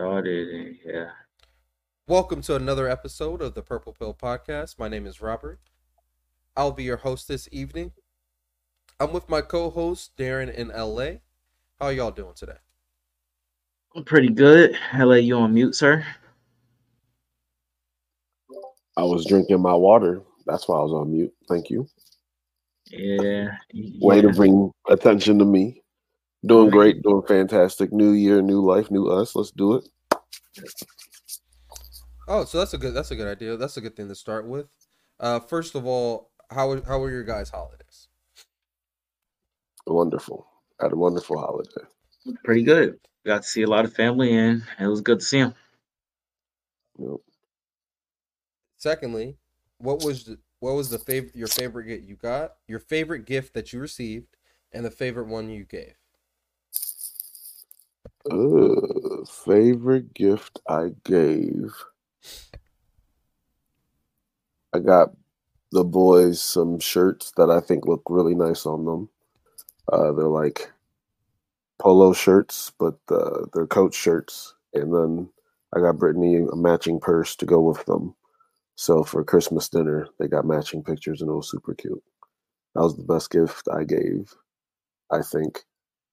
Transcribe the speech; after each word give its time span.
started. 0.00 0.78
Yeah. 0.82 1.10
Welcome 2.08 2.40
to 2.44 2.56
another 2.56 2.88
episode 2.88 3.42
of 3.42 3.52
the 3.52 3.60
Purple 3.60 3.92
Pill 3.92 4.14
Podcast. 4.14 4.78
My 4.78 4.88
name 4.88 5.06
is 5.06 5.20
Robert. 5.20 5.60
I'll 6.56 6.72
be 6.72 6.84
your 6.84 6.96
host 6.96 7.28
this 7.28 7.50
evening. 7.52 7.92
I'm 8.98 9.12
with 9.12 9.28
my 9.28 9.42
co-host 9.42 10.16
Darren 10.16 10.50
in 10.54 10.68
LA. 10.68 11.18
How 11.78 11.90
y'all 11.90 12.12
doing 12.12 12.32
today? 12.34 12.56
I'm 13.94 14.02
pretty 14.04 14.30
good. 14.30 14.74
LA, 14.96 15.16
you 15.16 15.36
on 15.36 15.52
mute, 15.52 15.74
sir? 15.74 16.02
I 18.96 19.02
was 19.02 19.26
drinking 19.26 19.60
my 19.60 19.74
water. 19.74 20.22
That's 20.46 20.66
why 20.66 20.78
I 20.78 20.82
was 20.82 20.94
on 20.94 21.12
mute. 21.12 21.34
Thank 21.46 21.68
you. 21.68 21.86
Yeah. 22.86 23.54
Way 24.00 24.16
yeah. 24.16 24.22
to 24.22 24.32
bring 24.32 24.72
attention 24.88 25.38
to 25.40 25.44
me. 25.44 25.79
Doing 26.44 26.70
great, 26.70 27.02
doing 27.02 27.22
fantastic. 27.26 27.92
New 27.92 28.12
year, 28.12 28.40
new 28.40 28.60
life, 28.62 28.90
new 28.90 29.08
us. 29.08 29.36
Let's 29.36 29.50
do 29.50 29.74
it. 29.74 29.88
Oh, 32.26 32.44
so 32.44 32.58
that's 32.58 32.72
a 32.72 32.78
good 32.78 32.94
that's 32.94 33.10
a 33.10 33.16
good 33.16 33.28
idea. 33.28 33.56
That's 33.56 33.76
a 33.76 33.80
good 33.80 33.96
thing 33.96 34.08
to 34.08 34.14
start 34.14 34.46
with. 34.46 34.66
Uh, 35.18 35.40
first 35.40 35.74
of 35.74 35.86
all, 35.86 36.30
how 36.50 36.80
how 36.82 36.98
were 36.98 37.10
your 37.10 37.24
guys' 37.24 37.50
holidays? 37.50 38.08
Wonderful. 39.86 40.46
Had 40.80 40.92
a 40.92 40.96
wonderful 40.96 41.38
holiday. 41.38 41.86
Pretty 42.44 42.62
good. 42.62 42.98
Got 43.26 43.42
to 43.42 43.48
see 43.48 43.62
a 43.62 43.66
lot 43.66 43.84
of 43.84 43.92
family 43.92 44.34
and 44.34 44.62
it 44.78 44.86
was 44.86 45.02
good 45.02 45.20
to 45.20 45.24
see 45.24 45.40
them. 45.40 45.54
Yep. 46.98 47.16
Secondly, 48.76 49.36
what 49.78 50.02
was 50.02 50.24
the, 50.24 50.38
what 50.60 50.74
was 50.74 50.88
the 50.88 50.98
favorite 50.98 51.36
your 51.36 51.48
favorite 51.48 51.84
gift 51.84 52.04
you 52.04 52.16
got? 52.16 52.54
Your 52.66 52.78
favorite 52.78 53.26
gift 53.26 53.52
that 53.54 53.72
you 53.72 53.80
received, 53.80 54.36
and 54.72 54.84
the 54.84 54.90
favorite 54.90 55.26
one 55.26 55.50
you 55.50 55.64
gave. 55.64 55.94
Uh, 58.28 59.24
favorite 59.24 60.12
gift 60.14 60.60
I 60.68 60.90
gave. 61.04 61.72
I 64.72 64.78
got 64.80 65.10
the 65.72 65.84
boys 65.84 66.40
some 66.40 66.80
shirts 66.80 67.32
that 67.36 67.50
I 67.50 67.60
think 67.60 67.86
look 67.86 68.02
really 68.08 68.34
nice 68.34 68.66
on 68.66 68.84
them. 68.84 69.08
Uh, 69.92 70.12
they're 70.12 70.28
like 70.28 70.72
polo 71.78 72.12
shirts, 72.12 72.72
but 72.78 72.98
uh, 73.10 73.46
they're 73.52 73.66
coach 73.66 73.94
shirts. 73.94 74.54
And 74.74 74.94
then 74.94 75.30
I 75.74 75.80
got 75.80 75.98
Brittany 75.98 76.36
a 76.36 76.56
matching 76.56 77.00
purse 77.00 77.34
to 77.36 77.46
go 77.46 77.60
with 77.60 77.84
them. 77.86 78.14
So 78.76 79.04
for 79.04 79.24
Christmas 79.24 79.68
dinner, 79.68 80.08
they 80.18 80.28
got 80.28 80.46
matching 80.46 80.82
pictures 80.82 81.20
and 81.22 81.30
it 81.30 81.34
was 81.34 81.50
super 81.50 81.74
cute. 81.74 82.02
That 82.74 82.82
was 82.82 82.96
the 82.96 83.04
best 83.04 83.30
gift 83.30 83.68
I 83.72 83.84
gave, 83.84 84.34
I 85.10 85.22
think. 85.22 85.64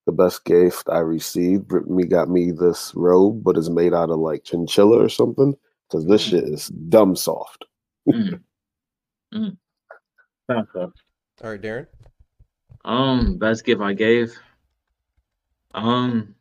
The 0.08 0.14
best 0.14 0.46
gift 0.46 0.88
I 0.90 1.00
received, 1.00 1.68
Brittany 1.68 2.06
got 2.06 2.30
me 2.30 2.52
this 2.52 2.94
robe, 2.96 3.44
but 3.44 3.58
it's 3.58 3.70
made 3.70 3.94
out 3.94 4.10
of 4.10 4.20
like 4.20 4.46
chinchilla 4.46 5.04
or 5.04 5.10
something. 5.10 5.54
Because 5.88 6.08
this 6.08 6.22
shit 6.22 6.46
is 6.46 6.68
dumb 6.68 7.16
soft. 7.16 7.66
Mm. 8.10 8.42
Mm. 9.36 9.58
Sounds 10.50 10.70
good. 10.72 10.90
All 11.44 11.50
right, 11.50 11.62
Darren. 11.62 11.88
Um, 12.86 13.38
best 13.38 13.66
gift 13.66 13.82
I 13.82 13.92
gave. 13.92 14.34
Um, 15.74 16.34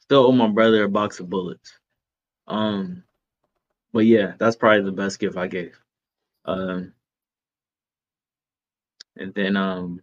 still 0.00 0.26
owe 0.26 0.32
my 0.32 0.48
brother 0.48 0.82
a 0.82 0.88
box 0.88 1.20
of 1.20 1.30
bullets. 1.30 1.78
Um, 2.48 3.04
but 3.92 4.06
yeah, 4.06 4.32
that's 4.40 4.56
probably 4.56 4.82
the 4.82 4.90
best 4.90 5.20
gift 5.20 5.36
I 5.36 5.46
gave. 5.46 5.78
Um, 6.44 6.94
and 9.16 9.32
then 9.34 9.56
um, 9.56 10.00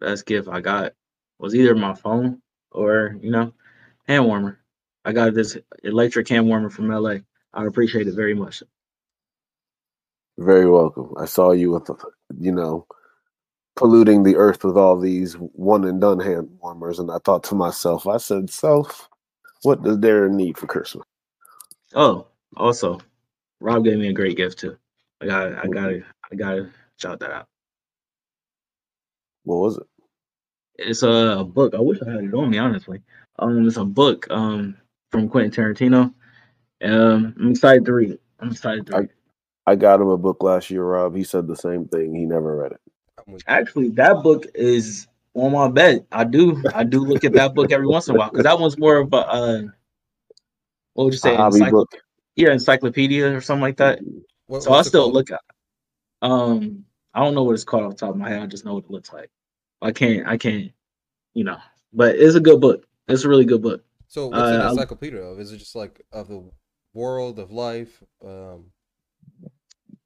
best 0.00 0.26
gift 0.26 0.48
I 0.48 0.60
got 0.60 0.92
was 1.38 1.54
either 1.54 1.74
my 1.74 1.94
phone 1.94 2.40
or 2.72 3.16
you 3.20 3.30
know, 3.30 3.52
hand 4.06 4.26
warmer. 4.26 4.60
I 5.04 5.12
got 5.12 5.34
this 5.34 5.56
electric 5.82 6.28
hand 6.28 6.46
warmer 6.46 6.70
from 6.70 6.88
LA. 6.88 7.16
I 7.52 7.66
appreciate 7.66 8.06
it 8.06 8.14
very 8.14 8.34
much. 8.34 8.62
Very 10.38 10.70
welcome. 10.70 11.12
I 11.18 11.24
saw 11.24 11.52
you 11.52 11.72
with, 11.72 11.90
you 12.38 12.52
know, 12.52 12.86
polluting 13.76 14.22
the 14.22 14.36
earth 14.36 14.64
with 14.64 14.76
all 14.76 14.98
these 14.98 15.34
one 15.34 15.84
and 15.84 16.00
done 16.00 16.20
hand 16.20 16.48
warmers, 16.62 16.98
and 16.98 17.10
I 17.10 17.18
thought 17.24 17.44
to 17.44 17.54
myself, 17.54 18.06
I 18.06 18.18
said, 18.18 18.50
"Self, 18.50 19.08
what 19.62 19.82
does 19.82 19.98
Darren 19.98 20.32
need 20.32 20.56
for 20.58 20.66
Christmas?" 20.66 21.04
Oh, 21.94 22.26
also, 22.56 23.00
Rob 23.60 23.84
gave 23.84 23.98
me 23.98 24.08
a 24.08 24.12
great 24.12 24.36
gift 24.36 24.58
too. 24.58 24.76
I 25.20 25.26
got, 25.26 25.52
I 25.64 25.66
got 25.66 25.92
I 26.32 26.34
got 26.36 26.54
to 26.54 26.70
shout 26.96 27.20
that 27.20 27.32
out. 27.32 27.49
What 29.44 29.56
was 29.56 29.78
it? 29.78 29.84
It's 30.76 31.02
a 31.02 31.44
book. 31.44 31.74
I 31.74 31.80
wish 31.80 32.00
I 32.06 32.10
had 32.10 32.24
it 32.24 32.34
on 32.34 32.50
me, 32.50 32.58
honestly. 32.58 33.02
Um, 33.38 33.66
it's 33.66 33.76
a 33.76 33.84
book 33.84 34.26
um 34.30 34.76
from 35.12 35.28
Quentin 35.28 35.52
Tarantino. 35.52 36.14
Um, 36.82 37.34
I'm 37.38 37.50
excited 37.50 37.84
to 37.86 37.92
read 37.92 38.10
it. 38.12 38.22
I'm 38.40 38.50
excited 38.52 38.86
to 38.88 38.94
read 38.94 39.04
it. 39.06 39.16
I 39.66 39.76
got 39.76 40.00
him 40.00 40.08
a 40.08 40.18
book 40.18 40.42
last 40.42 40.70
year, 40.70 40.84
Rob. 40.84 41.16
He 41.16 41.24
said 41.24 41.46
the 41.46 41.56
same 41.56 41.86
thing. 41.88 42.14
He 42.14 42.26
never 42.26 42.56
read 42.56 42.72
it. 42.72 42.80
Actually, 43.46 43.90
that 43.90 44.22
book 44.22 44.46
is 44.54 45.06
on 45.34 45.52
my 45.52 45.68
bed. 45.68 46.06
I 46.12 46.24
do, 46.24 46.62
I 46.74 46.84
do 46.84 47.00
look 47.04 47.24
at 47.24 47.34
that 47.34 47.54
book 47.54 47.72
every 47.72 47.86
once 47.86 48.08
in 48.08 48.14
a 48.14 48.18
while 48.18 48.30
because 48.30 48.44
that 48.44 48.58
one's 48.58 48.78
more 48.78 48.98
of 48.98 49.12
a, 49.12 49.16
uh, 49.16 49.62
what 50.94 51.04
would 51.04 51.14
you 51.14 51.18
A 51.18 51.20
say, 51.20 51.36
hobby 51.36 51.60
encycl- 51.60 51.70
book. 51.70 51.90
yeah, 52.36 52.52
encyclopedia 52.52 53.34
or 53.36 53.40
something 53.40 53.62
like 53.62 53.76
that. 53.78 54.00
What, 54.46 54.62
So 54.64 54.72
I 54.72 54.76
what's 54.76 54.88
still 54.88 55.02
called? 55.04 55.14
look 55.14 55.30
at. 55.30 55.40
Um, 56.22 56.84
I 57.14 57.24
don't 57.24 57.34
know 57.34 57.42
what 57.42 57.54
it's 57.54 57.64
called 57.64 57.84
off 57.84 57.90
the 57.92 57.96
top 58.06 58.10
of 58.10 58.16
my 58.16 58.28
head. 58.28 58.42
I 58.42 58.46
just 58.46 58.64
know 58.64 58.74
what 58.74 58.84
it 58.84 58.90
looks 58.90 59.12
like. 59.12 59.30
I 59.82 59.92
can't, 59.92 60.26
I 60.26 60.36
can't, 60.36 60.70
you 61.34 61.44
know. 61.44 61.58
But 61.92 62.16
it's 62.16 62.34
a 62.36 62.40
good 62.40 62.60
book. 62.60 62.86
It's 63.08 63.24
a 63.24 63.28
really 63.28 63.44
good 63.44 63.62
book. 63.62 63.82
So 64.08 64.28
what's 64.28 64.50
an 64.50 64.60
Uh, 64.60 64.64
I'll- 64.64 64.70
encyclopedia 64.72 65.20
of? 65.20 65.40
Is 65.40 65.52
it 65.52 65.58
just 65.58 65.74
like 65.74 66.04
of 66.12 66.28
the 66.28 66.44
world 66.94 67.38
of 67.38 67.50
life? 67.50 68.02
Um, 68.24 68.70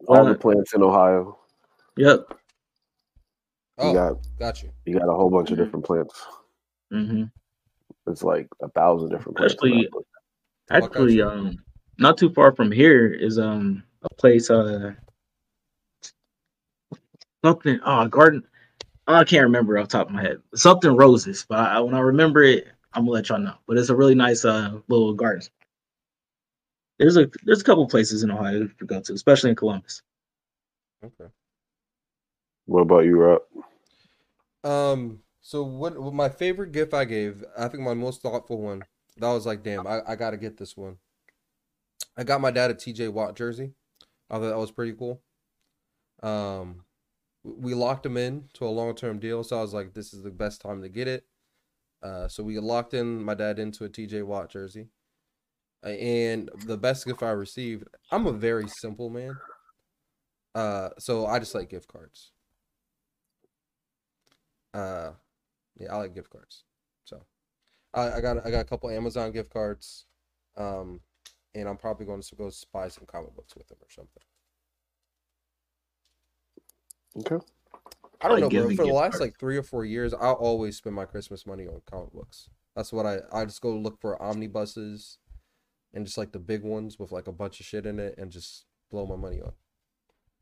All 0.07 0.27
Uh, 0.27 0.33
the 0.33 0.39
plants 0.39 0.75
in 0.75 0.83
Ohio. 0.83 1.39
Yep. 1.97 2.27
oh, 3.79 3.95
got 3.95 4.17
got 4.39 4.63
you. 4.63 4.71
you 4.85 4.99
got 4.99 5.09
a 5.09 5.15
whole 5.17 5.31
bunch 5.31 5.51
of 5.51 5.57
Mhm. 5.59 5.65
different 5.65 5.85
plants. 5.87 6.27
hmm 6.91 7.25
It's 8.07 8.23
like 8.23 8.49
a 8.61 8.69
thousand 8.69 9.09
different 9.11 9.37
plants. 9.39 9.55
Actually, 9.55 9.83
that 9.85 9.91
book. 9.93 10.07
Oh, 10.71 10.75
I 10.75 10.81
got 10.81 10.85
Actually, 10.91 11.23
um, 11.23 11.57
not 11.99 12.19
too 12.19 12.29
far 12.31 12.55
from 12.55 12.71
here 12.71 13.07
is 13.07 13.39
um 13.39 13.83
a 14.03 14.15
place 14.15 14.51
uh 14.51 14.95
something 17.45 17.79
oh 17.85 18.09
garden 18.09 18.43
oh, 19.07 19.15
I 19.15 19.25
can't 19.25 19.45
remember 19.45 19.79
off 19.79 19.89
the 19.89 19.99
top 19.99 20.09
of 20.09 20.15
my 20.15 20.23
head 20.23 20.39
something 20.55 20.97
roses 20.97 21.45
but 21.49 21.59
I, 21.59 21.81
when 21.81 21.95
I 21.95 22.01
remember 22.01 22.43
it 22.43 22.69
I'm 22.93 23.03
gonna 23.03 23.13
let 23.13 23.29
y'all 23.29 23.39
know 23.39 23.57
but 23.67 23.77
it's 23.77 23.91
a 23.91 23.97
really 23.97 24.15
nice 24.15 24.45
uh 24.45 24.79
little 24.89 25.15
garden 25.15 25.43
there's 26.99 27.17
a 27.17 27.29
there's 27.45 27.61
a 27.61 27.65
couple 27.65 27.87
places 27.87 28.23
in 28.23 28.31
Ohio 28.31 28.69
to 28.79 28.85
go 28.87 29.01
to 29.01 29.13
especially 29.13 29.51
in 29.51 29.57
Columbus 29.57 30.03
Okay. 31.05 31.31
What 32.67 32.81
about 32.81 33.05
you, 33.05 33.19
Rob? 33.19 33.43
Um. 34.63 35.21
So 35.43 35.63
what, 35.63 35.99
what? 35.99 36.15
My 36.15 36.31
favorite 36.31 36.73
gift 36.73 36.95
I 36.95 37.05
gave, 37.05 37.45
I 37.59 37.69
think 37.69 37.83
my 37.83 37.95
most 37.95 38.23
thoughtful 38.23 38.61
one. 38.61 38.83
That 39.19 39.29
was 39.29 39.47
like, 39.47 39.63
damn, 39.63 39.87
I, 39.87 40.01
I 40.09 40.17
gotta 40.17 40.39
get 40.39 40.57
this 40.57 40.77
one. 40.77 40.97
I 42.17 42.25
got 42.25 42.41
my 42.41 42.51
dad 42.51 42.71
a 42.71 42.75
TJ 42.75 43.13
Watt 43.13 43.37
jersey. 43.37 43.73
I 44.31 44.35
thought 44.35 44.49
that 44.49 44.59
was 44.59 44.71
pretty 44.71 44.95
cool. 44.95 45.21
Um, 46.23 46.85
we 47.45 47.75
locked 47.75 48.05
him 48.07 48.17
in 48.17 48.49
to 48.55 48.67
a 48.67 48.69
long 48.69 48.95
term 48.95 49.19
deal, 49.19 49.45
so 49.45 49.59
I 49.59 49.63
was 49.63 49.75
like, 49.75 49.95
this 49.95 50.13
is 50.13 50.23
the 50.23 50.31
best 50.31 50.61
time 50.61 50.83
to 50.83 50.89
get 50.89 51.07
it. 51.07 51.27
Uh, 52.03 52.29
so 52.29 52.43
we 52.43 52.59
locked 52.59 52.95
in 52.95 53.23
my 53.23 53.35
dad 53.35 53.59
into 53.59 53.85
a 53.85 53.89
TJ 53.89 54.25
Watt 54.25 54.51
jersey. 54.51 54.89
Uh, 55.85 55.91
And 55.91 56.51
the 56.67 56.77
best 56.77 57.07
gift 57.07 57.23
I 57.23 57.31
received, 57.31 57.85
I'm 58.11 58.27
a 58.27 58.33
very 58.33 58.69
simple 58.69 59.11
man. 59.11 59.37
Uh, 60.55 60.91
so 60.99 61.27
I 61.27 61.39
just 61.39 61.55
like 61.55 61.69
gift 61.69 61.89
cards. 61.89 62.31
Uh, 64.73 65.13
yeah, 65.77 65.93
I 65.93 65.97
like 65.97 66.15
gift 66.15 66.31
cards. 66.31 66.65
So 67.05 67.25
I, 67.93 68.13
I 68.13 68.21
got 68.21 68.45
I 68.47 68.51
got 68.51 68.61
a 68.61 68.65
couple 68.65 68.91
Amazon 68.91 69.33
gift 69.33 69.51
cards. 69.51 70.07
Um, 70.57 71.01
and 71.55 71.69
I'm 71.69 71.77
probably 71.77 72.07
going 72.07 72.23
to 72.23 72.37
go 72.37 72.51
buy 72.73 72.89
some 72.89 73.07
comic 73.07 73.35
books 73.35 73.55
with 73.57 73.69
them 73.69 73.79
or 73.81 73.91
something. 73.91 74.23
Okay. 77.21 77.37
I 78.21 78.29
don't 78.29 78.41
Like 78.41 78.53
know, 78.53 78.67
bro. 78.67 78.77
For 78.77 78.87
the 78.87 78.93
last 78.93 79.13
cards. 79.13 79.21
like 79.21 79.39
three 79.39 79.57
or 79.57 79.63
four 79.63 79.85
years, 79.85 80.15
I'll 80.15 80.33
always 80.33 80.77
spend 80.77 80.97
my 80.97 81.05
Christmas 81.05 81.47
money 81.47 81.67
on 81.67 81.81
comic 81.91 82.13
books. 82.13 82.49
That's 82.75 82.93
what 82.93 83.07
I 83.07 83.19
I 83.33 83.45
just 83.45 83.61
go 83.61 83.71
look 83.77 84.01
for 84.01 84.21
omnibuses 84.21 85.19
and 85.93 86.05
just 86.05 86.19
like 86.19 86.33
the 86.33 86.39
big 86.39 86.63
ones 86.63 86.99
with 86.99 87.13
like 87.13 87.27
a 87.29 87.33
bunch 87.33 87.61
of 87.61 87.67
shit 87.67 87.87
in 87.87 87.99
it 88.01 88.17
and 88.19 88.31
just 88.33 88.65
blow 88.91 89.07
my 89.07 89.17
money 89.17 89.41
on. 89.41 89.53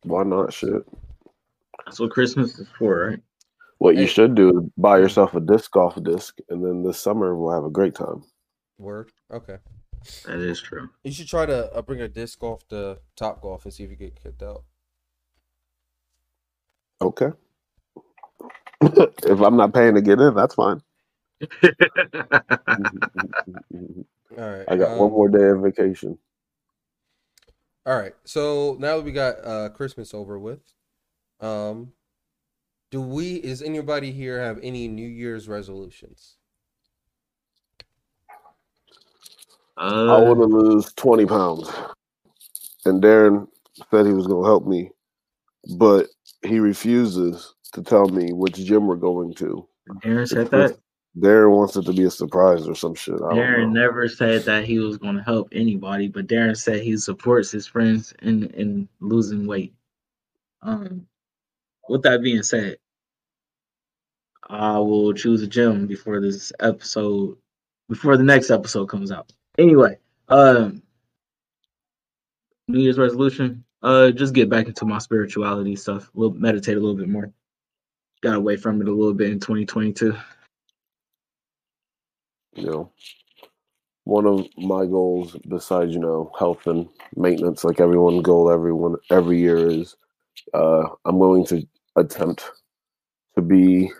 Why 0.04 0.22
not? 0.22 0.52
Shit. 0.52 0.82
that's 1.84 2.00
what 2.00 2.10
Christmas 2.10 2.58
is 2.58 2.68
for 2.78 3.08
right 3.10 3.20
What 3.78 3.96
you 3.96 4.06
should 4.06 4.34
do 4.34 4.48
is 4.60 4.70
buy 4.76 4.98
yourself 4.98 5.34
a 5.34 5.40
disc 5.40 5.70
golf 5.72 6.00
disc, 6.02 6.38
and 6.48 6.64
then 6.64 6.82
this 6.82 6.98
summer 7.00 7.36
we'll 7.36 7.52
have 7.52 7.64
a 7.64 7.70
great 7.70 7.94
time. 7.94 8.22
Word. 8.78 9.10
Okay. 9.32 9.58
that 10.26 10.38
is 10.38 10.60
true 10.60 10.88
You 11.04 11.12
should 11.12 11.28
try 11.28 11.46
to 11.46 11.72
uh, 11.72 11.82
bring 11.82 12.00
a 12.00 12.08
disc 12.08 12.38
golf 12.40 12.66
to 12.68 12.98
Top 13.16 13.40
Golf 13.42 13.64
and 13.64 13.74
see 13.74 13.84
if 13.84 13.90
you 13.90 13.96
get 13.96 14.20
kicked 14.22 14.42
out. 14.42 14.64
Okay. 17.02 17.30
if 18.82 19.40
I'm 19.40 19.56
not 19.56 19.74
paying 19.74 19.94
to 19.94 20.02
get 20.02 20.20
in, 20.20 20.34
that's 20.34 20.54
fine. 20.54 20.82
All 24.38 24.50
right. 24.50 24.64
I 24.68 24.76
got 24.76 24.96
one 24.96 25.08
um, 25.08 25.12
more 25.12 25.28
day 25.28 25.48
of 25.48 25.62
vacation. 25.62 26.18
All 27.84 27.98
right. 27.98 28.14
So 28.24 28.76
now 28.78 28.96
that 28.96 29.04
we 29.04 29.12
got 29.12 29.44
uh 29.44 29.68
Christmas 29.70 30.14
over 30.14 30.38
with, 30.38 30.60
um 31.40 31.92
do 32.90 33.00
we 33.00 33.36
is 33.36 33.62
anybody 33.62 34.12
here 34.12 34.40
have 34.40 34.58
any 34.62 34.86
New 34.88 35.08
Year's 35.08 35.48
resolutions? 35.48 36.36
I 39.76 40.16
uh, 40.16 40.20
want 40.20 40.38
to 40.40 40.46
lose 40.46 40.92
20 40.92 41.26
pounds. 41.26 41.70
And 42.84 43.02
Darren 43.02 43.48
said 43.90 44.06
he 44.06 44.12
was 44.12 44.26
going 44.26 44.42
to 44.42 44.48
help 44.48 44.66
me, 44.66 44.90
but 45.78 46.08
he 46.44 46.58
refuses 46.58 47.54
to 47.72 47.82
tell 47.82 48.08
me 48.08 48.32
which 48.32 48.56
gym 48.56 48.86
we're 48.86 48.96
going 48.96 49.34
to. 49.34 49.66
Darren 50.02 50.28
said 50.28 50.50
that. 50.50 50.78
Darren 51.18 51.50
wants 51.50 51.76
it 51.76 51.84
to 51.84 51.92
be 51.92 52.04
a 52.04 52.10
surprise 52.10 52.66
or 52.66 52.74
some 52.74 52.94
shit. 52.94 53.14
I 53.14 53.34
Darren 53.34 53.72
never 53.72 54.08
said 54.08 54.44
that 54.44 54.64
he 54.64 54.78
was 54.78 54.96
going 54.96 55.16
to 55.16 55.22
help 55.22 55.48
anybody, 55.52 56.08
but 56.08 56.26
Darren 56.26 56.56
said 56.56 56.80
he 56.80 56.96
supports 56.96 57.50
his 57.50 57.66
friends 57.66 58.14
in 58.22 58.44
in 58.50 58.88
losing 59.00 59.46
weight. 59.46 59.74
Um, 60.62 61.06
with 61.88 62.02
that 62.02 62.22
being 62.22 62.42
said, 62.42 62.78
I 64.48 64.78
will 64.78 65.12
choose 65.12 65.42
a 65.42 65.46
gym 65.46 65.86
before 65.86 66.20
this 66.20 66.52
episode, 66.60 67.36
before 67.88 68.16
the 68.16 68.22
next 68.22 68.50
episode 68.50 68.86
comes 68.86 69.12
out. 69.12 69.32
Anyway, 69.58 69.98
um, 70.28 70.82
New 72.68 72.80
Year's 72.80 72.98
resolution, 72.98 73.64
uh, 73.82 74.10
just 74.12 74.34
get 74.34 74.50
back 74.50 74.66
into 74.68 74.84
my 74.84 74.98
spirituality 74.98 75.76
stuff. 75.76 76.10
Little 76.14 76.36
meditate 76.36 76.76
a 76.76 76.80
little 76.80 76.96
bit 76.96 77.08
more. 77.08 77.32
Got 78.22 78.36
away 78.36 78.56
from 78.56 78.80
it 78.82 78.88
a 78.88 78.92
little 78.92 79.14
bit 79.14 79.30
in 79.30 79.40
2022. 79.40 80.14
You 82.54 82.66
know, 82.66 82.92
one 84.04 84.26
of 84.26 84.46
my 84.58 84.86
goals, 84.86 85.36
besides 85.48 85.94
you 85.94 86.00
know 86.00 86.30
health 86.38 86.66
and 86.66 86.88
maintenance, 87.16 87.64
like 87.64 87.80
everyone 87.80 88.22
goal 88.22 88.50
everyone 88.50 88.96
every 89.10 89.38
year 89.38 89.68
is, 89.70 89.96
uh, 90.54 90.84
I'm 91.04 91.18
willing 91.18 91.46
to 91.46 91.66
attempt 91.96 92.50
to 93.36 93.42
be 93.42 93.90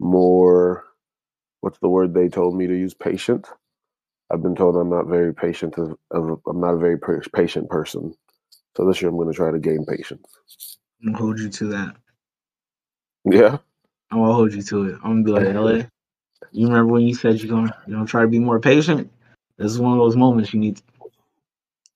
more. 0.00 0.84
What's 1.60 1.78
the 1.80 1.88
word 1.88 2.14
they 2.14 2.28
told 2.28 2.56
me 2.56 2.66
to 2.68 2.74
use? 2.74 2.94
Patient. 2.94 3.48
I've 4.30 4.42
been 4.42 4.56
told 4.56 4.76
I'm 4.76 4.90
not 4.90 5.06
very 5.08 5.34
patient. 5.34 5.78
As 5.78 5.88
a, 6.12 6.36
I'm 6.48 6.60
not 6.60 6.74
a 6.74 6.78
very 6.78 6.98
patient 7.34 7.70
person. 7.70 8.14
So 8.78 8.86
this 8.86 9.02
year 9.02 9.10
I'm 9.10 9.16
going 9.16 9.26
to 9.26 9.34
try 9.34 9.50
to 9.50 9.58
gain 9.58 9.84
patience. 9.84 10.78
I'm 11.02 11.10
gonna 11.10 11.18
hold 11.18 11.40
you 11.40 11.48
to 11.48 11.66
that. 11.66 11.96
Yeah. 13.24 13.58
I'm 14.12 14.20
gonna 14.20 14.32
hold 14.32 14.54
you 14.54 14.62
to 14.62 14.84
it. 14.84 14.94
I'm 15.02 15.24
gonna 15.24 15.42
be 15.42 15.46
like, 15.46 15.56
LA. 15.56 15.88
You 16.52 16.68
remember 16.68 16.92
when 16.92 17.02
you 17.02 17.12
said 17.12 17.40
you're 17.40 17.50
gonna 17.50 17.76
you 17.88 17.96
know 17.96 18.06
try 18.06 18.22
to 18.22 18.28
be 18.28 18.38
more 18.38 18.60
patient? 18.60 19.10
This 19.56 19.72
is 19.72 19.80
one 19.80 19.94
of 19.94 19.98
those 19.98 20.14
moments 20.14 20.54
you 20.54 20.60
need. 20.60 20.76
To, 20.76 20.82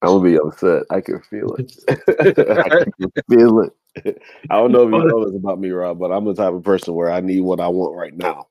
I'm 0.02 0.08
gonna 0.08 0.24
be 0.24 0.36
upset. 0.40 0.82
I 0.90 1.00
can 1.00 1.20
feel 1.20 1.54
it. 1.54 1.72
I 1.88 2.84
can 2.98 3.12
feel 3.30 3.60
it. 3.60 4.20
I 4.50 4.56
don't 4.56 4.72
know 4.72 4.82
if 4.82 4.92
you 4.92 5.04
know 5.04 5.24
this 5.24 5.36
about 5.36 5.60
me, 5.60 5.70
Rob, 5.70 6.00
but 6.00 6.10
I'm 6.10 6.24
the 6.24 6.34
type 6.34 6.52
of 6.52 6.64
person 6.64 6.94
where 6.94 7.12
I 7.12 7.20
need 7.20 7.42
what 7.42 7.60
I 7.60 7.68
want 7.68 7.96
right 7.96 8.16
now. 8.16 8.48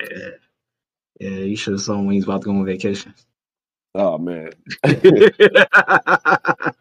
yeah, 0.00 0.28
yeah. 1.18 1.28
You 1.28 1.56
should 1.56 1.72
have 1.72 1.82
saw 1.82 1.96
when 1.96 2.10
he's 2.10 2.22
about 2.22 2.42
to 2.42 2.44
go 2.44 2.52
on 2.52 2.64
vacation. 2.64 3.14
Oh 3.94 4.18
man, 4.18 4.50
I 4.84 4.92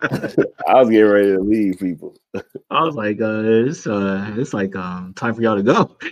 I 0.67 0.81
was 0.81 0.89
getting 0.89 1.11
ready 1.11 1.31
to 1.33 1.39
leave 1.41 1.79
people. 1.79 2.15
I 2.69 2.83
was 2.83 2.95
like, 2.95 3.21
uh, 3.21 3.41
it's 3.43 3.87
uh, 3.87 4.33
it's 4.37 4.53
like 4.53 4.75
um, 4.75 5.13
time 5.15 5.33
for 5.35 5.41
y'all 5.41 5.57
to 5.57 5.63
go. 5.63 5.97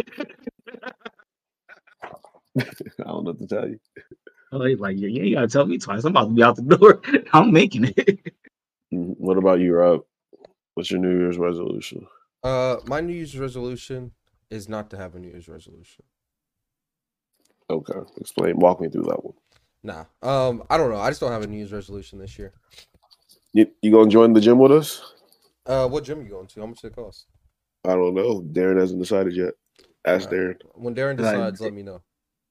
I 2.59 2.63
don't 3.05 3.23
know 3.25 3.31
what 3.31 3.39
to 3.39 3.47
tell 3.47 3.67
you. 3.67 3.79
Oh, 4.51 4.63
he's 4.65 4.79
like, 4.79 4.97
yeah, 4.99 5.07
yeah, 5.09 5.23
you 5.23 5.35
gotta 5.35 5.47
tell 5.47 5.65
me 5.65 5.77
twice. 5.77 6.03
I'm 6.03 6.11
about 6.11 6.29
to 6.29 6.33
be 6.35 6.43
out 6.43 6.55
the 6.57 6.61
door. 6.63 7.01
I'm 7.33 7.51
making 7.51 7.85
it. 7.85 8.33
Mhm. 8.93 9.15
What 9.17 9.37
about 9.37 9.59
you, 9.59 9.73
Rob? 9.75 10.01
What's 10.75 10.91
your 10.91 10.99
New 10.99 11.17
Year's 11.19 11.37
resolution? 11.37 12.07
Uh 12.43 12.77
my 12.85 13.01
New 13.01 13.13
Year's 13.13 13.37
resolution 13.37 14.11
is 14.49 14.69
not 14.69 14.89
to 14.91 14.97
have 14.97 15.15
a 15.15 15.19
New 15.19 15.29
Year's 15.29 15.49
resolution. 15.49 16.05
Okay, 17.69 17.99
explain. 18.17 18.59
Walk 18.59 18.81
me 18.81 18.89
through 18.89 19.03
that 19.03 19.23
one. 19.23 19.33
Nah. 19.83 20.05
Um 20.21 20.63
I 20.69 20.77
don't 20.77 20.91
know. 20.91 20.97
I 20.97 21.09
just 21.09 21.19
don't 21.21 21.31
have 21.31 21.43
a 21.43 21.47
New 21.47 21.57
Year's 21.57 21.73
resolution 21.73 22.19
this 22.19 22.37
year. 22.37 22.53
You 23.53 23.67
you 23.81 23.91
gonna 23.91 24.09
join 24.09 24.33
the 24.33 24.41
gym 24.41 24.59
with 24.59 24.71
us? 24.71 25.13
Uh 25.65 25.87
what 25.87 26.03
gym 26.03 26.21
you 26.21 26.29
going 26.29 26.47
to? 26.47 26.59
How 26.61 26.67
much 26.67 26.81
does 26.81 26.91
it 26.91 26.95
cost? 26.95 27.27
I 27.85 27.95
don't 27.95 28.13
know. 28.13 28.41
Darren 28.41 28.79
hasn't 28.79 29.01
decided 29.01 29.35
yet. 29.35 29.53
Ask 30.05 30.29
Alright. 30.31 30.57
Darren. 30.57 30.61
When 30.75 30.95
Darren 30.95 31.19
Like, 31.19 31.35
decides, 31.35 31.61
let 31.61 31.73
me 31.73 31.83
know. 31.83 32.01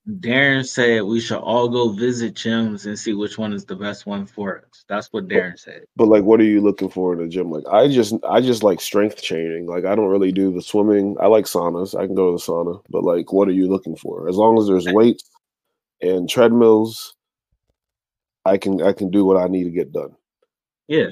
Darren 0.08 0.66
said 0.66 1.02
we 1.02 1.20
should 1.20 1.38
all 1.38 1.68
go 1.68 1.90
visit 1.90 2.34
gyms 2.34 2.86
and 2.86 2.98
see 2.98 3.12
which 3.12 3.38
one 3.38 3.52
is 3.52 3.64
the 3.64 3.76
best 3.76 4.06
one 4.06 4.26
for 4.26 4.58
us. 4.58 4.84
That's 4.88 5.08
what 5.12 5.28
Darren 5.28 5.58
said. 5.58 5.84
But 5.94 6.08
like, 6.08 6.24
what 6.24 6.40
are 6.40 6.44
you 6.44 6.60
looking 6.60 6.88
for 6.88 7.12
in 7.12 7.20
a 7.20 7.28
gym? 7.28 7.50
Like, 7.50 7.64
I 7.70 7.86
just, 7.86 8.14
I 8.28 8.40
just 8.40 8.62
like 8.62 8.80
strength 8.80 9.22
training. 9.22 9.66
Like, 9.66 9.84
I 9.84 9.94
don't 9.94 10.08
really 10.08 10.32
do 10.32 10.52
the 10.52 10.62
swimming. 10.62 11.16
I 11.20 11.26
like 11.26 11.44
saunas. 11.44 11.98
I 11.98 12.06
can 12.06 12.14
go 12.14 12.26
to 12.26 12.42
the 12.42 12.52
sauna. 12.52 12.82
But 12.88 13.04
like, 13.04 13.32
what 13.32 13.46
are 13.48 13.52
you 13.52 13.68
looking 13.68 13.94
for? 13.94 14.28
As 14.28 14.36
long 14.36 14.58
as 14.58 14.66
there's 14.66 14.86
weights 14.92 15.28
and 16.00 16.28
treadmills, 16.28 17.14
I 18.44 18.58
can, 18.58 18.82
I 18.82 18.92
can 18.92 19.10
do 19.10 19.24
what 19.24 19.36
I 19.36 19.46
need 19.48 19.64
to 19.64 19.70
get 19.70 19.92
done. 19.92 20.14
Yeah, 20.88 21.08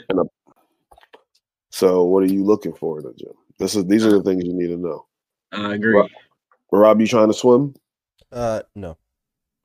So, 1.71 2.05
what 2.05 2.25
are 2.25 2.33
you 2.33 2.43
looking 2.43 2.73
for 2.73 2.99
in 2.99 3.07
a 3.07 3.13
gym? 3.13 3.33
This 3.59 3.77
is, 3.77 3.85
these 3.87 4.05
are 4.05 4.11
the 4.11 4.23
things 4.23 4.45
you 4.45 4.55
need 4.55 4.69
to 4.69 4.77
know. 4.77 5.07
I 5.53 5.75
agree. 5.75 5.95
Rob, 5.95 6.11
Rob, 6.73 7.01
you 7.01 7.07
trying 7.07 7.29
to 7.29 7.35
swim? 7.35 7.75
Uh 8.31 8.63
no. 8.75 8.97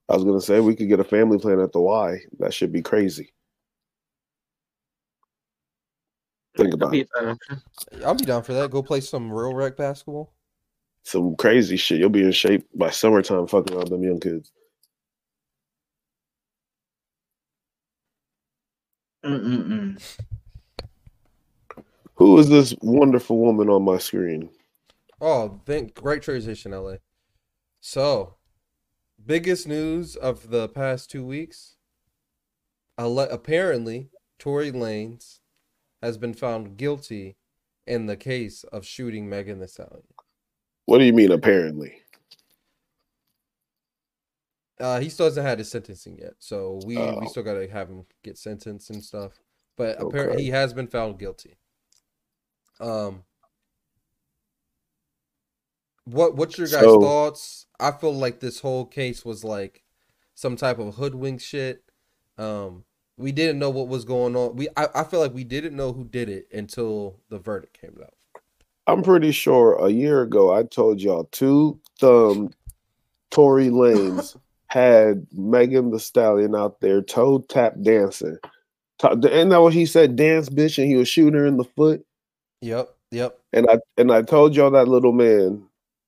I 0.08 0.16
was 0.16 0.24
gonna 0.24 0.42
say 0.42 0.60
we 0.60 0.76
could 0.76 0.88
get 0.88 1.00
a 1.00 1.04
family 1.04 1.38
plan 1.38 1.60
at 1.60 1.72
the 1.72 1.82
Y. 1.82 2.20
That 2.40 2.54
should 2.54 2.72
be 2.72 2.82
crazy. 2.82 3.34
Think 6.56 6.74
about 6.76 6.94
it. 6.94 7.10
I'll 8.06 8.16
be 8.16 8.26
down 8.26 8.44
for 8.44 8.54
that. 8.54 8.70
Go 8.70 8.84
play 8.84 9.02
some 9.02 9.32
real 9.32 9.54
rec 9.54 9.76
basketball. 9.76 10.34
Some 11.04 11.36
crazy 11.36 11.78
shit. 11.78 12.00
You'll 12.00 12.10
be 12.10 12.24
in 12.24 12.32
shape 12.32 12.66
by 12.76 12.90
summertime 12.90 13.48
fucking 13.48 13.76
around 13.76 13.90
them 13.90 14.04
young 14.04 14.20
kids. 14.20 14.52
Mm-mm-mm. 19.24 20.20
Who 22.16 22.38
is 22.38 22.50
this 22.50 22.76
wonderful 22.82 23.38
woman 23.38 23.70
on 23.70 23.84
my 23.84 23.98
screen? 23.98 24.50
Oh, 25.20 25.62
thank 25.66 25.96
great 25.96 26.22
transition, 26.22 26.72
LA. 26.72 26.96
So, 27.80 28.36
biggest 29.26 29.68
news 29.68 30.16
of 30.16 30.50
the 30.50 30.68
past 30.70 31.10
two 31.10 31.26
weeks. 31.26 31.76
Ale- 33.00 33.20
apparently, 33.20 34.10
Tory 34.38 34.72
Lanez 34.72 35.40
has 36.02 36.18
been 36.18 36.34
found 36.34 36.78
guilty 36.78 37.38
in 37.88 38.06
the 38.06 38.18
case 38.18 38.64
of 38.66 38.86
shooting 38.86 39.30
Megan 39.30 39.60
Thee 39.60 39.68
Stallion. 39.68 40.04
What 40.86 41.00
do 41.00 41.06
you 41.06 41.14
mean 41.14 41.32
apparently? 41.32 42.03
Uh, 44.80 45.00
he 45.00 45.10
still 45.10 45.28
hasn't 45.28 45.46
had 45.46 45.60
his 45.60 45.70
sentencing 45.70 46.18
yet, 46.18 46.34
so 46.40 46.80
we 46.86 46.98
Oh. 46.98 47.20
we 47.20 47.28
still 47.28 47.44
gotta 47.44 47.68
have 47.68 47.90
him 47.90 48.06
get 48.24 48.38
sentenced 48.38 48.90
and 48.90 49.04
stuff. 49.04 49.40
But 49.78 50.02
apparently, 50.02 50.44
he 50.44 50.50
has 50.50 50.74
been 50.74 50.88
found 50.88 51.20
guilty. 51.20 51.58
Um, 52.80 53.24
what 56.06 56.36
what's 56.36 56.58
your 56.58 56.68
guys' 56.68 56.82
So- 56.82 57.02
thoughts? 57.02 57.68
I 57.80 57.92
feel 57.92 58.14
like 58.14 58.40
this 58.40 58.60
whole 58.60 58.86
case 58.86 59.24
was 59.26 59.44
like 59.44 59.84
some 60.36 60.56
type 60.56 60.80
of 60.80 60.96
hoodwink 60.96 61.42
shit. 61.42 61.84
Um, 62.38 62.86
we 63.18 63.32
didn't 63.32 63.60
know 63.60 63.70
what 63.70 63.88
was 63.88 64.06
going 64.06 64.36
on. 64.36 64.56
We 64.56 64.70
I, 64.76 64.88
I 64.96 65.04
feel 65.04 65.20
like 65.20 65.34
we 65.34 65.44
didn't 65.44 65.76
know 65.76 65.94
who 65.94 66.04
did 66.04 66.30
it 66.30 66.48
until 66.52 67.20
the 67.30 67.38
verdict 67.40 67.80
came 67.80 67.98
out. 68.02 68.14
I'm 68.88 69.02
pretty 69.04 69.32
sure 69.32 69.76
a 69.76 69.90
year 69.90 70.24
ago 70.24 70.54
I 70.54 70.64
told 70.64 71.00
y'all 71.00 71.26
two 71.26 71.80
thumb 72.00 72.52
Tory 73.32 73.70
Lanez 73.70 74.36
had 74.74 75.28
Megan 75.34 75.92
Thee 75.92 76.00
Stallion 76.00 76.56
out 76.56 76.80
there 76.82 77.04
toe 77.04 77.46
tap 77.48 77.76
dancing. 77.84 78.38
Ta- 78.98 79.12
Isn't 79.12 79.50
that 79.50 79.62
what 79.62 79.72
he 79.72 79.86
said? 79.86 80.16
Dance 80.16 80.50
bitch, 80.50 80.80
and 80.80 80.88
he 80.88 80.96
was 80.96 81.08
shooting 81.08 81.36
her 81.36 81.46
in 81.46 81.58
the 81.58 81.64
foot. 81.64 82.04
Yep, 82.62 82.90
yep. 83.12 83.38
And 83.54 83.70
I 83.70 83.78
and 84.00 84.12
I 84.12 84.24
told 84.24 84.56
y'all 84.56 84.72
that 84.72 84.88
little 84.88 85.12
man, 85.12 85.64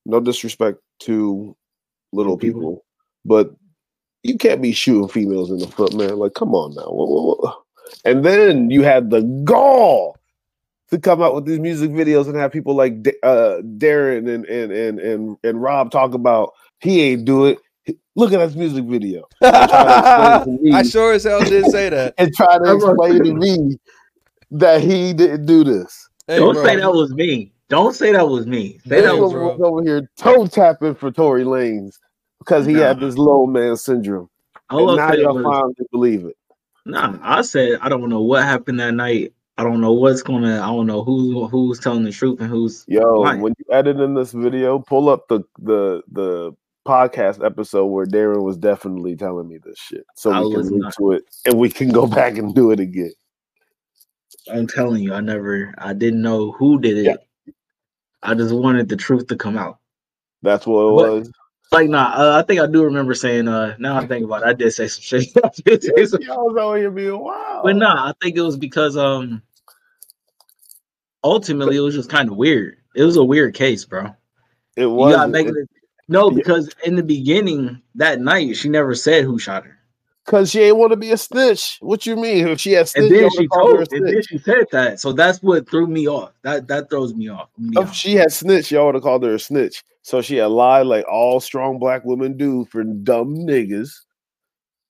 no 0.07 0.19
disrespect 0.19 0.79
to 1.01 1.55
little 2.11 2.37
People. 2.37 2.61
people, 2.61 2.85
but 3.23 3.53
you 4.23 4.35
can't 4.35 4.63
be 4.63 4.71
shooting 4.71 5.09
females 5.09 5.51
in 5.51 5.59
the 5.59 5.67
foot, 5.67 5.93
man. 5.93 6.17
Like, 6.17 6.33
come 6.33 6.55
on 6.55 6.73
now. 6.73 6.85
Whoa, 6.85 7.05
whoa, 7.05 7.35
whoa. 7.35 7.53
And 8.03 8.25
then 8.25 8.71
you 8.71 8.81
had 8.81 9.11
the 9.11 9.21
gall 9.43 10.17
to 10.89 10.97
come 10.97 11.21
out 11.21 11.35
with 11.35 11.45
these 11.45 11.59
music 11.59 11.91
videos 11.91 12.25
and 12.25 12.35
have 12.35 12.51
people 12.51 12.73
like 12.73 13.03
Da- 13.03 13.21
uh, 13.21 13.61
Darren 13.61 14.27
and 14.27 14.43
and 14.45 14.71
and 14.71 14.99
and 14.99 15.37
and 15.43 15.61
Rob 15.61 15.91
talk 15.91 16.15
about 16.15 16.53
he 16.79 17.03
ain't 17.03 17.25
do 17.25 17.45
it. 17.45 17.59
Look 18.15 18.33
at 18.33 18.37
this 18.39 18.55
music 18.55 18.85
video 18.85 19.23
to 19.41 19.49
to 20.45 20.57
me. 20.61 20.71
I 20.73 20.83
sure 20.83 21.13
as 21.13 21.23
hell 21.23 21.43
did 21.43 21.65
say 21.67 21.89
that. 21.89 22.13
and 22.17 22.33
try 22.33 22.57
to 22.57 22.75
explain 22.75 23.23
to 23.23 23.33
me 23.33 23.77
that 24.51 24.81
he 24.81 25.13
didn't 25.13 25.45
do 25.45 25.63
this. 25.63 26.09
Hey, 26.27 26.39
Don't 26.39 26.53
bro, 26.53 26.63
say 26.63 26.75
that 26.77 26.91
was 26.91 27.11
me. 27.13 27.51
Don't 27.69 27.93
say 27.93 28.11
that 28.11 28.27
was 28.27 28.47
me. 28.47 28.79
Say 28.87 28.95
Hey, 28.97 29.01
that 29.01 29.17
was 29.17 29.33
bro. 29.33 29.49
was 29.49 29.61
over 29.61 29.83
here 29.83 30.09
toe 30.17 30.47
tapping 30.47 30.95
for 30.95 31.11
Tory 31.11 31.43
Lanez 31.43 31.97
because 32.39 32.65
he 32.65 32.73
had 32.73 32.99
this 32.99 33.17
low 33.17 33.45
man 33.45 33.75
syndrome. 33.77 34.29
All 34.69 34.89
and 34.89 34.99
I 34.99 35.05
now 35.05 35.11
said 35.11 35.19
y'all 35.21 35.35
was, 35.35 35.43
finally 35.43 35.75
believe 35.91 36.25
it. 36.25 36.37
nah. 36.85 37.17
I 37.21 37.41
said 37.41 37.77
I 37.81 37.89
don't 37.89 38.09
know 38.09 38.21
what 38.21 38.43
happened 38.43 38.79
that 38.79 38.93
night. 38.93 39.33
I 39.57 39.63
don't 39.63 39.79
know 39.79 39.93
what's 39.93 40.21
gonna. 40.21 40.61
I 40.61 40.67
don't 40.67 40.87
know 40.87 41.03
who 41.03 41.47
who's 41.47 41.79
telling 41.79 42.03
the 42.03 42.11
truth 42.11 42.39
and 42.41 42.49
who's 42.49 42.83
Yo, 42.87 43.21
lying. 43.21 43.41
when 43.41 43.53
you 43.59 43.65
edit 43.73 43.99
in 43.99 44.13
this 44.13 44.31
video, 44.31 44.79
pull 44.79 45.07
up 45.09 45.27
the 45.27 45.41
the 45.59 46.01
the 46.11 46.55
podcast 46.85 47.43
episode 47.45 47.87
where 47.87 48.05
Darren 48.05 48.43
was 48.43 48.57
definitely 48.57 49.15
telling 49.15 49.47
me 49.47 49.57
this 49.63 49.77
shit, 49.77 50.05
so 50.15 50.31
I 50.31 50.41
we 50.41 50.53
can 50.53 50.77
not. 50.79 50.93
to 50.95 51.11
it 51.13 51.23
and 51.45 51.57
we 51.57 51.69
can 51.69 51.89
go 51.89 52.05
back 52.19 52.37
and 52.37 52.53
do 52.53 52.71
it 52.71 52.79
again. 52.79 53.11
I'm 54.51 54.67
telling 54.67 55.01
you, 55.03 55.13
I 55.13 55.21
never. 55.21 55.73
I 55.77 55.93
didn't 55.93 56.21
know 56.21 56.51
who 56.51 56.79
did 56.79 56.97
it. 56.99 57.05
Yeah. 57.05 57.53
I 58.21 58.35
just 58.35 58.53
wanted 58.53 58.89
the 58.89 58.95
truth 58.95 59.27
to 59.27 59.35
come 59.35 59.57
out. 59.57 59.79
That's 60.43 60.67
what 60.67 60.81
it 60.87 60.91
What? 60.93 61.11
was. 61.11 61.31
Like, 61.71 61.89
nah. 61.89 62.13
Uh, 62.15 62.39
I 62.39 62.45
think 62.45 62.61
I 62.61 62.67
do 62.67 62.83
remember 62.83 63.13
saying. 63.15 63.47
Uh, 63.47 63.75
now 63.79 63.97
I 63.97 64.05
think 64.05 64.23
about 64.23 64.43
it, 64.43 64.47
I 64.47 64.53
did 64.53 64.71
say 64.71 64.87
some 64.87 65.01
shit. 65.01 65.29
I 65.43 65.49
did 65.63 65.83
say 65.83 66.05
some 66.05 66.21
Y'all 66.23 66.53
was 66.53 66.79
here 66.79 66.91
being 66.91 67.17
wild. 67.19 67.63
But 67.63 67.75
nah, 67.77 68.09
I 68.09 68.13
think 68.21 68.37
it 68.37 68.41
was 68.41 68.57
because 68.57 68.95
um 68.97 69.41
ultimately 71.23 71.77
it 71.77 71.81
was 71.81 71.95
just 71.95 72.09
kind 72.09 72.29
of 72.29 72.37
weird. 72.37 72.77
It 72.95 73.03
was 73.03 73.17
a 73.17 73.23
weird 73.23 73.55
case, 73.55 73.83
bro. 73.85 74.05
it 74.77 74.81
You 74.81 74.89
was. 74.91 75.15
gotta 75.15 75.27
make 75.31 75.47
it, 75.47 75.55
no, 76.07 76.29
because 76.29 76.73
in 76.83 76.95
the 76.95 77.03
beginning 77.03 77.81
that 77.95 78.19
night 78.19 78.55
she 78.55 78.69
never 78.69 78.95
said 78.95 79.23
who 79.23 79.39
shot 79.39 79.65
her. 79.65 79.77
Because 80.25 80.49
she 80.49 80.61
ain't 80.61 80.77
want 80.77 80.91
to 80.91 80.97
be 80.97 81.11
a 81.11 81.17
snitch. 81.17 81.77
What 81.81 82.05
you 82.07 82.15
mean? 82.15 82.47
If 82.47 82.59
she 82.59 82.71
had 82.71 82.89
snitch, 82.89 83.11
And 83.11 83.15
then 83.15 83.29
she 83.29 83.47
told 83.47 83.93
and 83.93 84.07
then 84.07 84.21
she 84.23 84.39
said 84.39 84.65
that. 84.71 84.99
So 84.99 85.13
that's 85.13 85.41
what 85.43 85.69
threw 85.69 85.85
me 85.85 86.07
off. 86.07 86.31
That 86.41 86.67
that 86.67 86.89
throws 86.89 87.13
me 87.13 87.29
off. 87.29 87.49
Be 87.59 87.77
If 87.77 87.83
honest. 87.83 87.95
she 87.95 88.15
had 88.15 88.31
snitch, 88.33 88.71
y'all 88.71 88.87
would 88.87 88.95
have 88.95 89.03
called 89.03 89.23
her 89.23 89.35
a 89.35 89.39
snitch. 89.39 89.83
So 90.01 90.21
she 90.21 90.37
had 90.37 90.47
lied 90.47 90.87
like 90.87 91.05
all 91.07 91.39
strong 91.39 91.77
black 91.77 92.03
women 92.05 92.37
do 92.37 92.65
for 92.65 92.83
dumb 92.83 93.35
niggas. 93.35 93.91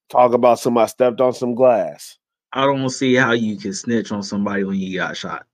Talk 0.09 0.33
about 0.33 0.59
somebody 0.59 0.89
stepped 0.89 1.19
on 1.19 1.33
some 1.33 1.55
glass. 1.55 2.17
I 2.53 2.65
don't 2.65 2.89
see 2.89 3.15
how 3.15 3.33
you 3.33 3.57
can 3.57 3.73
snitch 3.73 4.13
on 4.13 4.23
somebody 4.23 4.63
when 4.63 4.77
you 4.77 4.97
got 4.97 5.17
shot. 5.17 5.45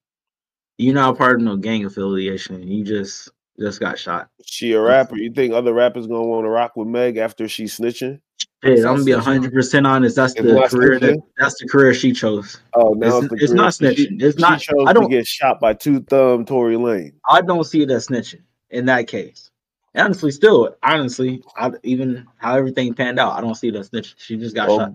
You're 0.77 0.94
not 0.94 1.18
part 1.18 1.38
of 1.38 1.41
no 1.41 1.58
gang 1.58 1.86
affiliation. 1.86 2.68
You 2.68 2.84
just 2.84 3.30
just 3.60 3.79
got 3.79 3.98
shot. 4.00 4.29
She 4.46 4.74
a 4.74 4.81
rapper. 4.81 5.17
You 5.17 5.31
think 5.31 5.53
other 5.53 5.74
rappers 5.74 6.08
gonna 6.08 6.24
want 6.24 6.46
to 6.46 6.50
rock 6.50 6.75
with 6.75 6.88
Meg 6.88 7.17
after 7.17 7.48
she 7.48 7.65
snitching? 7.65 8.20
Hey, 8.63 8.77
I'm 8.77 8.84
gonna 8.84 9.03
be 9.03 9.12
hundred 9.12 9.53
percent 9.53 9.88
honest. 9.88 10.15
That's 10.15 10.34
the 10.36 10.67
career 10.70 11.00
that 11.00 11.20
that's 11.38 11.60
the 11.60 11.67
career 11.67 11.93
she 11.93 12.12
chose. 12.12 12.60
Oh, 12.74 12.93
now 12.93 13.17
It's- 13.17 13.31
it's, 13.34 13.43
it's 13.43 13.53
not 13.53 13.77
career. 13.77 13.96
She- 13.96 14.08
snitching. 14.08 14.22
It's 14.22 14.36
she 14.38 14.41
not- 14.41 14.60
chose 14.62 14.86
I 14.88 14.93
don't- 14.93 15.10
get 15.10 15.25
shot 15.27 15.60
by 15.60 15.74
two 15.74 16.00
thumb 16.01 16.46
Tory 16.46 16.77
Lane. 16.77 17.13
I 17.29 17.41
don't 17.41 17.63
see 17.63 17.81
it 17.81 17.91
as 17.91 18.08
snitching 18.08 18.41
in 18.70 18.86
that 18.86 19.08
case. 19.08 19.50
Honestly, 19.96 20.31
still, 20.31 20.75
honestly, 20.84 21.43
I, 21.58 21.72
even 21.84 22.25
how 22.38 22.55
everything 22.55 22.93
panned 22.93 23.20
out, 23.20 23.34
I 23.34 23.41
don't 23.41 23.55
see 23.55 23.67
it 23.67 23.75
as 23.75 23.89
snitching. 23.89 24.13
She 24.17 24.38
just 24.38 24.55
got 24.55 24.70
Well, 24.70 24.77
shot. 24.79 24.93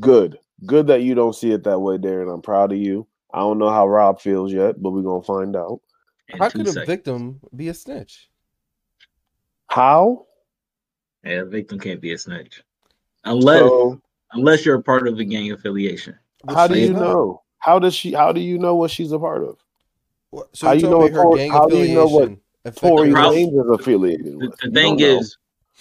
Good, 0.00 0.38
good 0.64 0.86
that 0.86 1.02
you 1.02 1.14
don't 1.14 1.34
see 1.34 1.50
it 1.50 1.64
that 1.64 1.78
way, 1.80 1.98
Darren. 1.98 2.32
I'm 2.32 2.40
proud 2.40 2.72
of 2.72 2.78
you. 2.78 3.06
I 3.34 3.40
don't 3.40 3.58
know 3.58 3.68
how 3.68 3.86
Rob 3.86 4.20
feels 4.20 4.52
yet, 4.52 4.80
but 4.80 4.92
we're 4.92 5.02
gonna 5.02 5.22
find 5.22 5.54
out. 5.56 5.80
In 6.28 6.38
How 6.38 6.48
could 6.48 6.62
a 6.62 6.72
seconds. 6.72 6.86
victim 6.86 7.40
be 7.54 7.68
a 7.68 7.74
snitch? 7.74 8.30
How? 9.68 10.26
Yeah, 11.24 11.40
a 11.42 11.44
victim 11.44 11.78
can't 11.78 12.00
be 12.00 12.12
a 12.12 12.18
snitch 12.18 12.62
unless 13.24 13.60
So, 13.60 14.00
unless 14.32 14.64
you're 14.66 14.76
a 14.76 14.82
part 14.82 15.08
of 15.08 15.18
a 15.18 15.24
gang 15.24 15.52
affiliation. 15.52 16.16
How 16.48 16.66
do 16.66 16.78
you 16.78 16.92
not. 16.92 17.00
know? 17.00 17.42
How 17.58 17.78
does 17.78 17.94
she? 17.94 18.12
How 18.12 18.32
do 18.32 18.40
you 18.40 18.58
know 18.58 18.74
what 18.74 18.90
she's 18.90 19.12
a 19.12 19.18
part 19.18 19.42
of? 19.42 19.56
What- 20.30 20.54
So 20.54 20.66
How 20.68 20.72
you 20.74 20.80
you 20.82 20.90
know 20.90 21.00
her 21.08 21.08
Tor- 21.22 21.36
gang 21.36 21.50
how 21.50 21.66
do 21.66 21.78
you 21.78 21.94
know 21.94 22.06
what 22.06 22.36
affiliation 22.66 22.96
Tory 22.96 23.10
Lanez 23.10 23.64
is 23.64 23.80
affiliated 23.80 24.26
The, 24.26 24.36
with. 24.48 24.58
the 24.58 24.66
You 24.66 24.72
thing 24.72 25.00
is, 25.00 25.36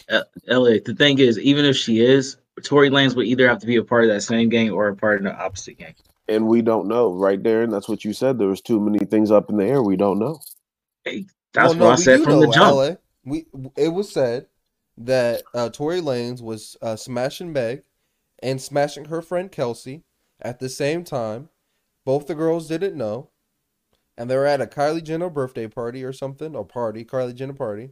uh, 0.10 0.24
LA. 0.48 0.80
The 0.86 0.96
thing 0.98 1.20
is, 1.20 1.38
even 1.40 1.66
if 1.66 1.76
she 1.76 2.00
is, 2.00 2.38
Tory 2.64 2.90
Lanez 2.90 3.16
would 3.18 3.26
either 3.28 3.48
have 3.50 3.60
to 3.60 3.68
be 3.68 3.76
a 3.76 3.84
part 3.84 4.06
of 4.06 4.10
that 4.12 4.22
same 4.22 4.48
gang 4.48 4.70
or 4.72 4.88
a 4.88 4.96
part 4.96 5.18
of 5.18 5.24
the 5.24 5.34
opposite 5.36 5.78
gang. 5.78 5.96
And 6.28 6.48
we 6.48 6.62
don't 6.64 6.88
know, 6.88 7.14
right, 7.14 7.42
Darren? 7.42 7.72
That's 7.72 7.90
what 7.90 8.06
you 8.06 8.14
said. 8.14 8.40
There 8.40 8.50
was 8.50 8.62
too 8.62 8.80
many 8.80 9.00
things 9.06 9.32
up 9.32 9.50
in 9.50 9.58
the 9.58 9.66
air. 9.66 9.84
We 9.84 9.98
don't 9.98 10.20
know. 10.20 10.40
Hey, 11.06 11.28
that's 11.54 11.76
Well, 11.76 11.78
what 11.78 11.88
no, 11.88 11.94
I 11.94 11.98
said 11.98 12.22
do 12.22 12.26
from 12.26 12.40
the 12.40 12.48
know, 12.48 12.48
jump. 12.48 12.84
LA. 12.88 12.96
We 13.26 13.48
it 13.78 13.90
was 13.90 14.12
said 14.12 14.48
that 14.98 15.48
uh, 15.54 15.70
Tory 15.70 16.02
Lanez 16.02 16.42
was 16.42 16.78
uh, 16.82 16.96
smashing 16.98 17.54
Meg 17.54 17.84
and 18.44 18.62
smashing 18.62 19.06
her 19.06 19.22
friend 19.22 19.52
Kelsey 19.52 20.04
at 20.42 20.60
the 20.60 20.70
same 20.70 21.04
time. 21.04 21.50
Both 22.06 22.28
the 22.28 22.36
girls 22.36 22.68
didn't 22.70 22.98
know, 22.98 23.32
and 24.18 24.30
they 24.30 24.38
were 24.38 24.48
at 24.48 24.62
a 24.62 24.68
Kylie 24.68 25.04
Jenner 25.04 25.30
birthday 25.30 25.68
party 25.68 26.04
or 26.04 26.14
something, 26.14 26.56
or 26.56 26.66
party, 26.66 27.06
Kylie 27.06 27.36
Jenner 27.36 27.54
party, 27.54 27.92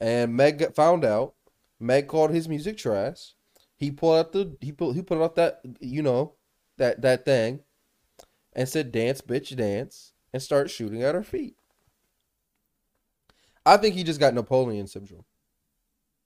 and 0.00 0.34
Meg 0.36 0.74
found 0.74 1.04
out. 1.04 1.34
Meg 1.80 2.08
called 2.08 2.30
his 2.32 2.48
music 2.48 2.78
trash. 2.78 3.34
He 3.76 3.90
pulled 3.90 4.18
out 4.18 4.32
the 4.32 4.56
he 4.60 4.72
put 4.72 4.94
he 4.94 5.02
put 5.02 5.22
out 5.22 5.36
that 5.36 5.60
you 5.80 6.02
know 6.02 6.34
that 6.80 7.02
that 7.02 7.24
thing, 7.24 7.60
and 8.54 8.68
said 8.68 8.90
dance 8.90 9.20
bitch 9.20 9.54
dance 9.56 10.12
and 10.32 10.42
start 10.42 10.70
shooting 10.70 11.02
at 11.02 11.14
her 11.14 11.22
feet. 11.22 11.56
I 13.64 13.76
think 13.76 13.94
he 13.94 14.02
just 14.02 14.18
got 14.18 14.34
Napoleon 14.34 14.86
syndrome 14.86 15.24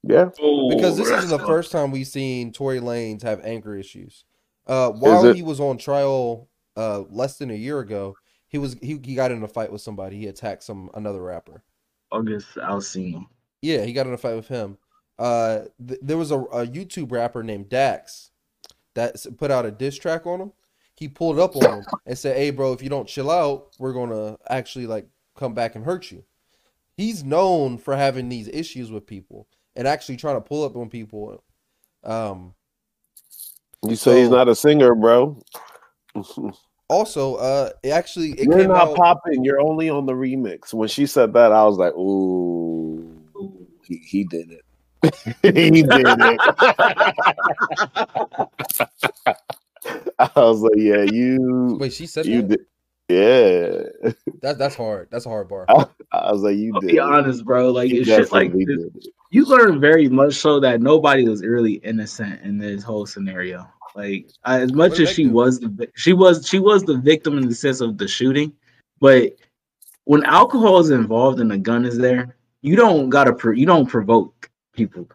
Yeah, 0.02 0.26
because 0.70 0.96
this 0.96 1.10
isn't 1.10 1.30
the 1.30 1.36
that's 1.36 1.48
first 1.48 1.72
time 1.72 1.90
we've 1.90 2.06
seen 2.06 2.52
Tory 2.52 2.80
Lanez 2.80 3.22
have 3.22 3.44
anger 3.44 3.76
issues. 3.76 4.24
Uh, 4.66 4.90
while 4.90 5.26
it? 5.26 5.36
he 5.36 5.42
was 5.42 5.60
on 5.60 5.76
trial 5.76 6.48
uh, 6.76 7.00
less 7.10 7.36
than 7.36 7.50
a 7.50 7.54
year 7.54 7.80
ago, 7.80 8.16
he 8.46 8.56
was 8.56 8.74
he, 8.80 9.00
he 9.04 9.14
got 9.14 9.30
in 9.32 9.42
a 9.42 9.48
fight 9.48 9.72
with 9.72 9.82
somebody. 9.82 10.16
He 10.16 10.26
attacked 10.28 10.62
some 10.62 10.90
another 10.94 11.22
rapper. 11.22 11.62
August 12.10 12.54
Alsina. 12.56 13.26
Yeah, 13.60 13.84
he 13.84 13.92
got 13.92 14.06
in 14.06 14.14
a 14.14 14.18
fight 14.18 14.36
with 14.36 14.48
him. 14.48 14.78
Uh, 15.18 15.62
th- 15.86 16.00
there 16.02 16.16
was 16.18 16.30
a, 16.30 16.38
a 16.38 16.66
YouTube 16.66 17.10
rapper 17.12 17.42
named 17.42 17.68
Dax 17.68 18.30
that 18.94 19.24
put 19.38 19.50
out 19.50 19.66
a 19.66 19.70
diss 19.70 19.96
track 19.98 20.26
on 20.26 20.40
him. 20.40 20.52
He 20.96 21.08
pulled 21.08 21.38
up 21.38 21.56
on 21.56 21.78
him 21.80 21.84
and 22.06 22.16
said, 22.16 22.36
"Hey, 22.36 22.50
bro, 22.50 22.72
if 22.72 22.82
you 22.82 22.88
don't 22.88 23.08
chill 23.08 23.30
out, 23.30 23.74
we're 23.78 23.92
gonna 23.92 24.38
actually 24.48 24.86
like 24.86 25.06
come 25.36 25.54
back 25.54 25.74
and 25.74 25.84
hurt 25.84 26.10
you." 26.10 26.24
He's 26.96 27.24
known 27.24 27.78
for 27.78 27.96
having 27.96 28.28
these 28.28 28.48
issues 28.48 28.90
with 28.90 29.06
people 29.06 29.48
and 29.74 29.88
actually 29.88 30.16
trying 30.16 30.36
to 30.36 30.40
pull 30.40 30.64
up 30.64 30.76
on 30.76 30.88
people. 30.88 31.42
Um, 32.04 32.54
you 33.82 33.96
say 33.96 34.20
he's 34.20 34.30
not 34.30 34.48
a 34.48 34.54
singer, 34.54 34.94
bro. 34.94 35.36
also, 36.88 37.34
uh, 37.36 37.70
it 37.82 37.90
actually 37.90 38.30
it 38.32 38.46
You're 38.46 38.58
came 38.58 38.68
not 38.68 38.90
out. 38.90 38.96
popping. 38.96 39.44
You're 39.44 39.60
only 39.60 39.90
on 39.90 40.06
the 40.06 40.12
remix. 40.12 40.72
When 40.72 40.88
she 40.88 41.06
said 41.06 41.32
that, 41.32 41.50
I 41.52 41.64
was 41.64 41.76
like, 41.76 41.94
"Ooh, 41.94 43.20
he, 43.84 43.96
he 43.96 44.24
did 44.24 44.52
it. 44.52 44.64
He 45.42 45.82
did 45.82 45.90
it." 45.92 46.40
I 50.18 50.30
was 50.36 50.60
like, 50.62 50.72
"Yeah, 50.76 51.02
you, 51.02 51.76
Wait, 51.80 51.92
she 51.92 52.06
said 52.06 52.26
you 52.26 52.42
that? 52.42 52.48
did, 52.48 52.60
yeah." 53.08 54.12
That 54.42 54.58
that's 54.58 54.74
hard. 54.74 55.08
That's 55.10 55.26
a 55.26 55.28
hard 55.28 55.48
bar. 55.48 55.66
I 56.12 56.32
was 56.32 56.42
like, 56.42 56.56
"You 56.56 56.72
I'll 56.74 56.80
did." 56.80 56.90
be 56.92 56.98
honest, 56.98 57.44
bro. 57.44 57.70
Like 57.70 57.90
You 57.90 58.00
it's 58.00 58.08
shit 58.08 58.32
like 58.32 58.52
this. 58.52 58.64
did 58.66 58.80
it. 58.80 59.06
you 59.30 59.44
learn 59.44 59.80
very 59.80 60.08
much 60.08 60.34
so 60.34 60.60
that 60.60 60.80
nobody 60.80 61.28
was 61.28 61.42
really 61.44 61.74
innocent 61.74 62.40
in 62.42 62.58
this 62.58 62.82
whole 62.82 63.06
scenario. 63.06 63.66
Like 63.94 64.30
I- 64.44 64.60
as 64.60 64.72
much 64.72 64.92
What 64.92 65.00
as 65.00 65.10
she 65.10 65.24
do? 65.24 65.30
was 65.30 65.60
the 65.60 65.88
she 65.94 66.12
was 66.12 66.46
she 66.48 66.58
was 66.58 66.82
the 66.84 66.96
victim 66.98 67.38
in 67.38 67.48
the 67.48 67.54
sense 67.54 67.80
of 67.80 67.98
the 67.98 68.08
shooting, 68.08 68.52
but 69.00 69.36
when 70.04 70.24
alcohol 70.24 70.78
is 70.80 70.90
involved 70.90 71.40
and 71.40 71.52
a 71.52 71.58
gun 71.58 71.84
is 71.84 71.96
there, 71.98 72.36
you 72.62 72.76
don't 72.76 73.08
gotta 73.08 73.32
pro- 73.32 73.52
you 73.54 73.66
don't 73.66 73.86
provoke 73.88 74.50
people. 74.74 75.08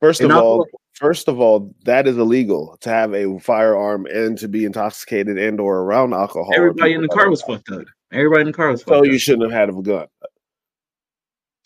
First 0.00 0.20
And 0.20 0.32
of 0.32 0.38
all, 0.38 0.58
like- 0.60 0.68
first 0.92 1.28
of 1.28 1.40
all, 1.40 1.74
that 1.84 2.06
is 2.06 2.16
illegal 2.18 2.76
to 2.80 2.90
have 2.90 3.14
a 3.14 3.38
firearm 3.38 4.06
and 4.06 4.36
to 4.38 4.48
be 4.48 4.64
intoxicated 4.64 5.38
and 5.38 5.60
or 5.60 5.80
around 5.80 6.12
alcohol. 6.12 6.50
Everybody 6.54 6.92
in 6.92 7.02
the 7.02 7.08
car 7.08 7.30
was 7.30 7.42
fucked 7.42 7.70
up. 7.70 7.84
Everybody 8.12 8.42
in 8.42 8.46
the 8.48 8.52
car 8.52 8.70
was 8.70 8.82
fucked 8.82 8.88
So 8.96 8.98
up. 9.00 9.06
you 9.06 9.18
shouldn't 9.18 9.50
have 9.50 9.58
had 9.58 9.68
a 9.70 9.82
gun. 9.82 10.06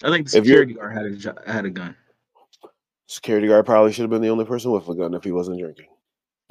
I 0.05 0.11
think 0.11 0.27
the 0.27 0.31
security 0.31 0.75
guard 0.75 0.93
had 0.97 1.07
a 1.07 1.53
had 1.53 1.65
a 1.65 1.71
gun. 1.71 1.97
Security 3.07 3.49
guard 3.49 3.67
probably 3.67 3.93
should 3.93 4.03
have 4.03 4.11
been 4.11 4.23
the 4.23 4.29
only 4.29 4.45
person 4.45 4.71
with 4.71 4.89
a 4.89 4.95
gun 4.95 5.15
if 5.15 5.25
he 5.25 5.33
wasn't 5.33 5.59
drinking. 5.59 5.87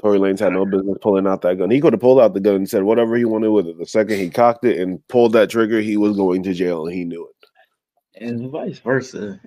Tory 0.01 0.19
Lanez 0.19 0.39
had 0.39 0.53
no 0.53 0.65
business 0.65 0.97
pulling 1.01 1.25
out 1.25 1.41
that 1.41 1.57
gun. 1.57 1.71
He 1.71 1.79
could 1.81 1.93
have 1.93 1.99
pulled 2.01 2.19
out 2.19 2.33
the 2.33 2.39
gun 2.39 2.55
and 2.55 2.69
said 2.69 2.83
whatever 2.83 3.15
he 3.15 3.25
wanted 3.25 3.49
with 3.51 3.67
it. 3.67 3.77
The 3.79 3.85
second 3.85 4.19
he 4.19 4.29
cocked 4.29 4.63
it 4.65 4.79
and 4.79 5.05
pulled 5.07 5.33
that 5.33 5.49
trigger, 5.49 5.79
he 5.81 5.97
was 5.97 6.15
going 6.15 6.43
to 6.43 6.53
jail 6.53 6.85
and 6.85 6.95
he 6.95 7.03
knew 7.05 7.27
it. 7.27 8.23
and 8.23 8.51
vice 8.51 8.79
versa. 8.79 9.39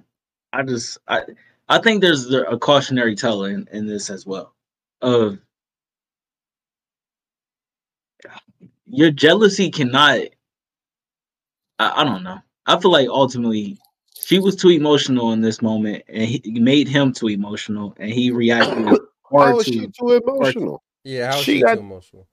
I 0.52 0.62
just 0.62 0.98
I 1.08 1.22
I 1.68 1.78
think 1.78 2.00
there's 2.00 2.32
a 2.32 2.58
cautionary 2.58 3.14
tale 3.14 3.44
in, 3.44 3.68
in 3.72 3.86
this 3.86 4.10
as 4.10 4.26
well. 4.26 4.54
Of 5.02 5.38
your 8.86 9.10
jealousy 9.10 9.70
cannot. 9.70 10.18
I, 11.78 11.92
I 12.00 12.04
don't 12.04 12.22
know. 12.22 12.38
I 12.66 12.78
feel 12.78 12.90
like 12.90 13.08
ultimately 13.08 13.78
she 14.20 14.38
was 14.38 14.56
too 14.56 14.68
emotional 14.70 15.32
in 15.32 15.40
this 15.40 15.62
moment, 15.62 16.04
and 16.08 16.22
he 16.24 16.42
made 16.60 16.88
him 16.88 17.12
too 17.12 17.28
emotional, 17.28 17.94
and 17.98 18.10
he 18.10 18.30
reacted 18.30 18.84
How 19.32 19.54
was 19.54 19.66
too. 19.66 19.72
she 19.72 19.86
too 19.88 20.12
emotional? 20.14 20.82
Yeah, 21.04 21.30
how 21.32 21.38
is 21.38 21.44
She 21.44 21.54
she 21.54 21.60
got- 21.62 21.74
too 21.74 21.80
emotional? 21.80 22.26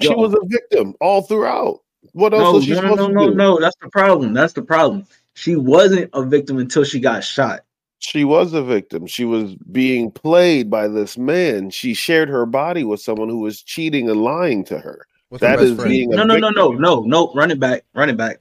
She 0.00 0.08
Yo. 0.08 0.16
was 0.16 0.32
a 0.34 0.38
victim 0.46 0.94
all 1.00 1.22
throughout. 1.22 1.80
What 2.12 2.32
else 2.32 2.42
No, 2.44 2.52
was 2.52 2.64
she 2.64 2.74
no, 2.74 2.80
no, 2.82 2.94
supposed 2.94 3.00
no, 3.00 3.08
to 3.08 3.14
no, 3.14 3.26
do? 3.30 3.34
no. 3.34 3.60
That's 3.60 3.76
the 3.82 3.88
problem. 3.88 4.32
That's 4.32 4.52
the 4.52 4.62
problem. 4.62 5.06
She 5.38 5.54
wasn't 5.54 6.10
a 6.14 6.24
victim 6.24 6.58
until 6.58 6.82
she 6.82 6.98
got 6.98 7.22
shot. 7.22 7.60
She 8.00 8.24
was 8.24 8.54
a 8.54 8.62
victim. 8.62 9.06
She 9.06 9.24
was 9.24 9.54
being 9.70 10.10
played 10.10 10.68
by 10.68 10.88
this 10.88 11.16
man. 11.16 11.70
She 11.70 11.94
shared 11.94 12.28
her 12.28 12.44
body 12.44 12.82
with 12.82 13.00
someone 13.00 13.28
who 13.28 13.38
was 13.38 13.62
cheating 13.62 14.10
and 14.10 14.20
lying 14.24 14.64
to 14.64 14.80
her. 14.80 15.06
With 15.30 15.40
That 15.42 15.56
best 15.58 15.68
is 15.68 15.76
friend. 15.76 15.90
being 15.90 16.12
a 16.12 16.16
No, 16.16 16.24
no, 16.24 16.38
no, 16.38 16.50
no, 16.50 16.70
no, 16.72 17.02
no. 17.02 17.32
Run 17.34 17.52
it 17.52 17.60
back. 17.60 17.84
Run 17.94 18.08
it 18.10 18.16
back. 18.16 18.40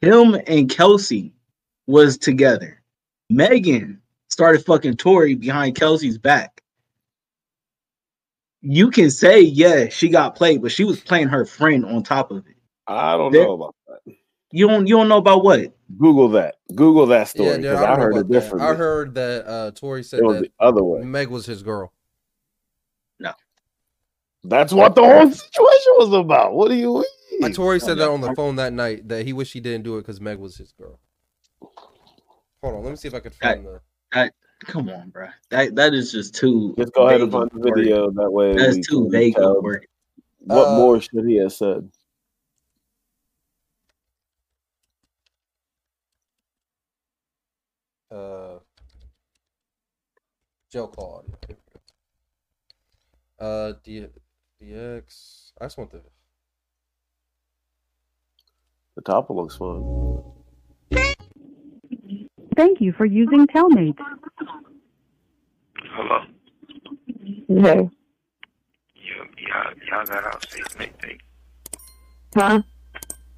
Him 0.00 0.34
and 0.46 0.70
Kelsey 0.70 1.34
was 1.86 2.16
together. 2.16 2.82
Megan 3.28 4.00
started 4.30 4.64
fucking 4.64 4.96
Tory 4.96 5.34
behind 5.34 5.76
Kelsey's 5.76 6.16
back. 6.16 6.62
You 8.62 8.90
can 8.90 9.10
say, 9.10 9.40
yeah, 9.42 9.88
she 9.90 10.08
got 10.08 10.36
played, 10.36 10.62
but 10.62 10.72
she 10.72 10.84
was 10.84 11.00
playing 11.00 11.28
her 11.28 11.44
friend 11.44 11.84
on 11.84 12.02
top 12.02 12.30
of 12.30 12.46
it. 12.46 12.56
I 12.86 13.16
don't 13.18 13.30
There- 13.32 13.44
know 13.44 13.52
about 13.52 13.74
that. 13.85 13.85
You 14.52 14.68
don't 14.68 14.86
you 14.86 14.96
don't 14.96 15.08
know 15.08 15.18
about 15.18 15.44
what? 15.44 15.72
Google 15.98 16.28
that. 16.30 16.56
Google 16.74 17.06
that 17.06 17.28
story 17.28 17.48
Yeah, 17.48 17.56
because 17.56 17.80
dude, 17.80 17.88
I, 17.88 17.92
I, 17.92 17.96
heard 17.96 18.16
it 18.16 18.20
about 18.20 18.50
that. 18.50 18.60
I 18.60 18.74
heard 18.74 19.14
that 19.14 19.46
uh, 19.46 19.70
Tory 19.72 20.02
said 20.02 20.20
it 20.20 20.24
was 20.24 20.36
that 20.36 20.42
the 20.42 20.64
other 20.64 20.82
way. 20.82 21.02
Meg 21.02 21.28
was 21.28 21.46
his 21.46 21.62
girl. 21.62 21.92
No. 23.18 23.32
That's 24.44 24.72
what 24.72 24.94
the 24.94 25.02
whole 25.02 25.30
situation 25.30 25.92
was 25.98 26.12
about. 26.12 26.54
What 26.54 26.68
do 26.68 26.74
you 26.74 26.94
mean? 26.94 27.40
Like 27.40 27.54
Tory 27.54 27.80
said 27.80 27.98
that 27.98 28.08
on 28.08 28.20
the 28.20 28.34
phone 28.34 28.56
that 28.56 28.72
night 28.72 29.08
that 29.08 29.26
he 29.26 29.32
wished 29.32 29.52
he 29.52 29.60
didn't 29.60 29.84
do 29.84 29.96
it 29.98 30.02
because 30.02 30.20
Meg 30.20 30.38
was 30.38 30.56
his 30.56 30.72
girl. 30.72 30.98
Hold 32.62 32.76
on, 32.76 32.82
let 32.82 32.90
me 32.90 32.96
see 32.96 33.08
if 33.08 33.14
I 33.14 33.20
could 33.20 33.34
find 33.34 33.66
the. 33.66 33.80
Come 34.60 34.88
on, 34.88 35.10
bro. 35.10 35.28
That 35.50 35.74
that 35.76 35.92
is 35.92 36.10
just 36.10 36.34
too 36.34 36.74
Just 36.78 36.94
go 36.94 37.06
ahead 37.06 37.20
and 37.20 37.30
find 37.30 37.50
the 37.52 37.72
video. 37.74 38.10
That 38.10 38.30
way, 38.30 38.56
That's 38.56 38.86
too 38.88 39.08
vague 39.10 39.36
of 39.36 39.42
tell 39.42 39.56
a 39.56 39.60
word. 39.60 39.86
What 40.38 40.68
Uh, 40.68 40.76
more 40.76 41.00
should 41.00 41.26
he 41.26 41.36
have 41.36 41.52
said? 41.52 41.90
Uh 48.10 48.58
jail 50.70 50.88
call 50.88 51.24
audio. 51.24 51.36
Here 51.46 51.56
we 51.56 51.80
go. 53.38 53.46
Uh 53.46 53.72
D 53.82 54.06
DX. 54.62 55.52
I 55.60 55.64
just 55.64 55.78
want 55.78 55.90
the 55.90 56.00
The 58.96 59.02
topper 59.02 59.34
looks 59.34 59.56
fun. 59.56 60.22
Thank 62.56 62.80
you 62.80 62.92
for 62.92 63.04
using 63.04 63.46
Telmate. 63.48 63.98
Hello. 65.92 66.20
Hey. 67.48 67.90
Yeah, 68.96 69.24
y'all, 69.38 69.72
y'all 69.86 70.06
got 70.06 70.24
out 70.24 70.46
safe 70.48 70.64
and 70.78 70.82
everything. 70.82 71.20
Huh? 72.34 72.62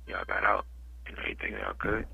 Y'all 0.06 0.24
got 0.28 0.44
out 0.44 0.66
and 1.06 1.18
everything. 1.18 1.52
Y'all 1.54 1.74
good. 1.78 2.06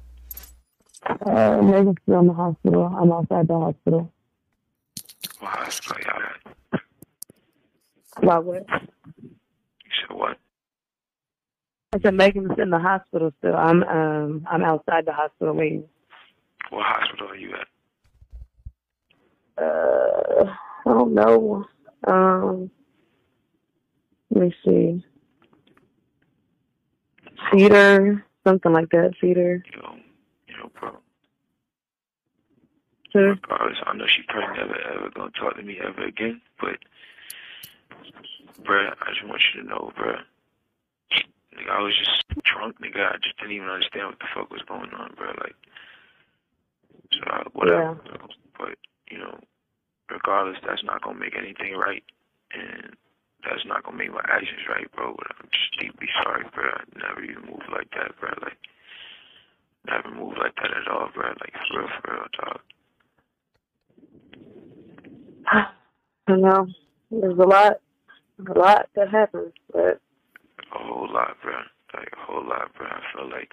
Uh, 1.06 1.60
Megan's 1.62 1.96
still 2.02 2.20
in 2.20 2.26
the 2.26 2.32
hospital. 2.32 2.84
I'm 2.84 3.12
outside 3.12 3.48
the 3.48 3.58
hospital. 3.58 4.12
What 5.40 5.50
hospital 5.50 6.02
y'all 6.04 6.22
at? 6.22 6.80
About 8.22 8.44
what? 8.44 8.64
You 9.20 9.30
said 10.00 10.16
what? 10.16 10.38
I 11.92 12.00
said 12.00 12.14
Megan's 12.14 12.58
in 12.58 12.70
the 12.70 12.78
hospital 12.78 13.32
still. 13.38 13.54
I'm 13.54 13.82
um 13.84 14.46
I'm 14.50 14.64
outside 14.64 15.06
the 15.06 15.12
hospital 15.12 15.54
waiting. 15.54 15.84
What 16.70 16.84
hospital 16.84 17.28
are 17.28 17.36
you 17.36 17.54
at? 17.54 17.68
Uh, 19.62 20.44
I 20.86 20.90
don't 20.90 21.14
know. 21.14 21.64
Um, 22.06 22.70
let 24.30 24.44
me 24.44 24.54
see. 24.64 25.04
Cedar, 27.52 28.24
something 28.44 28.72
like 28.72 28.90
that. 28.90 29.12
Cedar. 29.20 29.62
You 29.72 29.82
know, 29.82 29.96
know, 30.64 30.70
bro. 30.80 30.98
Sure. 33.12 33.30
Regardless, 33.30 33.78
I 33.86 33.96
know 33.96 34.06
she 34.06 34.22
probably 34.28 34.56
never 34.56 34.80
ever 34.80 35.10
gonna 35.10 35.30
talk 35.30 35.56
to 35.56 35.62
me 35.62 35.78
ever 35.80 36.04
again. 36.04 36.40
But, 36.60 36.78
bruh, 38.62 38.92
I 39.00 39.10
just 39.12 39.26
want 39.26 39.42
you 39.54 39.62
to 39.62 39.68
know, 39.68 39.92
bruh. 39.96 40.22
Nigga, 41.54 41.70
I 41.70 41.80
was 41.80 41.96
just 41.96 42.24
drunk, 42.42 42.80
nigga. 42.80 43.12
I 43.12 43.16
just 43.22 43.38
didn't 43.38 43.52
even 43.52 43.68
understand 43.68 44.08
what 44.08 44.18
the 44.18 44.26
fuck 44.34 44.50
was 44.50 44.62
going 44.66 44.90
on, 44.90 45.14
bruh. 45.14 45.38
Like, 45.40 45.54
so 47.12 47.20
I, 47.26 47.42
whatever. 47.52 47.94
bro. 47.94 48.26
But 48.58 48.78
you 49.08 49.18
know, 49.18 49.38
regardless, 50.10 50.58
that's 50.66 50.82
not 50.82 51.02
gonna 51.02 51.18
make 51.18 51.36
anything 51.36 51.76
right, 51.76 52.02
and 52.52 52.96
that's 53.44 53.64
not 53.64 53.84
gonna 53.84 53.96
make 53.96 54.12
my 54.12 54.24
actions 54.28 54.66
right, 54.68 54.90
bro. 54.90 55.14
But 55.16 55.28
I'm 55.38 55.48
just 55.52 55.78
deeply 55.78 56.08
sorry, 56.22 56.44
bro. 56.52 56.64
I 56.64 56.82
never 56.98 57.22
even 57.22 57.46
moved 57.46 57.70
like 57.70 57.90
that, 57.92 58.18
bro. 58.18 58.30
Like, 58.42 58.58
never 59.86 60.10
moved 60.14 60.38
like 60.38 60.54
that 60.56 60.70
at 60.70 60.88
all, 60.90 61.08
bro. 61.14 61.28
Like, 61.28 61.52
for 61.68 61.78
real, 61.78 61.88
for 62.02 62.12
real, 62.12 62.26
dog. 62.38 62.60
I 66.26 66.36
know. 66.36 66.66
There's 67.10 67.38
a 67.38 67.42
lot, 67.42 67.80
a 68.48 68.58
lot 68.58 68.88
that 68.96 69.10
happens, 69.10 69.52
but 69.72 70.00
A 70.72 70.78
whole 70.78 71.08
lot, 71.12 71.36
bro. 71.42 71.54
Like 71.94 72.10
a 72.12 72.24
whole 72.26 72.42
lot, 72.42 72.74
bro. 72.76 72.86
I 72.88 73.00
feel 73.14 73.30
like 73.30 73.52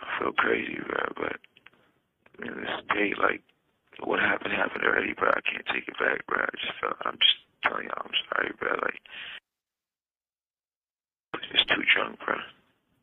I 0.00 0.18
feel 0.20 0.32
crazy, 0.32 0.78
bro. 0.86 1.12
But 1.16 2.46
in 2.46 2.60
this 2.60 2.80
day, 2.94 3.12
like 3.20 3.42
what 4.04 4.20
happened 4.20 4.54
happened 4.54 4.84
already, 4.84 5.12
bro. 5.14 5.30
I 5.30 5.40
can't 5.40 5.66
take 5.74 5.88
it 5.88 5.98
back, 5.98 6.24
bro. 6.26 6.38
I 6.38 6.50
just 6.60 6.78
felt. 6.80 6.96
I'm 7.04 7.18
just 7.18 7.38
telling 7.64 7.86
y'all, 7.86 8.04
I'm 8.04 8.12
sorry, 8.30 8.52
bro. 8.60 8.70
Like 8.82 9.00
just 11.52 11.68
too 11.68 11.82
drunk, 11.94 12.18
bro. 12.24 12.36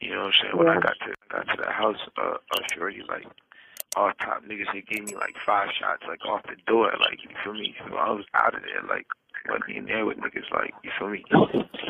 You 0.02 0.12
know 0.12 0.18
what 0.18 0.28
I'm 0.28 0.34
saying? 0.42 0.58
When 0.58 0.70
I 0.70 0.80
got 0.80 0.96
to 1.06 1.14
got 1.30 1.48
to 1.48 1.58
the 1.62 1.72
house, 1.72 1.98
uh, 2.18 2.38
uh, 2.38 2.62
shorty, 2.74 3.02
like 3.08 3.26
all 3.96 4.12
top 4.20 4.44
niggas, 4.46 4.72
they 4.74 4.82
gave 4.82 5.06
me 5.06 5.16
like 5.16 5.36
five 5.46 5.70
shots, 5.80 6.04
like 6.08 6.24
off 6.26 6.44
the 6.44 6.56
door, 6.68 6.92
like 7.00 7.24
you 7.24 7.30
feel 7.44 7.54
me? 7.54 7.76
So 7.88 7.96
I 7.96 8.12
was 8.12 8.26
out 8.34 8.56
of 8.56 8.62
there, 8.62 8.84
like 8.88 9.08
wasn't 9.50 9.70
even 9.70 9.86
there 9.86 10.06
with 10.06 10.18
niggas, 10.18 10.50
like 10.52 10.74
you 10.84 10.92
feel 10.98 11.10
me? 11.10 11.24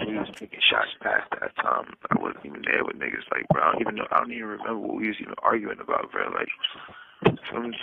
We 0.07 0.17
was 0.17 0.29
taking 0.35 0.59
shots 0.69 0.89
past 1.01 1.29
that 1.39 1.55
time. 1.57 1.93
I 2.11 2.21
wasn't 2.21 2.45
even 2.45 2.61
there 2.63 2.83
with 2.83 2.97
niggas, 2.97 3.29
like 3.31 3.47
bro. 3.49 3.63
I 3.63 3.71
don't 3.71 3.81
even 3.81 3.95
know. 3.95 4.07
I 4.11 4.19
don't 4.19 4.31
even 4.31 4.47
remember 4.47 4.77
what 4.77 4.97
we 4.97 5.07
was 5.07 5.17
even 5.19 5.33
arguing 5.43 5.79
about, 5.79 6.11
bro. 6.11 6.29
Like, 6.29 6.47
you 7.25 7.37
feel 7.49 7.61
me? 7.61 7.77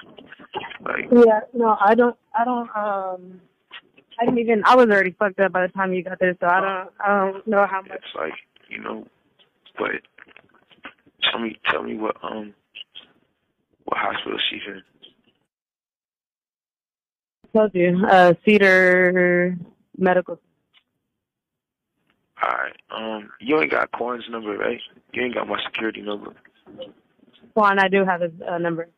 Like, 0.80 1.26
yeah, 1.26 1.40
no, 1.52 1.76
I 1.80 1.94
don't, 1.94 2.16
I 2.38 2.44
don't, 2.44 2.70
um, 2.76 3.40
I 4.20 4.24
didn't 4.26 4.38
even, 4.38 4.62
I 4.64 4.76
was 4.76 4.88
already 4.88 5.14
fucked 5.18 5.40
up 5.40 5.52
by 5.52 5.66
the 5.66 5.72
time 5.72 5.92
you 5.92 6.04
got 6.04 6.18
there, 6.20 6.36
so 6.40 6.46
I 6.46 6.60
don't, 6.60 6.90
I 7.00 7.08
don't 7.18 7.46
know 7.46 7.66
how 7.66 7.82
much. 7.82 7.92
it's 7.92 8.14
like 8.14 8.34
you 8.68 8.78
know, 8.78 9.06
but 9.78 9.90
tell 11.30 11.40
me, 11.40 11.58
tell 11.70 11.82
me 11.82 11.96
what 11.96 12.16
um, 12.22 12.54
what 13.84 13.98
hospital 13.98 14.38
she's 14.50 14.62
in. 14.66 14.82
I 17.44 17.58
told 17.58 17.74
you, 17.74 18.04
uh, 18.06 18.34
Cedar 18.44 19.56
Medical. 19.96 20.38
Alright, 22.42 22.76
um, 22.90 23.30
you 23.40 23.60
ain't 23.60 23.70
got 23.70 23.92
Corn's 23.92 24.24
number, 24.28 24.56
right? 24.56 24.80
You 25.12 25.22
ain't 25.22 25.34
got 25.34 25.48
my 25.48 25.62
security 25.64 26.02
number. 26.02 26.34
Juan, 27.54 27.78
I 27.78 27.88
do 27.88 28.04
have 28.04 28.20
his 28.20 28.32
uh, 28.46 28.58
number. 28.58 28.88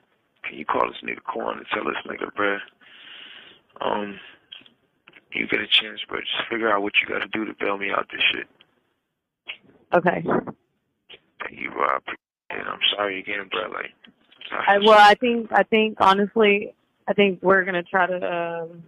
Can 0.42 0.58
you 0.58 0.64
call 0.64 0.88
this 0.88 0.96
nigga 1.04 1.22
Corn 1.22 1.58
and 1.58 1.66
tell 1.72 1.84
this 1.84 1.96
nigga, 2.06 2.32
bruh, 2.34 2.58
um, 3.80 4.18
you 5.32 5.46
get 5.46 5.60
a 5.60 5.66
chance, 5.66 6.00
bro, 6.08 6.20
just 6.20 6.48
figure 6.50 6.72
out 6.72 6.82
what 6.82 6.94
you 7.00 7.12
gotta 7.12 7.28
do 7.28 7.44
to 7.44 7.52
bail 7.60 7.76
me 7.76 7.90
out 7.90 8.08
this 8.10 8.22
shit. 8.32 8.46
Okay. 9.94 10.24
You. 11.50 11.70
I 11.70 11.96
appreciate 11.96 12.18
it. 12.50 12.66
I'm 12.66 12.78
sorry 12.96 13.20
again, 13.20 13.48
bro. 13.50 13.68
Like, 13.70 13.92
I, 14.50 14.78
well, 14.78 14.98
I 14.98 15.14
think, 15.14 15.50
I 15.52 15.62
think 15.62 15.96
honestly, 16.00 16.74
I 17.08 17.12
think 17.12 17.40
we're 17.42 17.64
gonna 17.64 17.82
try 17.82 18.06
to, 18.06 18.34
um, 18.34 18.82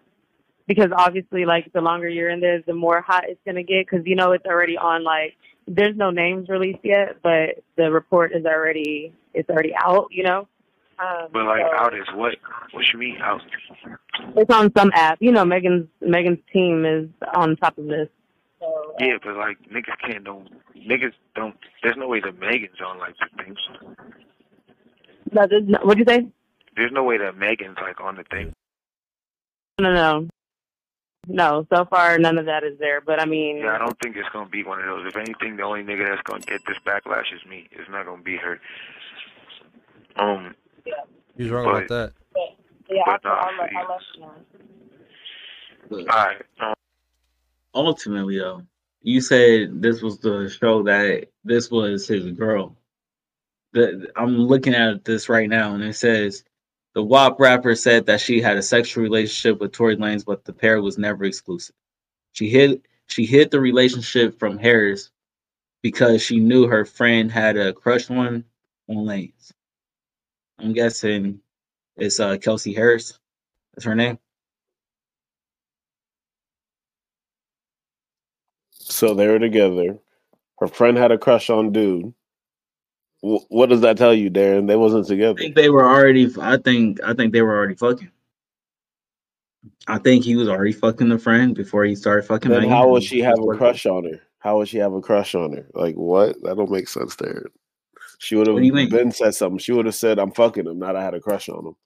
because 0.66 0.90
obviously, 0.96 1.44
like 1.44 1.72
the 1.72 1.80
longer 1.80 2.08
you're 2.08 2.30
in 2.30 2.40
there, 2.40 2.62
the 2.66 2.74
more 2.74 3.00
hot 3.00 3.24
it's 3.26 3.40
gonna 3.46 3.62
get. 3.62 3.86
Because 3.86 4.06
you 4.06 4.16
know 4.16 4.32
it's 4.32 4.46
already 4.46 4.76
on. 4.76 5.04
Like, 5.04 5.34
there's 5.66 5.96
no 5.96 6.10
names 6.10 6.48
released 6.48 6.84
yet, 6.84 7.18
but 7.22 7.62
the 7.76 7.90
report 7.90 8.32
is 8.34 8.44
already, 8.44 9.12
it's 9.34 9.48
already 9.50 9.74
out. 9.74 10.08
You 10.10 10.24
know. 10.24 10.48
Um, 10.98 11.28
but 11.32 11.44
like, 11.44 11.62
so- 11.62 11.76
out 11.84 11.94
is 11.94 12.06
what? 12.14 12.34
What 12.72 12.84
you 12.92 12.98
mean 12.98 13.18
out? 13.22 13.40
It's 14.36 14.52
on 14.52 14.72
some 14.76 14.90
app. 14.94 15.18
You 15.20 15.32
know, 15.32 15.44
Megan's 15.44 15.86
Megan's 16.00 16.40
team 16.52 16.84
is 16.84 17.08
on 17.34 17.56
top 17.56 17.78
of 17.78 17.86
this. 17.86 18.08
So, 18.60 18.94
Yeah, 18.98 19.18
but 19.22 19.36
like, 19.36 19.58
niggas 19.72 19.98
can't 20.04 20.24
don't 20.24 20.48
niggas 20.76 21.12
don't. 21.34 21.56
There's 21.82 21.96
no 21.96 22.08
way 22.08 22.20
that 22.20 22.38
Megan's 22.38 22.80
on 22.84 22.98
like 22.98 23.14
the 23.18 23.42
thing. 23.44 23.56
no, 25.32 25.46
there's 25.46 25.64
no- 25.66 25.78
what'd 25.80 25.98
you 25.98 26.12
say? 26.12 26.26
There's 26.76 26.92
no 26.92 27.04
way 27.04 27.18
that 27.18 27.36
Megan's 27.36 27.76
like 27.80 28.00
on 28.00 28.16
the 28.16 28.24
thing. 28.24 28.52
No, 29.80 29.92
no, 29.92 30.28
no. 31.28 31.66
So 31.72 31.84
far, 31.84 32.18
none 32.18 32.38
of 32.38 32.46
that 32.46 32.64
is 32.64 32.78
there. 32.78 33.00
But 33.00 33.20
I 33.20 33.26
mean, 33.26 33.58
Yeah, 33.58 33.74
I 33.74 33.78
don't 33.78 33.96
think 34.00 34.16
it's 34.16 34.28
gonna 34.30 34.48
be 34.48 34.64
one 34.64 34.80
of 34.80 34.86
those. 34.86 35.06
If 35.06 35.16
anything, 35.16 35.56
the 35.56 35.62
only 35.62 35.82
nigga 35.84 36.08
that's 36.08 36.22
gonna 36.22 36.40
get 36.40 36.60
this 36.66 36.78
backlash 36.84 37.32
is 37.34 37.44
me. 37.48 37.68
It's 37.72 37.88
not 37.90 38.06
gonna 38.06 38.22
be 38.22 38.36
her. 38.36 38.60
Um, 40.16 40.54
Yeah. 40.84 40.94
He's 41.36 41.50
wrong 41.50 41.64
But- 41.64 41.84
about 41.84 41.88
that. 41.88 42.12
yeah, 42.90 43.02
but 43.06 43.24
I'll, 43.26 43.34
nah, 43.34 43.40
I'll, 43.40 43.58
let- 43.58 43.70
see. 43.70 43.76
I'll 43.76 43.88
let 43.88 44.02
you 44.14 44.20
know. 44.20 44.34
Look, 45.90 46.08
alright. 46.12 46.42
Um, 46.60 46.74
ultimately 47.74 48.38
though, 48.38 48.62
you 49.02 49.20
said 49.20 49.80
this 49.82 50.02
was 50.02 50.18
the 50.20 50.48
show 50.50 50.82
that 50.84 51.28
this 51.44 51.70
was 51.70 52.06
his 52.08 52.26
girl. 52.32 52.76
The, 53.72 54.10
I'm 54.16 54.38
looking 54.38 54.74
at 54.74 55.04
this 55.04 55.28
right 55.28 55.48
now 55.48 55.74
and 55.74 55.84
it 55.84 55.94
says 55.94 56.44
The 56.94 57.02
WAP 57.02 57.38
rapper 57.40 57.74
said 57.74 58.06
that 58.06 58.20
she 58.20 58.40
had 58.40 58.56
a 58.56 58.62
sexual 58.62 59.04
relationship 59.04 59.60
with 59.60 59.72
Tory 59.72 59.96
Lanez, 59.96 60.24
but 60.24 60.44
the 60.44 60.52
pair 60.52 60.80
was 60.82 60.98
never 60.98 61.24
exclusive. 61.24 61.74
She 62.32 62.48
hid 62.48 62.82
she 63.08 63.26
hid 63.26 63.50
the 63.50 63.60
relationship 63.60 64.38
from 64.38 64.58
Harris 64.58 65.10
because 65.82 66.22
she 66.22 66.40
knew 66.40 66.66
her 66.66 66.84
friend 66.84 67.30
had 67.30 67.56
a 67.56 67.72
crush 67.72 68.10
on 68.10 68.44
on 68.88 68.96
Lanez. 68.96 69.52
I'm 70.58 70.72
guessing 70.72 71.40
it's 71.96 72.20
uh 72.20 72.38
Kelsey 72.38 72.74
Harris. 72.74 73.18
That's 73.74 73.84
her 73.84 73.94
name. 73.94 74.18
So 78.88 79.14
they 79.14 79.28
were 79.28 79.38
together. 79.38 79.98
Her 80.58 80.66
friend 80.68 80.96
had 80.96 81.12
a 81.12 81.18
crush 81.18 81.50
on 81.50 81.72
dude. 81.72 82.12
W- 83.22 83.44
what 83.48 83.68
does 83.68 83.82
that 83.82 83.96
tell 83.96 84.14
you, 84.14 84.30
Darren? 84.30 84.66
They 84.66 84.76
wasn't 84.76 85.06
together. 85.06 85.38
I 85.38 85.42
think 85.42 85.54
they 85.56 85.70
were 85.70 85.84
already. 85.84 86.32
I 86.40 86.56
think. 86.56 86.98
I 87.04 87.14
think 87.14 87.32
they 87.32 87.42
were 87.42 87.56
already 87.56 87.74
fucking. 87.74 88.10
I 89.86 89.98
think 89.98 90.24
he 90.24 90.36
was 90.36 90.48
already 90.48 90.72
fucking 90.72 91.08
the 91.08 91.18
friend 91.18 91.54
before 91.54 91.84
he 91.84 91.94
started 91.94 92.26
fucking. 92.26 92.50
Then 92.50 92.68
how 92.68 92.88
would 92.88 93.02
she 93.02 93.20
have 93.20 93.38
a 93.38 93.56
crush 93.56 93.86
on 93.86 94.04
her? 94.04 94.20
How 94.38 94.58
would 94.58 94.68
she 94.68 94.78
have 94.78 94.92
a 94.92 95.00
crush 95.00 95.34
on 95.34 95.52
her? 95.52 95.66
Like 95.74 95.94
what? 95.96 96.40
That 96.42 96.56
don't 96.56 96.70
make 96.70 96.88
sense, 96.88 97.16
Darren. 97.16 97.46
She 98.18 98.34
would 98.36 98.46
have 98.46 98.54
What 98.54 98.60
do 98.60 98.66
you 98.66 98.72
mean? 98.72 98.88
been 98.88 99.12
said 99.12 99.34
something. 99.34 99.58
She 99.58 99.72
would 99.72 99.86
have 99.86 99.94
said, 99.94 100.18
"I'm 100.18 100.32
fucking 100.32 100.66
him." 100.66 100.78
Not 100.78 100.96
I 100.96 101.02
had 101.04 101.14
a 101.14 101.20
crush 101.20 101.48
on 101.48 101.66
him. 101.66 101.76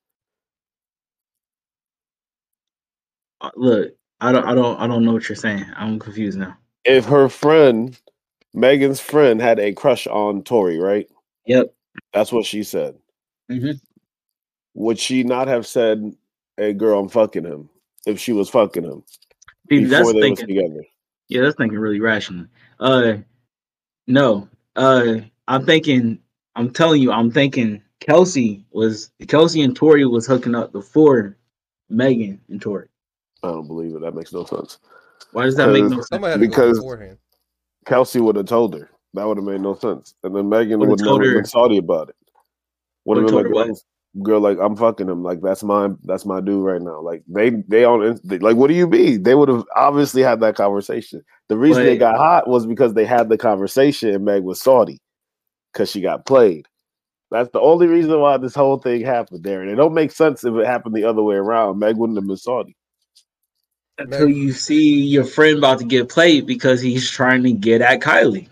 Uh, 3.40 3.50
Look, 3.56 3.94
I 4.20 4.32
don't. 4.32 4.44
I 4.44 4.54
don't. 4.54 4.78
I 4.80 4.86
don't 4.86 5.04
know 5.04 5.12
what 5.12 5.28
you're 5.28 5.36
saying. 5.36 5.64
I'm 5.76 5.98
confused 5.98 6.38
now. 6.38 6.56
If 6.84 7.04
her 7.06 7.28
friend, 7.28 7.98
Megan's 8.54 9.00
friend, 9.00 9.40
had 9.40 9.58
a 9.58 9.72
crush 9.72 10.06
on 10.06 10.42
Tory, 10.42 10.78
right? 10.78 11.08
Yep. 11.46 11.74
That's 12.12 12.32
what 12.32 12.46
she 12.46 12.62
said. 12.62 12.98
Mhm. 13.50 13.80
Would 14.74 14.98
she 14.98 15.22
not 15.22 15.48
have 15.48 15.66
said, 15.66 16.16
"Hey, 16.56 16.72
girl, 16.72 17.00
I'm 17.00 17.08
fucking 17.08 17.44
him"? 17.44 17.68
If 18.06 18.18
she 18.18 18.32
was 18.32 18.48
fucking 18.48 18.84
him 18.84 19.04
before 19.68 20.12
they 20.12 20.30
was 20.30 20.40
together. 20.40 20.84
Yeah, 21.28 21.42
that's 21.42 21.56
thinking 21.56 21.78
really 21.78 22.00
rational. 22.00 22.46
Uh, 22.80 23.14
no. 24.06 24.48
Uh, 24.76 25.20
I'm 25.48 25.64
thinking. 25.64 26.18
I'm 26.56 26.70
telling 26.70 27.02
you. 27.02 27.12
I'm 27.12 27.30
thinking. 27.30 27.82
Kelsey 28.00 28.64
was 28.72 29.12
Kelsey 29.28 29.62
and 29.62 29.76
Tory 29.76 30.04
was 30.04 30.26
hooking 30.26 30.56
up 30.56 30.72
before 30.72 31.36
Megan 31.88 32.40
and 32.48 32.60
Tory. 32.60 32.88
I 33.44 33.48
don't 33.48 33.68
believe 33.68 33.94
it. 33.94 34.00
That 34.00 34.16
makes 34.16 34.32
no 34.32 34.44
sense. 34.44 34.78
Why 35.32 35.44
does 35.44 35.56
that 35.56 35.68
make 35.70 35.84
no 35.84 35.90
sense? 35.90 36.08
Somebody 36.08 36.32
had 36.32 36.40
to 36.40 36.48
Because- 36.48 36.84
Kelsey 37.86 38.20
would 38.20 38.36
have 38.36 38.46
told 38.46 38.74
her. 38.74 38.90
That 39.14 39.26
would 39.26 39.36
have 39.36 39.44
made 39.44 39.60
no 39.60 39.74
sense. 39.74 40.14
And 40.22 40.34
then 40.34 40.48
Megan 40.48 40.80
Would've 40.80 41.00
never 41.00 41.24
her- 41.24 41.34
been 41.34 41.44
salty 41.44 41.78
about 41.78 42.08
it. 42.08 42.16
Would 43.04 43.18
have 43.18 43.26
been 43.26 43.52
like, 43.52 43.66
her 43.66 43.74
girl, 44.22 44.40
like 44.40 44.58
I'm 44.60 44.76
fucking 44.76 45.08
him. 45.08 45.22
Like 45.22 45.40
that's 45.42 45.62
my 45.62 45.90
that's 46.04 46.24
my 46.24 46.40
dude 46.40 46.64
right 46.64 46.80
now. 46.80 47.00
Like 47.00 47.22
they 47.26 47.50
they 47.68 47.84
on 47.84 48.20
they, 48.24 48.38
like 48.38 48.56
what 48.56 48.68
do 48.68 48.74
you 48.74 48.86
mean? 48.86 49.24
They 49.24 49.34
would 49.34 49.48
have 49.48 49.64
obviously 49.74 50.22
had 50.22 50.40
that 50.40 50.54
conversation. 50.54 51.22
The 51.48 51.58
reason 51.58 51.84
they 51.84 51.98
got 51.98 52.16
hot 52.16 52.48
was 52.48 52.64
because 52.64 52.94
they 52.94 53.04
had 53.04 53.28
the 53.28 53.36
conversation 53.36 54.10
and 54.14 54.24
Meg 54.24 54.44
was 54.44 54.60
salty 54.60 55.00
because 55.72 55.90
she 55.90 56.00
got 56.00 56.24
played. 56.24 56.66
That's 57.30 57.50
the 57.50 57.60
only 57.60 57.86
reason 57.86 58.20
why 58.20 58.36
this 58.36 58.54
whole 58.54 58.78
thing 58.78 59.02
happened 59.02 59.42
there. 59.42 59.62
And 59.62 59.70
it 59.70 59.74
don't 59.74 59.94
make 59.94 60.12
sense 60.12 60.44
if 60.44 60.54
it 60.54 60.66
happened 60.66 60.94
the 60.94 61.04
other 61.04 61.22
way 61.22 61.36
around. 61.36 61.78
Meg 61.78 61.96
wouldn't 61.96 62.18
have 62.18 62.26
been 62.26 62.36
salty. 62.36 62.76
Until 63.98 64.28
you 64.28 64.52
see 64.52 65.00
your 65.02 65.24
friend 65.24 65.58
about 65.58 65.78
to 65.80 65.84
get 65.84 66.08
played 66.08 66.46
because 66.46 66.80
he's 66.80 67.10
trying 67.10 67.42
to 67.44 67.52
get 67.52 67.80
at 67.82 68.00
Kylie 68.00 68.48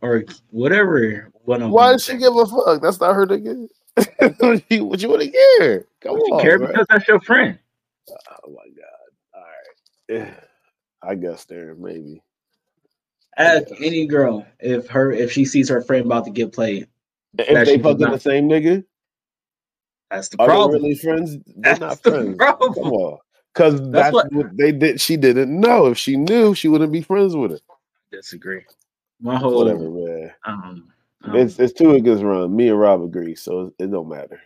or 0.00 0.24
whatever. 0.50 1.30
Why 1.44 1.92
does 1.92 2.04
she 2.04 2.16
give 2.18 2.34
a 2.36 2.46
fuck? 2.46 2.82
That's 2.82 3.00
not 3.00 3.14
her 3.14 3.26
nigga. 3.26 3.68
what 4.38 4.62
you, 4.70 4.84
what 4.84 5.00
you 5.02 5.08
want 5.08 5.22
to 5.22 5.30
care? 5.58 5.86
Come 6.00 6.16
Don't 6.16 6.26
you 6.28 6.34
on, 6.34 6.40
care 6.42 6.58
bro. 6.58 6.68
because 6.68 6.86
that's 6.88 7.08
your 7.08 7.20
friend. 7.20 7.58
Oh 8.10 8.50
my 8.50 8.68
god! 8.76 9.34
All 9.34 10.20
right, 10.24 10.34
I 11.02 11.14
guess 11.14 11.44
there 11.46 11.74
maybe. 11.74 12.22
Ask 13.36 13.68
any 13.80 14.06
girl 14.06 14.46
if 14.60 14.88
her 14.88 15.10
if 15.12 15.32
she 15.32 15.44
sees 15.44 15.68
her 15.68 15.80
friend 15.80 16.06
about 16.06 16.24
to 16.26 16.30
get 16.30 16.52
played. 16.52 16.86
If 17.38 17.66
they 17.66 17.78
fucking 17.78 18.10
the 18.10 18.18
same 18.18 18.48
nigga, 18.48 18.84
That's 20.10 20.28
the 20.28 20.40
are 20.42 20.46
problem. 20.46 20.82
they 20.82 20.88
really 20.88 20.94
friends? 20.98 21.36
They're 21.46 21.76
That's 21.76 21.80
not 21.80 22.02
the 22.02 22.10
friends. 22.10 22.36
problem. 22.36 22.74
Come 22.74 22.92
on, 22.92 23.18
because 23.58 23.90
that's, 23.90 24.12
what- 24.12 24.32
what, 24.32 24.56
they 24.56 24.72
did. 24.72 25.00
She 25.00 25.16
didn't 25.16 25.58
know. 25.60 25.86
If 25.86 25.98
she 25.98 26.16
knew, 26.16 26.54
she 26.54 26.68
wouldn't 26.68 26.92
be 26.92 27.02
friends 27.02 27.34
with 27.36 27.52
it. 27.52 27.62
Disagree. 28.10 28.62
My 29.20 29.36
whole 29.36 29.58
Whatever, 29.58 29.90
man. 29.90 30.32
um, 30.44 30.88
um, 31.24 31.36
It's 31.36 31.58
it's 31.58 31.72
two 31.72 31.92
against 31.94 32.22
run. 32.22 32.54
Me 32.54 32.68
and 32.68 32.78
Rob 32.78 33.02
agree, 33.02 33.34
so 33.34 33.66
it, 33.78 33.84
it 33.84 33.90
don't 33.90 34.08
matter. 34.08 34.40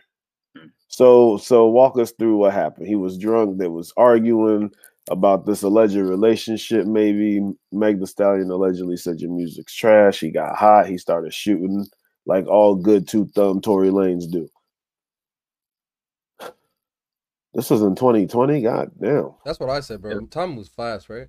Hmm. 0.57 0.67
So 0.87 1.37
so 1.37 1.67
walk 1.67 1.97
us 1.99 2.11
through 2.11 2.37
what 2.37 2.53
happened. 2.53 2.87
He 2.87 2.95
was 2.95 3.17
drunk. 3.17 3.57
They 3.59 3.67
was 3.67 3.93
arguing 3.97 4.71
about 5.11 5.45
this 5.45 5.61
alleged 5.63 5.95
relationship. 5.95 6.87
Maybe 6.87 7.41
Meg 7.71 7.99
Thee 7.99 8.05
Stallion 8.07 8.49
allegedly 8.49 8.97
said 8.97 9.19
your 9.21 9.31
music's 9.31 9.75
trash. 9.75 10.19
He 10.19 10.31
got 10.31 10.55
hot. 10.57 10.87
He 10.87 10.97
started 10.97 11.33
shooting 11.33 11.85
like 12.25 12.47
all 12.47 12.75
good 12.75 13.07
two 13.07 13.27
thumb 13.35 13.61
Tory 13.61 13.89
Lanez 13.89 14.29
do. 14.31 14.49
This 17.53 17.69
was 17.69 17.81
in 17.81 17.95
2020. 17.95 18.61
God 18.61 18.91
damn. 18.99 19.33
That's 19.45 19.59
what 19.59 19.69
I 19.69 19.79
said, 19.81 20.01
bro. 20.01 20.25
Time 20.27 20.55
was 20.55 20.67
fast, 20.69 21.09
right? 21.09 21.27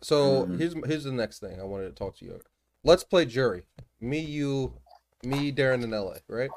So 0.00 0.44
Mhm. 0.44 0.58
here's 0.58 0.74
here's 0.86 1.04
the 1.04 1.12
next 1.12 1.40
thing 1.40 1.60
I 1.60 1.64
wanted 1.64 1.88
to 1.88 1.92
talk 1.94 2.16
to 2.18 2.24
you. 2.24 2.32
About. 2.32 2.46
Let's 2.84 3.04
play 3.04 3.24
jury. 3.24 3.64
Me, 4.00 4.18
you, 4.20 4.80
me, 5.24 5.52
Darren, 5.52 5.82
and 5.84 5.92
LA. 5.92 6.18
Right? 6.28 6.50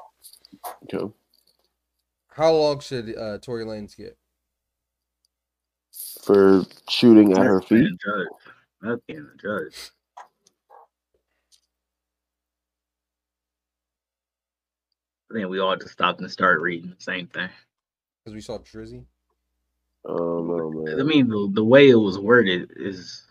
Okay. 0.84 1.12
How 2.28 2.52
long 2.52 2.80
should 2.80 3.16
uh, 3.16 3.38
Tory 3.38 3.64
Lanez 3.64 3.96
get? 3.96 4.18
For 6.22 6.64
shooting 6.88 7.32
at 7.32 7.38
her 7.38 7.60
that's 7.60 7.68
being 7.68 7.84
feet. 7.84 7.92
a 7.92 8.04
judge. 8.04 8.28
That's 8.82 9.00
being 9.06 9.30
a 9.32 9.36
judge. 9.40 9.90
I 15.30 15.34
think 15.34 15.48
we 15.48 15.58
all 15.58 15.76
just 15.76 15.92
stopped 15.92 16.20
and 16.20 16.30
started 16.30 16.60
reading 16.60 16.90
the 16.90 17.02
same 17.02 17.26
thing. 17.26 17.48
Because 18.24 18.34
we 18.34 18.40
saw 18.40 18.58
Drizzy. 18.58 19.04
I 20.08 20.12
don't 20.12 20.84
man. 20.84 21.00
I 21.00 21.02
mean, 21.02 21.28
the, 21.28 21.50
the 21.52 21.64
way 21.64 21.88
it 21.88 21.96
was 21.96 22.18
worded 22.18 22.72
is, 22.76 23.24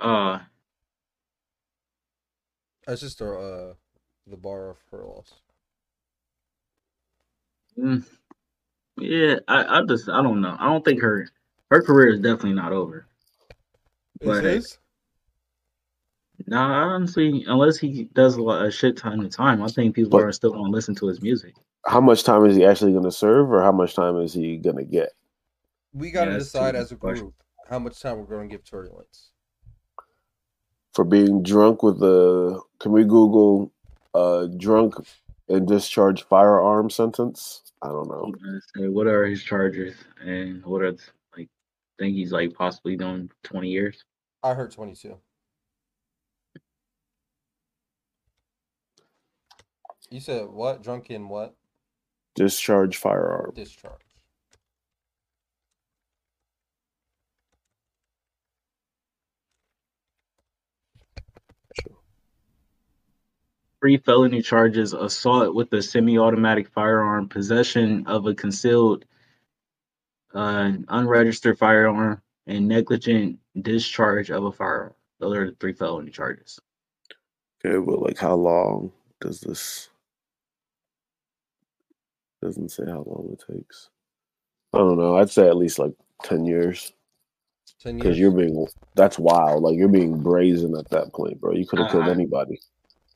uh, 0.00 0.40
That's 2.86 3.00
just 3.00 3.20
a, 3.20 3.30
uh, 3.32 3.74
the 4.26 4.36
bar 4.36 4.70
of 4.70 4.76
her 4.90 5.04
loss. 5.04 5.32
mm, 7.78 8.04
yeah. 8.98 9.36
I, 9.48 9.78
I 9.78 9.82
just, 9.88 10.08
I 10.08 10.20
don't 10.22 10.40
know. 10.40 10.56
I 10.58 10.66
don't 10.66 10.84
think 10.84 11.00
her, 11.00 11.28
her 11.70 11.80
career 11.80 12.08
is 12.08 12.20
definitely 12.20 12.54
not 12.54 12.72
over. 12.72 13.06
Is 14.20 14.26
But- 14.28 14.83
his? 16.44 16.50
Nah, 16.50 16.94
honestly, 16.94 17.44
unless 17.46 17.78
he 17.78 18.04
does 18.14 18.36
a, 18.36 18.42
lot, 18.42 18.64
a 18.66 18.70
shit 18.70 18.96
ton 18.96 19.24
of 19.24 19.30
time, 19.30 19.62
I 19.62 19.68
think 19.68 19.94
people 19.94 20.18
But- 20.18 20.24
are 20.24 20.32
still 20.32 20.50
gonna 20.52 20.70
listen 20.70 20.94
to 20.96 21.06
his 21.06 21.20
music. 21.22 21.54
How 21.86 22.00
much 22.00 22.22
time 22.24 22.46
is 22.46 22.56
he 22.56 22.64
actually 22.64 22.92
going 22.92 23.04
to 23.04 23.12
serve, 23.12 23.52
or 23.52 23.60
how 23.60 23.70
much 23.70 23.94
time 23.94 24.16
is 24.16 24.32
he 24.32 24.56
going 24.56 24.78
to 24.78 24.84
get? 24.84 25.10
We 25.92 26.10
got 26.10 26.24
to 26.24 26.30
Yeah, 26.30 26.38
decide 26.38 26.74
as 26.76 26.90
a 26.92 26.96
questions. 26.96 27.20
group 27.20 27.34
how 27.68 27.78
much 27.78 28.00
time 28.00 28.16
we're 28.18 28.24
going 28.24 28.48
to 28.48 28.56
give 28.56 28.64
Tory 28.64 28.88
Lanez. 28.88 29.28
for 30.94 31.04
being 31.04 31.42
drunk 31.42 31.82
with 31.82 31.98
the. 32.00 32.58
can 32.78 32.92
we 32.92 33.04
google 33.04 33.70
uh 34.14 34.46
drunk 34.56 34.94
and 35.50 35.66
discharge 35.68 36.22
firearm 36.24 36.88
sentence 36.88 37.62
i 37.82 37.88
don't 37.88 38.08
know 38.08 38.32
say, 38.76 38.88
what 38.88 39.06
are 39.06 39.26
his 39.26 39.42
charges 39.42 39.94
and 40.24 40.64
what 40.64 40.80
are 40.82 40.92
the, 40.92 41.02
like? 41.36 41.48
Think 41.98 42.14
he's 42.16 42.32
like 42.32 42.54
possibly 42.54 42.96
doing 42.96 43.30
twenty 43.42 43.68
years. 43.68 44.04
I 44.42 44.54
heard 44.54 44.70
22. 44.72 45.16
You 50.14 50.20
said 50.20 50.48
what? 50.48 50.80
Drunken 50.80 51.28
what? 51.28 51.56
discharge 52.36 52.98
firearm 52.98 53.50
Discharge. 53.52 54.00
Three 63.80 63.96
felony 63.96 64.40
charges: 64.40 64.92
assault 64.92 65.52
with 65.52 65.72
a 65.72 65.82
semi-automatic 65.82 66.68
firearm, 66.68 67.28
possession 67.28 68.06
of 68.06 68.26
a 68.26 68.34
concealed, 68.36 69.04
uh, 70.32 70.74
unregistered 70.90 71.58
firearm, 71.58 72.22
and 72.46 72.68
negligent 72.68 73.40
discharge 73.60 74.30
of 74.30 74.44
a 74.44 74.52
firearm. 74.52 74.94
Those 75.18 75.36
are 75.36 75.50
the 75.50 75.56
three 75.56 75.72
felony 75.72 76.12
charges. 76.12 76.60
okay 77.66 77.84
but 77.84 77.98
like 77.98 78.18
how 78.18 78.36
long 78.36 78.92
does 79.20 79.40
this 79.40 79.90
doesn't 82.44 82.70
say 82.70 82.84
how 82.86 83.02
long 83.06 83.28
it 83.32 83.42
takes 83.52 83.90
i 84.72 84.78
don't 84.78 84.98
know 84.98 85.16
i'd 85.18 85.30
say 85.30 85.46
at 85.48 85.56
least 85.56 85.78
like 85.78 85.92
10 86.22 86.44
years 86.44 86.92
Ten 87.80 87.94
years. 87.96 88.02
because 88.02 88.18
you're 88.18 88.30
being 88.30 88.66
that's 88.94 89.18
wild. 89.18 89.62
Like 89.62 89.76
you're 89.76 89.88
being 89.88 90.22
brazen 90.22 90.74
at 90.76 90.88
that 90.90 91.12
point, 91.12 91.38
bro. 91.40 91.52
You 91.52 91.66
could 91.66 91.78
have 91.80 91.90
killed 91.90 92.04
Uh-uh. 92.04 92.12
anybody. 92.12 92.58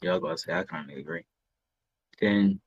Yeah, 0.03 0.11
I 0.11 0.15
was 0.15 0.23
about 0.23 0.31
to 0.33 0.39
say 0.39 0.53
I 0.53 0.63
kind 0.65 0.91
of 0.91 0.99
agree. 0.99 1.23
10, 2.21 2.61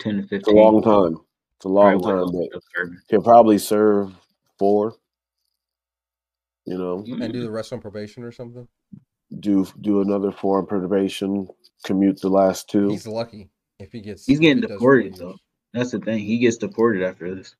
10 0.00 0.16
to 0.16 0.22
fifteen. 0.22 0.38
It's 0.38 0.48
a 0.48 0.52
long 0.52 0.82
time. 0.82 1.18
It's 1.58 1.64
a 1.64 1.68
long 1.68 2.00
Probably 2.00 2.48
time, 2.48 2.48
what 2.52 2.62
but 2.74 2.90
he'll 3.08 3.22
probably 3.22 3.58
serve 3.58 4.14
four. 4.58 4.94
You 6.64 6.78
know, 6.78 7.04
and 7.20 7.32
do 7.32 7.42
the 7.42 7.50
rest 7.50 7.72
on 7.72 7.80
probation 7.80 8.22
or 8.22 8.32
something. 8.32 8.66
do 9.40 9.66
do 9.82 10.00
another 10.00 10.32
four 10.32 10.58
on 10.58 10.66
probation, 10.66 11.46
commute 11.84 12.20
the 12.20 12.28
last 12.30 12.70
two. 12.70 12.88
He's 12.88 13.06
lucky 13.06 13.50
if 13.78 13.92
he 13.92 14.00
gets. 14.00 14.24
He's 14.26 14.38
getting 14.40 14.58
he 14.62 14.68
does 14.68 14.70
deported 14.76 15.14
though. 15.16 15.36
Years. 15.76 15.90
That's 15.92 16.04
the 16.04 16.10
thing. 16.10 16.18
He 16.20 16.38
gets 16.38 16.56
deported 16.56 17.02
after 17.02 17.34
this. 17.34 17.54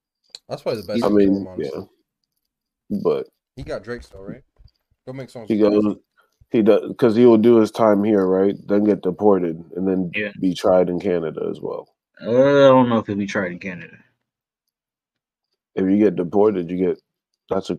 That's 0.48 0.62
probably 0.62 0.83
the 0.83 0.87
best. 0.87 1.05
I 1.05 1.09
thing 1.09 1.18
for 1.20 1.20
him, 1.38 1.46
mean, 1.46 1.48
honestly. 1.48 1.81
yeah, 2.90 3.00
but 3.02 3.26
He 3.57 3.62
got 3.62 3.83
Drake 3.83 4.02
still, 4.02 4.22
right? 4.22 4.42
Go 5.07 5.12
make 5.12 5.31
songs. 5.31 5.48
he 5.48 5.59
goes. 5.59 5.96
He 6.50 6.62
does 6.62 6.83
because 6.88 7.16
he 7.16 7.26
will 7.26 7.38
do 7.38 7.57
his 7.59 7.70
time 7.70 8.05
here, 8.05 8.24
right? 8.26 8.55
Then 8.66 8.85
get 8.85 9.02
deported 9.02 9.62
and 9.76 9.87
then 9.88 10.11
Yeah. 10.14 10.33
be 10.40 10.55
tried 10.55 10.88
in 10.88 11.00
Canada 11.00 11.46
as 11.50 11.61
well. 11.61 11.88
Uh, 12.20 12.31
I 12.31 12.68
don't 12.68 12.88
know 12.88 12.98
if 12.98 13.07
he'll 13.07 13.16
be 13.16 13.26
tried 13.26 13.52
in 13.52 13.59
Canada. 13.59 13.96
If 15.74 15.85
you 15.90 15.98
get 15.98 16.16
deported, 16.16 16.70
you 16.70 16.76
get 16.79 17.00
that's 17.50 17.70
a 17.70 17.79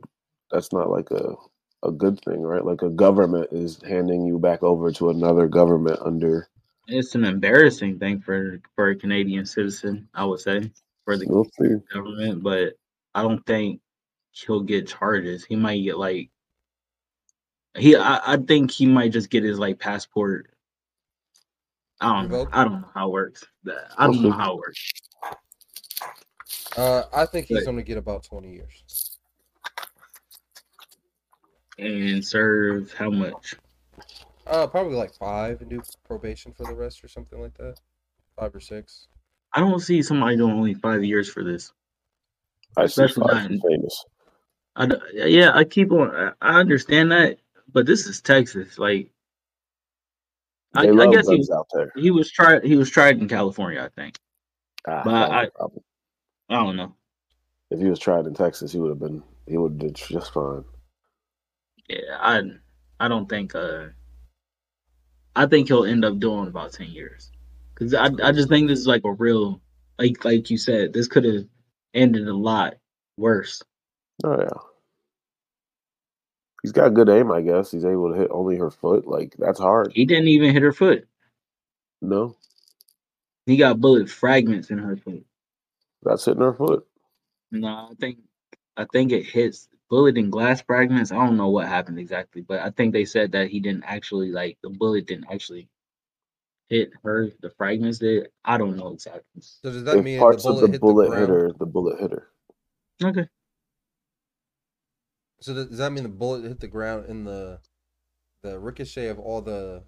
that's 0.51 0.73
not 0.73 0.89
like 0.89 1.11
a 1.11 1.35
a 1.83 1.91
good 1.91 2.19
thing, 2.25 2.41
right? 2.41 2.65
Like 2.65 2.81
a 2.81 2.89
government 2.89 3.49
is 3.51 3.81
handing 3.83 4.25
you 4.25 4.39
back 4.39 4.63
over 4.63 4.91
to 4.93 5.09
another 5.09 5.47
government 5.47 5.99
under. 6.01 6.47
It's 6.87 7.15
an 7.15 7.25
embarrassing 7.25 7.99
thing 7.99 8.21
for 8.21 8.59
for 8.75 8.89
a 8.89 8.95
Canadian 8.95 9.45
citizen, 9.45 10.07
I 10.13 10.23
would 10.25 10.39
say, 10.39 10.71
for 11.03 11.17
the 11.17 11.25
We'll 11.27 11.45
see. 11.59 11.75
government. 11.93 12.43
But 12.43 12.73
I 13.13 13.21
don't 13.23 13.45
think 13.45 13.81
he'll 14.31 14.61
get 14.61 14.87
charges. 14.87 15.43
He 15.45 15.55
might 15.55 15.81
get 15.83 15.97
like 15.97 16.29
he. 17.77 17.95
I, 17.95 18.33
I 18.33 18.37
think 18.37 18.71
he 18.71 18.85
might 18.85 19.11
just 19.11 19.29
get 19.29 19.43
his 19.43 19.59
like 19.59 19.79
passport. 19.79 20.49
I 21.99 22.13
don't 22.13 22.29
know. 22.29 22.37
Revoked? 22.37 22.55
I 22.55 22.63
don't 22.63 22.81
know 22.81 22.89
how 22.93 23.07
it 23.07 23.11
works. 23.11 23.43
I 23.97 24.05
don't 24.07 24.21
know 24.21 24.31
how 24.31 24.53
it 24.53 24.57
works. 24.57 24.91
Uh, 26.77 27.03
I 27.13 27.25
think 27.25 27.47
he's 27.47 27.57
But- 27.57 27.65
going 27.65 27.77
to 27.77 27.83
get 27.83 27.97
about 27.97 28.23
twenty 28.23 28.53
years. 28.53 29.17
And 31.79 32.25
serve 32.25 32.91
how 32.93 33.09
much? 33.11 33.55
Uh, 34.49 34.67
probably 34.67 34.95
like 34.95 35.13
five 35.13 35.61
and 35.61 35.69
do 35.69 35.81
probation 36.05 36.53
for 36.53 36.65
the 36.65 36.73
rest 36.75 37.03
or 37.03 37.07
something 37.07 37.39
like 37.41 37.55
that. 37.57 37.75
Five 38.37 38.55
or 38.55 38.59
six. 38.59 39.07
I 39.53 39.59
don't 39.59 39.79
see 39.79 40.01
somebody 40.01 40.37
doing 40.37 40.53
only 40.53 40.73
five 40.73 41.03
years 41.03 41.29
for 41.29 41.43
this. 41.43 41.71
I 42.75 42.81
see 42.85 43.03
Especially 43.03 43.27
five 43.27 43.49
not- 43.51 43.61
for 43.61 43.69
famous. 43.69 44.05
I 44.75 44.85
d- 44.85 44.95
yeah, 45.13 45.51
I 45.55 45.63
keep 45.63 45.91
on. 45.91 46.15
I- 46.15 46.33
I 46.41 46.59
understand 46.59 47.11
that, 47.11 47.39
but 47.73 47.85
this 47.87 48.05
is 48.05 48.21
Texas. 48.21 48.77
Like, 48.77 49.09
I, 50.75 50.81
I 50.89 51.11
guess 51.11 51.27
he 51.27 51.37
was, 51.37 51.49
out 51.49 51.65
there. 51.73 51.91
he 51.95 52.11
was 52.11 52.29
tried. 52.31 52.63
He 52.63 52.75
was 52.75 52.89
tried 52.91 53.17
in 53.17 53.27
California, 53.27 53.81
I 53.81 53.89
think. 53.99 54.19
Ah, 54.87 55.01
but 55.03 55.11
not 55.11 55.31
a 55.31 55.33
I- 55.33 55.49
problem. 55.49 55.83
I 56.49 56.55
don't 56.63 56.75
know. 56.75 56.93
if 57.71 57.79
he 57.79 57.89
was 57.89 57.99
tried 57.99 58.27
in 58.27 58.33
Texas, 58.35 58.71
he 58.71 58.79
would 58.79 58.89
have 58.89 58.99
been 58.99 59.23
he 59.47 59.57
would 59.57 59.71
have 59.73 59.79
did 59.79 59.95
just 59.95 60.31
fine. 60.31 60.63
Yeah, 61.89 62.17
I 62.19 62.43
I 62.99 63.07
don't 63.07 63.27
think. 63.27 63.55
Uh, 63.55 63.87
I 65.43 65.47
think 65.47 65.67
he'll 65.67 65.85
end 65.85 66.05
up 66.05 66.19
doing 66.19 66.47
about 66.47 66.73
ten 66.73 66.89
years, 66.89 67.31
because 67.73 67.93
I 67.93 68.05
I 68.23 68.31
just 68.31 68.49
think 68.49 68.67
this 68.67 68.79
is 68.79 68.87
like 68.87 69.03
a 69.05 69.13
real 69.13 69.61
like 69.99 70.23
like 70.25 70.49
you 70.49 70.57
said, 70.57 70.93
this 70.93 71.07
could 71.07 71.25
have 71.25 71.45
ended 71.93 72.27
a 72.27 72.35
lot 72.35 72.75
worse. 73.17 73.61
Oh 74.23 74.37
yeah. 74.39 74.59
He's 76.63 76.71
got 76.71 76.93
good 76.93 77.09
aim, 77.09 77.31
I 77.31 77.41
guess. 77.41 77.71
He's 77.71 77.85
able 77.85 78.11
to 78.11 78.17
hit 78.19 78.29
only 78.31 78.57
her 78.57 78.71
foot. 78.71 79.07
Like 79.07 79.35
that's 79.37 79.59
hard. 79.59 79.91
He 79.93 80.05
didn't 80.05 80.27
even 80.27 80.51
hit 80.53 80.63
her 80.63 80.73
foot. 80.73 81.07
No, 82.01 82.35
He 83.45 83.57
got 83.57 83.79
bullet 83.79 84.09
fragments 84.09 84.69
in 84.69 84.77
her 84.77 84.97
foot. 84.97 85.25
that's 86.03 86.25
hitting 86.25 86.41
her 86.41 86.53
foot. 86.53 86.85
No, 87.51 87.67
I 87.67 87.93
think 87.99 88.19
I 88.75 88.85
think 88.91 89.11
it 89.11 89.25
hits 89.25 89.67
bullet 89.89 90.17
and 90.17 90.31
glass 90.31 90.61
fragments. 90.61 91.11
I 91.11 91.15
don't 91.15 91.37
know 91.37 91.49
what 91.49 91.67
happened 91.67 91.99
exactly, 91.99 92.41
but 92.41 92.59
I 92.59 92.69
think 92.71 92.93
they 92.93 93.05
said 93.05 93.31
that 93.33 93.49
he 93.49 93.59
didn't 93.59 93.83
actually 93.85 94.31
like 94.31 94.57
the 94.61 94.69
bullet 94.69 95.07
didn't 95.07 95.27
actually 95.31 95.69
hit 96.69 96.91
her. 97.03 97.29
The 97.41 97.49
fragments 97.51 97.99
did. 97.99 98.29
I 98.43 98.57
don't 98.57 98.77
know 98.77 98.89
exactly. 98.93 99.41
So 99.41 99.71
does 99.71 99.83
that 99.85 99.97
if 99.97 100.05
mean 100.05 100.19
parts 100.19 100.43
the 100.43 100.49
bullet 100.49 100.63
of 100.63 100.71
the 100.71 100.73
hit 100.73 100.81
bullet 100.81 101.03
the 101.05 101.09
ground? 101.09 101.21
hit 101.21 101.29
her, 101.29 101.53
the 101.53 101.65
bullet 101.65 101.99
hit 101.99 102.11
her. 102.11 102.27
Okay. 103.03 103.27
So 105.39 105.53
does 105.53 105.67
does 105.67 105.77
that 105.77 105.91
mean 105.91 106.03
the 106.03 106.09
bullet 106.09 106.43
hit 106.43 106.59
the 106.59 106.67
ground 106.67 107.05
in 107.07 107.23
the 107.23 107.59
the 108.41 108.59
ricochet 108.59 109.07
of 109.07 109.19
all 109.19 109.41
the 109.41 109.83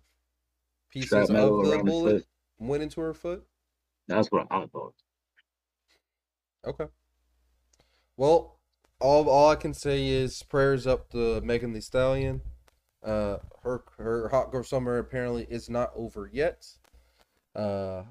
pieces 0.90 1.14
of 1.14 1.28
the 1.28 1.82
bullet 1.84 2.12
foot. 2.12 2.26
went 2.60 2.84
into 2.84 3.02
her 3.02 3.14
foot? 3.14 3.46
That's 4.08 4.32
what 4.32 4.48
I 4.50 4.66
thought. 4.66 4.96
Okay. 6.66 6.88
Well, 8.18 8.59
all 9.00 9.30
all 9.30 9.50
I 9.50 9.56
can 9.56 9.74
say 9.74 10.08
is 10.08 10.44
prayers 10.44 10.86
up 10.86 11.10
to 11.12 11.42
Megan 11.42 11.74
Thee 11.74 11.82
Stallion. 11.82 12.42
Uh, 13.04 13.38
her 13.64 13.84
her 13.98 14.30
hot 14.30 14.52
girl 14.52 14.64
summer 14.64 14.98
apparently 14.98 15.48
is 15.50 15.70
not 15.70 15.92
over 15.96 16.30
yet. 16.32 16.68
Uh, 17.56 18.04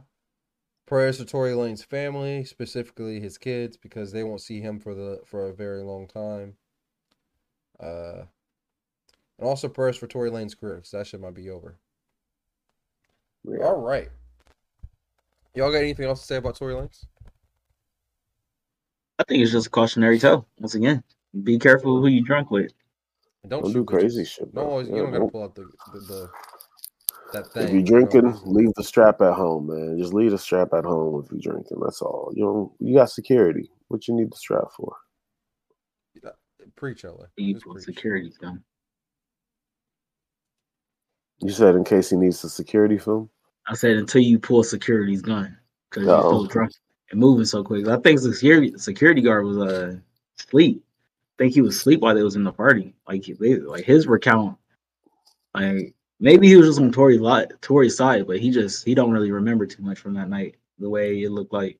prayers 0.86 1.18
to 1.18 1.24
Tory 1.24 1.54
Lane's 1.54 1.84
family, 1.84 2.44
specifically 2.44 3.20
his 3.20 3.36
kids, 3.36 3.76
because 3.76 4.12
they 4.12 4.24
won't 4.24 4.40
see 4.40 4.60
him 4.60 4.80
for 4.80 4.94
the 4.94 5.20
for 5.24 5.48
a 5.48 5.54
very 5.54 5.82
long 5.82 6.06
time. 6.06 6.54
Uh, 7.78 8.22
and 9.38 9.46
also 9.46 9.68
prayers 9.68 9.96
for 9.96 10.06
Tory 10.06 10.30
Lane's 10.30 10.54
career, 10.54 10.76
because 10.76 10.90
that 10.90 11.06
shit 11.06 11.20
might 11.20 11.34
be 11.34 11.50
over. 11.50 11.76
Yeah. 13.44 13.64
All 13.64 13.80
right. 13.80 14.08
Y'all 15.54 15.70
got 15.70 15.78
anything 15.78 16.06
else 16.06 16.20
to 16.20 16.26
say 16.26 16.36
about 16.36 16.56
Tory 16.56 16.74
Lanez? 16.74 17.04
I 19.18 19.24
think 19.24 19.42
it's 19.42 19.52
just 19.52 19.66
a 19.66 19.70
cautionary 19.70 20.18
tale. 20.18 20.46
Once 20.58 20.74
again, 20.74 21.02
be 21.42 21.58
careful 21.58 22.00
who 22.00 22.06
you 22.06 22.22
drunk 22.24 22.50
with. 22.50 22.72
Don't, 23.46 23.62
Don't 23.62 23.72
shoot 23.72 23.78
do 23.80 23.84
crazy 23.84 24.22
bitches. 24.22 24.26
shit, 24.28 24.54
Don't 24.54 24.64
bro. 24.64 24.70
always, 24.70 24.88
you 24.88 24.96
Yeah, 24.96 25.02
don't 25.02 25.12
gotta 25.12 25.28
pull 25.28 25.42
out 25.44 25.54
the 25.54 25.68
the, 25.92 26.00
the 26.00 26.30
that 27.32 27.52
thing. 27.52 27.64
If 27.64 27.70
you're 27.70 27.78
you 27.78 27.84
know? 28.04 28.08
drinking, 28.08 28.40
leave 28.44 28.72
the 28.74 28.84
strap 28.84 29.20
at 29.20 29.34
home, 29.34 29.66
man. 29.68 29.98
Just 29.98 30.12
leave 30.14 30.30
the 30.30 30.38
strap 30.38 30.72
at 30.72 30.84
home 30.84 31.22
if 31.24 31.30
you're 31.32 31.52
drinking. 31.52 31.78
That's 31.82 32.00
all. 32.02 32.32
You 32.34 32.44
don't. 32.44 32.72
You 32.80 32.94
got 32.96 33.10
security. 33.10 33.70
What 33.88 34.06
you 34.08 34.14
need 34.14 34.30
the 34.30 34.36
strap 34.36 34.64
for? 34.76 34.94
preach, 36.76 37.02
LA. 37.02 37.24
You 37.36 37.54
Just 37.54 37.64
put 37.64 37.72
preach. 37.74 37.84
security's 37.86 38.36
gun. 38.38 38.62
You 41.40 41.50
said 41.50 41.74
in 41.74 41.82
case 41.82 42.10
he 42.10 42.16
needs 42.16 42.42
the 42.42 42.48
security 42.48 42.98
film. 42.98 43.30
I 43.66 43.74
said 43.74 43.96
until 43.96 44.20
you 44.22 44.38
pull 44.38 44.62
security's 44.62 45.22
gun 45.22 45.56
because 45.90 46.06
Oh. 46.06 46.12
you're 46.12 46.40
so 46.42 46.46
drunk 46.52 46.72
and 47.10 47.20
moving 47.20 47.44
so 47.44 47.64
quick. 47.64 47.86
I 47.86 47.96
think 47.98 48.20
the 48.20 48.32
security 48.32 48.76
security 48.78 49.22
guard 49.22 49.44
was 49.44 49.58
uh 49.58 49.96
asleep. 50.38 50.82
I 51.38 51.44
think 51.44 51.54
he 51.54 51.62
was 51.62 51.76
asleep 51.76 52.00
while 52.00 52.14
they 52.14 52.22
was 52.22 52.36
in 52.36 52.44
the 52.44 52.52
party. 52.52 52.94
Like 53.06 53.24
they, 53.38 53.56
like 53.56 53.84
his 53.84 54.06
recount, 54.06 54.56
like 55.54 55.94
maybe 56.20 56.48
he 56.48 56.56
was 56.56 56.66
just 56.66 56.80
on 56.80 56.92
Tory's 56.92 57.20
lot 57.20 57.52
Tory's 57.60 57.96
side, 57.96 58.26
but 58.26 58.40
he 58.40 58.50
just 58.50 58.84
he 58.84 58.94
don't 58.94 59.12
really 59.12 59.30
remember 59.30 59.66
too 59.66 59.82
much 59.82 59.98
from 59.98 60.14
that 60.14 60.28
night. 60.28 60.56
The 60.78 60.88
way 60.88 61.22
it 61.22 61.30
looked 61.30 61.52
like, 61.52 61.78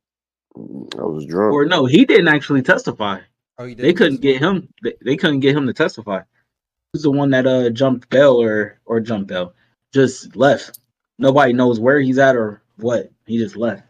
I 0.56 1.02
was 1.02 1.26
drunk. 1.26 1.52
or 1.52 1.66
no, 1.66 1.84
he 1.84 2.04
didn't 2.04 2.28
actually 2.28 2.62
testify. 2.62 3.20
Oh, 3.58 3.66
he 3.66 3.74
did. 3.74 3.84
They 3.84 3.92
couldn't 3.92 4.20
get 4.20 4.40
him. 4.40 4.68
They, 4.82 4.94
they 5.04 5.16
couldn't 5.16 5.40
get 5.40 5.56
him 5.56 5.66
to 5.66 5.72
testify. 5.72 6.22
Who's 6.92 7.02
the 7.02 7.10
one 7.10 7.30
that 7.30 7.46
uh 7.46 7.70
jumped 7.70 8.08
Bell 8.08 8.36
or 8.36 8.80
or 8.86 9.00
jumped 9.00 9.28
Bell? 9.28 9.54
Just 9.92 10.36
left. 10.36 10.78
Nobody 11.18 11.52
knows 11.52 11.80
where 11.80 12.00
he's 12.00 12.18
at 12.18 12.36
or 12.36 12.62
what. 12.76 13.10
He 13.26 13.38
just 13.38 13.56
left. 13.56 13.82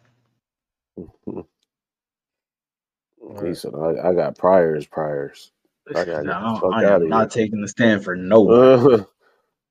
He 3.45 3.55
said, 3.55 3.75
I, 3.75 4.11
"I 4.11 4.15
got 4.15 4.39
priors, 4.39 4.87
priors." 4.87 5.53
I 5.95 6.05
gotta 6.05 6.07
get 6.07 6.19
the 6.25 6.27
No, 6.27 6.59
fuck 6.61 6.75
I 6.75 6.85
outta 6.85 7.05
am 7.05 7.09
not 7.09 7.33
here. 7.33 7.45
taking 7.45 7.61
the 7.61 7.69
stand 7.69 8.05
for 8.05 8.15
no 8.17 8.41
one. 8.43 9.07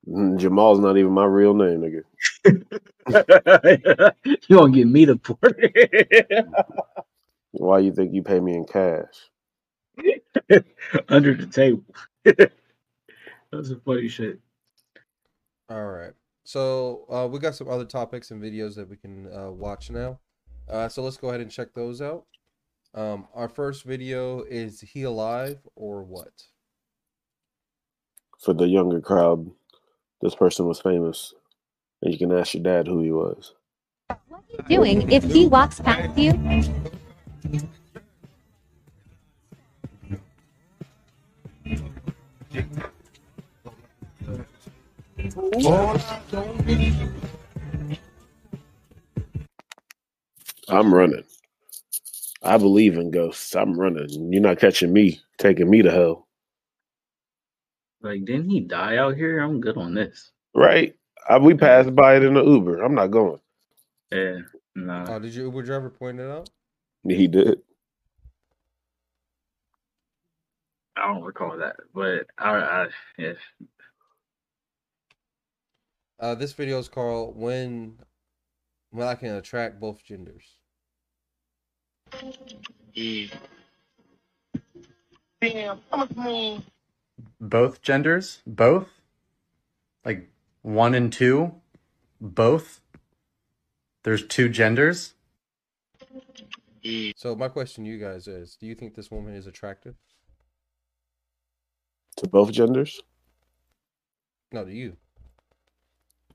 Uh, 0.08 0.36
Jamal's 0.38 0.80
not 0.80 0.98
even 0.98 1.12
my 1.12 1.26
real 1.26 1.54
name, 1.54 1.82
nigga. 1.82 2.04
you 4.50 4.56
gonna 4.56 4.72
get 4.72 4.88
me 4.88 5.06
the 5.06 5.18
port? 5.18 5.60
Why 7.52 7.80
you 7.80 7.94
think 7.94 8.14
you 8.14 8.24
pay 8.24 8.40
me 8.40 8.56
in 8.56 8.66
cash? 8.66 9.30
under 11.10 11.34
the 11.34 11.48
table. 11.48 11.84
That's 12.24 13.70
some 13.70 13.82
funny 13.86 14.08
shit. 14.08 14.40
All 15.70 15.86
right. 15.86 16.14
So 16.44 17.06
uh, 17.10 17.28
we 17.28 17.40
got 17.40 17.56
some 17.56 17.70
other 17.70 17.86
topics 17.86 18.32
and 18.32 18.42
videos 18.42 18.76
that 18.76 18.90
we 18.90 18.96
can 18.96 19.28
uh, 19.34 19.52
watch 19.52 19.90
now. 19.90 20.20
Uh, 20.70 20.90
so 20.90 21.02
let's 21.04 21.18
go 21.18 21.30
ahead 21.30 21.42
and 21.42 21.52
check 21.52 21.74
those 21.74 22.02
out. 22.02 22.26
Um, 22.94 23.28
our 23.34 23.48
first 23.48 23.84
video 23.84 24.42
is 24.42 24.82
he 24.82 25.04
alive 25.04 25.60
or 25.76 26.04
what? 26.04 26.32
For 28.40 28.54
the 28.54 28.68
younger 28.68 29.02
crowd, 29.02 29.50
this 30.22 30.36
person 30.36 30.68
was 30.68 30.80
famous, 30.80 31.34
and 32.02 32.12
you 32.12 32.20
can 32.20 32.32
ask 32.32 32.54
your 32.54 32.64
dad 32.64 32.88
who 32.88 33.02
he 33.02 33.12
was. 33.12 33.54
What 34.08 34.20
are 34.32 34.44
you 34.50 34.78
doing 34.78 35.12
if 35.12 35.24
he 35.24 35.48
walks 35.48 35.80
past 35.80 36.18
you? 36.18 36.34
I'm 50.70 50.94
running. 50.94 51.24
I 52.44 52.58
believe 52.58 52.98
in 52.98 53.12
ghosts. 53.12 53.56
I'm 53.56 53.80
running. 53.80 54.32
You're 54.32 54.42
not 54.42 54.60
catching 54.60 54.94
me, 54.94 55.20
taking 55.38 55.70
me 55.70 55.82
to 55.82 55.92
hell. 55.92 56.28
Like, 58.02 58.26
didn't 58.26 58.50
he 58.50 58.60
die 58.60 58.98
out 58.98 59.16
here? 59.16 59.40
I'm 59.40 59.60
good 59.60 59.78
on 59.78 59.94
this. 59.94 60.32
Right? 60.54 60.96
I, 61.28 61.38
we 61.38 61.56
passed 61.56 61.96
by 61.96 62.16
it 62.16 62.24
in 62.24 62.36
the 62.36 62.44
Uber. 62.44 62.82
I'm 62.82 62.96
not 62.96 63.08
going. 63.08 63.40
Yeah, 64.12 64.40
nah. 64.76 65.06
Oh, 65.08 65.20
did 65.20 65.34
your 65.34 65.46
Uber 65.46 65.64
driver 65.64 65.90
point 65.90 66.20
it 66.20 66.30
out? 66.30 66.50
He 67.08 67.28
did. 67.28 67.60
I 70.96 71.14
don't 71.14 71.24
recall 71.24 71.58
that, 71.58 71.76
but 71.94 72.28
I, 72.38 72.56
I 72.56 72.88
yeah. 73.18 73.34
Uh, 76.20 76.36
this 76.36 76.54
video 76.54 76.80
is 76.80 76.90
called 76.90 77.38
"When 77.38 78.00
When 78.90 79.08
I 79.08 79.16
Can 79.16 79.36
Attract 79.36 79.80
Both 79.80 80.04
Genders." 80.04 80.57
Both 87.40 87.82
genders? 87.82 88.42
Both? 88.46 88.88
Like 90.06 90.30
one 90.62 90.94
and 90.96 91.12
two? 91.12 91.54
Both? 92.20 92.82
There's 94.04 94.26
two 94.26 94.50
genders? 94.50 95.14
So 97.16 97.36
my 97.36 97.50
question 97.50 97.84
to 97.84 97.90
you 97.90 98.00
guys 98.00 98.28
is: 98.28 98.56
Do 98.56 98.66
you 98.66 98.76
think 98.76 98.96
this 98.96 99.12
woman 99.12 99.34
is 99.34 99.48
attractive? 99.48 99.96
To 102.18 102.28
both 102.28 102.52
genders? 102.52 103.02
No, 104.52 104.64
to 104.66 104.72
you. 104.72 104.98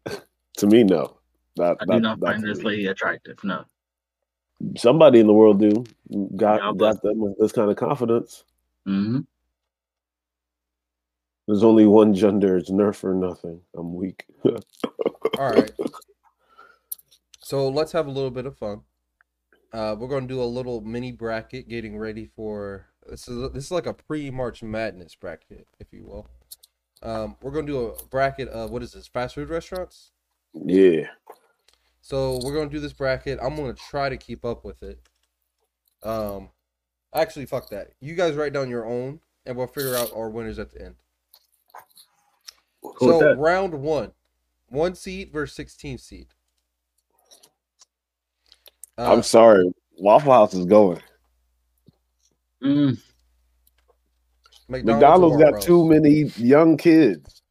To 0.58 0.66
me, 0.66 0.84
no. 0.84 1.16
Not, 1.56 1.78
I 1.80 1.86
do 1.86 1.92
not 1.92 2.20
not 2.20 2.20
find 2.20 2.44
this 2.44 2.58
me. 2.58 2.64
lady 2.64 2.86
attractive. 2.86 3.42
No. 3.42 3.64
Somebody 4.76 5.20
in 5.20 5.26
the 5.26 5.32
world 5.32 5.60
do. 5.60 5.84
Got 6.36 6.60
Yeah, 6.62 6.72
got 6.76 7.02
them 7.02 7.18
with 7.18 7.38
this 7.38 7.52
kind 7.52 7.70
of 7.70 7.76
confidence. 7.76 8.44
hmm 8.84 9.20
There's 11.46 11.64
only 11.64 11.86
one 11.86 12.14
gender. 12.14 12.56
It's 12.56 12.70
nerf 12.70 13.02
or 13.04 13.14
nothing. 13.14 13.60
I'm 13.76 13.94
weak. 13.94 14.24
All 14.44 15.50
right. 15.50 15.72
So 17.40 17.68
let's 17.68 17.92
have 17.92 18.06
a 18.06 18.10
little 18.10 18.30
bit 18.30 18.46
of 18.46 18.56
fun. 18.56 18.82
Uh, 19.72 19.96
we're 19.98 20.08
going 20.08 20.28
to 20.28 20.34
do 20.34 20.42
a 20.42 20.44
little 20.44 20.80
mini 20.82 21.12
bracket, 21.12 21.68
getting 21.68 21.96
ready 21.96 22.28
for 22.36 22.86
this 23.08 23.26
is 23.26 23.50
this 23.52 23.64
is 23.64 23.70
like 23.70 23.86
a 23.86 23.94
pre-March 23.94 24.62
Madness 24.62 25.14
bracket, 25.14 25.66
if 25.80 25.92
you 25.92 26.04
will. 26.04 26.28
Um, 27.02 27.36
we're 27.42 27.50
going 27.50 27.66
to 27.66 27.72
do 27.72 27.86
a 27.86 28.04
bracket 28.06 28.48
of 28.48 28.70
what 28.70 28.82
is 28.82 28.92
this? 28.92 29.08
Fast 29.08 29.34
food 29.34 29.48
restaurants. 29.48 30.12
yeah. 30.54 31.06
So 32.02 32.40
we're 32.42 32.52
going 32.52 32.68
to 32.68 32.74
do 32.74 32.80
this 32.80 32.92
bracket. 32.92 33.38
I'm 33.40 33.56
going 33.56 33.72
to 33.72 33.80
try 33.80 34.08
to 34.08 34.16
keep 34.16 34.44
up 34.44 34.64
with 34.64 34.82
it. 34.82 35.00
Um, 36.02 36.50
actually, 37.14 37.46
fuck 37.46 37.70
that. 37.70 37.92
You 38.00 38.14
guys 38.14 38.34
write 38.34 38.52
down 38.52 38.68
your 38.68 38.84
own, 38.84 39.20
and 39.46 39.56
we'll 39.56 39.68
figure 39.68 39.96
out 39.96 40.10
our 40.14 40.28
winners 40.28 40.58
at 40.58 40.72
the 40.72 40.84
end. 40.84 40.96
Cool 42.82 43.20
so 43.20 43.34
round 43.34 43.72
one, 43.72 44.10
one 44.68 44.96
seed 44.96 45.32
versus 45.32 45.54
16 45.54 45.98
seed. 45.98 46.26
Uh, 48.98 49.12
I'm 49.12 49.22
sorry. 49.22 49.72
Waffle 49.98 50.32
House 50.32 50.54
is 50.54 50.66
going. 50.66 51.00
Mm, 52.62 53.00
McDonald's 54.68 55.36
or 55.36 55.52
got 55.52 55.62
too 55.62 55.88
many 55.88 56.32
young 56.36 56.76
kids. 56.76 57.41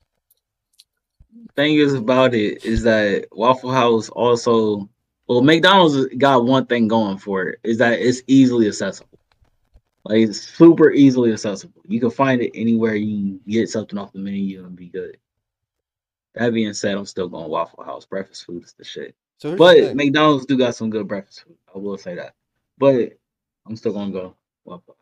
Thing 1.55 1.75
is 1.75 1.93
about 1.93 2.33
it 2.33 2.63
is 2.65 2.83
that 2.83 3.27
Waffle 3.31 3.71
House 3.71 4.09
also, 4.09 4.89
well, 5.27 5.41
McDonald's 5.41 6.07
got 6.17 6.45
one 6.45 6.65
thing 6.65 6.87
going 6.87 7.17
for 7.17 7.43
it 7.43 7.59
is 7.63 7.77
that 7.79 7.99
it's 7.99 8.21
easily 8.27 8.67
accessible. 8.67 9.19
Like 10.03 10.17
it's 10.17 10.41
super 10.41 10.91
easily 10.91 11.31
accessible. 11.31 11.81
You 11.87 11.99
can 11.99 12.09
find 12.09 12.41
it 12.41 12.51
anywhere. 12.55 12.95
You 12.95 13.17
can 13.17 13.39
get 13.47 13.69
something 13.69 13.99
off 13.99 14.13
the 14.13 14.19
menu 14.19 14.65
and 14.65 14.75
be 14.75 14.87
good. 14.87 15.17
That 16.35 16.53
being 16.53 16.73
said, 16.73 16.95
I'm 16.95 17.05
still 17.05 17.27
going 17.27 17.49
Waffle 17.49 17.83
House. 17.83 18.05
Breakfast 18.05 18.45
food 18.45 18.63
is 18.63 18.73
the 18.73 18.83
shit. 18.83 19.15
So 19.37 19.49
here's 19.49 19.59
the 19.59 19.87
But. 19.89 19.95
McDonald's 19.95 20.45
do 20.45 20.57
got 20.57 20.75
some 20.75 20.89
good 20.89 21.07
breakfast 21.07 21.43
food. 21.43 21.57
I 21.73 21.77
will 21.77 21.97
say 21.97 22.15
that. 22.15 22.33
But 22.77 23.17
I'm 23.67 23.75
still 23.75 23.93
gonna 23.93 24.11
go 24.11 24.35
Waffle 24.65 24.97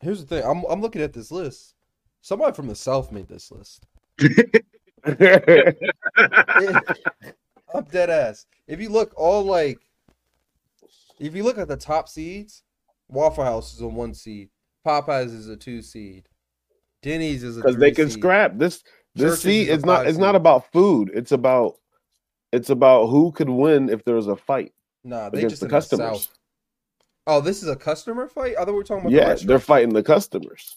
Here's 0.00 0.24
the 0.24 0.26
thing. 0.26 0.48
I'm 0.48 0.64
I'm 0.70 0.80
looking 0.80 1.02
at 1.02 1.12
this 1.12 1.32
list. 1.32 1.74
Somebody 2.22 2.54
from 2.54 2.68
the 2.68 2.76
South 2.76 3.10
made 3.10 3.28
this 3.28 3.50
list. 3.50 3.86
I'm 7.74 7.84
dead 7.90 8.10
ass. 8.10 8.46
If 8.66 8.80
you 8.80 8.88
look 8.88 9.12
all 9.16 9.42
like, 9.44 9.78
if 11.18 11.34
you 11.34 11.42
look 11.42 11.58
at 11.58 11.68
the 11.68 11.76
top 11.76 12.08
seeds, 12.08 12.62
Waffle 13.08 13.44
House 13.44 13.74
is 13.74 13.80
a 13.80 13.88
one 13.88 14.14
seed. 14.14 14.50
Popeyes 14.86 15.34
is 15.34 15.48
a 15.48 15.56
two 15.56 15.82
seed. 15.82 16.28
Denny's 17.02 17.42
is 17.42 17.56
a 17.56 17.62
Because 17.62 17.76
they 17.76 17.90
can 17.92 18.06
seed. 18.06 18.18
scrap 18.18 18.58
this. 18.58 18.82
This 19.14 19.22
Church's 19.22 19.42
see, 19.42 19.62
is 19.62 19.68
a 19.68 19.74
it's 19.74 19.84
not. 19.84 20.00
five 20.00 20.08
It's 20.08 20.18
not 20.18 20.34
about 20.36 20.70
food. 20.72 21.10
It's 21.14 21.32
about. 21.32 21.76
It's 22.52 22.70
about 22.70 23.06
who 23.06 23.30
could 23.32 23.48
win 23.48 23.88
if 23.90 24.04
there 24.04 24.16
was 24.16 24.26
a 24.26 24.36
fight 24.36 24.72
Nah, 25.04 25.30
they 25.30 25.38
against 25.38 25.50
just 25.50 25.60
the 25.60 25.66
in 25.66 25.70
the 25.70 25.76
customers. 25.76 26.28
Oh, 27.26 27.40
this 27.40 27.62
is 27.62 27.68
a 27.68 27.76
customer 27.76 28.26
fight. 28.28 28.54
I 28.56 28.60
thought 28.64 28.68
we 28.68 28.72
were 28.72 28.84
talking 28.84 29.06
about 29.06 29.12
Yeah, 29.12 29.28
restaurant. 29.28 29.48
they're 29.48 29.58
fighting 29.60 29.92
the 29.94 30.02
customers. 30.02 30.76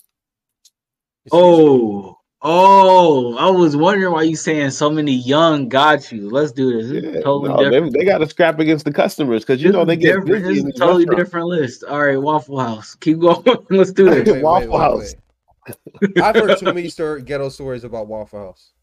Oh, 1.32 2.18
oh! 2.44 3.36
I 3.38 3.50
was 3.50 3.76
wondering 3.76 4.12
why 4.14 4.24
you 4.24 4.36
saying 4.36 4.72
so 4.72 4.90
many 4.90 5.14
young 5.14 5.70
got 5.70 6.12
you. 6.12 6.30
Let's 6.30 6.52
do 6.52 6.74
this. 6.82 6.92
This 6.92 7.04
Yeah, 7.16 7.22
totally 7.22 7.50
no, 7.50 7.70
different. 7.70 7.94
they, 7.94 8.00
they 8.00 8.06
got 8.06 8.20
to 8.20 8.28
scrap 8.30 8.60
against 8.60 8.86
the 8.86 8.92
customers 8.94 9.44
because 9.44 9.62
you 9.62 9.70
This 9.70 9.76
know 9.76 9.86
they 9.86 9.96
get 9.96 10.26
different. 10.26 10.28
busy 10.28 10.54
This 10.56 10.64
in 10.64 10.70
is 10.72 10.80
totally 10.80 11.06
restaurants. 11.06 11.26
different 11.30 11.48
list. 11.48 11.84
All 11.86 12.06
right, 12.06 12.18
Waffle 12.22 12.60
House. 12.60 12.96
Keep 12.96 13.20
going. 13.20 13.44
Let's 13.70 13.92
do 13.92 14.10
this. 14.10 14.28
wait, 14.30 14.42
Waffle 14.44 14.70
wait, 14.72 14.80
wait, 14.80 14.82
House. 14.82 15.16
wait. 15.16 16.22
I've 16.22 16.36
heard 16.36 16.58
too 16.58 16.74
many 16.74 16.90
story, 16.90 17.22
ghetto 17.24 17.50
stories 17.50 17.84
about 17.86 18.08
Waffle 18.08 18.40
House. 18.40 18.74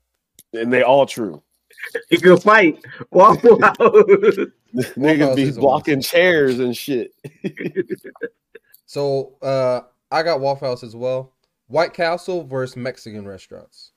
and 0.54 0.72
they 0.72 0.82
all 0.82 1.06
true. 1.06 1.42
You 2.10 2.18
can 2.18 2.38
fight 2.38 2.84
Waffle 3.10 3.60
House. 3.62 3.78
Niggas 4.74 5.36
be 5.36 5.42
is 5.44 5.56
a 5.56 5.60
blocking 5.60 6.00
chairs 6.02 6.58
and 6.58 6.76
shit. 6.76 7.12
So 8.86 9.36
uh, 9.40 9.82
I 10.10 10.22
got 10.22 10.40
Waffle 10.40 10.68
House 10.68 10.82
as 10.82 10.94
well. 10.96 11.32
White 11.70 11.94
Castle 11.94 12.42
versus 12.44 12.76
Mexican 12.76 13.26
restaurants. 13.26 13.92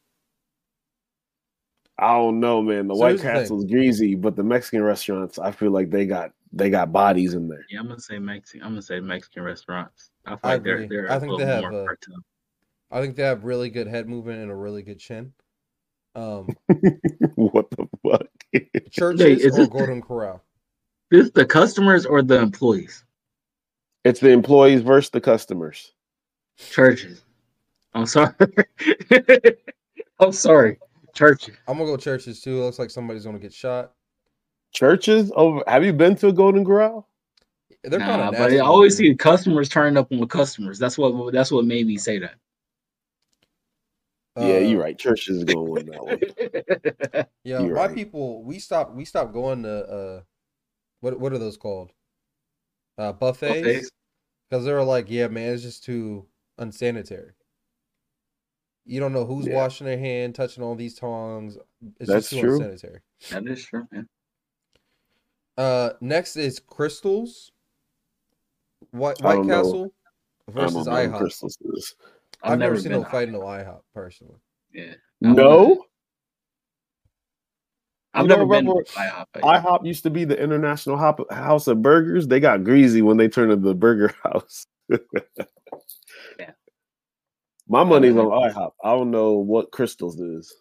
I 1.98 2.14
don't 2.16 2.40
know, 2.40 2.62
man. 2.62 2.88
The 2.88 2.96
So 2.96 3.00
White 3.02 3.10
here's 3.12 3.22
the. 3.22 3.28
Castle's 3.32 3.66
greasy, 3.66 4.16
but 4.16 4.36
the 4.36 4.44
Mexican 4.44 4.84
restaurants, 4.84 5.38
I 5.40 5.52
feel 5.52 5.72
like 5.72 5.90
they 5.90 6.06
got 6.06 6.32
they 6.52 6.70
got 6.70 6.92
bodies 6.92 7.34
in 7.34 7.48
there. 7.48 7.66
yeah, 7.70 7.80
I'm 7.80 7.88
gonna 7.88 8.00
say 8.00 8.20
Mexican. 8.20 8.62
I'm 8.64 8.74
gonna 8.74 8.82
say 8.84 9.00
Mexican 9.00 9.44
restaurants. 9.44 10.12
I 10.26 10.32
feel 10.32 10.40
I 10.44 10.54
like 10.54 10.64
they're 10.64 10.88
they're 10.88 11.12
I 11.12 11.16
a 11.16 11.20
think 11.20 11.32
little 11.32 11.46
they 11.48 11.52
have, 11.52 11.72
more 11.72 11.92
uh. 11.92 12.20
I 12.92 13.02
think 13.02 13.16
they 13.16 13.24
have 13.24 13.44
really 13.44 13.70
good 13.70 13.88
head 13.88 14.08
movement 14.08 14.40
and 14.42 14.52
a 14.52 14.56
really 14.56 14.84
good 14.84 15.00
chin. 15.00 15.34
Um, 16.16 16.50
what 17.36 17.70
the 17.72 17.88
fuck? 18.08 18.28
Church's 18.92 19.22
is 19.44 19.54
or 19.58 19.62
this- 19.62 19.68
Golden 19.70 20.02
Corral. 20.02 20.44
This 21.10 21.30
the 21.32 21.46
customers 21.46 22.06
or 22.06 22.22
the 22.24 22.40
employees? 22.40 23.04
it's 24.04 24.20
the 24.20 24.30
employees 24.30 24.82
versus 24.82 25.10
the 25.12 25.22
customers. 25.22 25.92
Church's. 26.58 27.24
I'm 27.96 28.06
sorry. 28.06 28.34
I'm 30.20 30.32
sorry. 30.32 30.80
Church's. 31.14 31.56
I'm 31.68 31.78
gonna 31.78 31.90
go 31.92 31.98
Church's 31.98 32.42
too. 32.42 32.58
It 32.62 32.66
looks 32.66 32.80
like 32.80 32.90
somebody's 32.90 33.26
gonna 33.26 33.40
get 33.40 33.54
shot. 33.54 33.92
Church's 34.74 35.32
over. 35.36 35.64
Have 35.68 35.86
you 35.86 35.94
been 35.94 36.16
to 36.18 36.28
a 36.30 36.34
Golden 36.34 36.66
Corral? 36.66 37.08
They're 37.84 38.00
kind 38.00 38.22
Nah, 38.22 38.30
of. 38.30 38.36
but 38.38 38.52
I 38.54 38.60
always 38.60 38.96
see 38.98 39.14
customers 39.16 39.70
turning 39.70 39.98
up 39.98 40.12
on 40.12 40.20
the 40.20 40.26
customers. 40.26 40.80
That's 40.80 40.98
what 40.98 41.32
that's 41.34 41.52
what 41.52 41.66
made 41.66 41.86
me 41.86 41.98
say 41.98 42.18
that. 42.20 42.36
yeah, 44.38 44.56
Uh, 44.56 44.60
you're 44.60 44.82
right. 44.82 44.98
Church's 44.98 45.38
is 45.38 45.44
going 45.44 45.86
that 45.86 46.04
way. 46.06 47.26
Yeah, 47.44 47.60
You're 47.60 47.76
my 47.76 47.88
right. 47.88 47.96
people, 47.96 48.42
we 48.44 48.58
stopped. 48.58 48.96
We 48.96 49.04
stopped 49.06 49.34
going 49.34 49.64
to 49.64 49.70
uh, 49.86 50.22
what 51.02 51.20
what 51.20 51.34
are 51.34 51.38
those 51.38 51.58
called? 51.58 51.92
Uh, 52.98 53.12
buffets. 53.12 53.62
Buffets? 53.62 53.92
Because 54.50 54.66
they 54.66 54.72
were 54.74 54.84
like, 54.84 55.08
yeah, 55.10 55.28
man, 55.28 55.54
it's 55.54 55.62
just 55.64 55.84
too 55.84 56.26
unsanitary. 56.58 57.34
You 58.86 59.00
don't 59.00 59.14
know 59.14 59.26
who's 59.26 59.48
Yeah. 59.48 59.56
washing 59.56 59.86
their 59.88 59.98
hand, 59.98 60.36
touching 60.36 60.64
all 60.64 60.76
these 60.76 60.96
tongs. 60.96 61.58
It's 62.00 62.10
That's 62.10 62.30
just 62.30 62.30
too 62.32 62.40
true. 62.42 62.56
unsanitary. 62.56 63.00
That 63.32 63.48
is 63.48 63.64
true, 63.66 63.88
man. 63.92 64.10
Uh, 65.58 65.92
next 66.02 66.36
is 66.36 66.60
Krystal's. 66.60 67.52
White 68.92 69.22
White 69.22 69.36
don't 69.36 69.48
know. 69.48 69.64
Castle 69.64 69.94
versus 70.50 70.86
don't 70.86 70.94
IHOP. 70.96 71.22
Krystal's 71.22 71.58
is. 71.76 71.96
I've, 72.44 72.60
never, 72.60 72.76
seen 72.78 72.92
them 72.92 73.02
no 73.02 73.06
to 73.06 73.10
fight 73.10 73.30
IHOP. 73.30 73.32
no 73.32 73.40
IHOP 73.42 73.82
personally. 73.94 74.40
Yeah. 74.74 74.94
No, 75.22 75.86
I've 78.14 78.24
You 78.24 78.28
never 78.28 78.46
been 78.46 78.66
to 78.66 78.84
IHOP. 78.96 79.26
IHOP 79.38 79.86
used 79.86 80.04
to 80.04 80.10
be 80.10 80.26
the 80.26 80.38
International 80.40 80.98
Hop- 80.98 81.32
House 81.32 81.68
of 81.68 81.82
Burgers. 81.82 82.28
They 82.28 82.40
got 82.42 82.64
greasy 82.66 83.02
when 83.02 83.16
they 83.18 83.30
turned 83.30 83.52
into 83.54 83.66
the 83.68 83.74
Burger 83.76 84.14
House. 84.24 84.68
My 87.68 87.84
money's 87.84 88.16
on 88.18 88.26
IHOP. 88.26 88.72
I 88.84 88.92
don't 88.92 89.12
know 89.12 89.34
what 89.34 89.72
Krystal's 89.72 90.20
is. 90.20 90.54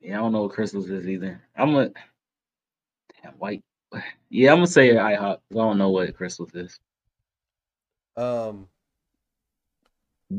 Yeah, 0.00 0.14
I 0.14 0.18
don't 0.18 0.32
know 0.32 0.42
what 0.42 0.52
Krystal's 0.54 0.90
is 0.90 1.08
either. 1.08 1.40
I'm 1.56 1.74
a 1.76 1.90
damn 3.22 3.32
white. 3.38 3.62
Yeah, 4.28 4.50
I'm 4.50 4.56
gonna 4.58 4.66
say 4.66 4.90
IHOP. 4.90 5.38
I 5.52 5.54
don't 5.54 5.78
know 5.78 5.90
what 5.90 6.12
Krystal's 6.18 6.52
is. 6.56 6.80
Um, 8.16 8.66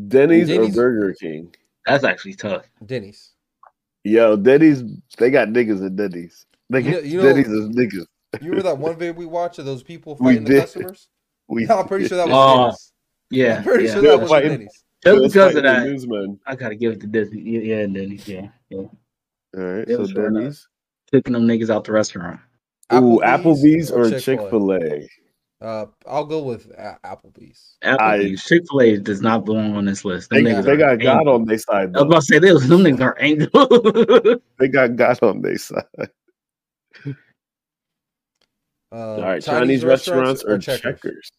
Denny's, 0.08 0.50
Denny's- 0.50 0.74
or 0.78 0.82
Burger 0.82 1.14
King? 1.14 1.56
That's 1.86 2.04
actually 2.04 2.34
tough. 2.34 2.66
Denny's. 2.86 3.32
Yo, 4.04 4.36
Denny's. 4.36 4.84
They 5.18 5.32
got 5.32 5.48
niggas 5.48 5.86
at 5.86 5.96
Denny's. 5.96 6.46
They 6.70 6.82
You 6.82 6.92
know- 6.92 6.98
got 6.98 7.06
you 7.06 7.18
know- 7.22 7.24
Denny's 7.24 7.48
is 7.48 7.70
niggas. 7.70 8.06
You 8.42 8.50
remember 8.50 8.64
that 8.64 8.78
one 8.78 8.98
video 8.98 9.14
we 9.14 9.26
watched 9.26 9.60
of 9.60 9.66
those 9.66 9.82
people 9.82 10.16
We 10.20 10.34
fighting 10.34 10.44
the 10.44 10.50
did. 10.56 10.62
customers? 10.62 11.08
We, 11.48 11.68
I'm 11.70 11.88
pretty 11.88 12.08
sure 12.10 12.18
that 12.18 12.28
was 12.28 12.58
Denny's. 12.68 12.92
Yeah, 13.32 13.58
I'm 13.58 13.64
pretty 13.64 13.86
yeah. 13.86 13.94
sure 13.94 14.02
that 14.04 14.20
was 14.22 14.30
Fighting- 14.30 14.50
Denny's. 14.52 14.84
Just 15.04 15.24
because 15.34 15.56
of 15.56 15.64
that, 15.64 15.84
newsman. 15.86 16.40
I 16.48 16.56
gotta 16.56 16.76
give 16.76 16.94
it 16.94 17.02
to 17.02 17.08
Disney. 17.08 17.42
Yeah, 17.42 17.60
yeah, 17.60 17.86
Denny's. 17.86 18.28
Yeah, 18.28 18.48
yeah. 18.70 18.78
All 18.78 18.90
right, 19.54 19.88
Yeah, 19.88 19.98
so 19.98 20.08
sure 20.08 20.28
enough. 20.28 20.42
Denny's. 20.42 20.68
Kicking 21.12 21.34
them 21.34 21.44
niggas 21.48 21.70
out 21.70 21.84
the 21.84 21.92
restaurant. 21.92 22.40
Ooh, 22.94 23.22
Applebee's 23.24 23.92
or 23.92 24.10
Chick-fil-A? 24.10 24.20
Chick 24.22 24.50
Fil 24.50 24.72
A. 24.74 25.10
Uh, 25.62 25.86
I'll 26.08 26.26
go 26.26 26.42
with 26.44 26.72
A- 26.72 26.98
Applebee's. 27.06 27.78
Applebee's, 27.84 28.44
Chick 28.46 28.64
Fil 28.70 28.82
A 28.82 28.98
does 28.98 29.22
not 29.22 29.46
belong 29.46 29.76
on 29.76 29.86
this 29.86 30.04
list. 30.06 30.30
Them 30.30 30.44
They, 30.44 30.52
niggas 30.52 30.66
they 30.66 30.78
got 30.78 31.00
God 31.00 31.28
on 31.28 31.46
their 31.46 31.58
side. 31.58 31.96
I 31.96 32.02
was 32.02 32.08
about 32.08 32.20
to 32.22 32.22
say 32.26 32.40
this. 32.40 32.66
Them 32.68 32.82
niggas 32.82 33.02
are 33.02 33.18
angry. 33.20 34.40
They 34.60 34.68
got 34.68 34.96
God 34.96 35.20
on 35.22 35.42
their 35.42 35.58
side. 35.58 35.84
Uh, 38.92 38.96
All 38.96 39.22
right, 39.22 39.42
Chinese, 39.44 39.84
restaurants, 39.84 40.44
or 40.44 40.58
checkers? 40.58 41.32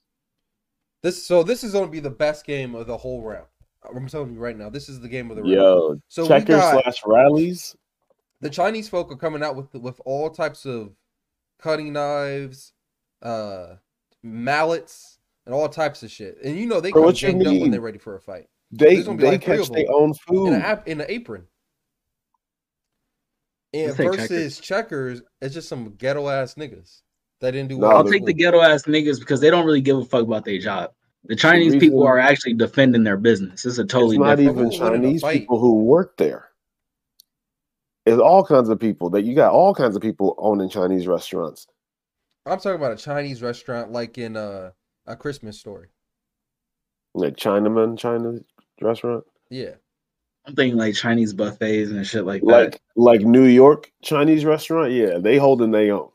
This 1.07 1.24
so 1.24 1.44
this 1.44 1.62
is 1.62 1.70
going 1.70 1.84
to 1.84 1.90
be 1.90 2.00
the 2.00 2.11
best 2.11 2.44
game 2.44 2.74
of 2.74 2.88
the 2.88 2.96
whole 2.96 3.22
round. 3.22 3.46
I'm 3.88 4.09
telling 4.09 4.32
you 4.34 4.40
right 4.40 4.59
now, 4.59 4.68
this 4.68 4.88
is 4.88 4.98
the 4.98 5.07
game 5.07 5.30
of 5.30 5.36
the 5.36 5.42
round. 5.42 5.54
Yo, 5.54 6.00
So 6.09 6.26
checkers 6.26 6.57
got- 6.57 6.82
slash 6.82 7.00
Rally's. 7.07 7.76
the 8.40 8.50
Chinese 8.50 8.88
folk 8.88 9.12
are 9.12 9.16
coming 9.16 9.40
out 9.40 9.54
with 9.54 9.72
with 9.74 10.00
all 10.04 10.28
types 10.30 10.66
of 10.66 10.96
cutting 11.61 11.92
knives, 11.92 12.72
uh, 13.22 13.76
mallets, 14.24 15.20
and 15.44 15.54
all 15.54 15.68
types 15.68 16.02
of 16.02 16.11
shit. 16.11 16.38
And 16.42 16.57
you 16.59 16.66
know 16.66 16.80
they 16.80 16.90
Bro, 16.90 17.02
come 17.02 17.07
what 17.07 17.22
you 17.22 17.28
ganged 17.28 17.46
up 17.46 17.52
when 17.61 17.70
they're 17.70 17.80
ready 17.80 17.98
for 17.98 18.16
a 18.16 18.20
fight 18.20 18.48
They 18.72 18.96
There's 18.96 19.07
they 19.07 19.12
like 19.12 19.42
catch 19.42 19.68
their 19.70 19.84
them. 19.84 19.94
own 19.94 20.09
in 20.09 20.14
food. 20.14 20.52
an 20.54 20.62
ap- 20.62 20.88
in 20.88 21.00
an 21.00 21.07
apron. 21.09 21.46
And 23.72 23.94
versus 23.94 24.59
checkers. 24.59 25.22
it's 25.40 25.54
just 25.54 25.68
some 25.68 25.94
ghetto 25.98 26.28
ass 26.28 26.54
niggas 26.54 27.02
that 27.40 27.52
didn't 27.52 27.68
do 27.68 27.78
No, 27.78 27.86
well. 27.86 27.96
I'll 27.98 28.04
take 28.04 28.24
the 28.24 28.32
ghetto 28.34 28.61
ass 28.61 28.86
niggas 28.86 29.20
because 29.20 29.40
they 29.40 29.50
don't 29.50 29.66
really 29.66 29.80
give 29.80 29.98
a 29.98 30.04
fuck 30.04 30.22
about 30.24 30.44
their 30.44 30.59
job. 30.59 30.90
The 31.28 31.36
Chinese 31.36 31.74
reason- 31.74 31.80
people 31.80 32.06
are 32.06 32.18
actually 32.18 32.54
defending 32.54 33.04
their 33.04 33.16
business. 33.16 33.64
It's 33.64 33.78
a 33.78 33.84
totally 33.84 34.16
it's 34.16 34.20
not 34.20 34.36
different. 34.36 34.58
even 34.58 34.78
Who 34.78 34.84
would 34.84 34.92
win 34.92 34.94
in 34.94 35.00
a 35.00 35.20
Chinese 35.20 35.22
people 35.22 35.58
who 35.58 35.74
work 35.84 36.16
there. 36.16 36.50
It's 38.04 38.20
all 38.20 38.44
kinds 38.44 38.68
of 38.68 38.78
people 38.78 39.10
that 39.10 39.22
you 39.22 39.34
got 39.34 39.52
all 39.52 39.74
kinds 39.74 39.96
of 39.96 40.02
people 40.02 40.36
owning 40.38 40.68
Chinese 40.68 41.08
restaurants. 41.08 41.66
I'm 42.46 42.58
talking 42.58 42.76
about 42.76 42.92
a 42.92 42.96
Chinese 42.96 43.42
restaurant 43.42 43.90
like 43.90 44.18
in 44.18 44.36
uh, 44.36 44.70
a 45.06 45.16
Christmas 45.16 45.58
story. 45.58 45.88
Like 47.14 47.36
Chinaman 47.36 47.98
China 47.98 48.38
restaurant. 48.80 49.24
Yeah. 49.50 49.72
I'm 50.46 50.54
thinking 50.54 50.78
like 50.78 50.94
Chinese 50.94 51.32
buffets 51.32 51.90
and 51.90 52.06
shit 52.06 52.24
like 52.24 52.42
that. 52.42 52.46
Like 52.46 52.80
like 52.94 53.20
New 53.22 53.46
York 53.46 53.90
Chinese 54.02 54.44
restaurant. 54.44 54.92
Yeah, 54.92 55.18
they 55.18 55.38
holding 55.38 55.72
their 55.72 55.92
own. 55.94 56.10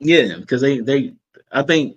Yeah, 0.00 0.36
because 0.38 0.60
they 0.60 0.80
they 0.80 1.14
I 1.52 1.62
think 1.62 1.96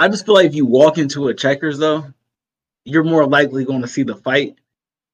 I 0.00 0.08
just 0.08 0.24
feel 0.24 0.34
like 0.34 0.46
if 0.46 0.54
you 0.54 0.64
walk 0.64 0.96
into 0.96 1.28
a 1.28 1.34
checkers 1.34 1.78
though, 1.78 2.06
you're 2.86 3.04
more 3.04 3.26
likely 3.26 3.66
going 3.66 3.82
to 3.82 3.86
see 3.86 4.02
the 4.02 4.16
fight. 4.16 4.56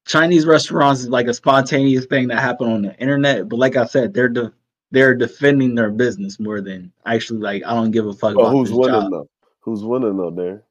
Chinese 0.06 0.46
restaurants 0.46 1.00
is 1.00 1.08
like 1.08 1.26
a 1.26 1.34
spontaneous 1.34 2.06
thing 2.06 2.28
that 2.28 2.38
happened 2.38 2.72
on 2.72 2.82
the 2.82 2.96
internet, 3.00 3.48
but 3.48 3.58
like 3.58 3.74
I 3.74 3.86
said, 3.86 4.14
they're 4.14 4.28
de- 4.28 4.52
they're 4.92 5.16
defending 5.16 5.74
their 5.74 5.90
business 5.90 6.38
more 6.38 6.60
than 6.60 6.92
actually 7.04 7.40
like 7.40 7.64
I 7.66 7.74
don't 7.74 7.90
give 7.90 8.06
a 8.06 8.12
fuck 8.12 8.34
But 8.34 8.42
about 8.42 8.52
who's 8.52 8.68
this 8.68 8.78
winning 8.78 9.00
job. 9.00 9.10
though? 9.10 9.28
Who's 9.58 9.82
winning 9.82 10.16
though 10.16 10.30
there? 10.30 10.62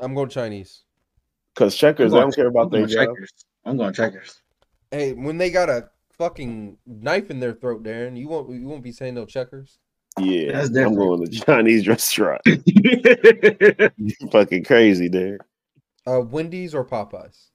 I'm 0.00 0.14
going 0.14 0.30
Chinese. 0.30 0.84
Because 1.54 1.76
checkers, 1.76 2.14
I 2.14 2.20
don't 2.20 2.34
care 2.34 2.46
about 2.46 2.70
their 2.70 2.86
checkers. 2.86 3.30
I'm 3.66 3.76
going 3.76 3.92
checkers. 3.92 4.40
Hey, 4.90 5.12
when 5.12 5.36
they 5.36 5.50
got 5.50 5.68
a 5.68 5.90
fucking 6.12 6.78
knife 6.86 7.30
in 7.30 7.40
their 7.40 7.52
throat, 7.52 7.82
Darren, 7.82 8.16
you 8.16 8.26
won't 8.26 8.48
you 8.48 8.66
won't 8.66 8.82
be 8.82 8.92
saying 8.92 9.16
no 9.16 9.26
checkers. 9.26 9.78
Yeah, 10.18 10.52
That's 10.52 10.76
I'm 10.76 10.94
going 10.94 11.24
to 11.26 11.40
Chinese 11.40 11.86
restaurant. 11.86 12.40
You 12.44 14.10
fucking 14.32 14.64
crazy 14.64 15.08
there. 15.08 15.38
Uh, 16.06 16.20
Wendy's 16.20 16.74
or 16.74 16.84
Popeyes? 16.84 17.48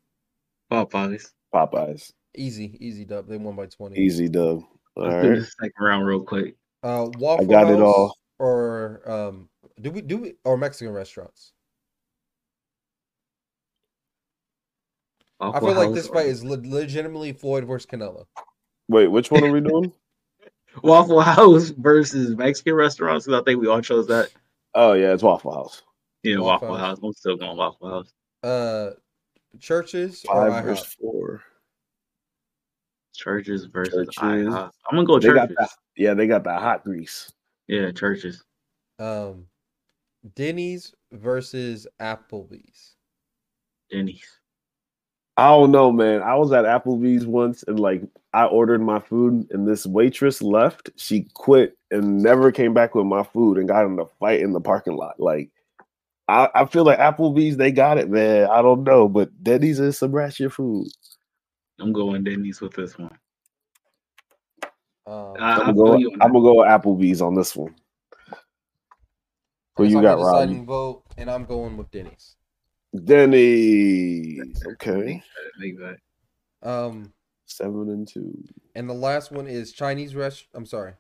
Popeyes. 0.72 1.32
Popeyes, 1.54 2.12
Easy, 2.36 2.78
easy 2.80 3.06
dub. 3.06 3.28
They 3.28 3.38
won 3.38 3.56
by 3.56 3.66
twenty. 3.68 4.00
easy 4.00 4.28
dub. 4.30 4.64
All 4.96 5.04
Let's 5.08 5.24
do 5.24 5.30
right, 5.30 5.40
this 5.40 5.56
second 5.60 5.74
round 5.86 6.06
real 6.08 6.24
quick. 6.24 6.56
Uh, 6.84 7.10
Waffle 7.18 7.46
got 7.46 7.70
it 7.72 7.82
all. 7.82 8.16
Or 8.40 9.02
um, 9.06 9.50
do 9.82 9.92
we 9.92 10.02
do 10.02 10.18
we 10.18 10.34
or 10.46 10.58
Mexican 10.58 10.94
restaurants? 10.94 11.52
I 15.40 15.48
Waffle 15.50 15.68
feel 15.70 15.78
like 15.78 15.94
this 15.94 16.08
or- 16.08 16.14
fight 16.16 16.28
is 16.28 16.44
le- 16.44 16.58
legitimately 16.64 17.34
Floyd 17.34 17.66
versus 17.66 17.86
Canelo. 17.86 18.26
wait, 18.88 19.08
which 19.08 19.30
one 19.32 19.44
are 19.44 19.52
we 19.52 19.62
doing? 19.62 19.92
Waffle 20.82 21.22
House 21.22 21.70
versus 21.70 22.36
Mexican 22.36 22.74
restaurants 22.76 23.26
because 23.26 23.42
I 23.42 23.44
think 23.44 23.62
we 23.62 23.68
all 23.68 23.82
chose 23.82 24.08
that. 24.08 24.30
oh 24.74 24.94
yeah, 24.94 25.14
it's 25.14 25.24
Waffle 25.24 25.54
House. 25.54 25.82
Yeah, 26.24 26.38
Waffle 26.38 26.70
Waffle, 26.70 26.78
House. 26.78 26.98
House. 26.98 27.00
I'm 27.04 27.14
still 27.14 27.36
going 27.38 27.58
Waffle 27.58 27.90
House. 27.90 28.14
Uh, 28.44 28.92
Church's 29.60 30.26
or 30.28 30.50
Five 30.50 30.64
IHOP? 30.64 30.66
versus 30.66 30.98
four. 31.00 31.42
Church's 33.14 33.66
versus 33.66 34.08
Church's. 34.12 34.48
IHOP. 34.48 34.72
I'm 34.90 34.96
gonna 34.96 35.06
go 35.06 35.20
They 35.20 35.28
got 35.34 35.50
Church's. 35.50 35.56
that. 35.60 35.70
Yeah, 35.96 36.14
they 36.14 36.28
got 36.28 36.44
that 36.46 36.62
hot 36.62 36.84
grease. 36.84 37.32
Yeah, 37.68 37.92
Church's. 37.92 38.44
Um, 39.00 39.46
Denny's 40.36 40.94
versus 41.12 41.86
Applebee's. 42.02 42.96
Denny's. 43.92 44.26
I 45.36 45.48
don't 45.50 45.72
know, 45.72 45.92
man. 45.92 46.22
I 46.22 46.36
was 46.36 46.52
at 46.52 46.66
Applebee's 46.66 47.26
once 47.26 47.64
and 47.64 47.80
like 47.80 48.04
I 48.34 48.46
ordered 48.46 48.82
my 48.82 49.00
food 49.00 49.48
and 49.52 49.68
this 49.68 49.86
waitress 49.86 50.42
left. 50.42 50.92
She 50.96 51.28
quit 51.34 51.78
and 51.90 52.22
never 52.22 52.52
came 52.52 52.74
back 52.74 52.94
with 52.94 53.06
my 53.06 53.24
food 53.24 53.58
and 53.58 53.68
got 53.68 53.86
in 53.86 53.98
a 54.00 54.06
fight 54.06 54.42
in 54.42 54.54
the 54.54 54.62
parking 54.62 54.96
lot. 54.96 55.20
Like 55.20 55.50
I, 56.28 56.50
I 56.54 56.66
feel 56.66 56.84
like 56.86 57.00
Applebee's, 57.00 57.58
they 57.58 57.72
got 57.72 57.98
it, 57.98 58.10
man. 58.10 58.48
I 58.50 58.62
don't 58.62 58.84
know, 58.84 59.10
but 59.10 59.44
Denny's 59.44 59.80
is 59.80 59.98
some 59.98 60.12
ratchet 60.12 60.54
food. 60.54 60.88
I'm 61.80 61.92
going 61.94 62.24
Denny's 62.24 62.62
with 62.62 62.74
this 62.74 62.98
one. 62.98 63.18
Um, 65.06 65.34
I- 65.40 65.54
I'm 65.56 65.58
gonna 65.60 65.74
go. 65.74 65.86
feel 65.86 66.00
you 66.00 66.12
on 66.12 66.22
I'm 66.22 66.32
gonna 66.32 66.44
go 66.44 66.56
with 66.60 66.68
Applebee's 66.68 67.22
on 67.22 67.36
this 67.36 67.56
one. 67.56 67.76
Who 69.76 69.86
you 69.86 70.02
got, 70.02 70.18
the 70.18 70.24
Rob? 70.24 70.36
deciding 70.36 70.66
vote, 70.68 71.04
and 71.18 71.30
I'm 71.30 71.46
going 71.46 71.76
with 71.78 71.90
Denny's. 71.90 72.36
Denny's. 73.04 74.64
Okay, 74.74 75.22
Big. 75.60 75.78
Um, 76.62 77.12
seven 77.46 77.90
and 77.90 78.08
two. 78.08 78.34
and 78.76 78.90
the 78.90 78.94
last 78.94 79.32
one 79.32 79.48
is 79.48 79.74
Chinese 79.74 80.16
rest. 80.16 80.48
I'm 80.54 80.66
sorry. 80.66 80.94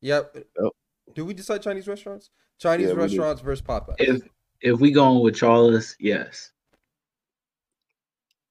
Yep. 0.00 0.36
Yep. 0.36 0.72
Do 1.14 1.24
we 1.24 1.34
decide 1.34 1.62
Chinese 1.62 1.86
restaurants? 1.88 2.30
Chinese 2.58 2.88
Yeah, 2.88 2.94
restaurants 2.94 3.42
versus 3.42 3.62
Popeyes. 3.62 3.94
If 3.98 4.22
if 4.62 4.80
we 4.80 4.90
going 4.90 5.22
with 5.22 5.36
Charles, 5.36 5.94
yes. 6.00 6.50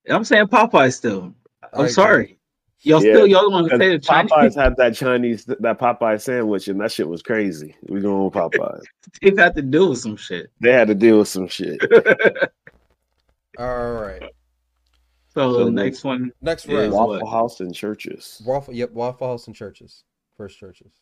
I'm 0.10 0.24
saying 0.24 0.48
Popeye 0.48 0.94
still. 0.94 1.34
I 1.64 1.68
I'm 1.74 1.80
agree. 1.82 1.92
sorry. 1.92 2.35
Y'all 2.86 3.02
Yeah, 3.02 3.14
still 3.14 3.28
y'all 3.28 3.52
want 3.52 3.68
to 3.72 3.78
say 3.78 3.90
the 3.90 3.98
Because 3.98 4.08
Chinese? 4.08 4.32
Popeyes 4.32 4.56
had 4.56 4.78
that 4.78 4.94
Chinese 4.94 5.46
that 5.46 5.80
Popeye 5.80 6.22
sandwich 6.22 6.68
and 6.68 6.80
that 6.82 6.92
shit 6.92 7.10
was 7.10 7.24
crazy. 7.24 7.76
We 7.90 8.00
going 8.00 8.26
with 8.26 8.34
Popeyes. 8.34 8.84
They've 9.22 9.38
had 9.38 9.56
to 9.56 9.64
deal 9.64 9.90
with 9.90 9.98
some 10.00 10.16
shit. 10.18 10.52
they 10.62 10.72
had 10.72 10.88
to 10.90 10.96
deal 10.96 11.18
with 11.18 11.28
some 11.28 11.48
shit. 11.48 11.82
All 13.58 13.94
right. 13.94 14.22
so 15.34 15.54
So 15.54 15.66
the 15.66 15.72
next 15.72 16.04
one, 16.04 16.32
Next 16.42 16.68
one, 16.68 16.78
round. 16.78 16.92
Wa- 16.94 17.06
Waffle 17.08 17.28
House 17.28 17.60
and 17.60 17.74
Church's. 17.74 18.42
Waffle. 18.46 18.74
Yep. 18.76 18.92
Waffle 18.92 19.28
House 19.30 19.48
and 19.48 19.56
Church's. 19.56 20.04
First 20.38 20.60
Church's. 20.60 20.94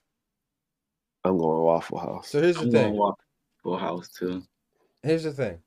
I'm 1.26 1.38
going 1.38 1.64
Waffle 1.64 1.98
House. 2.00 2.30
So 2.30 2.42
here's 2.42 2.56
the 2.56 2.62
I'm 2.64 2.72
thing. 2.72 2.96
going 2.96 3.16
Waffle 3.66 3.78
House 3.78 4.08
too. 4.10 4.42
Here's 5.02 5.24
the 5.24 5.32
thing. 5.34 5.60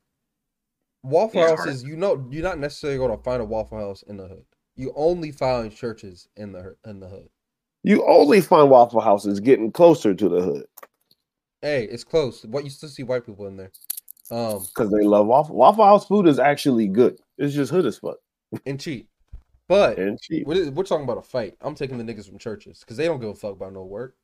Waffle 1.02 1.40
Yeah, 1.42 1.48
House 1.48 1.58
hard. 1.58 1.68
is 1.70 1.84
you 1.84 1.96
know 1.96 2.26
you're 2.30 2.42
not 2.42 2.58
necessarily 2.58 2.98
going 2.98 3.14
to 3.16 3.22
find 3.22 3.42
a 3.42 3.44
Waffle 3.44 3.78
House 3.78 4.02
in 4.02 4.16
the 4.16 4.26
hood. 4.28 4.44
You 4.76 4.92
only 4.94 5.32
find 5.32 5.74
Church's 5.74 6.28
in 6.36 6.52
the 6.52 6.62
hood- 6.62 6.76
in 6.84 7.00
the 7.00 7.08
hood. 7.08 7.28
You 7.82 8.04
only 8.06 8.40
find 8.40 8.70
Waffle 8.70 9.00
Houses 9.00 9.40
getting 9.40 9.70
closer 9.72 10.12
to 10.14 10.28
the 10.28 10.42
hood 10.42 10.66
Hey, 11.62 11.84
it's 11.84 12.04
close. 12.04 12.44
What 12.44 12.64
you 12.64 12.70
still 12.70 12.88
see 12.88 13.02
white 13.02 13.24
people 13.24 13.46
in 13.46 13.56
there. 13.56 13.72
Um, 14.30 14.60
because 14.66 14.90
they 14.90 15.04
love 15.04 15.26
Waffle. 15.26 15.56
Waffle 15.56 15.84
House 15.84 16.06
food 16.06 16.26
is 16.26 16.38
actually 16.38 16.86
good. 16.86 17.18
It's 17.38 17.54
just 17.54 17.70
hood 17.70 17.86
as 17.86 17.98
fuck 17.98 18.18
and 18.66 18.78
cheap. 18.78 19.08
But 19.68 19.98
and 19.98 20.20
cheap. 20.20 20.46
we're, 20.46 20.70
we're 20.70 20.84
talking 20.84 21.04
about 21.04 21.18
a 21.18 21.22
fight. 21.22 21.56
I'm 21.60 21.74
taking 21.74 21.98
the 21.98 22.04
niggas 22.04 22.28
from 22.28 22.38
Church's 22.38 22.80
because 22.80 22.96
they 22.96 23.06
don't 23.06 23.20
give 23.20 23.30
a 23.30 23.34
fuck 23.34 23.52
about 23.52 23.72
no 23.72 23.84
work. 23.84 24.16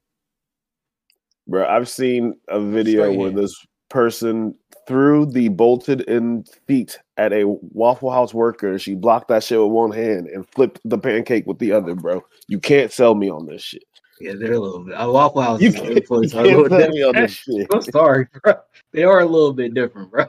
Bro, 1.48 1.66
I've 1.66 1.88
seen 1.88 2.38
a 2.48 2.60
video 2.60 3.02
Straight 3.02 3.18
where 3.18 3.28
hand. 3.30 3.38
this 3.38 3.54
person 3.92 4.54
threw 4.88 5.26
the 5.26 5.48
bolted 5.48 6.00
in 6.02 6.44
feet 6.66 6.98
at 7.18 7.32
a 7.32 7.44
Waffle 7.46 8.10
House 8.10 8.34
worker. 8.34 8.78
She 8.78 8.94
blocked 8.94 9.28
that 9.28 9.44
shit 9.44 9.60
with 9.60 9.70
one 9.70 9.92
hand 9.92 10.26
and 10.28 10.48
flipped 10.48 10.80
the 10.84 10.98
pancake 10.98 11.46
with 11.46 11.58
the 11.58 11.72
other, 11.72 11.94
bro. 11.94 12.24
You 12.48 12.58
can't 12.58 12.90
sell 12.90 13.14
me 13.14 13.30
on 13.30 13.46
this 13.46 13.62
shit. 13.62 13.84
Yeah, 14.20 14.32
they're 14.36 14.54
a 14.54 14.58
little 14.58 14.84
bit. 14.84 14.94
A 14.96 15.10
Waffle 15.10 15.42
House 15.42 15.60
You 15.60 15.68
is 15.68 15.74
can't, 15.74 15.88
you 15.90 15.96
influenced 15.96 16.34
a 16.34 16.36
can't 16.38 16.48
little 16.48 16.78
sell 16.78 16.88
me 16.88 17.02
on 17.02 17.14
this 17.14 17.32
shit. 17.32 17.66
I'm 17.72 17.82
sorry, 17.82 18.26
bro. 18.42 18.54
They 18.92 19.04
are 19.04 19.20
a 19.20 19.26
little 19.26 19.52
bit 19.52 19.74
different, 19.74 20.10
bro. 20.10 20.26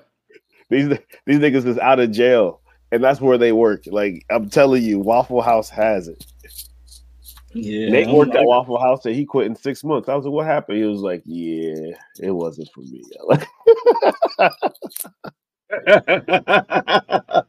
These 0.69 0.89
these 1.25 1.39
niggas 1.39 1.65
is 1.65 1.77
out 1.79 1.99
of 1.99 2.11
jail, 2.11 2.61
and 2.91 3.03
that's 3.03 3.21
where 3.21 3.37
they 3.37 3.51
work. 3.53 3.83
Like 3.87 4.25
I'm 4.29 4.49
telling 4.49 4.83
you, 4.83 4.99
Waffle 4.99 5.41
House 5.41 5.69
has 5.69 6.07
it. 6.07 6.25
Yeah, 7.53 7.89
Nate 7.89 8.07
worked 8.07 8.31
at 8.31 8.39
like- 8.39 8.47
Waffle 8.47 8.79
House 8.79 9.05
and 9.05 9.13
he 9.15 9.25
quit 9.25 9.45
in 9.45 9.55
six 9.55 9.83
months. 9.83 10.09
I 10.09 10.15
was 10.15 10.25
like, 10.25 10.33
"What 10.33 10.47
happened?" 10.47 10.79
He 10.79 10.85
was 10.85 11.01
like, 11.01 11.21
"Yeah, 11.25 11.93
it 12.19 12.31
wasn't 12.31 12.69
for 12.73 12.81
me." 12.81 13.03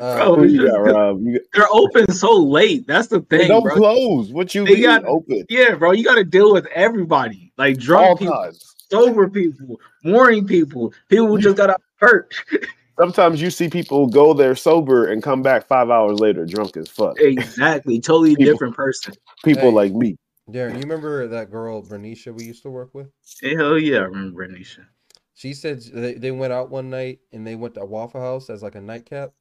Uh, 0.00 0.16
Bro, 0.16 0.36
Who 0.36 0.44
it's 0.44 0.52
you 0.52 0.60
just 0.62 0.72
got, 0.72 0.84
good. 0.84 0.92
Rob? 0.94 1.20
You 1.20 1.32
got, 1.32 1.42
They're 1.52 1.66
open 1.72 2.12
so 2.12 2.36
late. 2.36 2.86
That's 2.86 3.08
the 3.08 3.18
they 3.28 3.38
thing, 3.38 3.48
don't 3.48 3.64
bro. 3.64 3.74
close. 3.74 4.30
What 4.30 4.54
you 4.54 4.64
They 4.64 4.74
mean 4.74 4.82
got- 4.84 5.04
open? 5.04 5.44
Yeah, 5.48 5.74
bro. 5.74 5.90
You 5.90 6.04
got 6.04 6.14
to 6.14 6.22
deal 6.24 6.52
with 6.52 6.66
everybody, 6.66 7.52
like 7.58 7.76
drunk 7.78 8.06
All 8.06 8.16
people, 8.16 8.34
times. 8.34 8.76
sober 8.90 9.28
people, 9.28 9.80
morning 10.04 10.46
people, 10.46 10.92
people 11.08 11.26
who 11.26 11.40
just 11.40 11.56
got 11.56 11.70
out 11.70 11.80
of 12.00 12.08
church. 12.08 12.44
Sometimes 13.00 13.42
you 13.42 13.50
see 13.50 13.68
people 13.68 14.06
go 14.06 14.32
there 14.32 14.54
sober 14.54 15.06
and 15.08 15.22
come 15.24 15.42
back 15.42 15.66
five 15.66 15.90
hours 15.90 16.20
later 16.20 16.44
drunk 16.44 16.76
as 16.76 16.88
fuck. 16.88 17.16
exactly, 17.18 17.98
totally 18.00 18.36
People- 18.36 18.52
different 18.52 18.76
person. 18.76 19.14
People 19.44 19.72
like 19.72 19.92
me. 19.92 20.16
Darren, 20.52 20.74
you 20.74 20.80
remember 20.80 21.26
that 21.28 21.50
girl 21.50 21.82
Bernicia 21.82 22.34
we 22.34 22.44
used 22.44 22.62
to 22.62 22.70
work 22.70 22.94
with? 22.94 23.08
Hell 23.42 23.78
yeah, 23.78 23.98
I 23.98 24.02
remember 24.02 24.46
Nisha. 24.48 24.86
She 25.34 25.54
said 25.54 25.80
they, 25.82 26.14
they 26.14 26.30
went 26.30 26.52
out 26.52 26.70
one 26.70 26.90
night 26.90 27.20
and 27.32 27.46
they 27.46 27.56
went 27.56 27.74
to 27.74 27.84
Waffle 27.84 28.20
House 28.20 28.50
as 28.50 28.62
like 28.62 28.74
a 28.74 28.80
nightcap. 28.80 29.32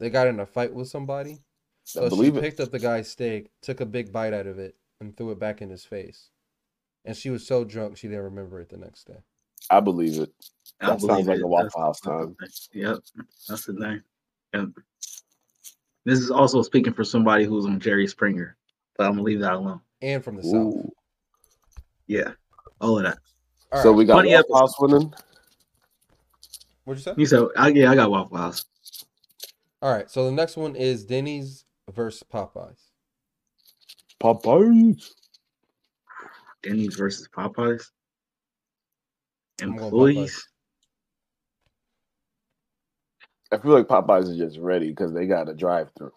They 0.00 0.10
got 0.10 0.26
in 0.26 0.40
a 0.40 0.46
fight 0.46 0.72
with 0.74 0.88
somebody. 0.88 1.38
So 1.84 2.08
she 2.10 2.28
it. 2.28 2.40
picked 2.40 2.60
up 2.60 2.70
the 2.70 2.78
guy's 2.78 3.10
steak, 3.10 3.50
took 3.62 3.80
a 3.80 3.86
big 3.86 4.10
bite 4.12 4.32
out 4.32 4.46
of 4.46 4.58
it, 4.58 4.74
and 5.00 5.16
threw 5.16 5.30
it 5.30 5.38
back 5.38 5.60
in 5.62 5.70
his 5.70 5.84
face. 5.84 6.30
And 7.04 7.16
she 7.16 7.30
was 7.30 7.46
so 7.46 7.62
drunk 7.64 7.96
she 7.96 8.08
didn't 8.08 8.24
remember 8.24 8.60
it 8.60 8.70
the 8.70 8.78
next 8.78 9.04
day. 9.06 9.18
I 9.70 9.80
believe 9.80 10.18
it. 10.18 10.32
I 10.80 10.86
That 10.86 11.00
sounds 11.00 11.06
believe 11.06 11.26
like 11.26 11.40
a 11.40 11.46
Waffle 11.46 11.68
That's- 11.68 11.84
House 11.84 12.00
time. 12.00 12.36
Yep, 12.72 12.98
that's 13.48 13.66
the 13.66 13.74
thing. 13.74 14.02
Yep. 14.54 14.68
This 16.06 16.18
is 16.18 16.30
also 16.30 16.62
speaking 16.62 16.92
for 16.92 17.04
somebody 17.04 17.44
who's 17.44 17.66
on 17.66 17.80
Jerry 17.80 18.06
Springer, 18.06 18.56
but 18.96 19.04
I'm 19.06 19.12
gonna 19.12 19.22
leave 19.22 19.40
that 19.40 19.54
alone. 19.54 19.80
And 20.04 20.22
from 20.22 20.36
the 20.36 20.42
south. 20.42 20.74
Yeah, 22.06 22.32
all 22.78 22.98
of 22.98 23.04
that. 23.04 23.18
All 23.72 23.82
so 23.82 23.90
right. 23.90 23.96
we 23.96 24.04
got 24.04 24.16
Funny 24.16 24.34
Waffle 24.34 24.56
House 24.58 24.74
winning. 24.78 25.14
What'd 26.84 27.04
you 27.04 27.12
say? 27.12 27.14
You 27.16 27.26
said, 27.26 27.44
I, 27.56 27.68
yeah, 27.68 27.90
I 27.90 27.94
got 27.94 28.10
Waffle 28.10 28.36
House. 28.36 28.66
All 29.80 29.90
right. 29.90 30.10
So 30.10 30.26
the 30.26 30.32
next 30.32 30.58
one 30.58 30.76
is 30.76 31.04
Denny's 31.04 31.64
versus 31.90 32.22
Popeyes. 32.30 32.76
Popeyes. 34.22 35.10
Denny's 36.62 36.96
versus 36.96 37.26
Popeyes. 37.34 37.84
Employees. 39.62 40.46
I 43.50 43.58
feel 43.58 43.72
like 43.72 43.86
Popeyes 43.86 44.28
is 44.28 44.36
just 44.36 44.58
ready 44.58 44.90
because 44.90 45.14
they 45.14 45.26
got 45.26 45.48
a 45.48 45.54
drive 45.54 45.88
through. 45.96 46.12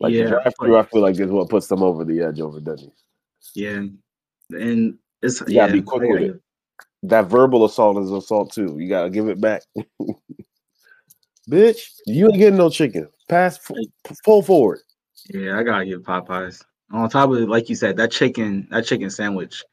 Like 0.00 0.12
Yeah, 0.12 0.24
the 0.24 0.30
drive 0.30 0.54
through, 0.58 0.78
I 0.78 0.82
feel 0.82 1.02
like 1.02 1.20
is 1.20 1.30
what 1.30 1.48
puts 1.48 1.68
them 1.68 1.84
over 1.84 2.04
the 2.04 2.20
edge 2.22 2.40
over 2.40 2.58
Denny's. 2.58 2.90
Yeah, 3.54 3.84
and 4.50 4.98
it's 5.22 5.42
You 5.46 5.54
gotta 5.54 5.72
be 5.72 5.82
quick 5.82 6.08
with 6.08 6.22
it. 6.22 6.40
That 7.04 7.26
verbal 7.26 7.64
assault 7.64 7.98
is 7.98 8.10
assault 8.10 8.52
too. 8.52 8.76
You 8.78 8.88
gotta 8.88 9.10
give 9.10 9.28
it 9.28 9.40
back. 9.40 9.62
Bitch, 11.50 11.88
you 12.06 12.26
ain't 12.26 12.38
getting 12.38 12.56
no 12.56 12.70
chicken. 12.70 13.08
Pass 13.28 13.58
full, 13.58 13.86
full 14.24 14.42
forward. 14.42 14.80
Yeah, 15.28 15.58
I 15.58 15.62
gotta 15.62 15.84
give 15.84 16.02
Popeyes. 16.02 16.62
On 16.92 17.08
top 17.08 17.30
of 17.30 17.36
it, 17.38 17.48
like 17.48 17.68
you 17.68 17.74
said, 17.74 17.96
that 17.96 18.10
chicken, 18.10 18.68
that 18.70 18.84
chicken 18.84 19.10
sandwich, 19.10 19.64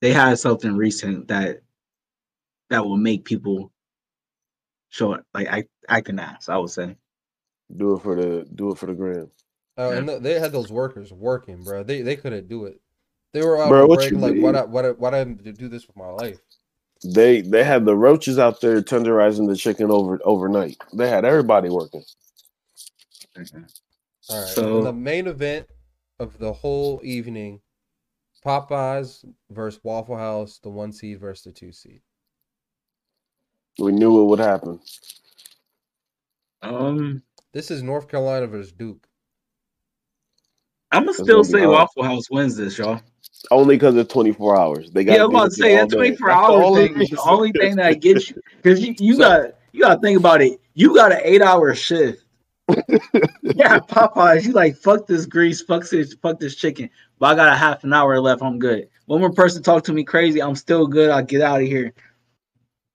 they 0.00 0.12
had 0.12 0.38
something 0.38 0.76
recent 0.76 1.28
that 1.28 1.60
that 2.70 2.84
will 2.84 2.96
make 2.96 3.24
people 3.24 3.72
show 4.90 5.14
it, 5.14 5.24
like 5.34 5.46
act, 5.48 5.68
acting 5.88 6.18
ass. 6.18 6.48
I 6.48 6.56
would 6.56 6.70
say. 6.70 6.96
Do 7.76 7.94
it 7.94 8.02
for 8.02 8.16
the 8.16 8.46
do 8.54 8.70
it 8.70 8.78
for 8.78 8.86
the 8.86 8.94
gram. 8.94 9.30
Oh, 9.76 9.90
and 9.90 10.08
th- 10.08 10.22
they 10.22 10.40
had 10.40 10.52
those 10.52 10.72
workers 10.72 11.12
working, 11.12 11.62
bro. 11.62 11.82
They 11.82 12.02
they 12.02 12.16
couldn't 12.16 12.48
do 12.48 12.64
it. 12.64 12.80
They 13.32 13.42
were 13.42 13.60
out 13.60 13.68
Bro, 13.68 13.82
on 13.82 13.88
what 13.88 13.98
break, 13.98 14.10
you 14.12 14.18
like, 14.18 14.32
mean? 14.34 14.42
what 14.42 14.56
I 14.56 14.64
what 14.64 14.84
I, 14.84 14.90
what 14.92 15.14
I 15.14 15.24
do 15.24 15.68
this 15.68 15.86
with 15.86 15.96
my 15.96 16.08
life. 16.08 16.38
They 17.04 17.42
they 17.42 17.62
had 17.62 17.84
the 17.84 17.94
roaches 17.94 18.38
out 18.38 18.60
there 18.60 18.80
tenderizing 18.82 19.46
the 19.48 19.56
chicken 19.56 19.90
over 19.90 20.18
overnight. 20.24 20.76
They 20.92 21.08
had 21.08 21.24
everybody 21.24 21.68
working. 21.68 22.04
All 23.36 24.40
right. 24.40 24.48
So- 24.48 24.82
the 24.82 24.92
main 24.92 25.26
event 25.26 25.68
of 26.18 26.38
the 26.38 26.52
whole 26.52 27.00
evening, 27.04 27.60
Popeyes 28.44 29.24
versus 29.50 29.80
Waffle 29.84 30.16
House, 30.16 30.58
the 30.58 30.70
one 30.70 30.92
seed 30.92 31.20
versus 31.20 31.44
the 31.44 31.52
two 31.52 31.70
seed. 31.72 32.00
We 33.78 33.92
knew 33.92 34.20
it 34.22 34.24
would 34.24 34.40
happen. 34.40 34.80
Um, 36.62 37.22
This 37.52 37.70
is 37.70 37.82
North 37.82 38.08
Carolina 38.08 38.48
versus 38.48 38.72
Duke. 38.72 39.06
I'm 40.90 41.04
gonna 41.04 41.14
still 41.14 41.42
gonna 41.42 41.44
say. 41.44 41.66
Waffle 41.66 42.02
House 42.02 42.28
wins 42.30 42.56
this, 42.56 42.76
y'all. 42.78 43.00
Only 43.50 43.76
because 43.76 43.96
it's 43.96 44.12
24 44.12 44.58
hours. 44.58 44.90
They 44.90 45.04
got 45.04 45.16
Yeah, 45.16 45.24
I'm 45.24 45.30
about 45.30 45.46
to 45.46 45.50
say 45.52 45.76
that 45.76 45.90
24 45.90 46.30
hours 46.30 46.76
thing 46.76 47.00
is 47.00 47.10
the 47.10 47.22
only 47.22 47.52
thing 47.52 47.76
that 47.76 48.00
gets 48.00 48.30
you 48.30 48.40
because 48.56 48.84
you, 48.84 48.94
you 48.98 49.14
So- 49.14 49.20
got 49.20 49.54
you 49.72 49.82
got 49.82 49.96
to 49.96 50.00
think 50.00 50.18
about 50.18 50.42
it. 50.42 50.60
You 50.74 50.94
got 50.94 51.12
an 51.12 51.20
eight 51.22 51.42
hour 51.42 51.74
shift. 51.74 52.24
yeah, 53.42 53.78
Popeyes. 53.78 54.44
You 54.44 54.52
like 54.52 54.76
fuck 54.76 55.06
this 55.06 55.24
grease, 55.24 55.62
fuck 55.62 55.88
this, 55.88 56.14
fuck 56.14 56.38
this 56.38 56.54
chicken. 56.54 56.90
But 57.18 57.26
I 57.32 57.34
got 57.36 57.52
a 57.52 57.56
half 57.56 57.84
an 57.84 57.92
hour 57.92 58.20
left. 58.20 58.42
I'm 58.42 58.58
good. 58.58 58.88
One 59.06 59.20
more 59.20 59.32
person 59.32 59.62
talk 59.62 59.84
to 59.84 59.92
me 59.92 60.04
crazy. 60.04 60.42
I'm 60.42 60.54
still 60.54 60.86
good. 60.86 61.10
I'll 61.10 61.22
get 61.22 61.40
out 61.40 61.60
of 61.62 61.66
here. 61.66 61.94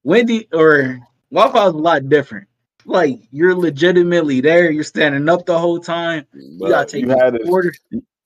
Wendy 0.04 0.48
or 0.54 1.00
Waffle 1.32 1.60
House 1.60 1.70
is 1.70 1.76
a 1.76 1.78
lot 1.78 2.10
different. 2.10 2.48
Like 2.86 3.22
you're 3.32 3.56
legitimately 3.56 4.42
there. 4.42 4.70
You're 4.70 4.84
standing 4.84 5.28
up 5.30 5.46
the 5.46 5.58
whole 5.58 5.80
time. 5.80 6.26
You 6.34 6.68
gotta 6.70 6.86
take 6.86 7.02
you 7.02 7.08
your 7.08 7.24
had 7.24 7.36
a, 7.36 7.48
order. 7.48 7.74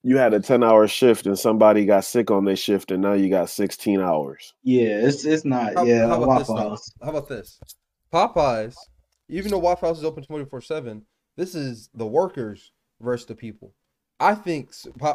You 0.02 0.16
had 0.16 0.32
a 0.34 0.40
10 0.40 0.62
hour 0.62 0.86
shift 0.86 1.26
and 1.26 1.38
somebody 1.38 1.84
got 1.84 2.04
sick 2.04 2.30
on 2.30 2.44
their 2.44 2.56
shift 2.56 2.90
and 2.90 3.02
now 3.02 3.14
you 3.14 3.28
got 3.28 3.50
16 3.50 4.00
hours. 4.00 4.54
Yeah, 4.62 5.00
it's 5.06 5.24
it's 5.24 5.44
not. 5.44 5.74
How, 5.74 5.84
yeah, 5.84 6.06
how 6.06 6.22
about 6.22 6.38
this? 6.38 6.48
Waffle? 6.48 6.68
House. 6.70 6.90
How 7.02 7.10
about 7.10 7.28
this? 7.28 7.60
Popeyes, 8.12 8.74
even 9.28 9.50
though 9.50 9.58
Waffle 9.58 9.88
House 9.88 9.98
is 9.98 10.04
open 10.04 10.22
twenty 10.24 10.44
four 10.44 10.60
seven, 10.60 11.04
this 11.36 11.54
is 11.54 11.90
the 11.94 12.06
workers 12.06 12.72
versus 13.00 13.26
the 13.26 13.34
people. 13.34 13.74
I 14.20 14.34
think 14.34 14.70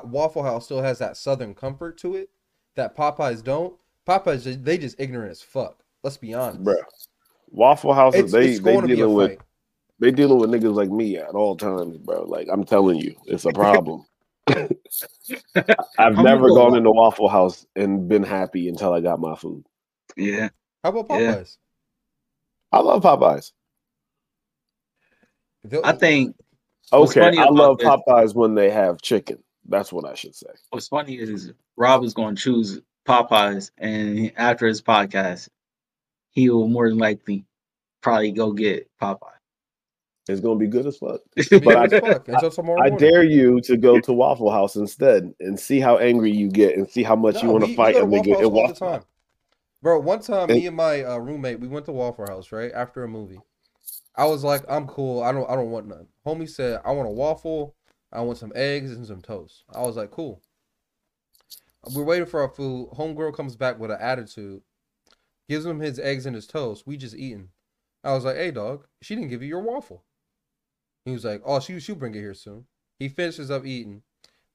Waffle 0.06 0.44
House 0.44 0.66
still 0.66 0.82
has 0.82 1.00
that 1.00 1.18
Southern 1.18 1.54
comfort 1.56 1.98
to 2.00 2.16
it 2.16 2.30
that 2.76 2.96
Popeyes 2.96 3.44
don't. 3.44 3.76
Popeyes, 4.08 4.64
they 4.64 4.78
just 4.78 5.00
ignorant 5.00 5.32
as 5.32 5.42
fuck. 5.42 5.84
Let's 6.04 6.18
be 6.18 6.34
honest, 6.34 6.64
Bruh. 6.64 6.76
Waffle 7.50 7.94
houses, 7.94 8.22
It's, 8.26 8.32
they 8.34 8.50
it's 8.50 8.60
they 8.60 8.74
going 8.74 8.82
to 8.82 8.88
be 8.88 8.94
a 8.94 8.96
dealing 8.98 9.16
with 9.16 9.30
fight. 9.32 9.40
they 10.00 10.12
dealing 10.12 10.40
with 10.40 10.50
niggas 10.52 10.74
like 10.76 10.90
me 10.90 11.18
at 11.18 11.30
all 11.30 11.56
times, 11.56 11.98
bro. 11.98 12.24
Like 12.24 12.48
I'm 12.52 12.64
telling 12.66 12.98
you, 12.98 13.16
it's 13.26 13.46
a 13.46 13.52
problem. 13.54 14.06
I've 14.50 16.18
I'm 16.18 16.24
never 16.24 16.48
gonna 16.50 16.54
go 16.54 16.56
gone 16.70 16.78
into 16.78 16.92
Waffle 16.92 17.30
House 17.30 17.66
and 17.76 18.08
been 18.08 18.24
happy 18.24 18.68
until 18.68 18.94
I 18.94 19.00
got 19.02 19.20
my 19.20 19.36
food. 19.36 19.66
Yeah. 20.18 20.50
How 20.84 20.90
about 20.90 21.06
Yeah. 21.20 21.36
Popeyes? 21.36 21.58
I 22.72 22.80
love 22.80 23.04
Popeyes. 23.04 23.52
I 25.84 25.94
think 25.94 26.36
Okay, 26.92 27.20
funny 27.22 27.38
I 27.38 27.46
love 27.50 27.78
this- 27.78 27.88
Popeyes 27.88 28.36
when 28.36 28.54
they 28.56 28.70
have 28.70 29.02
chicken. 29.02 29.42
That's 29.70 29.94
what 29.94 30.06
I 30.06 30.14
should 30.14 30.36
say. 30.36 30.48
what's 30.72 30.90
funny 30.90 31.16
is 31.18 31.54
Rob 31.78 32.04
is 32.04 32.14
going 32.14 32.36
to 32.36 32.42
choose 32.42 32.82
Popeyes, 33.08 33.72
and 33.78 34.32
after 34.36 34.68
his 34.68 34.82
podcast, 34.82 35.48
he 36.32 36.50
will 36.50 36.68
more 36.68 36.90
than 36.90 36.98
likely 36.98 37.46
probably 38.02 38.32
go 38.32 38.52
get 38.52 38.90
Popeye. 39.02 39.30
It's 40.28 40.40
gonna 40.40 40.58
be 40.60 40.68
good 40.68 40.86
as 40.86 40.98
fuck. 40.98 41.20
it's 41.36 41.50
gonna 41.50 41.60
be 41.60 41.66
but 41.66 41.90
good 41.90 42.04
as 42.04 42.56
fuck 42.56 42.80
I 42.82 42.90
dare 42.90 43.24
you 43.24 43.60
to 43.62 43.76
go 43.76 44.00
to 44.00 44.14
Waffle 44.14 44.52
House 44.52 44.76
instead 44.78 45.34
and 45.42 45.60
see 45.60 45.80
how 45.80 45.98
angry 45.98 46.32
you 46.32 46.50
get 46.50 46.78
and 46.78 46.90
see 46.90 47.04
how 47.04 47.16
much 47.16 47.44
you 47.44 47.50
want 47.50 47.66
to 47.66 47.76
fight 47.76 47.96
go 47.96 48.00
a 48.00 48.02
to 48.04 48.08
nigga 48.08 48.50
Waffle 48.50 48.50
House 48.50 48.52
all 48.52 48.68
the 48.68 48.74
time. 48.74 48.92
House. 49.00 49.06
Bro, 49.82 50.00
one 50.00 50.22
time 50.22 50.50
And- 50.50 50.60
me 50.60 50.68
and 50.68 50.78
my 50.78 51.04
uh, 51.04 51.18
roommate 51.18 51.60
we 51.60 51.68
went 51.68 51.86
to 51.88 51.92
Waffle 51.92 52.26
House 52.28 52.52
right 52.54 52.72
after 52.74 53.04
a 53.04 53.08
movie. 53.08 53.42
I 54.16 54.26
was 54.26 54.44
like, 54.44 54.64
I'm 54.70 54.88
cool. 54.88 55.22
I 55.24 55.32
don't 55.34 55.50
I 55.50 55.56
don't 55.56 55.72
want 55.72 55.88
none. 55.88 56.08
Homie 56.26 56.50
said, 56.50 56.80
I 56.86 56.92
want 56.92 57.10
a 57.10 57.12
waffle. 57.12 57.76
I 58.14 58.22
want 58.22 58.38
some 58.38 58.54
eggs 58.56 58.92
and 58.92 59.06
some 59.06 59.22
toast. 59.22 59.64
I 59.74 59.82
was 59.82 59.98
like, 59.98 60.12
cool. 60.12 60.42
We're 61.94 62.04
waiting 62.04 62.28
for 62.28 62.42
our 62.42 62.48
food. 62.50 62.90
Homegirl 62.94 63.36
comes 63.36 63.56
back 63.58 63.78
with 63.78 63.92
an 63.92 63.98
attitude, 64.00 64.62
gives 65.50 65.66
him 65.66 65.80
his 65.82 66.00
eggs 66.00 66.26
and 66.26 66.36
his 66.36 66.48
toast. 66.48 66.88
We 66.88 66.96
just 66.96 67.16
eating. 67.16 67.50
I 68.06 68.14
was 68.14 68.24
like, 68.24 68.36
hey 68.38 68.52
dog, 68.52 68.86
she 69.02 69.16
didn't 69.16 69.30
give 69.32 69.42
you 69.42 69.50
your 69.50 69.62
waffle. 69.62 70.04
He 71.06 71.12
was 71.12 71.26
like, 71.26 71.42
oh, 71.46 71.60
she 71.60 71.80
she'll 71.80 71.96
bring 71.96 72.16
it 72.16 72.20
here 72.20 72.34
soon. 72.34 72.66
He 73.00 73.10
finishes 73.10 73.52
up 73.52 73.66
eating, 73.66 74.02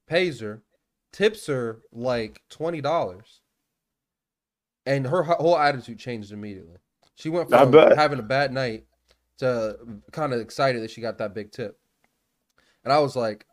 pays 0.07 0.41
her, 0.41 0.63
tips 1.13 1.47
her 1.47 1.81
like 1.93 2.43
twenty 2.49 2.81
dollars. 2.81 3.41
and 4.87 5.07
her 5.07 5.23
whole 5.23 5.59
attitude 5.59 5.99
changed 5.99 6.33
immediately. 6.33 6.77
She 7.17 7.29
went 7.29 7.51
from 7.51 7.73
having 7.73 8.19
a 8.19 8.23
bad 8.23 8.53
night 8.53 8.85
to 9.39 9.77
kind 10.13 10.33
of 10.33 10.41
excited 10.41 10.83
that 10.83 10.91
she 10.91 11.01
got 11.01 11.19
that 11.19 11.35
big 11.35 11.53
tip. 11.53 11.79
And 12.85 12.93
I 12.93 12.99
was 13.01 13.15
like, 13.15 13.45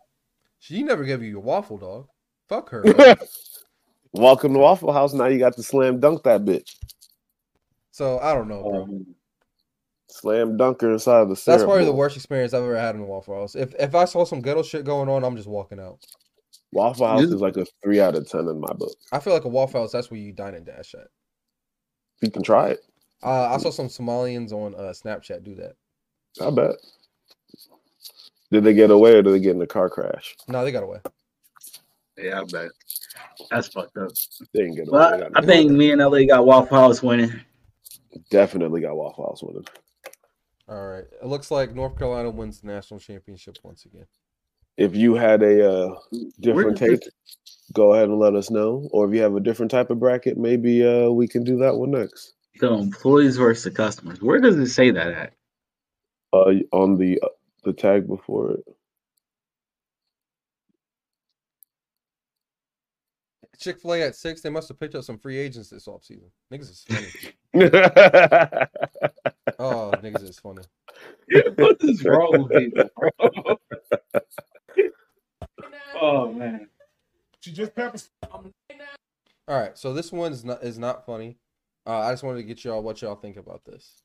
she 0.60 0.82
never 0.84 1.04
gave 1.04 1.22
you 1.22 1.30
your 1.30 1.42
waffle, 1.42 1.78
dog. 1.78 2.08
Fuck 2.48 2.70
her. 2.70 2.84
dog." 2.84 3.20
Welcome 4.14 4.54
to 4.54 4.60
Waffle 4.60 4.94
House. 4.94 5.14
Now 5.14 5.26
you 5.26 5.38
got 5.40 5.56
to 5.58 5.64
slam 5.64 6.00
dunk 6.00 6.24
that 6.24 6.46
bitch. 6.46 6.76
so 7.92 8.20
I 8.20 8.34
don't 8.34 8.48
know, 8.48 8.64
bro. 8.64 8.84
Um, 8.84 9.16
slam 10.16 10.58
dunker 10.58 10.92
inside 10.92 11.22
of 11.22 11.30
the 11.30 11.36
That's 11.36 11.44
syrup 11.58 11.68
probably 11.68 11.86
the 11.86 11.92
worst 11.94 12.16
experience 12.16 12.54
I've 12.54 12.64
ever 12.64 12.78
had 12.78 12.96
in 12.96 13.02
a 13.02 13.06
Waffle 13.06 13.36
House. 13.36 13.56
If 13.56 13.74
if 13.76 13.94
I 13.96 14.06
saw 14.06 14.24
some 14.26 14.42
ghetto 14.42 14.64
shit 14.64 14.86
going 14.86 15.10
on, 15.10 15.24
I'm 15.24 15.36
just 15.36 15.48
walking 15.48 15.80
out. 15.80 16.00
Waffle 16.72 17.08
House 17.08 17.24
is 17.24 17.42
like 17.42 17.58
a 17.58 17.66
three 17.84 18.00
out 18.00 18.16
of 18.16 18.28
ten 18.28 18.48
in 18.48 18.60
my 18.60 18.74
book. 18.74 18.96
I 19.12 19.20
feel 19.20 19.34
like 19.34 19.46
a 19.46 19.50
Waffle 19.50 19.82
House. 19.82 19.92
That's 19.92 20.10
where 20.10 20.20
you 20.20 20.32
dine 20.32 20.56
and 20.56 20.66
dash 20.66 20.96
at. 20.96 21.08
You 22.22 22.32
can 22.32 22.44
try 22.44 22.70
it. 22.70 22.80
Uh, 23.24 23.50
I 23.54 23.58
saw 23.58 23.70
some 23.72 23.88
Somalians 23.88 24.52
on 24.52 24.76
uh, 24.76 24.94
Snapchat 24.94 25.44
do 25.44 25.56
that. 25.56 25.74
I 26.42 26.50
bet. 26.50 26.76
Did 28.52 28.64
they 28.64 28.74
get 28.74 28.92
away 28.92 29.16
or 29.16 29.22
did 29.22 29.34
they 29.34 29.40
get 29.40 29.56
in 29.56 29.62
a 29.62 29.68
car 29.68 29.90
crash? 29.90 30.36
No, 30.48 30.64
they 30.64 30.72
got 30.72 30.84
away. 30.84 31.00
Yeah, 32.18 32.42
I 32.42 32.44
bet. 32.46 32.72
That's 33.50 33.68
fucked 33.68 33.98
up. 33.98 34.12
They 34.54 34.62
didn't 34.62 34.76
get 34.76 34.88
away. 34.88 35.06
They 35.08 35.18
But 35.18 35.20
got 35.20 35.32
I 35.36 35.42
think 35.42 35.72
me 35.72 35.92
and 35.92 36.02
LA 36.02 36.24
got 36.26 36.46
Waffle 36.46 36.78
House 36.78 37.04
winning. 37.04 37.34
definitely 38.30 38.82
got 38.82 38.96
Waffle 38.96 39.26
House 39.26 39.44
winning. 39.44 39.66
All 40.68 40.88
right. 40.88 41.04
It 41.22 41.28
looks 41.28 41.52
like 41.52 41.76
North 41.76 41.98
Carolina 41.98 42.30
wins 42.30 42.62
the 42.62 42.68
national 42.68 43.00
championship 43.00 43.58
once 43.64 43.86
again. 43.86 44.08
If 44.78 44.96
you 44.96 45.16
had 45.16 45.42
a 45.44 45.72
uh, 45.72 45.96
different 46.40 46.78
take, 46.78 47.02
go 47.74 47.94
ahead 47.94 48.10
and 48.10 48.20
let 48.20 48.36
us 48.36 48.50
know. 48.50 48.90
Or 48.92 49.08
if 49.08 49.14
you 49.14 49.22
have 49.22 49.36
a 49.36 49.40
different 49.40 49.72
type 49.72 49.90
of 49.90 50.00
bracket, 50.00 50.38
maybe 50.38 50.86
uh, 50.86 51.10
we 51.10 51.28
can 51.28 51.44
do 51.44 51.58
that 51.58 51.76
one 51.76 51.92
next. 51.92 52.34
So 52.58 52.74
employees 52.76 53.38
versus 53.38 53.64
the 53.64 53.72
customers. 53.72 54.22
Where 54.22 54.40
does 54.40 54.58
it 54.58 54.68
say 54.68 54.92
that 54.92 55.12
at? 55.12 55.34
Uh, 56.34 56.54
on 56.72 56.98
the 56.98 57.20
uh, 57.22 57.28
the 57.64 57.74
tag 57.74 58.08
before 58.08 58.52
it. 58.52 58.66
Chick 63.60 63.80
Fil 63.80 63.94
A 63.94 64.02
at 64.04 64.16
six. 64.16 64.42
They 64.42 64.50
must 64.50 64.68
have 64.68 64.80
picked 64.80 64.96
up 64.96 65.04
some 65.04 65.18
free 65.18 65.38
agents 65.38 65.70
this 65.70 65.88
offseason. 65.88 66.30
Niggas 66.52 66.70
is 66.70 66.86
funny. 67.54 69.32
Oh, 69.66 69.92
niggas 70.04 70.22
is 70.22 70.38
funny. 70.38 70.62
what 71.56 71.78
is 71.82 72.06
wrong 72.06 72.48
with 72.48 72.52
people, 72.52 72.88
bro? 72.96 73.58
oh 76.00 76.32
man. 76.32 76.68
She 77.42 77.52
just 77.52 77.74
pepper. 77.76 77.98
All 78.32 79.60
right. 79.60 79.76
So 79.76 79.92
this 79.92 80.12
one 80.12 80.34
is 80.34 80.46
not 80.46 80.64
is 80.64 80.78
not 80.78 81.04
funny. 81.06 81.38
Uh, 81.88 82.00
I 82.00 82.12
just 82.12 82.22
wanted 82.22 82.38
to 82.38 82.44
get 82.44 82.64
y'all 82.64 82.84
what 82.84 83.02
y'all 83.02 83.16
think 83.16 83.38
about 83.38 83.66
this. 83.66 84.04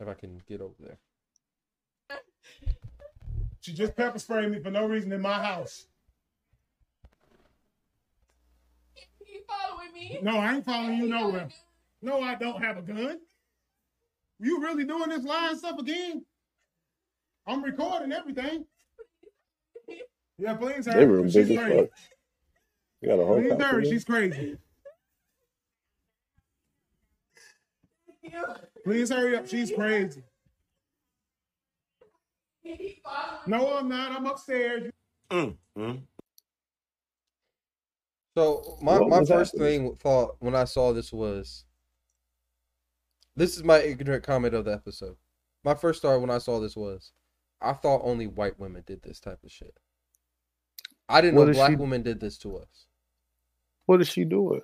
If 0.00 0.08
I 0.08 0.14
can 0.14 0.42
get 0.46 0.60
over 0.60 0.74
there. 0.80 0.98
She 3.60 3.72
just 3.72 3.96
pepper 3.96 4.18
sprayed 4.18 4.50
me 4.50 4.58
for 4.58 4.70
no 4.70 4.86
reason 4.86 5.12
in 5.12 5.22
my 5.22 5.42
house. 5.42 5.86
You 9.26 9.40
following 9.48 9.81
me? 9.92 10.18
No, 10.22 10.38
I 10.38 10.54
ain't 10.54 10.64
following 10.64 10.96
you 10.98 11.08
nowhere. 11.08 11.48
No, 12.00 12.20
I 12.20 12.34
don't 12.34 12.62
have 12.62 12.78
a 12.78 12.82
gun. 12.82 13.18
You 14.40 14.60
really 14.60 14.84
doing 14.84 15.08
this 15.10 15.24
lying 15.24 15.56
stuff 15.56 15.78
again? 15.78 16.24
I'm 17.46 17.62
recording 17.62 18.12
everything. 18.12 18.64
Yeah, 20.38 20.54
please 20.54 20.86
They 20.86 21.06
were 21.06 21.18
hurry. 21.18 21.22
big 21.24 21.32
She's 21.32 21.50
as 21.50 21.56
crazy. 21.58 21.78
fuck. 21.78 21.88
You 23.00 23.08
got 23.10 23.18
a 23.20 23.26
whole 23.26 23.36
Please 23.40 23.50
copy 23.50 23.62
hurry. 23.64 23.82
there? 23.84 23.92
She's 23.92 24.04
crazy. 24.04 24.58
Please 28.84 29.10
hurry 29.10 29.36
up. 29.36 29.46
She's 29.48 29.70
crazy. 29.70 30.24
No, 33.46 33.76
I'm 33.76 33.88
not. 33.88 34.12
I'm 34.12 34.26
upstairs. 34.26 34.90
Mm, 35.30 35.56
mm. 35.78 36.00
So 38.36 38.78
my, 38.80 38.98
What 38.98 39.08
my 39.10 39.24
first 39.24 39.52
happening? 39.54 39.88
thing 39.88 39.96
thought 39.96 40.36
when 40.40 40.54
I 40.54 40.64
saw 40.64 40.92
this 40.92 41.12
was 41.12 41.64
this 43.36 43.56
is 43.56 43.64
my 43.64 43.78
ignorant 43.78 44.24
comment 44.24 44.54
of 44.54 44.64
the 44.66 44.72
episode. 44.72 45.16
My 45.64 45.74
first 45.74 46.02
thought 46.02 46.20
when 46.20 46.30
I 46.30 46.38
saw 46.38 46.60
this 46.60 46.76
was 46.76 47.12
I 47.60 47.72
thought 47.74 48.00
only 48.04 48.26
white 48.26 48.58
women 48.58 48.82
did 48.86 49.02
this 49.02 49.20
type 49.20 49.38
of 49.44 49.50
shit. 49.52 49.76
I 51.08 51.20
didn't 51.20 51.36
What 51.36 51.48
know 51.48 51.52
black 51.52 51.70
she- 51.70 51.76
women 51.76 52.02
did 52.02 52.20
this 52.20 52.38
to 52.38 52.56
us. 52.56 52.86
What 53.86 54.00
is 54.00 54.08
she 54.08 54.24
doing? 54.24 54.62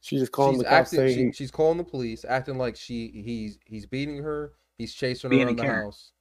She 0.00 0.18
just 0.18 0.32
calling 0.32 0.54
she's 0.54 0.62
the 0.64 0.68
cops 0.68 0.90
saying 0.90 1.32
she, 1.32 1.32
she's 1.32 1.50
calling 1.50 1.78
the 1.78 1.84
police, 1.84 2.24
acting 2.28 2.58
like 2.58 2.76
she 2.76 3.08
he's 3.24 3.58
he's 3.64 3.86
beating 3.86 4.18
her, 4.22 4.52
he's 4.78 4.94
chasing 4.94 5.28
her 5.28 5.30
Being 5.30 5.46
around 5.46 5.56
the 5.56 5.62
Karen. 5.62 5.84
house. 5.84 6.12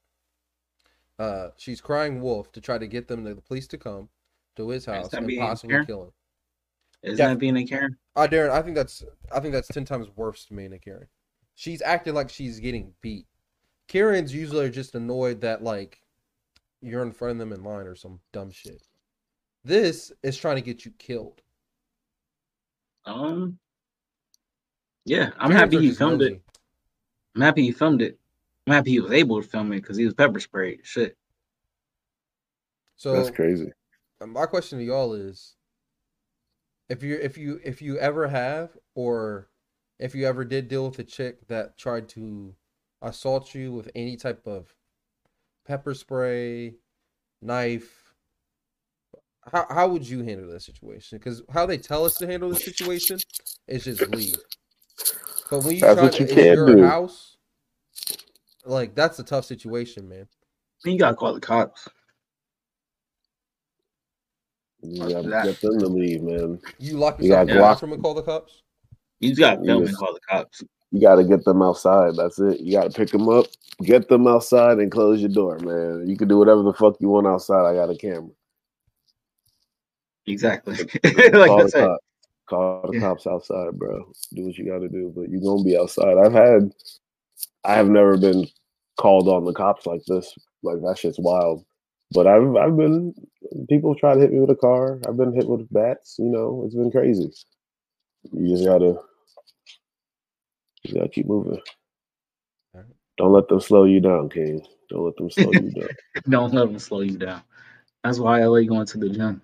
Uh 1.19 1.47
she's 1.57 1.81
crying 1.81 2.21
wolf 2.21 2.51
to 2.53 2.61
try 2.61 2.77
to 2.77 2.87
get 2.87 3.07
them 3.07 3.23
to 3.25 3.33
the 3.35 3.41
police 3.41 3.67
to 3.67 3.77
come 3.77 4.09
to 4.55 4.69
his 4.69 4.85
house 4.85 5.13
and 5.13 5.29
possibly 5.37 5.85
kill 5.85 6.05
him. 6.05 6.11
Isn't 7.03 7.17
Yeah. 7.17 7.29
that 7.29 7.39
being 7.39 7.57
a 7.57 7.65
Karen? 7.65 7.97
Uh, 8.15 8.27
Darren, 8.29 8.51
I 8.51 8.61
think 8.61 8.75
that's 8.75 9.03
I 9.31 9.39
think 9.39 9.53
that's 9.53 9.67
ten 9.67 9.85
times 9.85 10.07
worse 10.15 10.45
to 10.45 10.53
me 10.53 10.63
than 10.63 10.73
a 10.73 10.79
Karen. 10.79 11.07
She's 11.55 11.81
acting 11.81 12.13
like 12.13 12.29
she's 12.29 12.59
getting 12.59 12.93
beat. 13.01 13.27
Karens 13.87 14.33
usually 14.33 14.65
are 14.65 14.69
just 14.69 14.95
annoyed 14.95 15.41
that 15.41 15.63
like 15.63 16.01
you're 16.81 17.03
in 17.03 17.11
front 17.11 17.33
of 17.33 17.37
them 17.39 17.53
in 17.53 17.63
line 17.63 17.87
or 17.87 17.95
some 17.95 18.19
dumb 18.31 18.51
shit. 18.51 18.83
This 19.63 20.11
is 20.23 20.37
trying 20.37 20.55
to 20.55 20.61
get 20.61 20.85
you 20.85 20.91
killed. 20.97 21.41
Um. 23.05 23.57
Yeah, 25.05 25.31
I'm 25.37 25.49
Karens 25.51 25.53
happy 25.73 25.79
he 25.79 25.87
just 25.87 25.97
filmed 25.99 26.21
it. 26.21 26.29
nosy. 26.33 26.41
I'm 27.35 27.41
happy 27.41 27.63
he 27.63 27.71
filmed 27.71 28.01
it. 28.01 28.19
I'm 28.67 28.73
happy 28.73 28.91
he 28.91 28.99
was 28.99 29.11
able 29.11 29.41
to 29.41 29.47
film 29.47 29.71
it 29.73 29.77
because 29.81 29.97
he 29.97 30.05
was 30.05 30.13
pepper 30.13 30.39
sprayed. 30.39 30.81
Shit. 30.83 31.17
So 32.97 33.13
That's 33.13 33.31
crazy. 33.31 33.71
uh, 34.21 34.27
my 34.27 34.45
question 34.45 34.77
to 34.77 34.85
y'all 34.85 35.13
is 35.13 35.55
if 36.91 37.03
you 37.03 37.17
if 37.21 37.37
you 37.37 37.61
if 37.63 37.81
you 37.81 37.97
ever 37.97 38.27
have 38.27 38.77
or 38.95 39.47
if 39.97 40.13
you 40.13 40.27
ever 40.27 40.43
did 40.43 40.67
deal 40.67 40.89
with 40.89 40.99
a 40.99 41.05
chick 41.05 41.47
that 41.47 41.77
tried 41.77 42.09
to 42.09 42.53
assault 43.01 43.55
you 43.55 43.71
with 43.71 43.89
any 43.95 44.17
type 44.17 44.45
of 44.45 44.75
pepper 45.65 45.93
spray, 45.93 46.75
knife, 47.41 48.13
how 49.49 49.65
how 49.69 49.87
would 49.87 50.07
you 50.07 50.21
handle 50.23 50.51
that 50.51 50.63
situation? 50.63 51.17
Because 51.17 51.41
how 51.53 51.65
they 51.65 51.77
tell 51.77 52.03
us 52.03 52.15
to 52.15 52.27
handle 52.27 52.49
the 52.49 52.57
situation 52.57 53.19
is 53.69 53.85
just 53.85 54.09
leave. 54.09 54.39
But 55.49 55.63
when 55.63 55.75
you 55.75 55.81
That's 55.81 55.95
try 55.95 56.03
what 56.03 56.13
to, 56.15 56.19
you 56.19 56.25
it's 56.25 56.35
can't 56.35 56.55
your 56.55 56.75
do. 56.75 56.83
house, 56.83 57.37
like 58.65 58.95
that's 58.95 59.17
a 59.19 59.23
tough 59.23 59.45
situation, 59.45 60.09
man. 60.09 60.27
You 60.83 60.99
gotta 60.99 61.15
call 61.15 61.35
the 61.35 61.39
cops. 61.39 61.87
You 64.83 64.99
gotta 65.09 65.29
get 65.45 65.61
them 65.61 65.79
to 65.79 65.87
leave, 65.87 66.21
man. 66.23 66.59
You 66.79 66.97
lock 66.97 67.19
You 67.19 67.27
yourself 67.27 67.47
got 67.47 67.51
in 67.51 67.57
the 67.57 67.61
Glock. 67.63 67.73
bathroom 67.73 67.93
and 67.93 68.01
call 68.03 68.13
the 68.15 68.23
cops. 68.23 68.61
You 69.19 69.29
just 69.29 69.39
gotta 69.39 69.63
film 69.63 69.81
Yes. 69.81 69.89
and 69.89 69.97
call 69.97 70.13
the 70.13 70.19
cops. 70.21 70.63
You 70.91 70.99
gotta 71.01 71.23
get 71.23 71.45
them 71.45 71.61
outside. 71.61 72.15
That's 72.15 72.39
it. 72.39 72.59
You 72.61 72.73
gotta 72.73 72.89
pick 72.89 73.09
them 73.11 73.29
up, 73.29 73.45
get 73.83 74.09
them 74.09 74.27
outside, 74.27 74.79
and 74.79 74.91
close 74.91 75.21
your 75.21 75.29
door, 75.29 75.57
man. 75.59 76.07
You 76.07 76.17
can 76.17 76.27
do 76.27 76.37
whatever 76.37 76.63
the 76.63 76.73
fuck 76.73 76.97
you 76.99 77.09
want 77.09 77.27
outside. 77.27 77.65
I 77.65 77.73
got 77.75 77.89
a 77.89 77.95
camera. 77.95 78.29
Exactly. 80.27 80.75
Call 80.75 80.91
like 81.39 81.51
I 81.51 81.63
the 81.63 81.69
said. 81.69 81.87
cops. 81.87 82.03
Call 82.47 82.81
the 82.91 82.93
Yeah. 82.95 82.99
cops 83.01 83.27
outside, 83.27 83.77
bro. 83.77 84.11
Do 84.33 84.45
what 84.45 84.57
you 84.57 84.65
gotta 84.65 84.89
do, 84.89 85.11
but 85.15 85.29
you're 85.29 85.41
gonna 85.41 85.63
be 85.63 85.77
outside. 85.77 86.17
I've 86.17 86.33
had, 86.33 86.73
I 87.63 87.75
have 87.75 87.87
never 87.89 88.17
been 88.17 88.47
called 88.97 89.27
on 89.29 89.45
the 89.45 89.53
cops 89.53 89.85
like 89.85 90.03
this. 90.05 90.33
Like 90.63 90.81
that 90.81 90.97
shit's 90.97 91.19
wild. 91.19 91.63
But 92.13 92.27
I've 92.27 92.55
I've 92.55 92.75
been 92.75 93.13
people 93.69 93.95
try 93.95 94.13
to 94.13 94.19
hit 94.19 94.31
me 94.31 94.39
with 94.39 94.49
a 94.49 94.55
car. 94.55 94.99
I've 95.07 95.17
been 95.17 95.33
hit 95.33 95.47
with 95.47 95.71
bats. 95.71 96.17
You 96.19 96.25
know, 96.25 96.63
it's 96.65 96.75
been 96.75 96.91
crazy. 96.91 97.31
You 98.31 98.49
just 98.49 98.65
gotta, 98.65 98.99
you 100.83 100.93
gotta 100.93 101.09
keep 101.09 101.27
moving. 101.27 101.59
Alright. 102.75 102.89
Don't 103.17 103.33
let 103.33 103.47
them 103.47 103.59
slow 103.59 103.85
you 103.85 103.99
down, 103.99 104.29
King. 104.29 104.65
Don't 104.89 105.05
let 105.05 105.15
them 105.15 105.31
slow 105.31 105.51
you 105.51 105.71
down. 105.75 105.89
Don't 106.29 106.53
let 106.53 106.67
them 106.67 106.79
slow 106.79 107.01
you 107.01 107.17
down. 107.17 107.41
That's 108.03 108.19
why 108.19 108.43
LA 108.43 108.61
going 108.61 108.85
to 108.87 108.97
the 108.97 109.09
gym. 109.09 109.41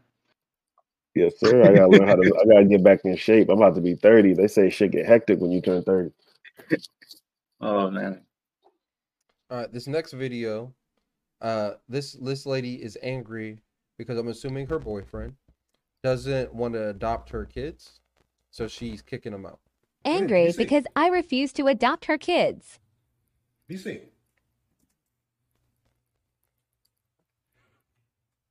Yes, 1.15 1.33
sir. 1.39 1.63
I 1.63 1.73
gotta 1.73 1.87
learn 1.87 2.07
how 2.07 2.15
to. 2.15 2.39
I 2.41 2.45
gotta 2.53 2.65
get 2.65 2.83
back 2.83 2.99
in 3.03 3.15
shape. 3.15 3.49
I'm 3.49 3.57
about 3.57 3.75
to 3.75 3.81
be 3.81 3.95
30. 3.95 4.33
They 4.33 4.47
say 4.47 4.69
shit 4.69 4.91
get 4.91 5.05
hectic 5.05 5.39
when 5.39 5.51
you 5.51 5.61
turn 5.61 5.83
30. 5.83 6.11
Oh 7.59 7.89
man. 7.89 8.21
All 9.49 9.57
right, 9.57 9.73
this 9.73 9.87
next 9.87 10.13
video, 10.13 10.75
uh, 11.41 11.71
this 11.87 12.13
this 12.13 12.45
lady 12.45 12.75
is 12.75 12.97
angry 13.01 13.59
because 13.97 14.17
I'm 14.17 14.27
assuming 14.27 14.67
her 14.67 14.79
boyfriend 14.79 15.33
doesn't 16.03 16.53
want 16.53 16.73
to 16.73 16.89
adopt 16.89 17.29
her 17.29 17.45
kids, 17.45 17.99
so 18.51 18.67
she's 18.67 19.01
kicking 19.01 19.31
them 19.31 19.45
out. 19.45 19.59
Angry 20.05 20.45
you 20.45 20.51
see. 20.51 20.63
because 20.63 20.85
I 20.95 21.07
refuse 21.07 21.51
to 21.53 21.67
adopt 21.67 22.05
her 22.05 22.17
kids. 22.17 22.79
Be 23.67 23.77
see. 23.77 24.01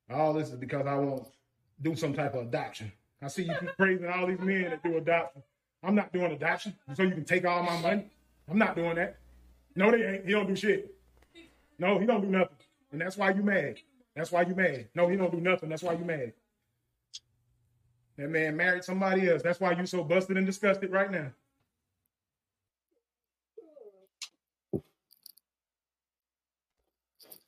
All 0.09 0.33
this 0.33 0.49
is 0.49 0.55
because 0.55 0.85
I 0.85 0.95
won't 0.95 1.27
do 1.81 1.95
some 1.95 2.13
type 2.13 2.35
of 2.35 2.47
adoption. 2.47 2.91
I 3.21 3.27
see 3.27 3.43
you 3.43 3.55
keep 3.59 3.69
praising 3.77 4.07
all 4.07 4.27
these 4.27 4.39
men 4.39 4.69
that 4.69 4.83
do 4.83 4.97
adoption. 4.97 5.43
I'm 5.83 5.95
not 5.95 6.13
doing 6.13 6.31
adoption, 6.31 6.75
so 6.93 7.03
you 7.03 7.11
can 7.11 7.25
take 7.25 7.45
all 7.45 7.63
my 7.63 7.79
money. 7.81 8.05
I'm 8.49 8.57
not 8.57 8.75
doing 8.75 8.95
that. 8.95 9.17
No, 9.75 9.91
they 9.91 10.03
ain't. 10.05 10.25
He 10.25 10.31
don't 10.31 10.47
do 10.47 10.55
shit. 10.55 10.93
No, 11.79 11.99
he 11.99 12.05
don't 12.05 12.21
do 12.21 12.29
nothing, 12.29 12.56
and 12.91 13.01
that's 13.01 13.17
why 13.17 13.31
you 13.31 13.43
mad. 13.43 13.77
That's 14.15 14.31
why 14.31 14.41
you 14.43 14.55
mad. 14.55 14.89
No, 14.95 15.07
he 15.07 15.15
don't 15.15 15.31
do 15.31 15.39
nothing. 15.41 15.69
That's 15.69 15.83
why 15.83 15.93
you 15.93 16.05
mad. 16.05 16.33
That 18.17 18.29
man 18.29 18.57
married 18.57 18.83
somebody 18.83 19.29
else. 19.29 19.43
That's 19.43 19.59
why 19.59 19.73
you 19.73 19.85
so 19.85 20.03
busted 20.03 20.37
and 20.37 20.45
disgusted 20.45 20.91
right 20.91 21.11
now. 21.11 21.31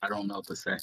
I 0.02 0.08
don't 0.08 0.26
know 0.26 0.36
what 0.36 0.46
to 0.46 0.56
say. 0.56 0.76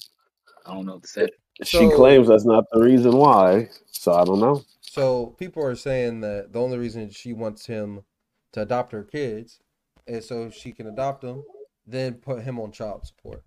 I 0.66 0.74
don't 0.74 0.86
know 0.86 0.94
what 0.94 1.02
to 1.02 1.08
say. 1.08 1.28
She 1.64 1.78
So- 1.78 1.96
claims 1.96 2.28
that's 2.28 2.44
not 2.44 2.64
the 2.72 2.80
reason 2.80 3.16
why, 3.16 3.68
so 3.90 4.12
I 4.12 4.24
don't 4.24 4.40
know. 4.40 4.62
So 4.80 5.28
people 5.38 5.64
are 5.64 5.74
saying 5.74 6.20
that 6.20 6.52
the 6.52 6.60
only 6.60 6.78
reason 6.78 7.10
she 7.10 7.32
wants 7.32 7.66
him 7.66 8.04
to 8.52 8.62
adopt 8.62 8.92
her 8.92 9.02
kids 9.04 9.60
is 10.06 10.26
so 10.28 10.50
she 10.50 10.72
can 10.72 10.86
adopt 10.86 11.22
them, 11.22 11.44
then 11.86 12.14
put 12.14 12.42
him 12.42 12.58
on 12.60 12.70
child 12.72 13.06
support. 13.06 13.42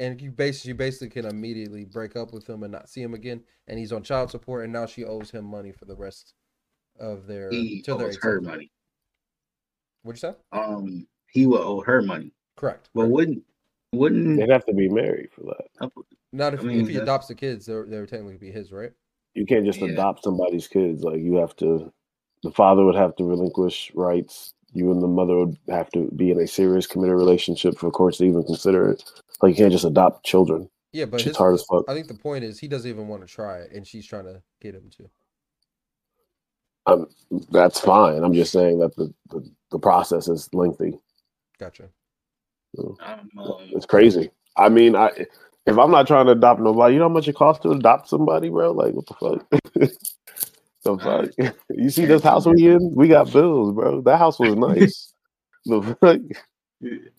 And 0.00 0.20
you 0.20 0.30
basically, 0.30 0.68
you 0.68 0.74
basically 0.76 1.08
can 1.08 1.26
immediately 1.26 1.84
break 1.84 2.14
up 2.16 2.32
with 2.32 2.48
him 2.48 2.62
and 2.62 2.70
not 2.72 2.88
see 2.88 3.02
him 3.02 3.14
again, 3.14 3.42
and 3.66 3.78
he's 3.78 3.92
on 3.92 4.02
child 4.02 4.30
support, 4.30 4.64
and 4.64 4.72
now 4.72 4.86
she 4.86 5.04
owes 5.04 5.30
him 5.30 5.44
money 5.44 5.72
for 5.72 5.86
the 5.86 5.96
rest 5.96 6.34
of 7.00 7.26
their 7.26 7.50
He 7.50 7.82
till 7.82 7.98
their 7.98 8.12
her 8.22 8.40
18th. 8.40 8.44
money. 8.44 8.70
What'd 10.02 10.22
you 10.22 10.30
say? 10.30 10.36
Um, 10.52 11.06
he 11.30 11.46
will 11.46 11.58
owe 11.58 11.80
her 11.80 12.00
money. 12.02 12.32
Correct. 12.56 12.88
But 12.94 13.08
wouldn't 13.08 13.42
wouldn't 13.92 14.38
They'd 14.38 14.50
have 14.50 14.66
to 14.66 14.74
be 14.74 14.88
married 14.88 15.30
for 15.32 15.42
that. 15.42 15.90
Not 16.32 16.54
if, 16.54 16.60
I 16.60 16.64
mean, 16.64 16.80
if 16.82 16.88
he 16.88 16.94
that- 16.94 17.04
adopts 17.04 17.26
the 17.28 17.34
kids, 17.34 17.66
they're 17.66 17.86
they're 17.86 18.06
technically 18.06 18.36
be 18.36 18.50
his, 18.50 18.70
right? 18.72 18.92
You 19.34 19.46
can't 19.46 19.64
just 19.64 19.80
Yeah. 19.80 19.88
adopt 19.88 20.24
somebody's 20.24 20.68
kids. 20.68 21.02
Like 21.02 21.20
you 21.20 21.34
have 21.36 21.56
to, 21.56 21.92
the 22.42 22.50
father 22.52 22.84
would 22.84 22.94
have 22.96 23.16
to 23.16 23.24
relinquish 23.24 23.90
rights. 23.94 24.52
You 24.72 24.92
and 24.92 25.00
the 25.02 25.06
mother 25.08 25.36
would 25.38 25.56
have 25.68 25.90
to 25.90 26.10
be 26.14 26.30
in 26.30 26.38
a 26.38 26.46
serious 26.46 26.86
committed 26.86 27.16
relationship 27.16 27.78
for 27.78 27.90
courts 27.90 28.18
to 28.18 28.24
even 28.24 28.44
consider 28.44 28.90
it. 28.90 29.02
Like 29.40 29.50
you 29.50 29.56
can't 29.56 29.72
just 29.72 29.84
adopt 29.84 30.24
children. 30.24 30.68
Yeah, 30.92 31.04
but 31.04 31.20
Shit's 31.20 31.30
his, 31.30 31.36
hard 31.36 31.54
as 31.54 31.64
fuck. 31.64 31.84
I 31.88 31.94
think 31.94 32.08
the 32.08 32.14
point 32.14 32.44
is 32.44 32.58
he 32.58 32.68
doesn't 32.68 32.88
even 32.88 33.08
want 33.08 33.26
to 33.26 33.32
try 33.32 33.58
it, 33.58 33.72
and 33.72 33.86
she's 33.86 34.06
trying 34.06 34.24
to 34.24 34.42
get 34.60 34.74
him 34.74 34.90
to. 34.96 35.10
Um, 36.86 37.06
that's 37.50 37.80
fine. 37.80 38.24
I'm 38.24 38.32
just 38.32 38.50
saying 38.50 38.78
that 38.78 38.96
the, 38.96 39.12
the, 39.28 39.50
the 39.70 39.78
process 39.78 40.26
is 40.26 40.48
lengthy. 40.54 40.98
Gotcha. 41.60 41.90
So, 42.74 42.96
um, 43.04 43.28
it's 43.70 43.84
crazy. 43.84 44.30
I 44.56 44.70
mean, 44.70 44.96
I 44.96 45.10
if 45.66 45.78
I'm 45.78 45.90
not 45.90 46.06
trying 46.06 46.26
to 46.26 46.32
adopt 46.32 46.60
nobody, 46.60 46.94
you 46.94 46.98
know 46.98 47.08
how 47.08 47.14
much 47.14 47.28
it 47.28 47.34
costs 47.34 47.62
to 47.62 47.70
adopt 47.70 48.08
somebody, 48.08 48.48
bro? 48.48 48.72
Like 48.72 48.94
what 48.94 49.06
the 49.06 49.14
fuck? 49.14 49.62
the 50.84 50.98
fuck? 50.98 51.54
you 51.70 51.90
see 51.90 52.06
this 52.06 52.22
house 52.22 52.46
we 52.46 52.68
in? 52.68 52.94
We 52.94 53.08
got 53.08 53.32
bills, 53.32 53.74
bro. 53.74 54.00
That 54.00 54.18
house 54.18 54.38
was 54.38 54.54
nice. 54.56 55.12
the 55.66 55.96
fuck? 56.00 56.20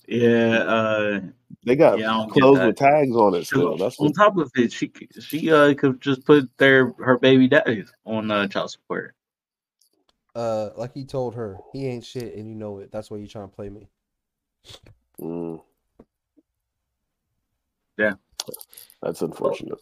Yeah, 0.08 0.58
uh 0.58 1.20
They 1.66 1.76
got 1.76 2.00
Yeah, 2.00 2.14
I 2.14 2.18
don't 2.20 2.34
get 2.34 2.42
clothes 2.42 2.60
with 2.60 2.76
tags 2.78 3.16
on 3.16 3.36
it 3.36 3.46
still. 3.46 3.78
That's 3.78 4.00
on 4.00 4.08
what, 4.08 4.16
top 4.16 4.38
of 4.38 4.52
it, 4.56 4.72
she 4.72 4.92
she 5.20 5.52
uh 5.52 5.74
could 5.74 6.02
just 6.02 6.26
put 6.26 6.50
their 6.58 6.94
her 7.00 7.18
baby 7.18 7.48
daddies 7.48 7.92
on 8.06 8.32
uh, 8.32 8.48
child 8.48 8.72
support. 8.72 9.16
Uh, 10.36 10.70
like 10.78 10.94
he 10.94 11.04
told 11.04 11.36
her, 11.36 11.58
he 11.74 11.88
ain't 11.88 12.06
shit, 12.06 12.36
and 12.36 12.48
you 12.48 12.56
know 12.56 12.80
it. 12.80 12.92
That's 12.92 13.12
why 13.12 13.18
you 13.18 13.28
trying 13.28 13.50
to 13.50 13.56
play 13.56 13.70
me. 13.70 13.90
mm, 15.20 15.62
Yeah. 17.98 18.14
that's 19.02 19.22
unfortunate. 19.22 19.80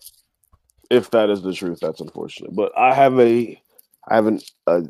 If 0.89 1.11
that 1.11 1.29
is 1.29 1.41
the 1.41 1.53
truth, 1.53 1.79
that's 1.81 2.01
unfortunate. 2.01 2.55
But 2.55 2.71
I 2.77 2.93
have 2.93 3.19
a 3.19 3.61
I 4.09 4.15
have 4.15 4.25
an, 4.27 4.39
a 4.67 4.83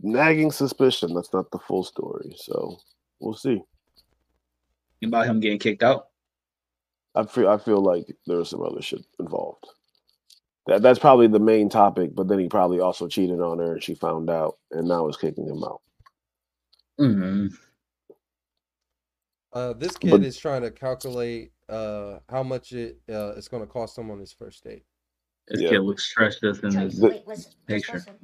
nagging 0.00 0.50
suspicion 0.50 1.14
that's 1.14 1.32
not 1.32 1.50
the 1.52 1.58
full 1.60 1.84
story. 1.84 2.34
So 2.36 2.76
we'll 3.20 3.34
see. 3.34 3.62
About 5.04 5.26
him 5.26 5.40
getting 5.40 5.58
kicked 5.58 5.82
out. 5.82 6.08
I 7.14 7.24
feel 7.24 7.48
I 7.48 7.58
feel 7.58 7.80
like 7.82 8.06
there 8.26 8.38
was 8.38 8.50
some 8.50 8.62
other 8.62 8.82
shit 8.82 9.04
involved. 9.20 9.64
That 10.66 10.82
that's 10.82 10.98
probably 10.98 11.28
the 11.28 11.38
main 11.38 11.68
topic, 11.68 12.14
but 12.14 12.28
then 12.28 12.38
he 12.38 12.48
probably 12.48 12.80
also 12.80 13.06
cheated 13.08 13.40
on 13.40 13.58
her 13.58 13.74
and 13.74 13.82
she 13.82 13.94
found 13.94 14.28
out 14.30 14.58
and 14.72 14.88
now 14.88 15.06
is 15.08 15.16
kicking 15.16 15.46
him 15.46 15.62
out. 15.64 15.80
Mm-hmm. 17.00 17.46
Uh, 19.52 19.72
this 19.74 19.96
kid 19.96 20.10
But- 20.10 20.24
is 20.24 20.36
trying 20.38 20.62
to 20.62 20.70
calculate 20.70 21.52
uh 21.68 22.20
how 22.28 22.44
much 22.44 22.72
it 22.72 23.00
uh 23.08 23.32
it's 23.36 23.48
gonna 23.48 23.66
cost 23.66 23.98
him 23.98 24.10
on 24.10 24.18
his 24.20 24.32
first 24.32 24.62
date. 24.64 24.84
This 25.48 25.60
Yeah. 25.62 25.70
kid 25.70 25.80
looks 25.80 26.04
stressed 26.04 26.40
just 26.40 26.62
in 26.62 26.70
Trace, 26.72 26.92
his 26.92 27.00
wait, 27.00 27.26
listen, 27.26 27.52
picture. 27.66 27.94
listen. 27.94 28.14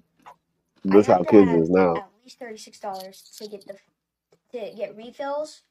This 0.84 1.08
I 1.08 1.12
how 1.12 1.18
have 1.18 1.26
to 1.26 1.30
kids 1.32 1.62
is 1.62 1.70
now. 1.70 1.96
At 1.96 2.08
least 2.24 2.38
thirty-six 2.38 2.78
dollars 2.80 3.22
to 3.38 3.48
get 3.48 3.64
the 3.66 3.74
to 4.52 4.74
get 4.76 4.96
refills, 4.96 5.62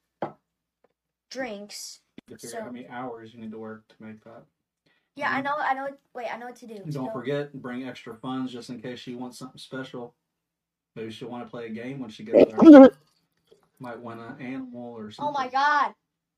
drinks. 1.32 2.02
You 2.28 2.38
figure 2.38 2.50
So- 2.50 2.62
how 2.62 2.70
many 2.72 2.88
hours 2.88 3.34
you 3.34 3.40
need 3.42 3.52
to 3.52 3.58
work 3.58 3.88
to 3.88 3.96
make 4.04 4.24
that. 4.24 4.44
Yeah, 5.16 5.32
I 5.34 5.42
Mhm. 5.42 5.44
know. 5.46 5.56
I 5.58 5.74
know. 5.74 5.84
what- 5.84 6.00
Wait, 6.14 6.34
I 6.34 6.38
know 6.38 6.46
what 6.46 6.56
to 6.58 6.68
do. 6.68 6.84
Don't 6.92 7.12
forget, 7.12 7.52
bring 7.54 7.88
extra 7.88 8.16
funds 8.16 8.52
just 8.52 8.70
in 8.70 8.80
case 8.82 9.00
she 9.00 9.16
wants 9.16 9.38
something 9.40 9.58
special. 9.58 10.14
Maybe 10.96 11.12
she'll 11.12 11.30
want 11.30 11.44
to 11.46 11.50
play 11.50 11.66
a 11.66 11.70
game 11.70 12.00
when 12.00 12.10
she 12.10 12.24
gets 12.24 12.52
there. 12.52 12.58
Might 13.80 14.00
want 14.00 14.20
an 14.20 14.40
animal 14.42 14.94
or 14.94 15.10
something. 15.12 15.30
Oh 15.30 15.32
my 15.38 15.48
god, 15.50 15.96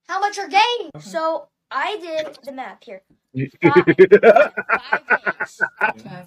how 0.07 0.19
much 0.19 0.37
are 0.39 0.47
games? 0.47 0.91
So 1.11 1.49
I 1.69 1.97
did 1.97 2.37
the 2.43 2.51
math 2.53 2.83
here, 2.83 3.01
five 3.61 3.85
days, 3.97 5.61
Okay. 5.83 6.25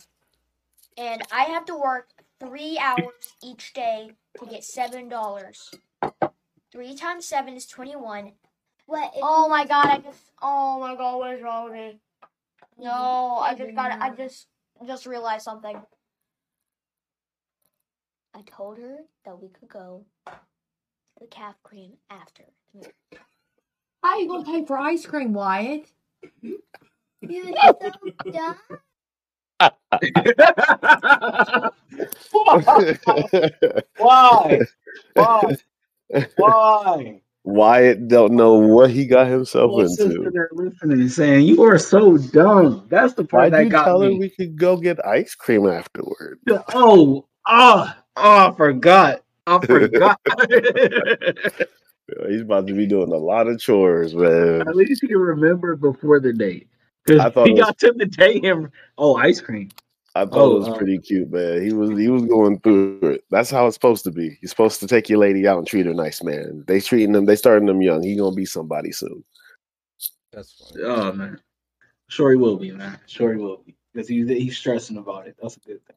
and 0.98 1.22
I 1.32 1.44
have 1.44 1.64
to 1.66 1.74
work 1.76 2.10
three 2.38 2.78
hours 2.78 3.34
each 3.42 3.72
day 3.72 4.10
to 4.38 4.46
get 4.46 4.62
seven 4.64 5.08
dollars. 5.08 5.72
Three 6.70 6.94
times 6.94 7.26
seven 7.26 7.54
is 7.54 7.66
twenty-one. 7.66 8.32
What? 8.86 9.12
Oh 9.22 9.48
my 9.48 9.66
god, 9.66 9.88
I 9.88 9.98
just 9.98 10.20
oh 10.42 10.80
my 10.80 10.96
god, 10.96 11.18
what 11.18 11.34
is 11.34 11.42
wrong 11.42 11.66
with 11.66 11.74
me? 11.74 12.00
No, 12.78 13.38
I 13.42 13.54
just 13.56 13.74
got 13.74 13.92
it. 13.92 13.98
I 14.00 14.10
just 14.10 14.46
just 14.86 15.06
realized 15.06 15.44
something. 15.44 15.82
I 18.34 18.42
told 18.46 18.78
her 18.78 18.98
that 19.24 19.40
we 19.40 19.48
could 19.48 19.68
go 19.68 20.04
to 20.26 20.32
the 21.24 21.28
calf 21.28 21.56
cream 21.64 21.94
after. 22.10 22.44
the 22.74 22.80
meal. 22.80 22.90
How 24.02 24.18
you 24.18 24.28
gonna 24.28 24.44
pay 24.44 24.64
for 24.66 24.78
ice 24.78 25.06
cream, 25.06 25.32
Wyatt? 25.34 25.86
You're 27.28 27.54
so 27.54 27.92
dumb. 28.30 28.56
Why? 33.96 34.66
Why? 35.14 35.56
Why? 36.36 37.22
Wyatt 37.46 38.08
don't 38.08 38.32
know 38.32 38.54
what 38.54 38.90
he 38.90 39.06
got 39.06 39.28
himself 39.28 39.80
into. 39.80 40.28
there 40.32 40.50
listening, 40.52 41.08
saying 41.08 41.46
you 41.46 41.62
are 41.62 41.78
so 41.78 42.18
dumb. 42.18 42.84
That's 42.90 43.14
the 43.14 43.24
part 43.24 43.44
Why'd 43.44 43.52
that 43.52 43.64
you 43.66 43.70
got 43.70 43.84
tell 43.84 44.00
her 44.00 44.08
me. 44.08 44.18
we 44.18 44.30
could 44.30 44.58
go 44.58 44.76
get 44.76 44.98
ice 45.06 45.34
cream 45.36 45.66
afterward? 45.68 46.40
Oh, 46.74 47.24
ah, 47.46 47.96
oh, 48.16 48.50
I 48.52 48.54
forgot. 48.56 49.22
I 49.46 49.60
forgot. 49.64 50.20
He's 52.28 52.40
about 52.40 52.66
to 52.66 52.72
be 52.74 52.86
doing 52.86 53.12
a 53.12 53.16
lot 53.16 53.46
of 53.46 53.60
chores, 53.60 54.12
man. 54.14 54.62
At 54.62 54.74
least 54.74 55.04
he 55.06 55.14
remembered 55.14 55.80
before 55.80 56.18
the 56.18 56.32
date. 56.32 56.68
I 57.08 57.30
thought 57.30 57.46
he 57.46 57.52
was- 57.52 57.60
got 57.60 57.78
to 57.78 57.92
the 57.96 58.06
date 58.06 58.44
him. 58.44 58.72
Oh, 58.98 59.14
ice 59.16 59.40
cream. 59.40 59.68
I 60.16 60.24
thought 60.24 60.34
Oh, 60.34 60.56
it 60.56 60.58
was 60.60 60.68
uh, 60.68 60.76
pretty 60.76 60.98
cute, 60.98 61.30
man. 61.30 61.62
He 61.62 61.72
was 61.72 61.90
he 61.90 62.08
was 62.08 62.24
going 62.24 62.58
through 62.60 63.00
it. 63.02 63.24
That's 63.30 63.50
how 63.50 63.66
it's 63.66 63.76
supposed 63.76 64.04
to 64.04 64.10
be. 64.10 64.38
You're 64.40 64.48
supposed 64.48 64.80
to 64.80 64.86
take 64.86 65.08
your 65.10 65.18
lady 65.18 65.46
out 65.46 65.58
and 65.58 65.66
treat 65.66 65.84
her 65.84 65.92
nice, 65.92 66.22
man. 66.22 66.64
They 66.66 66.80
treating 66.80 67.12
them, 67.12 67.26
they 67.26 67.36
starting 67.36 67.66
them 67.66 67.82
young. 67.82 68.02
He 68.02 68.16
gonna 68.16 68.34
be 68.34 68.46
somebody 68.46 68.92
soon. 68.92 69.22
That's 70.32 70.52
funny. 70.52 70.84
Oh 70.84 71.12
man, 71.12 71.40
sure 72.08 72.30
he 72.30 72.36
will 72.36 72.56
be, 72.56 72.70
man. 72.72 72.98
Sure 73.06 73.34
he 73.34 73.38
will 73.38 73.58
be. 73.58 73.74
Because 73.92 74.08
he's 74.08 74.28
he's 74.28 74.56
stressing 74.56 74.96
about 74.96 75.26
it. 75.26 75.36
That's 75.40 75.56
a 75.56 75.60
good 75.60 75.84
thing. 75.86 75.96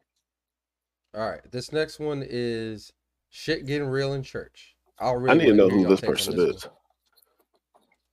All 1.15 1.29
right, 1.29 1.41
this 1.51 1.71
next 1.71 1.99
one 1.99 2.23
is 2.27 2.91
shit 3.29 3.65
getting 3.65 3.87
real 3.87 4.13
in 4.13 4.23
church. 4.23 4.75
I'll 4.99 5.29
I 5.29 5.33
need 5.33 5.45
to 5.45 5.53
know 5.53 5.69
who 5.69 5.87
this 5.87 6.01
person 6.01 6.35
this 6.35 6.55
is. 6.57 6.67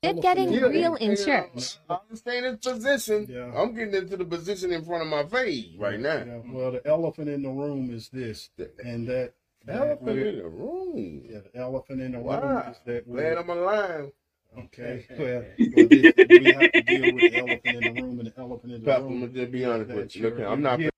Shit 0.07 0.23
getting 0.23 0.53
Yeah, 0.53 0.61
real 0.67 0.95
in 0.97 1.11
yeah, 1.13 1.25
church. 1.25 1.79
I 1.91 1.99
understand 2.09 2.47
his 2.47 2.57
position. 2.59 3.27
Yeah. 3.29 3.53
I'm 3.57 3.75
getting 3.75 3.95
into 3.95 4.17
the 4.17 4.25
position 4.25 4.73
in 4.73 4.85
front 4.85 5.03
of 5.03 5.09
my 5.09 5.25
face 5.25 5.67
right 5.79 6.01
now. 6.01 6.19
Yeah, 6.25 6.41
well, 6.53 6.73
the 6.73 6.87
elephant 6.87 7.29
in 7.29 7.43
the 7.43 7.51
room 7.51 7.91
is 7.91 8.09
this, 8.11 8.51
and 8.85 9.07
that. 9.09 9.35
The 9.67 9.73
that 9.73 9.83
elephant 9.83 10.19
in 10.21 10.39
the 10.39 10.49
room. 10.49 11.23
Yeah, 11.29 11.39
the 11.53 11.59
elephant 11.61 12.01
in 12.01 12.13
the 12.13 12.19
room 12.19 12.27
Wow. 12.27 12.71
is 12.71 12.79
that. 12.87 13.07
Glad 13.07 13.17
we're- 13.17 13.37
I'm 13.39 13.51
alive. 13.51 14.13
Okay, 14.59 15.07
well, 15.19 15.45
well 15.73 15.89
this, 15.89 16.15
we 16.31 16.49
have 16.53 16.73
to 16.73 16.81
deal 16.83 17.11
with 17.13 17.25
the 17.25 17.37
elephant 17.37 17.75
in 17.77 17.85
the 17.85 17.93
room, 17.93 18.19
and 18.21 18.29
the 18.29 18.39
elephant 18.39 18.73
in 18.73 18.83
the 18.83 18.87
Papa, 18.87 19.05
I'm 19.05 19.09
room. 19.11 19.21
gonna 19.21 19.33
just 19.33 19.53
be 19.53 19.65
honest 19.67 19.91
with 19.91 20.17
you. 20.17 20.23
you're- 20.29 20.45
I'm 20.45 20.63
not. 20.63 20.81
yeah, 20.81 20.91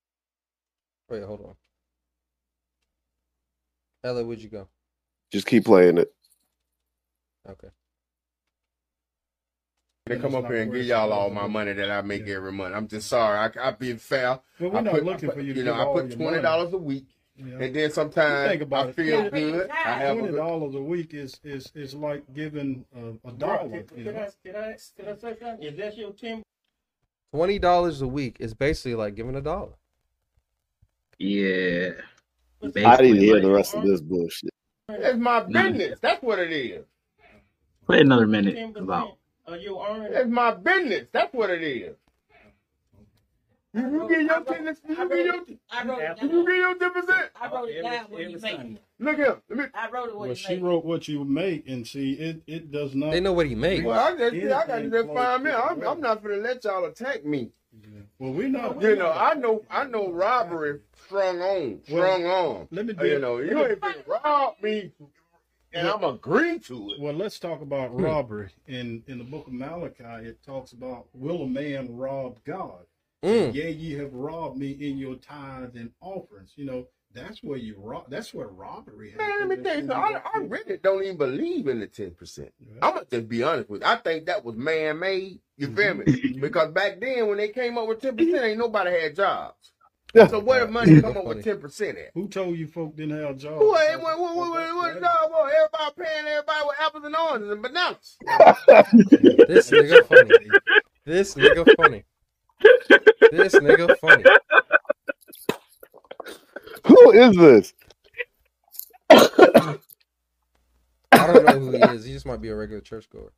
Wait, 1.10 1.24
hold 1.24 1.40
on. 1.40 1.56
Ella, 4.04 4.24
where'd 4.24 4.40
you 4.40 4.48
go? 4.48 4.68
Just 5.32 5.46
keep 5.46 5.64
playing 5.64 5.98
it. 5.98 6.12
Okay. 7.48 7.68
To 10.08 10.18
come 10.18 10.34
up 10.34 10.46
here 10.46 10.62
and 10.62 10.72
give 10.72 10.84
y'all 10.84 11.12
all 11.12 11.30
my 11.30 11.46
money 11.46 11.72
that 11.72 11.90
I 11.90 12.02
make 12.02 12.26
every 12.28 12.52
month. 12.52 12.74
I'm 12.74 12.88
just 12.88 13.08
sorry. 13.08 13.38
I, 13.38 13.68
I 13.68 13.70
be 13.72 13.94
fair. 13.94 14.40
But 14.58 14.72
we're 14.72 14.78
I 14.78 14.82
not 14.82 14.94
put, 14.94 15.04
looking 15.04 15.28
put- 15.28 15.36
for 15.36 15.42
you 15.42 15.54
You 15.54 15.64
know, 15.64 15.74
I 15.74 15.84
put 16.00 16.12
twenty 16.16 16.42
dollars 16.42 16.72
a 16.72 16.78
week, 16.78 17.06
Yeah. 17.36 17.58
and 17.60 17.74
then 17.76 17.90
sometimes 17.90 18.50
Think 18.50 18.62
about 18.62 18.88
I 18.88 18.92
feel 18.92 19.22
Yeah. 19.24 19.30
good. 19.30 19.70
I 19.70 19.74
have 19.98 20.18
twenty 20.18 20.36
dollars 20.36 20.74
a 20.74 20.80
week 20.82 21.14
is 21.14 21.38
is 21.44 21.70
is 21.74 21.94
like 21.94 22.22
giving 22.34 22.84
a, 22.96 23.28
a 23.28 23.32
dollar. 23.32 23.82
Can, 23.82 24.04
can? 24.04 24.16
I, 24.16 24.28
can 24.44 24.56
I, 24.56 24.76
can 24.96 25.08
I 25.08 25.16
say 25.18 25.36
something? 25.40 25.62
Is 25.62 25.76
that 25.78 25.96
your 25.96 26.12
ten? 26.12 26.42
Twenty 27.32 27.58
dollars 27.58 28.00
a 28.02 28.06
week 28.08 28.36
is 28.40 28.54
basically 28.54 28.94
like 28.94 29.14
giving 29.14 29.36
a 29.36 29.40
dollar. 29.42 29.72
Yeah. 31.18 31.90
I 32.62 32.96
didn't 32.96 33.18
hear 33.18 33.40
the 33.40 33.50
rest 33.50 33.74
of 33.74 33.84
this 33.84 34.00
bullshit. 34.00 34.50
It's 34.88 35.18
my 35.18 35.40
business. 35.44 35.98
That's 36.00 36.22
what 36.22 36.38
it 36.38 36.50
is. 36.52 36.84
Play 37.86 38.00
another 38.00 38.26
minute 38.26 38.76
about. 38.76 39.16
Of 39.48 39.62
your 39.62 39.86
earnings? 39.88 40.14
It's 40.14 40.30
my 40.30 40.52
business. 40.54 41.06
That's 41.12 41.32
what 41.32 41.48
it 41.50 41.62
is. 41.62 41.96
You, 43.74 43.82
you 43.82 44.08
get 44.08 44.22
your 44.22 44.44
ten. 44.44 44.76
You 44.88 45.08
get 45.08 45.24
your. 45.24 45.34
I 45.70 45.84
wrote 45.84 46.00
it 46.00 46.18
You 46.22 46.28
down. 46.28 46.44
get 46.46 46.56
your 46.56 46.74
ten 46.78 46.92
percent. 46.92 47.30
I 47.40 47.48
wrote 47.48 47.68
it 47.68 47.82
down 47.82 48.04
what 48.08 48.30
you 48.30 48.38
made. 48.40 48.78
Look 48.98 49.16
here. 49.16 49.36
Let 49.48 49.58
me. 49.58 49.64
I 49.74 49.88
wrote 49.90 50.08
it 50.08 50.14
what 50.14 50.20
Well, 50.20 50.28
you 50.30 50.34
she 50.34 50.54
made. 50.54 50.62
wrote 50.62 50.84
what 50.84 51.08
you 51.08 51.24
make, 51.24 51.68
and 51.68 51.86
see, 51.86 52.12
it 52.14 52.42
it 52.46 52.72
does 52.72 52.94
not. 52.94 53.10
They 53.12 53.20
know 53.20 53.32
what 53.32 53.46
he 53.46 53.54
makes. 53.54 53.84
Well, 53.84 53.98
I 53.98 54.16
just, 54.16 54.34
I 54.34 54.48
got 54.48 54.66
to 54.66 54.72
Anything 54.74 54.90
just 54.92 55.06
find 55.14 55.44
me. 55.44 55.50
I'm. 55.50 55.82
I'm 55.86 56.00
not 56.00 56.22
gonna 56.22 56.36
let 56.36 56.64
y'all 56.64 56.84
attack 56.86 57.24
me. 57.24 57.50
Well, 58.18 58.32
we 58.32 58.48
know. 58.48 58.76
You 58.80 58.96
know, 58.96 59.12
I 59.12 59.34
know, 59.34 59.62
I 59.70 59.84
know 59.84 60.10
robbery 60.10 60.80
strong 61.06 61.40
on, 61.40 61.80
strong 61.86 62.24
on. 62.26 62.68
Let 62.72 62.86
me 62.86 62.94
Uh, 62.98 63.04
You 63.04 63.14
be- 63.16 63.20
know, 63.20 63.38
you 63.38 63.54
me- 63.54 63.62
ain't 63.62 63.80
finna 63.80 64.06
rob 64.06 64.54
me, 64.62 64.92
and 65.72 65.86
I'm 65.88 66.04
agree 66.04 66.58
to 66.60 66.90
it. 66.90 67.00
Well, 67.00 67.14
let's 67.14 67.38
talk 67.38 67.60
about 67.60 67.90
Hmm. 67.90 68.02
robbery. 68.02 68.50
In 68.66 69.02
in 69.06 69.18
the 69.18 69.24
book 69.24 69.46
of 69.46 69.52
Malachi, 69.52 70.26
it 70.26 70.42
talks 70.44 70.72
about 70.72 71.08
will 71.12 71.42
a 71.42 71.46
man 71.46 71.96
rob 71.96 72.38
God? 72.44 72.86
Mm. 73.24 73.52
Yeah, 73.52 73.66
ye 73.66 73.94
have 73.94 74.14
robbed 74.14 74.56
me 74.58 74.70
in 74.70 74.96
your 74.96 75.16
tithes 75.16 75.74
and 75.74 75.90
offerings. 76.00 76.52
You 76.54 76.66
know, 76.66 76.86
that's 77.12 77.42
where 77.42 77.58
you 77.58 77.74
rob. 77.78 78.04
That's 78.08 78.32
where 78.32 78.46
robbery 78.46 79.12
Man, 79.18 79.48
let 79.48 79.58
me 79.58 79.64
tell 79.64 79.80
you. 79.82 79.92
I, 79.92 80.20
I 80.34 80.38
really 80.38 80.76
don't 80.76 81.02
even 81.02 81.16
believe 81.16 81.66
in 81.66 81.80
the 81.80 81.88
ten 81.88 82.12
percent. 82.12 82.52
I'm 82.80 82.94
gonna 82.94 83.06
just 83.10 83.28
be 83.28 83.42
honest 83.42 83.68
with 83.68 83.82
you. 83.82 83.88
I 83.88 83.96
think 83.96 84.26
that 84.26 84.44
was 84.44 84.54
man 84.56 85.00
made. 85.00 85.40
You 85.56 85.74
feel 85.74 85.94
me? 85.94 86.34
because 86.40 86.70
back 86.70 87.00
then, 87.00 87.26
when 87.26 87.38
they 87.38 87.48
came 87.48 87.76
up 87.76 87.88
with 87.88 88.00
ten 88.00 88.16
percent, 88.16 88.44
ain't 88.44 88.58
nobody 88.58 88.92
had 88.92 89.16
jobs. 89.16 89.72
So 90.14 90.38
where 90.40 90.64
the 90.66 90.72
money 90.72 91.00
come 91.00 91.16
up 91.16 91.24
with 91.26 91.44
ten 91.44 91.60
percent 91.60 91.98
at? 91.98 92.10
Who 92.14 92.28
told 92.28 92.56
you 92.56 92.66
folk 92.66 92.96
didn't 92.96 93.20
have 93.20 93.36
jobs? 93.36 93.60
Who 93.60 93.76
ain't 93.76 94.00
what 94.00 94.18
what 94.18 94.36
what 94.36 94.50
what, 94.50 94.74
what 94.76 95.00
job 95.00 95.30
was? 95.30 95.52
Everybody 95.54 96.08
paying 96.10 96.26
everybody 96.26 96.64
with 96.66 96.76
apples 96.80 97.04
and 97.04 97.16
oranges 97.16 97.50
and 97.50 97.62
bananas. 97.62 98.16
This 99.48 99.70
nigga 99.70 100.06
funny. 100.06 100.48
This 101.04 101.34
nigga 101.34 101.76
funny. 101.76 102.04
This 103.30 103.54
nigga 103.54 103.98
funny. 103.98 104.24
Who 106.86 107.10
is 107.12 107.36
this? 107.36 107.74
I 111.12 111.26
don't 111.26 111.44
know 111.44 111.58
who 111.58 111.70
he 111.72 111.78
is. 111.78 112.04
He 112.04 112.12
just 112.12 112.26
might 112.26 112.40
be 112.40 112.48
a 112.48 112.56
regular 112.56 112.80
churchgoer. 112.80 113.32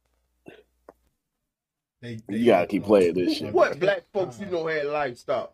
They, 2.02 2.20
You 2.28 2.46
gotta 2.46 2.66
keep 2.66 2.84
playing 2.84 3.14
this 3.14 3.36
shit. 3.38 3.52
What 3.52 3.78
black 3.78 4.04
folks 4.12 4.40
you 4.40 4.46
know 4.46 4.66
had 4.66 4.86
livestock? 4.86 5.52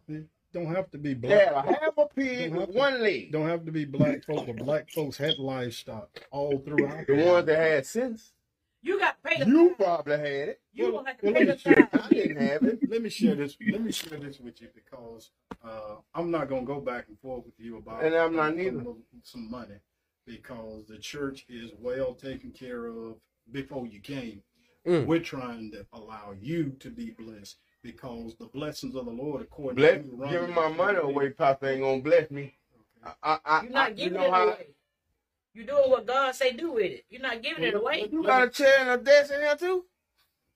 Don't 0.56 0.74
have 0.74 0.90
to 0.92 0.98
be 0.98 1.12
black. 1.12 1.38
had 1.38 1.52
a 1.52 1.62
half 1.62 1.98
a 1.98 2.06
pig 2.14 2.54
with 2.54 2.72
to- 2.72 2.78
one 2.78 3.02
leg. 3.02 3.30
Don't 3.30 3.46
have 3.46 3.66
to 3.66 3.72
be 3.72 3.84
black 3.84 4.24
folk, 4.24 4.46
but 4.46 4.56
black 4.56 4.90
folks 4.90 5.18
had 5.18 5.38
livestock 5.38 6.08
all 6.30 6.58
throughout. 6.60 7.06
The 7.06 7.14
ones 7.24 7.44
that 7.46 7.58
had 7.58 7.84
sense. 7.86 8.32
You 8.80 8.98
got 8.98 9.22
to 9.22 9.28
pay 9.30 9.44
the 9.44 9.50
You 9.50 9.74
probably 9.76 10.16
had 10.16 10.24
it. 10.48 10.60
You 10.72 10.92
gonna 10.92 11.08
have 11.08 11.18
to 11.18 11.26
Well, 11.26 11.34
pay 11.34 11.44
let 11.44 11.62
the 11.62 11.70
me 11.70 11.74
share. 11.76 11.88
I 11.92 12.08
didn't 12.08 12.36
have 12.48 12.62
it. 12.62 12.78
Let 12.90 13.02
me 13.02 13.10
share 13.10 13.34
this. 13.34 13.56
Let 13.70 13.82
me 13.82 13.92
share 13.92 14.18
this 14.18 14.38
with 14.40 14.62
you 14.62 14.68
because 14.74 15.30
uh, 15.62 15.96
I'm 16.14 16.30
not 16.30 16.48
gonna 16.48 16.64
go 16.64 16.80
back 16.80 17.06
and 17.08 17.18
forth 17.20 17.44
with 17.44 17.54
you 17.58 17.76
about 17.78 18.02
And 18.04 18.14
I'm 18.14 18.34
not 18.34 18.50
some- 18.50 18.56
neither. 18.56 18.84
some 19.24 19.50
money 19.50 19.74
because 20.26 20.86
the 20.86 20.98
church 20.98 21.44
is 21.50 21.72
well 21.78 22.14
taken 22.14 22.50
care 22.52 22.86
of 22.86 23.16
before 23.52 23.86
you 23.86 24.00
came. 24.00 24.42
Mm. 24.86 25.04
We're 25.06 25.20
trying 25.20 25.72
to 25.72 25.84
allow 25.92 26.32
you 26.40 26.76
to 26.80 26.88
be 26.90 27.10
blessed 27.10 27.58
because 27.82 28.34
the 28.36 28.46
blessings 28.46 28.94
of 28.94 29.04
the 29.04 29.10
Lord, 29.10 29.42
according 29.42 29.76
Bless, 29.76 29.98
to 29.98 30.02
Deuteronomy 30.02 30.32
giving 30.38 30.54
my 30.54 30.68
money 30.68 30.98
away, 30.98 31.30
Papa 31.30 31.70
ain't 31.70 31.80
gonna 31.82 32.00
bless 32.02 32.30
me. 32.30 32.54
I, 33.04 33.12
I, 33.22 33.38
I, 33.44 33.62
You're 33.62 33.70
I- 33.70 33.74
not 33.74 33.90
you 33.98 34.04
giving 34.04 34.18
know 34.20 34.26
it 34.26 34.30
how 34.32 34.44
away. 34.48 34.66
You're 35.54 35.66
doing 35.66 35.90
what 35.90 36.06
God 36.06 36.34
say 36.34 36.52
do 36.52 36.72
with 36.72 36.84
it. 36.92 37.04
You're 37.08 37.22
not 37.22 37.42
giving 37.42 37.64
it 37.64 37.74
away. 37.74 38.06
you 38.12 38.22
got 38.22 38.44
a 38.48 38.50
chair 38.50 38.76
and 38.80 38.90
a 38.90 38.98
desk 39.02 39.32
in 39.32 39.40
here 39.40 39.56
too. 39.56 39.84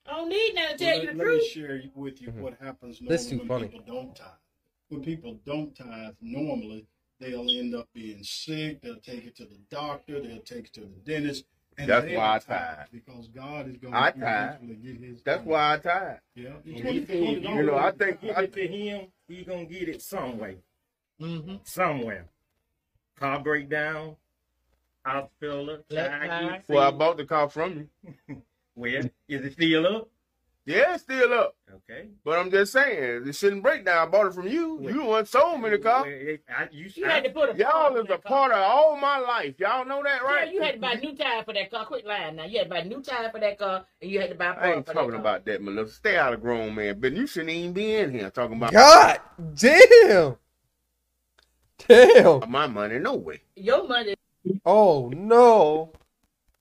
I 0.06 0.16
don't 0.16 0.28
need 0.28 0.54
nothing 0.54 0.76
to 0.78 0.84
Well, 0.84 0.92
tell 0.92 0.96
let, 0.96 1.04
you 1.04 1.12
the 1.12 1.24
let 1.24 1.26
me 1.38 1.48
share 1.48 1.82
with 1.94 2.20
you 2.22 2.28
mm-hmm. 2.28 2.40
what 2.42 2.56
happens 2.60 3.00
normally 3.00 3.24
too 3.24 3.38
when 3.38 3.48
funny. 3.48 3.68
people 3.68 3.84
don't 3.86 4.14
tithe. 4.16 4.26
When 4.88 5.02
people 5.02 5.38
don't 5.46 5.74
tithe, 5.74 6.14
normally 6.20 6.86
they'll 7.18 7.48
end 7.50 7.74
up 7.74 7.88
being 7.94 8.22
sick. 8.24 8.82
They'll 8.82 8.96
take 8.96 9.24
it 9.24 9.36
to 9.36 9.44
the 9.44 9.58
doctor. 9.70 10.20
They'll 10.20 10.40
take 10.40 10.66
it 10.66 10.72
to 10.74 10.80
the 10.80 10.86
dentist. 11.04 11.44
And 11.80 11.88
That's 11.88 12.06
why 12.06 12.34
I 12.34 12.38
tithe 12.38 12.76
tithe. 12.76 12.86
because 12.92 13.28
God 13.28 13.68
is 13.68 13.76
going 13.76 13.94
I 13.94 14.10
to 14.10 14.20
tithe. 14.20 14.54
eventually 14.62 14.74
get 14.76 15.00
His. 15.08 15.22
That's 15.22 15.44
why 15.44 15.74
I 15.74 15.78
tired. 15.78 16.20
Yeah. 16.34 16.50
You 16.64 17.40
know, 17.64 17.76
I 17.76 17.90
think 17.92 18.20
give 18.20 18.36
I, 18.36 18.42
it 18.42 18.52
to 18.54 18.66
him. 18.66 19.06
He 19.28 19.44
gonna 19.44 19.64
get 19.64 19.88
it 19.88 20.02
some 20.02 20.38
way, 20.38 20.56
Mm-hmm. 21.20 21.56
somewhere. 21.64 22.26
Car 23.18 23.40
breakdown, 23.40 24.16
hospital, 25.04 25.78
tire, 25.90 26.62
well, 26.68 26.82
I 26.88 26.90
bought 26.90 27.16
the 27.16 27.24
car 27.26 27.48
from 27.48 27.88
you. 28.28 28.42
Well, 28.76 28.92
is 29.28 29.44
it 29.44 29.52
still 29.52 29.86
up? 29.86 30.08
Yeah, 30.66 30.94
it's 30.94 31.02
still 31.02 31.32
up. 31.32 31.56
Okay. 31.88 32.08
But 32.24 32.38
I'm 32.38 32.50
just 32.50 32.72
saying, 32.72 33.26
it 33.26 33.34
shouldn't 33.34 33.62
break 33.62 33.84
down. 33.86 34.06
I 34.06 34.10
bought 34.10 34.26
it 34.26 34.34
from 34.34 34.46
you. 34.46 34.78
You 34.82 34.92
the 34.92 35.04
one 35.04 35.26
sold 35.26 35.60
me 35.62 35.70
the 35.70 35.78
car. 35.78 36.02
Well, 36.02 36.12
it- 36.12 36.42
I- 36.48 36.68
you, 36.70 36.90
You 36.94 37.06
had 37.06 37.24
to 37.24 37.30
put 37.30 37.50
a 37.50 37.56
Y'all 37.56 37.96
is 37.96 38.08
a 38.10 38.18
part 38.18 38.52
of 38.52 38.58
all 38.58 38.96
my 38.96 39.18
life. 39.18 39.54
Y'all 39.58 39.84
know 39.86 40.02
that, 40.02 40.22
right? 40.22 40.46
Yeah, 40.48 40.52
you 40.52 40.62
had 40.62 40.74
to 40.74 40.80
buy 40.80 40.94
new 40.94 41.16
tire 41.16 41.42
for 41.44 41.54
that 41.54 41.70
car. 41.70 41.86
Quit 41.86 42.06
lying 42.06 42.36
now. 42.36 42.44
You 42.44 42.58
had 42.58 42.64
to 42.64 42.70
buy 42.70 42.82
new 42.82 43.02
tire 43.02 43.30
for 43.30 43.40
that 43.40 43.58
car, 43.58 43.84
and 44.02 44.10
you 44.10 44.20
had 44.20 44.28
to 44.30 44.36
buy 44.36 44.50
I 44.50 44.52
part 44.52 44.76
ain't 44.76 44.86
for 44.86 44.92
talking 44.92 45.10
that 45.12 45.16
car. 45.16 45.20
about 45.20 45.44
that, 45.46 45.62
Melissa. 45.62 45.94
Stay 45.94 46.16
out 46.18 46.34
of 46.34 46.42
grown 46.42 46.74
man 46.74 47.00
But 47.00 47.12
You 47.14 47.26
shouldn't 47.26 47.50
even 47.50 47.72
be 47.72 47.94
in 47.94 48.12
here 48.12 48.30
talking 48.30 48.56
about 48.58 48.72
God 48.72 49.18
damn. 49.54 50.36
Damn. 51.88 52.50
my 52.50 52.66
money. 52.66 52.98
No 52.98 53.14
way. 53.14 53.40
Your 53.56 53.88
money. 53.88 54.14
Oh 54.66 55.08
no. 55.14 55.92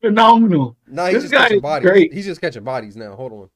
Phenomenal. 0.01 0.77
Nah, 0.87 1.07
he's 1.07 1.15
This 1.15 1.23
just 1.23 1.33
guy 1.33 1.39
catching 1.43 1.59
bodies. 1.59 1.89
great. 1.89 2.13
He's 2.13 2.25
just 2.25 2.39
catching 2.39 2.63
bodies 2.63 2.95
now. 2.95 3.15
Hold 3.15 3.33
on. 3.33 3.49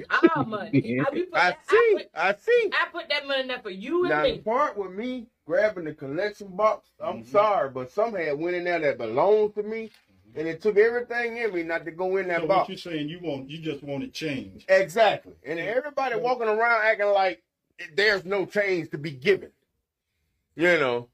It's 0.00 0.08
our 0.10 0.44
money. 0.44 0.98
I, 1.06 1.10
we 1.12 1.22
put 1.24 1.34
I 1.34 1.50
that, 1.50 1.58
see. 1.68 1.94
put, 1.96 2.10
I 2.14 2.34
see. 2.34 2.70
I 2.72 2.86
put 2.92 3.08
that 3.08 3.26
money 3.26 3.48
there 3.48 3.60
for 3.60 3.70
you 3.70 4.04
and 4.04 4.10
Now 4.12 4.22
the 4.24 4.38
part 4.38 4.76
with 4.76 4.92
me 4.92 5.26
grabbing 5.46 5.84
the 5.84 5.94
collection 5.94 6.48
box, 6.56 6.88
I'm 7.00 7.18
Mm-hmm. 7.22 7.30
sorry, 7.30 7.70
but 7.70 7.90
some 7.90 8.14
had 8.14 8.38
went 8.38 8.56
in 8.56 8.64
there 8.64 8.78
that 8.80 8.98
belongs 8.98 9.54
to 9.54 9.62
me, 9.62 9.90
and 10.36 10.48
it 10.48 10.60
took 10.62 10.76
everything 10.76 11.36
in 11.36 11.54
me 11.54 11.62
not 11.62 11.84
to 11.84 11.90
go 11.90 12.16
in 12.16 12.28
that 12.28 12.40
So 12.40 12.46
what 12.46 12.68
you're 12.68 12.78
saying, 12.78 13.08
you 13.08 13.20
want, 13.22 13.50
you 13.50 13.58
just 13.58 13.82
want 13.82 14.02
to 14.04 14.08
change. 14.08 14.64
Exactly. 14.68 15.34
And 15.44 15.58
everybody 15.58 16.16
walking 16.16 16.48
around 16.48 16.84
acting 16.84 17.08
like 17.08 17.42
there's 17.94 18.24
no 18.24 18.46
change 18.46 18.90
to 18.90 18.98
be 18.98 19.10
given. 19.10 19.50
You 20.56 20.78
know. 20.78 21.08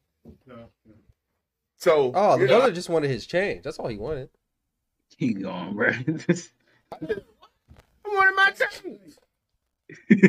So 1.77 2.13
Oh, 2.15 2.37
the 2.37 2.43
you 2.43 2.47
know, 2.49 2.71
just 2.71 2.89
wanted 2.91 3.11
his 3.11 3.27
change. 3.27 3.65
That's 3.65 3.79
all 3.79 3.89
he 3.89 3.97
wanted. 3.97 4.29
He 5.17 5.35
gone, 5.35 5.75
bro. 5.77 5.93
I 8.21 8.33
wanted 8.33 8.37
my 8.37 8.51
change. 8.53 9.17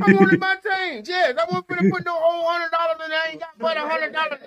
I 0.01 0.13
wanted 0.13 0.39
my 0.39 0.55
change. 0.55 1.09
Yes, 1.09 1.35
I 1.37 1.45
wasn't 1.45 1.67
finna 1.67 1.91
put 1.91 2.05
no 2.05 2.13
whole 2.13 2.47
hundred 2.47 2.71
dollars 2.71 2.97
in. 3.05 3.11
I 3.11 3.27
ain't 3.31 3.39
got 3.39 3.49
but 3.59 3.77
a 3.77 3.81
hundred 3.81 4.13
dollars. 4.13 4.39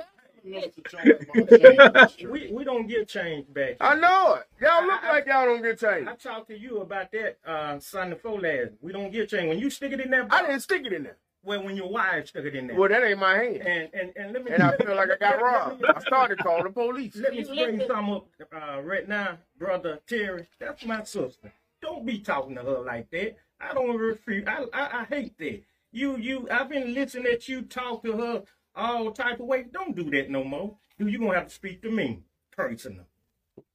we 2.31 2.53
we 2.53 2.65
don't 2.65 2.87
get 2.87 3.09
change 3.09 3.47
back. 3.53 3.77
I 3.81 3.95
know 3.95 4.35
it. 4.35 4.47
Y'all 4.61 4.87
look 4.87 5.03
like 5.03 5.27
y'all 5.27 5.47
don't 5.47 5.63
get 5.63 5.81
change. 5.81 6.07
I 6.07 6.15
talked 6.15 6.49
to 6.49 6.59
you 6.59 6.81
about 6.81 7.13
that 7.13 7.39
uh, 7.47 7.79
Sunday 7.79 8.15
before 8.15 8.41
last. 8.41 8.73
We 8.81 8.93
don't 8.93 9.11
get 9.11 9.31
change 9.31 9.49
when 9.49 9.59
you 9.59 9.71
stick 9.71 9.93
it 9.93 10.01
in 10.01 10.11
that. 10.11 10.27
I 10.31 10.43
didn't 10.43 10.61
stick 10.61 10.85
it 10.85 10.93
in 10.93 11.05
there. 11.05 11.17
Well, 11.45 11.63
when 11.63 11.77
your 11.77 11.91
wife 11.91 12.29
stuck 12.29 12.45
it 12.45 12.55
in 12.55 12.69
there. 12.69 12.77
Well, 12.77 12.89
that 12.89 13.05
ain't 13.05 13.19
my 13.19 13.35
hand. 13.35 13.57
And 13.57 13.91
and 13.93 14.13
and 14.17 14.33
let 14.33 14.45
me. 14.45 14.51
And 14.53 14.63
I 14.63 14.77
feel 14.77 14.97
like 14.97 15.11
I 15.11 15.17
got 15.17 15.43
robbed. 15.43 15.85
I 15.97 16.01
started 16.01 16.39
calling 16.39 16.65
the 16.65 16.71
police. 16.71 17.17
Let 17.17 17.33
me 17.35 17.45
bring 17.45 17.83
some 17.87 18.11
up 18.11 18.27
uh, 18.53 18.81
right 18.83 19.07
now, 19.09 19.39
brother 19.59 20.01
Terry. 20.07 20.47
That's 20.59 20.85
my 20.85 21.05
sister. 21.05 21.53
Don't 21.85 22.07
be 22.07 22.18
talking 22.18 22.55
to 22.57 22.62
her 22.62 22.78
like 22.80 23.11
that. 23.11 23.37
I 23.61 23.74
don't 23.74 23.97
refuse. 23.99 24.47
I, 24.49 24.64
I 24.72 25.01
I 25.01 25.05
hate 25.05 25.37
that. 25.39 25.62
You 25.93 26.16
you. 26.16 26.49
I've 26.51 26.70
been 26.70 26.95
listening 26.95 27.26
at 27.32 27.47
you 27.47 27.61
talk 27.62 28.03
to 28.05 28.12
her 28.16 28.43
all 28.74 29.12
type 29.12 29.39
of 29.39 29.47
ways. 29.47 29.66
Don't 29.70 29.95
do 29.95 30.11
that 30.11 30.30
no 30.30 30.43
more. 30.45 30.76
You 30.99 31.09
you 31.09 31.18
gonna 31.18 31.35
have 31.35 31.49
to 31.49 31.55
speak 31.55 31.82
to 31.82 31.91
me 31.91 32.20
personal. 32.57 33.05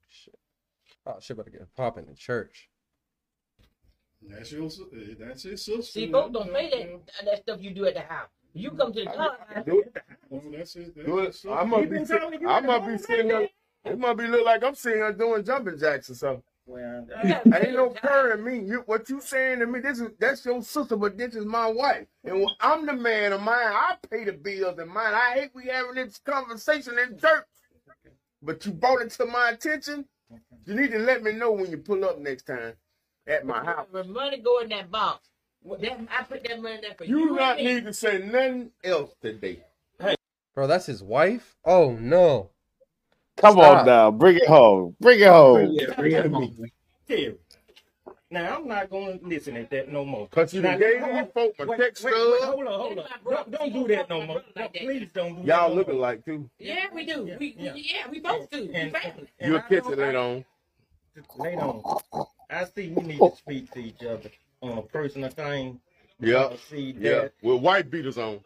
Shit. 0.09 0.33
Oh 1.05 1.17
shit, 1.19 1.35
about 1.35 1.45
to 1.45 1.51
get 1.51 1.75
popping 1.75 2.07
in 2.07 2.15
church. 2.15 2.67
That's 4.27 4.51
your, 4.51 4.69
si- 4.69 4.83
uh, 4.83 5.15
that's 5.19 5.43
his 5.43 5.63
sister. 5.63 5.83
See, 5.83 6.11
folks 6.11 6.33
don't 6.33 6.51
say 6.51 6.69
that 6.69 7.25
that 7.25 7.37
stuff 7.43 7.59
you 7.61 7.71
do 7.75 7.85
at 7.85 7.93
the 7.93 8.01
house. 8.01 8.27
You 8.53 8.71
come 8.71 8.91
to 8.93 9.01
the 9.05 9.11
car. 9.11 9.37
Do 9.65 9.81
it. 9.81 9.95
Well, 10.29 10.41
that's 10.51 10.73
his, 10.73 10.91
that's 10.93 11.07
Do 11.07 11.19
it. 11.19 11.33
sister. 11.35 11.51
I 11.53 11.63
must 11.63 11.79
He 11.81 11.85
be, 11.85 11.97
been 11.97 12.05
sit- 12.07 12.19
telling 12.19 12.41
you 12.41 12.49
I 12.49 12.59
must 12.59 12.87
be 12.87 12.97
sitting 12.97 13.27
night, 13.27 13.51
there. 13.83 13.93
It 13.93 13.99
must 13.99 14.17
be 14.17 14.27
look 14.27 14.45
like 14.45 14.63
I'm 14.63 14.75
sitting 14.75 14.97
here 14.99 15.13
doing 15.13 15.43
jumping 15.45 15.77
jacks 15.77 16.09
or 16.09 16.15
something. 16.15 16.43
Well, 16.69 17.07
ain't 17.23 17.73
no 17.73 17.89
purring 17.89 18.43
me. 18.43 18.59
You, 18.59 18.83
what 18.85 19.09
you 19.09 19.19
saying 19.21 19.57
to 19.59 19.65
me? 19.65 19.79
This 19.79 19.99
is 19.99 20.09
that's 20.19 20.45
your 20.45 20.61
sister, 20.61 20.95
but 20.95 21.17
this 21.17 21.33
is 21.33 21.43
my 21.43 21.65
wife, 21.65 22.05
and 22.23 22.47
I'm 22.59 22.85
the 22.85 22.93
man 22.93 23.33
of 23.33 23.41
mine. 23.41 23.57
I 23.57 23.95
pay 24.07 24.23
the 24.23 24.33
bills 24.33 24.77
and 24.77 24.91
mine. 24.91 25.15
I 25.15 25.31
hate 25.33 25.49
we 25.55 25.65
having 25.65 25.95
this 25.95 26.19
conversation 26.23 26.99
in 26.99 27.17
church, 27.17 27.45
but 28.43 28.63
you 28.67 28.71
brought 28.71 29.01
it 29.01 29.09
to 29.11 29.25
my 29.25 29.49
attention. 29.49 30.05
You 30.65 30.75
need 30.75 30.91
to 30.91 30.99
let 30.99 31.23
me 31.23 31.31
know 31.31 31.51
when 31.51 31.71
you 31.71 31.77
pull 31.77 32.05
up 32.05 32.19
next 32.19 32.43
time 32.43 32.73
at 33.25 33.47
my 33.47 33.65
house. 33.65 33.87
When 33.89 34.13
money 34.13 34.37
go 34.37 34.59
in 34.59 34.69
that 34.69 34.91
box, 34.91 35.27
that, 35.81 35.99
I 36.15 36.23
put 36.23 36.47
that 36.47 36.61
money 36.61 36.77
there 36.81 36.93
for 36.95 37.05
you. 37.05 37.17
You 37.17 37.35
not 37.35 37.57
need 37.57 37.85
to 37.85 37.93
say 37.93 38.19
nothing 38.19 38.69
else 38.83 39.15
today. 39.23 39.63
Hey, 39.99 40.13
Bro, 40.53 40.67
that's 40.67 40.85
his 40.85 41.01
wife? 41.01 41.55
Oh 41.65 41.93
no. 41.99 42.51
Come 43.41 43.53
Stop. 43.53 43.79
on 43.79 43.85
now, 43.85 44.11
bring 44.11 44.37
it 44.37 44.47
home. 44.47 44.95
Bring 44.99 45.19
it 45.19 45.27
home. 45.27 45.69
Yeah, 45.71 45.93
bring 45.95 46.11
it 46.11 46.31
home. 46.31 46.65
Terry. 47.07 47.35
Now 48.31 48.57
I'm 48.57 48.67
not 48.67 48.89
gonna 48.91 49.17
listen 49.23 49.57
at 49.57 49.71
that 49.71 49.91
no 49.91 50.05
more. 50.05 50.27
Cause 50.27 50.53
you 50.53 50.61
Now, 50.61 50.71
done 50.71 50.79
gave 50.81 50.99
hold 50.99 51.11
these 51.15 51.19
on. 51.21 51.31
folk 51.57 51.67
my 51.67 51.77
text 51.77 52.03
wait, 52.03 52.13
wait, 52.13 52.37
stub. 52.41 52.53
hold 52.53 52.67
on, 52.67 52.79
hold 52.79 52.99
on. 52.99 53.05
Don't, 53.25 53.51
don't 53.51 53.73
do 53.73 53.87
that 53.95 54.07
no 54.09 54.25
more. 54.25 54.41
No, 54.55 54.69
please 54.69 55.07
don't 55.15 55.41
do. 55.41 55.47
Y'all 55.47 55.69
no 55.69 55.75
looking 55.75 55.93
more. 55.95 56.01
like 56.03 56.25
too. 56.25 56.47
Yeah, 56.59 56.85
we 56.93 57.05
do. 57.05 57.23
We, 57.23 57.37
we 57.37 57.55
Yeah. 57.57 57.73
yeah. 57.75 58.07
we 58.11 58.19
both 58.19 58.47
do. 58.51 58.67
We 58.67 58.75
And- 58.75 58.91
family. 58.91 59.29
and 59.39 59.49
You'll 59.51 59.57
I 59.57 59.61
catch 59.61 59.83
don't- 59.83 59.93
it 59.93 59.99
later 59.99 60.17
on. 60.19 60.45
Later 61.37 61.61
on. 61.61 62.25
I 62.51 62.65
see 62.65 62.89
we 62.89 63.01
need 63.03 63.17
to 63.17 63.31
speak 63.35 63.71
to 63.71 63.79
each 63.79 64.03
other 64.03 64.29
on 64.61 64.77
a 64.77 64.81
personal 64.83 65.29
thing. 65.31 65.79
Yeah, 66.19 66.49
see 66.69 66.95
yeah. 66.99 67.09
that 67.21 67.33
With 67.41 67.61
white 67.61 67.89
beaters 67.89 68.17
on. 68.19 68.41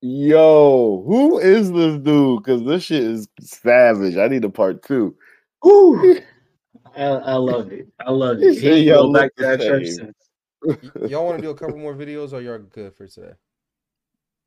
Yo, 0.00 1.02
who 1.06 1.38
is 1.38 1.72
this 1.72 1.98
dude? 1.98 2.42
Because 2.42 2.62
this 2.64 2.84
shit 2.84 3.02
is 3.02 3.28
savage. 3.40 4.16
I 4.16 4.28
need 4.28 4.44
a 4.44 4.50
part 4.50 4.82
two. 4.82 5.16
Whew. 5.62 6.20
I, 6.96 7.04
I 7.04 7.34
love 7.34 7.72
it. 7.72 7.88
I 7.98 8.10
love 8.10 8.38
it. 8.40 8.58
He 8.58 8.78
y'all 8.80 9.08
go 9.08 9.12
back 9.12 9.34
to 9.36 9.42
that 9.42 9.60
church 9.60 9.88
since. 9.88 10.16
Y- 10.62 10.76
y'all 11.08 11.24
want 11.24 11.38
to 11.38 11.42
do 11.42 11.50
a 11.50 11.54
couple 11.54 11.78
more 11.78 11.94
videos 11.94 12.32
or 12.32 12.40
y'all 12.40 12.58
good 12.58 12.94
for 12.94 13.06
today? 13.08 13.32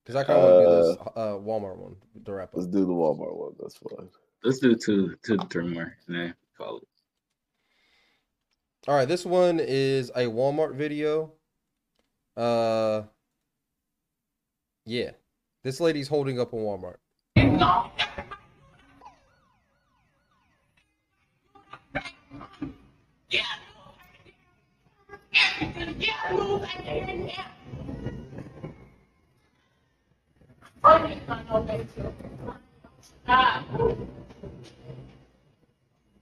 Because 0.04 0.16
I 0.16 0.24
kind 0.24 0.40
of 0.40 0.46
want 0.46 0.58
to 0.58 0.66
do 0.66 0.76
this 0.76 0.98
uh, 1.16 1.38
Walmart 1.38 1.78
one 1.78 1.96
to 2.26 2.34
wrap 2.34 2.52
Let's 2.54 2.68
do 2.68 2.86
the 2.86 2.94
Walmart 2.94 3.36
one. 3.36 3.52
That's 3.60 3.78
fine. 3.78 4.10
Let's 4.44 4.60
do 4.60 4.76
two, 4.76 5.16
two, 5.24 5.38
three 5.50 5.68
more. 5.68 5.96
And 6.08 6.16
then 6.16 6.36
call 6.58 6.78
it. 6.78 6.88
All 8.88 8.96
right, 8.96 9.08
this 9.08 9.26
one 9.26 9.60
is 9.62 10.10
a 10.12 10.26
Walmart 10.26 10.76
video. 10.76 11.34
Uh, 12.36 13.04
yeah, 14.86 15.12
this 15.64 15.80
lady's 15.80 16.08
holding 16.08 16.40
up 16.40 16.54
a 16.54 16.56
Walmart. 16.56 16.96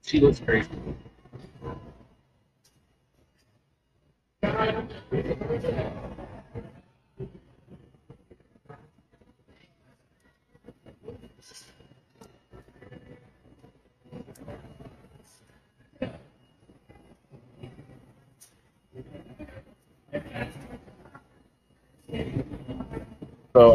She 0.03 0.19
looks 0.19 0.39
crazy. 0.39 0.69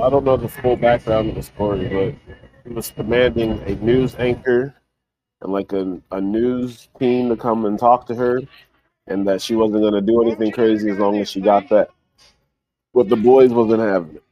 I 0.05 0.11
don't 0.11 0.25
know 0.25 0.37
the 0.37 0.49
full 0.49 0.77
background 0.77 1.31
of 1.31 1.35
the 1.35 1.43
story, 1.43 1.89
but 1.89 2.37
he 2.63 2.75
was 2.75 2.91
commanding 2.91 3.59
a 3.63 3.75
news 3.77 4.15
anchor 4.17 4.75
and 5.41 5.51
like 5.51 5.73
a, 5.73 5.99
a 6.11 6.21
news 6.21 6.91
team 6.99 7.31
to 7.31 7.37
come 7.37 7.65
and 7.65 7.79
talk 7.79 8.07
to 8.09 8.15
her, 8.15 8.43
and 9.07 9.27
that 9.27 9.41
she 9.41 9.55
wasn't 9.55 9.83
gonna 9.83 10.03
do 10.03 10.21
anything 10.21 10.53
crazy 10.53 10.91
as 10.91 10.99
long 10.99 11.17
as 11.17 11.31
she 11.31 11.41
got 11.41 11.71
that. 11.71 11.89
But 12.93 13.09
the 13.09 13.17
boys 13.17 13.49
wasn't 13.51 13.81
having 13.81 14.17
it. 14.17 14.23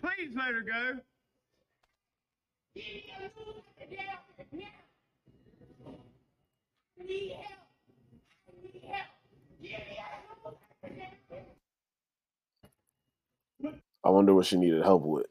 Please 0.00 0.36
let 0.36 0.54
her 0.54 0.62
go. 0.62 1.00
I 14.02 14.08
wonder 14.08 14.34
what 14.34 14.46
she 14.46 14.56
needed 14.56 14.82
help 14.82 15.02
with. 15.02 15.26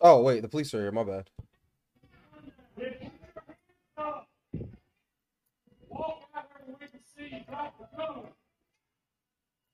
Oh 0.00 0.22
wait, 0.22 0.42
the 0.42 0.48
police 0.48 0.74
are 0.74 0.80
here. 0.80 0.92
My 0.92 1.04
bad. 1.04 1.30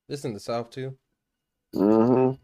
This 0.09 0.25
in 0.25 0.33
the 0.35 0.41
south 0.41 0.71
too. 0.71 0.97
Mm-hmm. 1.75 2.37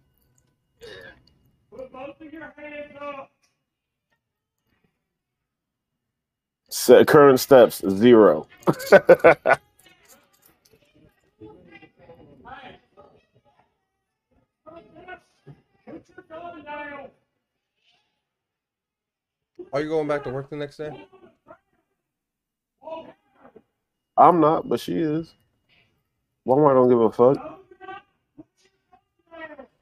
Se- 6.73 7.05
current 7.05 7.39
steps 7.39 7.83
zero. 7.87 8.47
Are 19.71 19.83
you 19.83 19.89
going 19.89 20.09
back 20.09 20.25
to 20.25 20.31
work 20.31 20.49
the 20.49 20.57
next 20.57 20.79
day? 20.79 20.91
I'm 24.17 24.41
not, 24.41 24.67
but 24.67 24.81
she 24.81 24.95
is. 24.95 25.35
Walmart 26.49 26.75
don't 26.75 26.89
give 26.89 27.01
a 27.01 27.13
fuck. 27.13 27.61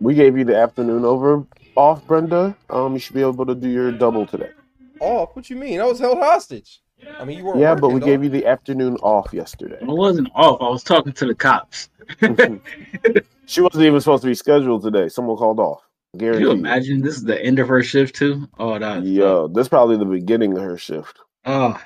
We 0.01 0.15
gave 0.15 0.37
you 0.37 0.45
the 0.45 0.57
afternoon 0.57 1.05
over 1.05 1.45
off, 1.77 2.05
Brenda. 2.09 2.57
Um, 2.69 2.95
you 2.95 2.99
should 2.99 3.15
be 3.15 3.21
able 3.23 3.47
to 3.47 3.55
do 3.55 3.69
your 3.69 3.93
double 3.93 4.27
today. 4.27 4.51
Off? 5.01 5.35
What 5.35 5.49
you 5.51 5.57
mean? 5.57 5.81
I 5.81 5.85
was 5.85 5.99
held 5.99 6.19
hostage. 6.19 6.81
I 7.19 7.25
mean, 7.25 7.39
you 7.39 7.45
weren't 7.45 7.59
Yeah, 7.59 7.71
working, 7.71 7.81
but 7.81 7.89
we 7.95 8.01
though. 8.01 8.07
gave 8.07 8.23
you 8.23 8.29
the 8.31 8.47
afternoon 8.47 8.97
off 8.97 9.33
yesterday. 9.33 9.79
I 9.81 9.85
wasn't 9.87 10.29
off. 10.35 10.61
I 10.61 10.69
was 10.69 10.85
talking 10.85 11.13
to 11.15 11.27
the 11.27 11.35
cops. 11.35 11.89
She 13.47 13.61
wasn't 13.61 13.83
even 13.85 14.01
supposed 14.01 14.23
to 14.23 14.29
be 14.29 14.35
scheduled 14.35 14.83
today. 14.85 15.09
Someone 15.09 15.37
called 15.37 15.59
off. 15.59 15.83
Can 16.17 16.35
you 16.35 16.39
you. 16.39 16.51
imagine 16.53 17.01
this 17.03 17.17
is 17.17 17.25
the 17.25 17.45
end 17.45 17.59
of 17.59 17.67
her 17.67 17.83
shift 17.83 18.15
too? 18.15 18.49
Oh, 18.61 18.79
that. 18.79 19.03
Yo, 19.03 19.49
this 19.49 19.67
probably 19.69 19.97
the 19.97 20.05
beginning 20.05 20.57
of 20.57 20.63
her 20.63 20.79
shift, 20.79 21.19
Oh. 21.45 21.81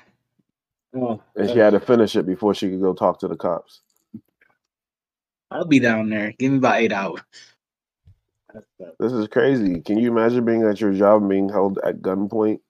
Oh. 0.95 1.23
and 1.37 1.49
she 1.49 1.59
had 1.59 1.71
to 1.71 1.81
finish 1.81 2.17
it 2.17 2.27
before 2.27 2.55
she 2.55 2.69
could 2.69 2.83
go 2.83 2.93
talk 2.93 3.19
to 3.21 3.29
the 3.29 3.37
cops. 3.37 3.81
I'll 5.51 5.65
be 5.65 5.79
down 5.79 6.11
there. 6.11 6.35
Give 6.39 6.53
me 6.53 6.59
about 6.59 6.81
eight 6.81 6.93
hours. 6.93 7.21
This 9.01 9.13
is 9.13 9.27
crazy. 9.29 9.81
Can 9.81 9.97
you 9.99 10.11
imagine 10.11 10.45
being 10.45 10.65
at 10.65 10.83
your 10.83 10.93
job 10.93 11.23
and 11.23 11.31
being 11.31 11.49
held 11.49 11.79
at 11.83 12.03
gunpoint 12.03 12.61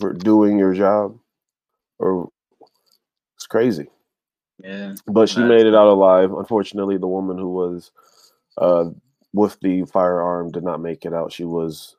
for 0.00 0.12
doing 0.12 0.58
your 0.58 0.74
job? 0.74 1.18
Or 1.98 2.30
it's 3.36 3.46
crazy. 3.46 3.88
Yeah. 4.62 4.94
But 5.06 5.28
she 5.28 5.42
made 5.42 5.66
it 5.66 5.74
out 5.74 5.88
alive. 5.88 6.32
Unfortunately, 6.32 6.96
the 6.98 7.06
woman 7.06 7.38
who 7.38 7.52
was 7.52 7.92
uh, 8.58 8.90
with 9.32 9.58
the 9.60 9.84
firearm 9.84 10.50
did 10.50 10.64
not 10.64 10.80
make 10.80 11.04
it 11.04 11.14
out. 11.14 11.32
She 11.32 11.44
was 11.44 11.96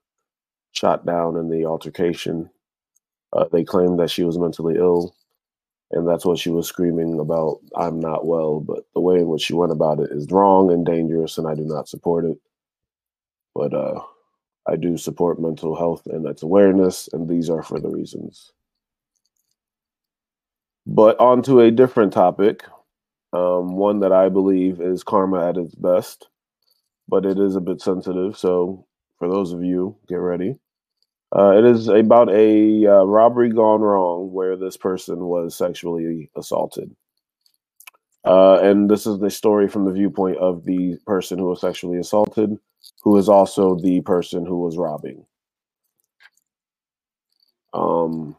shot 0.72 1.06
down 1.06 1.38
in 1.38 1.50
the 1.50 1.66
altercation. 1.66 2.50
Uh, 3.34 3.46
they 3.52 3.64
claimed 3.64 4.00
that 4.00 4.12
she 4.12 4.24
was 4.24 4.38
mentally 4.38 4.76
ill, 4.76 5.16
and 5.92 6.08
that's 6.08 6.26
what 6.26 6.38
she 6.38 6.50
was 6.50 6.68
screaming 6.68 7.20
about. 7.20 7.60
I'm 7.76 8.00
not 8.00 8.26
well, 8.26 8.60
but 8.60 8.86
the 8.94 9.02
way 9.02 9.20
in 9.20 9.28
which 9.28 9.44
she 9.44 9.54
went 9.54 9.72
about 9.72 10.00
it 10.00 10.12
is 10.12 10.28
wrong 10.32 10.72
and 10.72 10.86
dangerous, 10.86 11.38
and 11.38 11.48
I 11.48 11.56
do 11.56 11.64
not 11.64 11.88
support 11.88 12.26
it. 12.26 12.38
But 13.56 13.74
uh, 13.74 14.02
I 14.68 14.76
do 14.76 14.98
support 14.98 15.42
mental 15.42 15.76
health 15.76 16.06
and 16.06 16.26
its 16.26 16.44
awareness, 16.44 17.10
and 17.12 17.28
these 17.28 17.50
are 17.50 17.64
for 17.64 17.80
the 17.80 17.90
reasons. 17.90 18.52
But 20.86 21.20
on 21.20 21.42
to 21.44 21.62
a 21.62 21.72
different 21.72 22.14
topic, 22.14 22.64
um, 23.34 23.76
one 23.76 24.00
that 24.02 24.12
I 24.12 24.30
believe 24.30 24.82
is 24.82 25.04
karma 25.04 25.48
at 25.50 25.58
its 25.58 25.76
best, 25.76 26.28
but 27.08 27.26
it 27.26 27.40
is 27.40 27.56
a 27.56 27.62
bit 27.62 27.82
sensitive. 27.82 28.38
So, 28.38 28.86
for 29.20 29.28
those 29.28 29.54
of 29.54 29.64
you, 29.64 29.96
get 30.08 30.16
ready. 30.16 30.58
Uh, 31.34 31.52
it 31.58 31.66
is 31.66 31.88
about 31.88 32.30
a 32.30 32.86
uh, 32.86 33.04
robbery 33.04 33.50
gone 33.50 33.82
wrong 33.82 34.34
where 34.34 34.58
this 34.58 34.76
person 34.76 35.20
was 35.20 35.56
sexually 35.56 36.30
assaulted. 36.36 36.94
Uh, 38.26 38.60
and 38.62 38.90
this 38.90 39.08
is 39.08 39.20
the 39.20 39.30
story 39.30 39.68
from 39.68 39.86
the 39.86 39.92
viewpoint 39.94 40.38
of 40.38 40.66
the 40.66 40.98
person 41.08 41.40
who 41.40 41.46
was 41.46 41.62
sexually 41.62 41.98
assaulted, 41.98 42.58
who 43.04 43.18
is 43.18 43.30
also 43.30 43.76
the 43.76 44.02
person 44.02 44.46
who 44.46 44.60
was 44.60 44.78
robbing. 44.78 45.26
Um, 47.74 48.36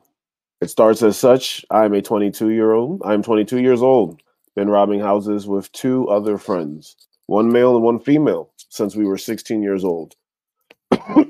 it 0.61 0.70
starts 0.70 1.03
as 1.03 1.18
such. 1.18 1.64
I'm 1.70 1.95
a 1.95 2.03
22 2.03 2.51
year 2.51 2.72
old. 2.72 3.03
I'm 3.05 3.22
22 3.22 3.61
years 3.61 3.82
old. 3.82 4.20
Been 4.55 4.68
robbing 4.68 5.01
houses 5.01 5.47
with 5.47 5.72
two 5.72 6.09
other 6.09 6.36
friends, 6.36 6.95
one 7.26 7.51
male 7.51 7.74
and 7.74 7.82
one 7.82 7.99
female, 7.99 8.53
since 8.68 8.95
we 8.95 9.07
were 9.07 9.18
16 9.18 9.62
years 9.62 9.82
old. 9.82 10.14
I 10.93 11.24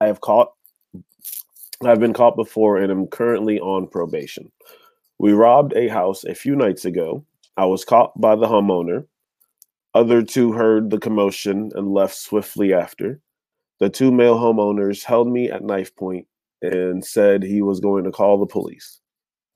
have 0.00 0.20
caught. 0.20 0.52
I've 1.84 2.00
been 2.00 2.12
caught 2.12 2.36
before 2.36 2.78
and 2.78 2.90
am 2.90 3.06
currently 3.06 3.60
on 3.60 3.86
probation. 3.86 4.50
We 5.18 5.32
robbed 5.32 5.72
a 5.74 5.88
house 5.88 6.24
a 6.24 6.34
few 6.34 6.56
nights 6.56 6.84
ago. 6.84 7.24
I 7.56 7.66
was 7.66 7.84
caught 7.84 8.20
by 8.20 8.34
the 8.34 8.46
homeowner. 8.46 9.06
Other 9.94 10.22
two 10.22 10.52
heard 10.52 10.90
the 10.90 10.98
commotion 10.98 11.70
and 11.74 11.94
left 11.94 12.16
swiftly 12.16 12.74
after. 12.74 13.20
The 13.80 13.88
two 13.88 14.10
male 14.10 14.36
homeowners 14.36 15.04
held 15.04 15.28
me 15.28 15.50
at 15.50 15.62
knife 15.62 15.94
point 15.94 16.26
and 16.62 17.04
said 17.04 17.42
he 17.42 17.62
was 17.62 17.80
going 17.80 18.04
to 18.04 18.10
call 18.10 18.38
the 18.38 18.46
police. 18.46 19.00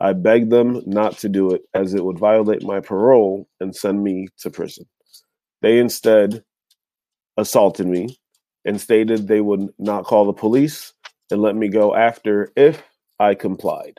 I 0.01 0.13
begged 0.13 0.51
them 0.51 0.83
not 0.87 1.19
to 1.19 1.29
do 1.29 1.51
it 1.51 1.63
as 1.75 1.95
it 1.95 2.05
would 2.05 2.19
violate 2.19 2.63
my 2.63 2.81
parole 2.81 3.49
and 3.61 3.75
send 3.75 4.05
me 4.05 4.29
to 4.39 4.51
prison. 4.51 4.87
They 5.61 5.79
instead 5.79 6.45
assaulted 7.37 7.89
me 7.89 8.17
and 8.65 8.81
stated 8.81 9.27
they 9.27 9.41
would 9.41 9.69
not 9.79 10.05
call 10.05 10.25
the 10.25 10.33
police 10.33 10.93
and 11.31 11.43
let 11.43 11.57
me 11.57 11.69
go 11.69 11.95
after 11.97 12.53
if 12.57 12.83
I 13.19 13.35
complied. 13.35 13.99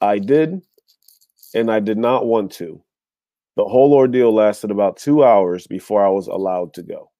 I 0.00 0.18
did, 0.18 0.62
and 1.54 1.70
I 1.70 1.80
did 1.80 1.96
not 1.96 2.26
want 2.26 2.52
to. 2.52 2.82
The 3.56 3.64
whole 3.64 3.92
ordeal 3.92 4.32
lasted 4.32 4.70
about 4.70 4.96
two 4.96 5.24
hours 5.24 5.66
before 5.66 6.04
I 6.04 6.08
was 6.08 6.26
allowed 6.26 6.72
to 6.74 6.82
go. 6.82 7.10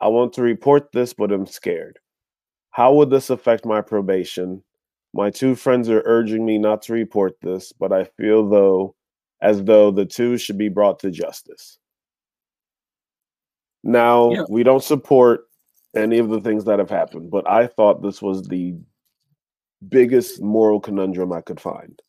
I 0.00 0.08
want 0.08 0.32
to 0.34 0.42
report 0.42 0.92
this, 0.92 1.14
but 1.14 1.32
I'm 1.32 1.46
scared. 1.46 1.98
How 2.70 2.92
would 2.94 3.10
this 3.10 3.30
affect 3.30 3.64
my 3.64 3.80
probation? 3.80 4.62
My 5.14 5.30
two 5.30 5.54
friends 5.54 5.88
are 5.88 6.02
urging 6.04 6.44
me 6.44 6.58
not 6.58 6.82
to 6.82 6.92
report 6.92 7.36
this, 7.40 7.72
but 7.72 7.92
I 7.92 8.04
feel 8.04 8.48
though 8.48 8.94
as 9.40 9.62
though 9.62 9.90
the 9.90 10.04
two 10.04 10.36
should 10.36 10.58
be 10.58 10.68
brought 10.68 10.98
to 11.00 11.10
justice. 11.10 11.78
Now, 13.82 14.30
Yeah. 14.30 14.44
we 14.48 14.62
don't 14.62 14.82
support 14.82 15.46
any 15.94 16.18
of 16.18 16.30
the 16.30 16.40
things 16.40 16.64
that 16.64 16.78
have 16.78 16.90
happened, 16.90 17.30
but 17.30 17.48
I 17.48 17.66
thought 17.66 18.02
this 18.02 18.20
was 18.20 18.48
the 18.48 18.74
biggest 19.88 20.42
moral 20.42 20.80
conundrum 20.80 21.32
I 21.32 21.42
could 21.42 21.60
find. 21.60 22.00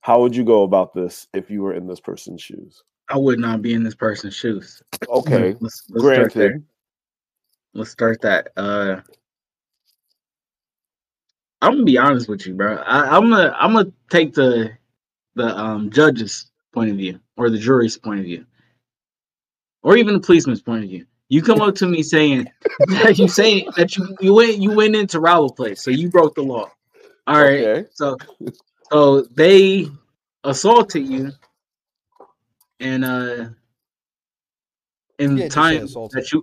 How 0.00 0.20
would 0.20 0.34
you 0.34 0.44
go 0.44 0.62
about 0.64 0.94
this 0.94 1.28
if 1.32 1.50
you 1.50 1.62
were 1.62 1.74
in 1.74 1.86
this 1.86 2.00
person's 2.00 2.42
shoes? 2.42 2.82
I 3.08 3.18
would 3.18 3.38
not 3.38 3.62
be 3.62 3.74
in 3.74 3.82
this 3.82 3.94
person's 3.94 4.34
shoes. 4.34 4.82
Okay, 5.08 5.56
let's, 5.60 5.84
let's 5.90 6.04
start 6.04 6.32
granted. 6.32 6.64
Let's 7.74 7.90
start 7.90 8.20
that. 8.22 8.50
Uh, 8.56 9.00
I'm 11.62 11.72
gonna 11.72 11.84
be 11.84 11.98
honest 11.98 12.28
with 12.28 12.46
you, 12.46 12.54
bro. 12.54 12.76
I, 12.76 13.16
I'm 13.16 13.30
gonna 13.30 13.54
I'm 13.58 13.74
gonna 13.74 13.92
take 14.10 14.34
the 14.34 14.70
the 15.34 15.46
um 15.56 15.90
judge's 15.90 16.50
point 16.72 16.90
of 16.90 16.96
view 16.96 17.20
or 17.36 17.50
the 17.50 17.58
jury's 17.58 17.96
point 17.98 18.20
of 18.20 18.26
view, 18.26 18.46
or 19.82 19.96
even 19.96 20.14
the 20.14 20.20
policeman's 20.20 20.62
point 20.62 20.84
of 20.84 20.90
view. 20.90 21.06
You 21.28 21.42
come 21.42 21.60
up 21.60 21.76
to 21.76 21.86
me 21.86 22.02
saying 22.02 22.48
that 22.88 23.18
you 23.18 23.28
say 23.28 23.66
that 23.76 23.96
you 23.96 24.16
you 24.20 24.34
went 24.34 24.58
you 24.58 24.72
went 24.72 24.96
into 24.96 25.20
a 25.20 25.52
place, 25.52 25.82
so 25.82 25.90
you 25.90 26.08
broke 26.10 26.34
the 26.34 26.42
law. 26.42 26.70
All 27.26 27.40
right. 27.40 27.86
So 27.92 28.16
so 28.90 29.22
they 29.22 29.88
assaulted 30.44 31.06
you, 31.06 31.32
and 32.80 33.04
uh, 33.04 33.48
in 35.18 35.36
You 35.36 35.48
can't 35.48 35.52
just 35.52 35.54
say 35.54 36.00
time 36.00 36.08
that 36.12 36.32
you. 36.32 36.42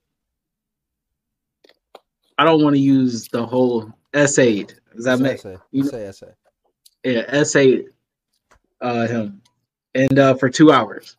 I 2.37 2.43
don't 2.43 2.63
want 2.63 2.75
to 2.75 2.79
use 2.79 3.27
the 3.29 3.45
whole 3.45 3.91
essayed. 4.13 4.73
Does 4.95 5.05
that 5.05 5.19
make 5.19 5.39
essay. 5.39 5.57
you 5.71 5.83
know- 5.83 5.89
Say 5.89 6.05
essay. 6.05 6.31
yeah, 7.03 7.23
essay 7.27 7.85
uh 8.81 9.07
him. 9.07 9.41
And 9.95 10.19
uh 10.19 10.35
for 10.35 10.49
two 10.49 10.71
hours. 10.71 11.17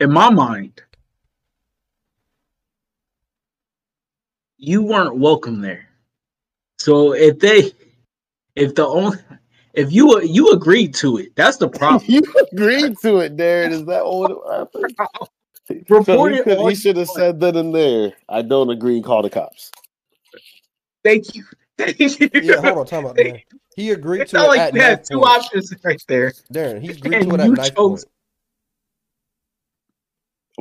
In 0.00 0.10
my 0.10 0.30
mind, 0.30 0.80
you 4.56 4.82
weren't 4.82 5.16
welcome 5.16 5.60
there. 5.60 5.88
So 6.78 7.12
if 7.14 7.38
they 7.38 7.72
if 8.56 8.74
the 8.74 8.86
only 8.86 9.18
if 9.74 9.92
you 9.92 10.20
you 10.22 10.52
agreed 10.52 10.94
to 10.96 11.18
it, 11.18 11.34
that's 11.36 11.56
the 11.56 11.68
problem. 11.68 12.04
you 12.10 12.22
agreed 12.52 12.96
to 12.98 13.18
it, 13.18 13.36
Darren. 13.36 13.70
Is 13.70 13.84
that 13.86 14.04
what 14.04 14.58
happened? 14.58 14.94
Report 15.88 16.06
So 16.06 16.26
he, 16.44 16.54
all 16.54 16.68
he 16.68 16.74
should 16.74 16.96
have 16.96 17.08
said 17.08 17.40
that 17.40 17.56
in 17.56 17.72
there. 17.72 18.12
I 18.28 18.42
don't 18.42 18.70
agree. 18.70 19.00
Call 19.00 19.22
the 19.22 19.30
cops. 19.30 19.70
Thank 21.02 21.34
you. 21.34 21.44
Thank 21.76 21.98
Yeah, 21.98 22.60
hold 22.60 22.78
on, 22.78 22.86
time 22.86 23.06
out, 23.06 23.16
Darren. 23.16 23.42
He 23.74 23.90
agreed 23.90 24.22
It's 24.22 24.30
to 24.32 24.38
not 24.38 24.44
it 24.44 24.48
like 24.48 24.60
at 24.60 24.74
you 24.74 24.80
had 24.80 25.04
two 25.04 25.18
point. 25.18 25.30
options 25.36 25.74
right 25.82 26.02
there. 26.06 26.32
Darren, 26.52 26.80
he 26.80 26.90
agreed 26.90 27.14
And 27.14 27.28
to 27.28 27.34
it 27.34 27.40
at 27.40 27.46
you 27.46 27.52
knife 27.56 27.74
chose- 27.74 28.04
point. 28.04 28.06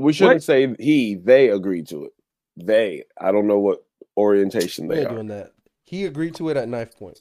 We 0.06 0.14
shouldn't 0.14 0.44
say 0.44 0.74
he. 0.80 1.16
They 1.16 1.50
agreed 1.50 1.88
to 1.90 2.06
it. 2.06 2.14
They. 2.58 3.04
I 3.20 3.32
don't 3.32 3.46
know 3.46 3.60
what 3.60 3.86
orientation 4.18 4.88
We 4.88 4.96
they 4.96 5.02
ain't 5.02 5.12
are. 5.12 5.16
doing 5.16 5.28
that. 5.28 5.52
He 5.84 6.06
agreed 6.06 6.34
to 6.36 6.50
it 6.50 6.58
at 6.58 6.68
knife 6.68 6.98
point. 6.98 7.20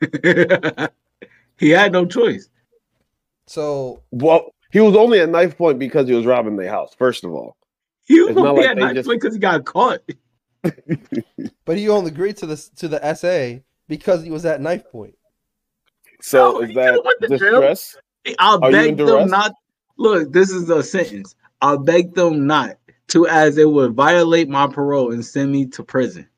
he 1.58 1.70
had 1.70 1.92
no 1.92 2.06
choice. 2.06 2.48
So 3.46 4.02
Well, 4.10 4.52
he 4.70 4.80
was 4.80 4.96
only 4.96 5.20
at 5.20 5.28
knife 5.28 5.56
point 5.56 5.78
because 5.78 6.08
he 6.08 6.14
was 6.14 6.26
robbing 6.26 6.56
the 6.56 6.68
house. 6.68 6.94
First 6.98 7.24
of 7.24 7.32
all, 7.32 7.56
He 8.04 8.20
was 8.20 8.30
It's 8.30 8.38
only 8.38 8.62
like 8.62 8.70
at 8.70 8.76
knife 8.78 8.94
just- 8.94 9.06
point 9.08 9.20
because 9.20 9.34
he 9.34 9.40
got 9.40 9.64
caught. 9.64 10.00
But 11.64 11.76
he 11.76 11.88
only 11.88 12.10
agreed 12.10 12.36
to 12.38 12.46
the 12.46 12.56
to 12.76 12.88
the 12.88 13.14
SA 13.14 13.60
because 13.88 14.22
he 14.24 14.30
was 14.30 14.44
at 14.46 14.60
knife 14.60 14.84
point. 14.90 15.14
so 16.20 16.60
is 16.62 16.74
that 16.74 17.00
distress? 17.28 17.96
I'll 18.38 18.62
Are 18.64 18.70
beg 18.72 18.96
them 18.96 19.06
duress? 19.06 19.30
not. 19.30 19.52
Look, 19.98 20.32
this 20.32 20.50
is 20.50 20.68
a 20.70 20.82
sentence. 20.82 21.34
I'll 21.62 21.78
beg 21.78 22.14
them 22.14 22.46
not 22.46 22.78
to, 23.08 23.26
as 23.28 23.58
it 23.58 23.68
would 23.70 23.94
violate 23.94 24.48
my 24.48 24.66
parole 24.66 25.12
and 25.12 25.24
send 25.24 25.52
me 25.52 25.66
to 25.66 25.82
prison. 25.84 26.28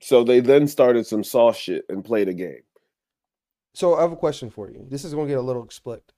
So 0.00 0.24
they 0.24 0.40
then 0.40 0.68
started 0.68 1.06
some 1.06 1.24
soft 1.24 1.60
shit 1.60 1.84
and 1.88 2.04
played 2.04 2.28
a 2.28 2.34
game. 2.34 2.62
So 3.74 3.94
I 3.94 4.02
have 4.02 4.12
a 4.12 4.16
question 4.16 4.50
for 4.50 4.70
you. 4.70 4.86
This 4.88 5.04
is 5.04 5.14
going 5.14 5.26
to 5.26 5.32
get 5.32 5.38
a 5.38 5.42
little 5.42 5.68
split. 5.70 6.12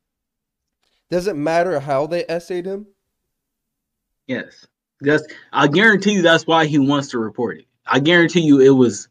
Does 1.10 1.26
it 1.26 1.36
matter 1.36 1.80
how 1.80 2.06
they 2.06 2.24
essayed 2.26 2.66
him? 2.66 2.86
Yes, 4.26 4.66
that's. 5.00 5.24
I 5.52 5.66
guarantee 5.68 6.12
you 6.12 6.22
that's 6.22 6.46
why 6.46 6.66
he 6.66 6.78
wants 6.78 7.08
to 7.08 7.18
report 7.18 7.58
it. 7.58 7.66
I 7.86 7.98
guarantee 7.98 8.40
you 8.42 8.60
it 8.60 8.70
was, 8.70 9.08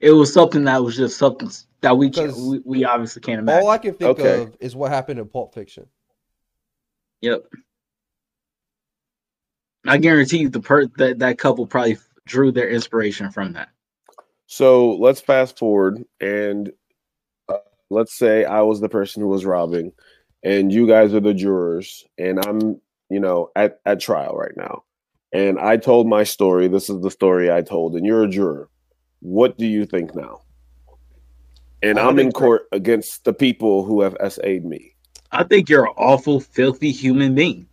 it 0.00 0.10
was 0.10 0.32
something 0.32 0.64
that 0.64 0.84
was 0.84 0.96
just 0.96 1.16
something 1.16 1.50
that 1.80 1.96
we 1.96 2.10
can't, 2.10 2.36
we, 2.36 2.60
we 2.64 2.84
obviously 2.84 3.22
can't 3.22 3.40
imagine. 3.40 3.62
All 3.62 3.70
I 3.70 3.78
can 3.78 3.94
think 3.94 4.20
Okay. 4.20 4.42
of 4.42 4.56
is 4.60 4.76
what 4.76 4.90
happened 4.92 5.18
in 5.18 5.26
Pulp 5.28 5.54
Fiction. 5.54 5.86
Yep. 7.22 7.44
I 9.86 9.96
guarantee 9.96 10.38
you 10.38 10.50
the 10.50 10.60
per 10.60 10.86
that 10.98 11.20
that 11.20 11.38
couple 11.38 11.66
probably 11.66 11.96
drew 12.26 12.52
their 12.52 12.68
inspiration 12.68 13.30
from 13.30 13.54
that. 13.54 13.70
So 14.52 14.96
let's 14.96 15.20
fast 15.20 15.60
forward 15.60 16.04
and 16.20 16.72
uh, 17.48 17.58
let's 17.88 18.18
say 18.18 18.44
I 18.44 18.62
was 18.62 18.80
the 18.80 18.88
person 18.88 19.22
who 19.22 19.28
was 19.28 19.44
robbing, 19.44 19.92
and 20.42 20.72
you 20.72 20.88
guys 20.88 21.14
are 21.14 21.20
the 21.20 21.32
jurors, 21.32 22.04
and 22.18 22.44
I'm, 22.44 22.80
you 23.08 23.20
know, 23.20 23.52
at, 23.54 23.80
at 23.86 24.00
trial 24.00 24.34
right 24.34 24.56
now. 24.56 24.82
And 25.32 25.60
I 25.60 25.76
told 25.76 26.08
my 26.08 26.24
story. 26.24 26.66
This 26.66 26.90
is 26.90 27.00
the 27.00 27.12
story 27.12 27.48
I 27.48 27.62
told, 27.62 27.94
and 27.94 28.04
you're 28.04 28.24
a 28.24 28.28
juror. 28.28 28.68
What 29.20 29.56
do 29.56 29.66
you 29.66 29.86
think 29.86 30.16
now? 30.16 30.40
And 31.80 32.00
I 32.00 32.08
I'm 32.08 32.18
in 32.18 32.32
court 32.32 32.62
against 32.72 33.24
the 33.24 33.32
people 33.32 33.84
who 33.84 34.00
have 34.00 34.16
SA'd 34.28 34.64
me. 34.64 34.96
I 35.30 35.44
think 35.44 35.68
you're 35.68 35.86
an 35.86 35.94
awful, 35.96 36.40
filthy 36.40 36.90
human 36.90 37.36
being. 37.36 37.68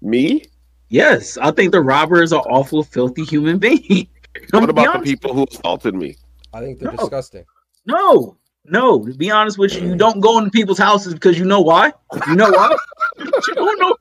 Me? 0.00 0.42
Yes, 0.88 1.36
I 1.36 1.50
think 1.50 1.72
the 1.72 1.82
robber 1.82 2.22
is 2.22 2.32
an 2.32 2.38
awful, 2.38 2.82
filthy 2.82 3.24
human 3.24 3.58
being. 3.58 4.08
I'm 4.52 4.60
What 4.60 4.70
about 4.70 4.98
the 4.98 5.04
people 5.04 5.34
who 5.34 5.46
assaulted 5.50 5.94
me? 5.94 6.16
I 6.52 6.60
think 6.60 6.78
they're 6.78 6.90
No. 6.92 6.98
disgusting. 6.98 7.44
No, 7.86 8.36
no. 8.64 9.04
To 9.04 9.14
be 9.14 9.30
honest 9.30 9.58
with 9.58 9.74
you, 9.74 9.86
you 9.88 9.96
don't 9.96 10.20
go 10.20 10.38
into 10.38 10.50
people's 10.50 10.78
houses 10.78 11.14
because 11.14 11.38
you 11.38 11.44
know 11.44 11.60
why. 11.60 11.92
You 12.26 12.36
know 12.36 12.50
why? 12.50 12.76
you 13.18 13.54
don't 13.54 13.80
know. 13.80 13.96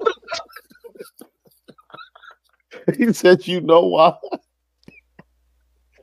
he 2.98 3.14
said, 3.14 3.48
"You 3.48 3.62
know 3.62 3.86
why?" 3.88 4.16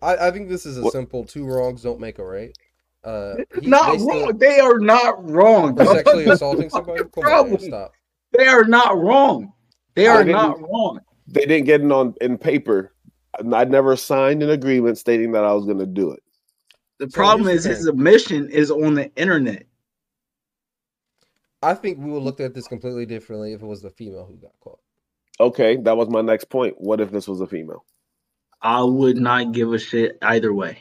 I, 0.01 0.29
I 0.29 0.31
think 0.31 0.49
this 0.49 0.67
is 0.67 0.77
a 0.79 0.91
simple 0.91 1.25
two 1.25 1.47
wrongs 1.47 1.83
don't 1.83 2.01
make 2.01 2.19
a 2.19 2.25
right. 2.25 2.57
Uh, 3.05 3.35
he- 3.61 3.67
Not 3.69 3.93
they 3.93 3.99
still- 3.99 4.09
wrong. 4.27 4.39
They 4.39 4.59
are 4.61 4.79
not 4.79 5.31
wrong. 5.31 5.77
Sexually 5.77 6.25
assaulting 6.29 6.71
somebody? 6.71 7.03
Come 7.15 7.53
on, 7.53 7.59
stop. 7.59 7.93
They 8.37 8.47
are 8.47 8.65
not 8.65 8.97
wrong. 8.99 9.53
They 9.95 10.07
are 10.07 10.19
didn't- 10.25 10.33
not 10.33 10.61
wrong. 10.61 11.01
They 11.29 11.43
didn't 11.47 11.65
get 11.67 11.81
it 11.83 11.91
on 11.93 12.15
in 12.21 12.37
paper. 12.39 12.92
I 13.53 13.65
never 13.65 13.97
signed 13.97 14.43
an 14.43 14.51
agreement 14.51 14.99
stating 14.99 15.33
that 15.33 15.45
I 15.45 15.53
was 15.53 15.65
going 15.65 15.79
to 15.79 15.87
do 15.87 16.11
it. 16.11 16.23
The 16.99 17.09
problem 17.09 17.49
here's 17.49 17.67
is 17.67 17.77
his 17.77 17.87
thing. 17.87 17.95
admission 17.95 18.51
is 18.51 18.71
on 18.71 18.95
the 18.95 19.15
internet. 19.17 19.67
I 21.63 21.75
think 21.75 21.99
we 21.99 22.11
would 22.11 22.23
look 22.23 22.41
at 22.41 22.55
this 22.55 22.67
completely 22.67 23.07
differently 23.07 23.53
if 23.53 23.63
it 23.63 23.67
was 23.67 23.83
the 23.83 23.91
female 23.91 24.27
who 24.27 24.37
got 24.37 24.53
caught. 24.61 24.81
Okay, 25.41 25.77
that 25.79 25.97
was 25.97 26.09
my 26.09 26.21
next 26.21 26.45
point. 26.45 26.75
What 26.79 27.01
if 27.01 27.11
this 27.11 27.27
was 27.27 27.41
a 27.41 27.47
female? 27.47 27.85
I 28.61 28.83
would 28.83 29.17
not 29.17 29.53
give 29.53 29.73
a 29.73 29.79
shit 29.79 30.19
either 30.23 30.53
way. 30.53 30.79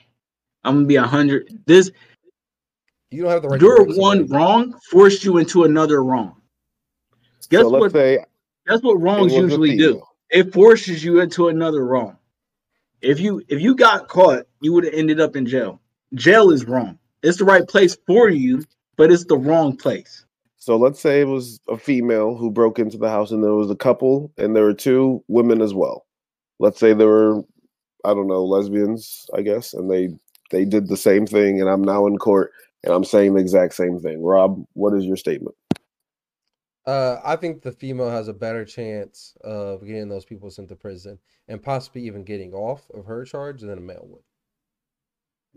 I'm 0.64 0.76
gonna 0.76 0.88
be 0.88 0.98
a 0.98 1.03
hundred. 1.03 1.64
This 1.65 1.91
You 3.10 3.23
don't 3.23 3.32
have 3.32 3.41
the 3.41 3.49
right. 3.49 3.61
your 3.61 3.86
one 3.95 4.28
wrong 4.28 4.78
forced 4.91 5.23
you 5.23 5.38
into 5.38 5.64
another 5.64 6.03
wrong. 6.03 6.36
Guess 7.49 7.61
so 7.61 7.69
let's 7.69 7.82
what? 7.82 7.91
say 7.91 8.23
That's 8.65 8.84
what 8.84 9.02
wrongs 9.02 9.34
usually 9.34 9.78
do. 9.78 10.03
It 10.30 10.53
forces 10.53 11.03
you 11.03 11.19
into 11.22 11.48
another 11.48 11.86
wrong. 11.86 12.18
If 13.02 13.19
you 13.19 13.41
if 13.48 13.61
you 13.61 13.76
got 13.76 14.07
caught, 14.07 14.45
you 14.61 14.73
would 14.73 14.86
have 14.86 14.94
ended 14.94 15.19
up 15.19 15.36
in 15.36 15.45
jail. 15.45 15.82
Jail 16.14 16.52
is 16.52 16.65
wrong. 16.65 16.99
It's 17.23 17.38
the 17.38 17.45
right 17.45 17.68
place 17.68 17.98
for 18.07 18.30
you, 18.30 18.64
but 18.98 19.11
it's 19.11 19.26
the 19.26 19.38
wrong 19.38 19.76
place. 19.78 20.26
So 20.57 20.78
let's 20.78 20.99
say 20.99 21.22
it 21.22 21.28
was 21.28 21.60
a 21.69 21.78
female 21.78 22.36
who 22.36 22.52
broke 22.52 22.78
into 22.80 22.98
the 22.98 23.10
house 23.10 23.32
and 23.32 23.44
there 23.44 23.53
was 23.53 23.72
a 23.72 23.76
couple 23.76 24.32
and 24.38 24.56
there 24.56 24.64
were 24.65 24.73
two 24.73 25.23
women 25.28 25.61
as 25.61 25.73
well. 25.73 26.06
Let's 26.60 26.80
say 26.80 26.94
there 26.94 27.07
were 27.07 27.41
I 28.03 28.14
don't 28.14 28.28
know, 28.28 28.44
lesbians, 28.44 29.26
I 29.36 29.41
guess, 29.41 29.73
and 29.73 29.90
they 29.90 30.10
they 30.52 30.65
did 30.65 30.88
the 30.88 30.98
same 30.98 31.26
thing 31.26 31.60
and 31.61 31.69
I'm 31.69 31.84
now 31.84 32.07
in 32.07 32.18
court 32.18 32.52
and 32.84 32.94
I'm 32.94 33.03
saying 33.03 33.34
the 33.34 33.41
exact 33.41 33.73
same 33.73 33.99
thing. 33.99 34.22
Rob, 34.22 34.64
what 34.73 34.94
is 34.95 35.06
your 35.06 35.18
statement? 35.18 35.56
Uh, 36.86 37.20
I 37.24 37.36
think 37.36 37.62
the 37.62 37.72
female 37.72 38.10
has 38.10 38.28
a 38.28 38.34
better 38.34 38.66
chance 38.66 39.36
of 39.41 39.86
getting 39.86 40.10
those 40.10 40.26
people 40.26 40.49
sent 40.49 40.70
to 40.70 40.76
prison 40.76 41.20
and 41.48 41.62
possibly 41.62 42.03
even 42.03 42.24
getting 42.24 42.53
off 42.53 42.90
of 42.91 43.06
her 43.06 43.24
charge 43.24 43.62
than 43.62 43.78
a 43.78 43.82
male 43.82 44.08
would. 44.10 44.24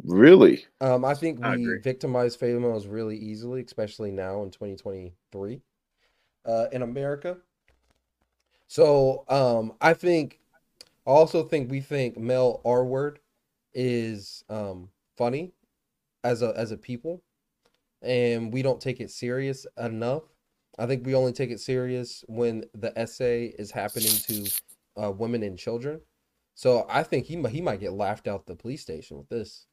Really? 0.03 0.67
Um, 0.81 1.05
I 1.05 1.15
think 1.15 1.41
I 1.43 1.55
we 1.55 1.63
agree. 1.63 1.79
victimize 1.83 2.37
females 2.37 2.87
really 2.87 3.17
easily, 3.17 3.63
especially 3.63 4.11
now 4.11 4.43
in 4.43 4.51
2023 4.51 5.63
uh, 6.45 6.67
in 6.73 6.83
America. 6.83 7.39
So 8.67 9.25
um, 9.29 9.75
I 9.81 9.95
think, 9.95 10.41
I 11.07 11.11
also 11.11 11.45
think 11.45 11.71
we 11.71 11.81
think 11.81 12.19
male 12.19 12.61
R 12.65 12.85
word 12.85 13.21
is 13.73 14.45
um, 14.49 14.91
funny 15.17 15.53
as 16.25 16.43
a 16.43 16.53
as 16.57 16.73
a 16.73 16.77
people, 16.77 17.23
and 18.03 18.53
we 18.53 18.63
don't 18.63 18.81
take 18.81 19.01
it 19.01 19.11
serious 19.11 19.67
enough. 19.79 20.25
I 20.79 20.87
think 20.87 21.07
we 21.07 21.15
only 21.15 21.33
take 21.33 21.51
it 21.51 21.61
serious 21.61 22.25
when 22.29 22.65
the 22.75 22.97
essay 22.99 23.47
is 23.59 23.71
happening 23.71 24.13
to 24.27 24.47
uh, 25.03 25.11
women 25.13 25.43
and 25.43 25.59
children. 25.59 26.01
So 26.55 26.87
I 26.89 27.03
think 27.03 27.27
he 27.27 27.37
might 27.37 27.53
he 27.53 27.61
might 27.61 27.81
get 27.81 27.93
laughed 27.93 28.29
out 28.29 28.47
the 28.47 28.57
police 28.57 28.83
station 28.83 29.17
with 29.19 29.29
this. 29.29 29.67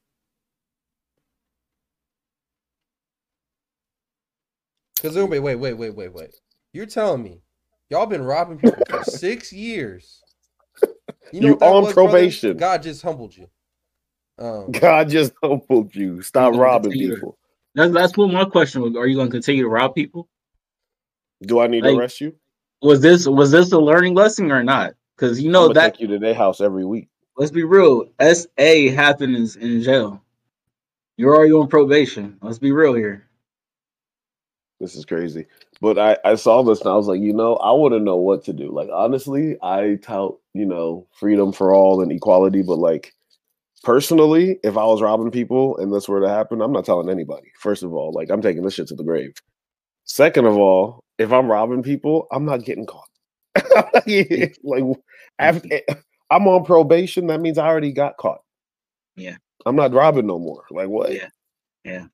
Because 4.96 5.16
wait, 5.16 5.40
wait, 5.40 5.56
wait, 5.56 5.74
wait, 5.74 5.94
wait, 5.94 6.12
wait. 6.12 6.34
You're 6.72 6.86
telling 6.86 7.22
me 7.22 7.42
y'all 7.90 8.06
been 8.06 8.22
robbing 8.22 8.58
people 8.58 8.84
for 8.84 8.98
six 9.02 9.52
years? 9.52 10.22
You 11.32 11.50
what 11.50 11.60
that 11.60 11.76
on 11.76 11.82
was, 11.82 11.94
brother? 11.94 12.18
probation. 12.18 12.56
God 12.56 12.82
just 12.82 13.02
humbled 13.02 13.36
you. 13.36 13.48
Um, 14.38 14.70
God 14.72 15.08
just 15.08 15.32
humbled 15.42 15.94
you. 15.94 16.22
Stop 16.22 16.54
robbing 16.54 16.92
people. 16.92 17.38
That's 17.74 17.92
that's 17.92 18.16
what 18.16 18.32
my 18.32 18.44
question 18.44 18.82
was. 18.82 18.96
Are 18.96 19.06
you 19.06 19.16
gonna 19.16 19.30
continue 19.30 19.62
to 19.62 19.68
rob 19.68 19.94
people? 19.94 20.28
Do 21.42 21.60
I 21.60 21.66
need 21.66 21.84
to 21.84 21.96
arrest 21.96 22.20
you? 22.20 22.34
Was 22.82 23.00
this 23.00 23.26
was 23.26 23.50
this 23.50 23.72
a 23.72 23.78
learning 23.78 24.14
lesson 24.14 24.50
or 24.50 24.62
not? 24.62 24.94
Because 25.16 25.40
you 25.40 25.50
know 25.50 25.72
that 25.72 25.94
take 25.94 26.00
you 26.00 26.08
to 26.08 26.18
their 26.18 26.34
house 26.34 26.60
every 26.60 26.84
week. 26.84 27.08
let's 27.36 27.52
be 27.52 27.64
real, 27.64 28.06
SA 28.20 28.90
happens 28.94 29.56
in 29.56 29.82
jail. 29.82 30.22
You're 31.16 31.36
already 31.36 31.52
on 31.52 31.68
probation. 31.68 32.38
Let's 32.42 32.58
be 32.58 32.72
real 32.72 32.94
here. 32.94 33.26
This 34.80 34.96
is 34.96 35.04
crazy. 35.04 35.46
But 35.80 35.98
I, 35.98 36.16
I 36.24 36.34
saw 36.34 36.62
this 36.62 36.80
and 36.80 36.88
I 36.88 36.96
was 36.96 37.06
like, 37.06 37.20
you 37.20 37.32
know, 37.32 37.54
I 37.56 37.70
wouldn't 37.72 38.04
know 38.04 38.16
what 38.16 38.44
to 38.44 38.52
do. 38.52 38.72
Like 38.72 38.88
honestly, 38.92 39.56
I 39.62 39.98
tout, 40.02 40.38
you 40.54 40.66
know, 40.66 41.06
freedom 41.12 41.52
for 41.52 41.72
all 41.72 42.00
and 42.00 42.10
equality, 42.10 42.62
but 42.62 42.78
like 42.78 43.14
personally, 43.84 44.58
if 44.64 44.76
I 44.76 44.84
was 44.84 45.02
robbing 45.02 45.30
people 45.30 45.76
and 45.78 45.92
this 45.92 46.08
were 46.08 46.20
to 46.20 46.28
happen, 46.28 46.60
I'm 46.60 46.72
not 46.72 46.84
telling 46.84 47.10
anybody. 47.10 47.52
First 47.60 47.82
of 47.84 47.92
all, 47.92 48.12
like 48.12 48.30
I'm 48.30 48.42
taking 48.42 48.62
this 48.62 48.74
shit 48.74 48.88
to 48.88 48.96
the 48.96 49.04
grave. 49.04 49.34
Second 50.04 50.46
of 50.46 50.56
all, 50.56 51.04
if 51.18 51.32
I'm 51.32 51.50
robbing 51.50 51.82
people, 51.82 52.26
I'm 52.32 52.44
not 52.44 52.64
getting 52.64 52.86
caught. 52.86 53.08
like 54.62 54.84
after, 55.38 55.68
I'm 56.30 56.48
on 56.48 56.64
probation, 56.64 57.26
that 57.28 57.40
means 57.40 57.58
I 57.58 57.66
already 57.66 57.92
got 57.92 58.16
caught. 58.16 58.42
Yeah. 59.16 59.36
I'm 59.66 59.76
not 59.76 59.92
robbing 59.92 60.26
no 60.26 60.38
more. 60.38 60.64
Like 60.70 60.88
what? 60.88 61.12
Yeah. 61.12 61.28
Yeah. 61.84 62.06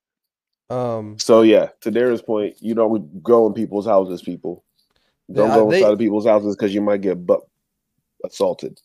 um, 0.69 1.17
So 1.19 1.41
yeah, 1.41 1.69
to 1.81 1.91
Darren's 1.91 2.21
point, 2.21 2.57
you 2.61 2.75
don't 2.75 3.23
go 3.23 3.47
in 3.47 3.53
people's 3.53 3.85
houses, 3.85 4.21
people. 4.21 4.63
Don't 5.31 5.49
Yeah, 5.49 5.55
go 5.55 5.69
they- 5.71 5.77
inside 5.79 5.93
of 5.93 5.99
people's 5.99 6.25
houses 6.25 6.55
because 6.55 6.73
you 6.73 6.81
might 6.81 7.01
get 7.01 7.25
butt 7.25 7.41
assaulted. 8.23 8.79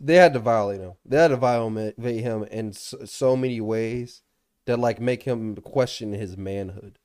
they 0.00 0.14
had 0.14 0.32
to 0.34 0.38
violate 0.38 0.80
him. 0.80 0.92
They 1.04 1.16
had 1.18 1.28
to 1.28 1.36
violate 1.36 1.98
him 1.98 2.44
in 2.44 2.72
so, 2.72 3.04
so 3.04 3.36
many 3.36 3.60
ways 3.60 4.22
that 4.66 4.78
like 4.78 5.00
make 5.00 5.22
him 5.24 5.56
question 5.56 6.12
his 6.12 6.36
manhood. 6.36 6.98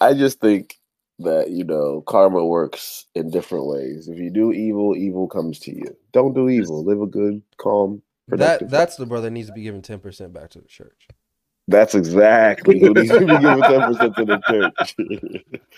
I 0.00 0.14
just 0.14 0.40
think 0.40 0.78
that 1.20 1.50
you 1.50 1.64
know 1.64 2.02
karma 2.02 2.44
works 2.44 3.06
in 3.14 3.30
different 3.30 3.66
ways. 3.66 4.08
If 4.08 4.18
you 4.18 4.30
do 4.30 4.52
evil, 4.52 4.96
evil 4.96 5.28
comes 5.28 5.58
to 5.60 5.74
you. 5.74 5.96
Don't 6.12 6.34
do 6.34 6.48
evil. 6.48 6.84
Live 6.84 7.00
a 7.00 7.06
good, 7.06 7.42
calm, 7.56 8.02
productive. 8.28 8.70
That 8.70 8.76
that's 8.76 8.96
the 8.96 9.06
brother 9.06 9.30
needs 9.30 9.48
to 9.48 9.54
be 9.54 9.62
given 9.62 9.82
ten 9.82 10.00
percent 10.00 10.32
back 10.32 10.50
to 10.50 10.60
the 10.60 10.68
church. 10.68 11.08
That's 11.66 11.94
exactly 11.94 12.78
who 12.78 12.92
needs 12.92 13.08
to 13.08 13.20
be 13.20 13.26
giving 13.26 13.62
ten 13.62 13.82
percent 13.82 14.16
to 14.16 14.24
the 14.24 14.40
church. 14.48 14.94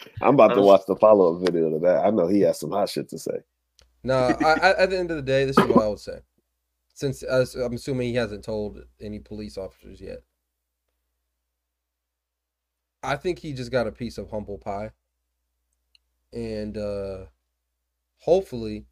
I'm 0.22 0.34
about 0.34 0.54
to 0.54 0.62
watch 0.62 0.82
the 0.88 0.96
follow 0.96 1.36
up 1.36 1.42
video 1.42 1.70
to 1.70 1.78
that. 1.80 2.04
I 2.04 2.10
know 2.10 2.26
he 2.26 2.40
has 2.40 2.58
some 2.58 2.70
hot 2.70 2.88
shit 2.88 3.08
to 3.10 3.18
say. 3.18 3.38
No, 4.02 4.36
I, 4.40 4.52
I, 4.52 4.82
at 4.82 4.90
the 4.90 4.98
end 4.98 5.10
of 5.10 5.16
the 5.16 5.22
day, 5.22 5.44
this 5.44 5.58
is 5.58 5.66
what 5.66 5.82
I 5.82 5.88
would 5.88 6.00
say. 6.00 6.20
Since 6.94 7.22
uh, 7.22 7.44
I'm 7.62 7.74
assuming 7.74 8.08
he 8.08 8.14
hasn't 8.14 8.44
told 8.44 8.80
any 9.00 9.18
police 9.18 9.58
officers 9.58 10.00
yet, 10.00 10.20
I 13.06 13.16
think 13.16 13.38
he 13.38 13.52
just 13.52 13.70
got 13.70 13.86
a 13.86 13.92
piece 13.92 14.18
of 14.18 14.30
humble 14.30 14.58
pie, 14.58 14.90
and 16.32 16.76
uh, 16.76 17.18
hopefully, 18.18 18.86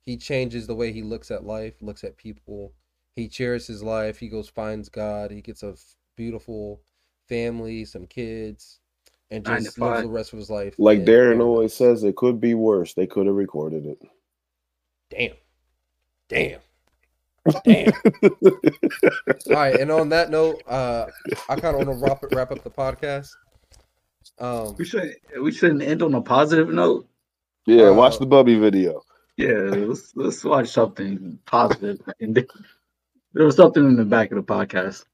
he 0.00 0.16
changes 0.16 0.66
the 0.66 0.74
way 0.74 0.92
he 0.92 1.02
looks 1.02 1.30
at 1.30 1.44
life, 1.44 1.74
looks 1.80 2.02
at 2.02 2.16
people. 2.16 2.72
He 3.14 3.28
cherishes 3.28 3.82
life. 3.82 4.18
He 4.18 4.28
goes 4.28 4.48
finds 4.48 4.88
God. 4.88 5.30
He 5.30 5.40
gets 5.40 5.62
a 5.62 5.68
f- 5.68 5.96
beautiful 6.16 6.80
family, 7.28 7.84
some 7.84 8.06
kids, 8.06 8.80
and 9.30 9.44
Nine 9.44 9.58
to 9.58 9.64
just 9.64 9.78
lives 9.78 10.02
the 10.02 10.08
rest 10.08 10.32
of 10.32 10.40
his 10.40 10.50
life. 10.50 10.74
Like 10.76 11.00
in 11.00 11.04
Darren 11.04 11.24
paradise. 11.24 11.42
always 11.42 11.74
says, 11.74 12.02
it 12.02 12.16
could 12.16 12.40
be 12.40 12.54
worse. 12.54 12.94
They 12.94 13.06
could 13.06 13.26
have 13.26 13.36
recorded 13.36 13.86
it. 13.86 13.98
Damn. 15.10 15.36
Damn. 16.28 16.60
Damn. 17.64 17.92
All 18.24 19.52
right, 19.52 19.78
and 19.78 19.90
on 19.90 20.08
that 20.08 20.30
note, 20.30 20.62
uh, 20.66 21.06
I 21.48 21.56
kind 21.56 21.76
of 21.78 21.86
want 21.86 21.98
to 21.98 22.04
wrap 22.04 22.24
wrap 22.32 22.50
up 22.50 22.64
the 22.64 22.70
podcast. 22.70 23.30
Um, 24.38 24.74
We 24.76 24.84
should 24.84 25.14
we 25.40 25.52
shouldn't 25.52 25.82
end 25.82 26.02
on 26.02 26.14
a 26.14 26.20
positive 26.20 26.68
note. 26.68 27.08
Yeah, 27.66 27.86
Uh, 27.88 27.94
watch 27.94 28.18
the 28.18 28.26
Bubby 28.26 28.58
video. 28.58 29.02
Yeah, 29.36 29.52
let's 29.52 30.14
let's 30.16 30.44
watch 30.44 30.68
something 30.68 31.38
positive. 31.46 32.00
And 32.20 32.34
there 33.32 33.46
was 33.46 33.56
something 33.56 33.84
in 33.84 33.96
the 33.96 34.04
back 34.04 34.30
of 34.32 34.36
the 34.36 34.42
podcast. 34.42 35.04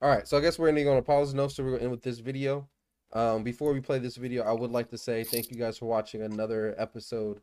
all 0.00 0.08
right, 0.08 0.26
so 0.26 0.36
I 0.36 0.40
guess 0.40 0.58
we're 0.58 0.68
ending 0.68 0.88
on 0.88 0.96
a 0.96 1.02
positive 1.02 1.36
note, 1.36 1.52
so 1.52 1.62
we're 1.62 1.72
gonna 1.72 1.82
end 1.84 1.90
with 1.92 2.02
this 2.02 2.18
video. 2.18 2.68
Um, 3.12 3.42
before 3.44 3.72
we 3.72 3.80
play 3.80 3.98
this 3.98 4.16
video, 4.16 4.42
I 4.42 4.52
would 4.52 4.70
like 4.70 4.88
to 4.90 4.98
say 4.98 5.22
thank 5.22 5.50
you 5.50 5.56
guys 5.56 5.78
for 5.78 5.86
watching 5.86 6.22
another 6.22 6.74
episode 6.78 7.40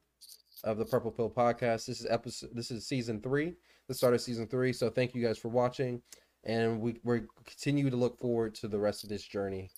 of 0.63 0.77
the 0.77 0.85
Purple 0.85 1.11
Pill 1.11 1.29
Podcast. 1.29 1.85
This 1.85 2.01
is 2.01 2.07
episode. 2.09 2.49
This 2.53 2.71
is 2.71 2.85
season 2.85 3.21
three, 3.21 3.53
the 3.87 3.93
start 3.93 4.13
of 4.13 4.21
season 4.21 4.47
three. 4.47 4.73
So 4.73 4.89
thank 4.89 5.15
you 5.15 5.23
guys 5.23 5.37
for 5.37 5.47
watching, 5.49 6.01
and 6.43 6.79
we 6.79 6.99
we 7.03 7.21
continue 7.45 7.89
to 7.89 7.95
look 7.95 8.19
forward 8.19 8.55
to 8.55 8.67
the 8.67 8.79
rest 8.79 9.03
of 9.03 9.09
this 9.09 9.23
journey. 9.23 9.69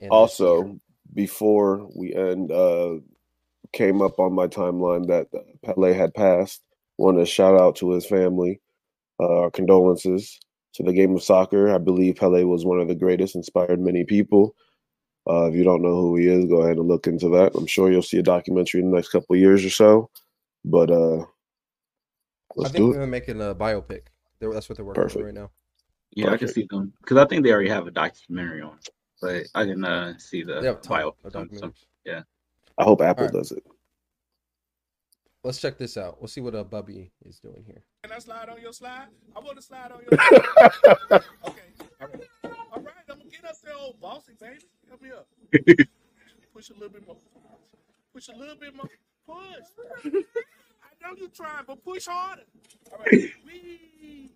and 0.00 0.10
this 0.10 0.12
also 0.12 0.78
before 1.14 1.88
we 1.96 2.14
end 2.14 2.50
uh 2.52 2.96
came 3.72 4.00
up 4.00 4.18
on 4.18 4.32
my 4.32 4.46
timeline 4.46 5.06
that 5.08 5.26
Pele 5.64 5.92
had 5.92 6.14
passed 6.14 6.62
want 6.96 7.18
to 7.18 7.26
shout 7.26 7.58
out 7.60 7.76
to 7.76 7.90
his 7.90 8.06
family 8.06 8.60
uh 9.20 9.40
our 9.40 9.50
condolences 9.50 10.38
to 10.74 10.82
the 10.82 10.92
game 10.92 11.14
of 11.14 11.22
soccer 11.22 11.72
I 11.74 11.78
believe 11.78 12.16
Pele 12.16 12.44
was 12.44 12.64
one 12.64 12.80
of 12.80 12.88
the 12.88 12.94
greatest 12.94 13.34
inspired 13.34 13.80
many 13.80 14.04
people 14.04 14.54
uh 15.28 15.46
if 15.46 15.54
you 15.54 15.64
don't 15.64 15.82
know 15.82 15.96
who 15.96 16.16
he 16.16 16.28
is 16.28 16.44
go 16.46 16.62
ahead 16.62 16.76
and 16.76 16.88
look 16.88 17.06
into 17.06 17.28
that 17.30 17.54
I'm 17.54 17.66
sure 17.66 17.90
you'll 17.90 18.02
see 18.02 18.18
a 18.18 18.22
documentary 18.22 18.80
in 18.80 18.90
the 18.90 18.96
next 18.96 19.08
couple 19.08 19.34
of 19.34 19.40
years 19.40 19.64
or 19.64 19.70
so 19.70 20.10
but 20.64 20.90
uh 20.90 21.24
I 22.62 22.62
let's 22.62 22.72
think 22.72 22.86
do 22.86 22.92
they're 22.92 23.02
it 23.02 23.06
making 23.06 23.40
a 23.40 23.54
biopic. 23.54 24.02
That's 24.40 24.68
what 24.68 24.76
they're 24.76 24.84
working 24.84 25.02
Perfect. 25.02 25.20
on 25.20 25.24
right 25.26 25.34
now. 25.34 25.50
Yeah, 26.12 26.30
I 26.30 26.36
can 26.36 26.48
see 26.48 26.66
them 26.70 26.92
because 27.00 27.16
I 27.18 27.26
think 27.26 27.44
they 27.44 27.52
already 27.52 27.68
have 27.68 27.86
a 27.86 27.90
documentary 27.90 28.62
on, 28.62 28.78
it, 28.78 28.88
but 29.20 29.46
I 29.54 29.64
can 29.66 29.84
uh, 29.84 30.18
see 30.18 30.42
the 30.42 30.60
They 30.60 30.66
have 30.66 30.82
bio. 30.82 31.14
some- 31.30 31.50
some- 31.54 31.74
yeah, 32.04 32.22
I 32.78 32.84
hope 32.84 33.00
Apple 33.02 33.24
Alright. 33.26 33.34
does 33.34 33.52
it 33.52 33.62
let's 35.44 35.60
check 35.60 35.78
this 35.78 35.96
out. 35.96 36.20
We'll 36.20 36.28
see 36.28 36.40
what 36.40 36.54
uh, 36.54 36.64
Bubby 36.64 37.10
is 37.24 37.38
doing 37.38 37.62
here. 37.66 37.82
Can 38.02 38.12
I 38.12 38.18
slide 38.18 38.48
on 38.50 38.60
your 38.60 38.72
slide? 38.72 39.06
I 39.34 39.40
want 39.40 39.56
to 39.56 39.62
slide 39.62 39.92
on 39.92 40.00
your 40.00 40.20
slide. 40.20 41.22
okay. 41.46 41.62
All 42.00 42.08
right. 42.08 42.28
All 42.44 42.82
right. 42.82 42.94
I'm 43.08 43.18
gonna 43.18 43.30
get 43.30 43.44
up 43.46 43.56
there, 43.64 43.74
old 43.78 44.00
bossy 44.00 44.32
baby. 44.38 44.58
Help 44.88 45.00
me 45.02 45.10
up. 45.10 45.26
Push 46.54 46.70
a 46.70 46.74
little 46.74 46.90
bit 46.90 47.06
more. 47.06 47.16
Push 48.12 48.28
a 48.28 48.36
little 48.36 48.56
bit 48.56 48.74
more. 48.74 48.90
Push. 49.26 50.04
I 50.04 51.08
know 51.08 51.14
you're 51.16 51.28
trying, 51.28 51.64
but 51.66 51.82
push 51.84 52.06
harder. 52.06 52.42
All 52.92 52.98
right. 52.98 53.30
Wee. 53.46 54.30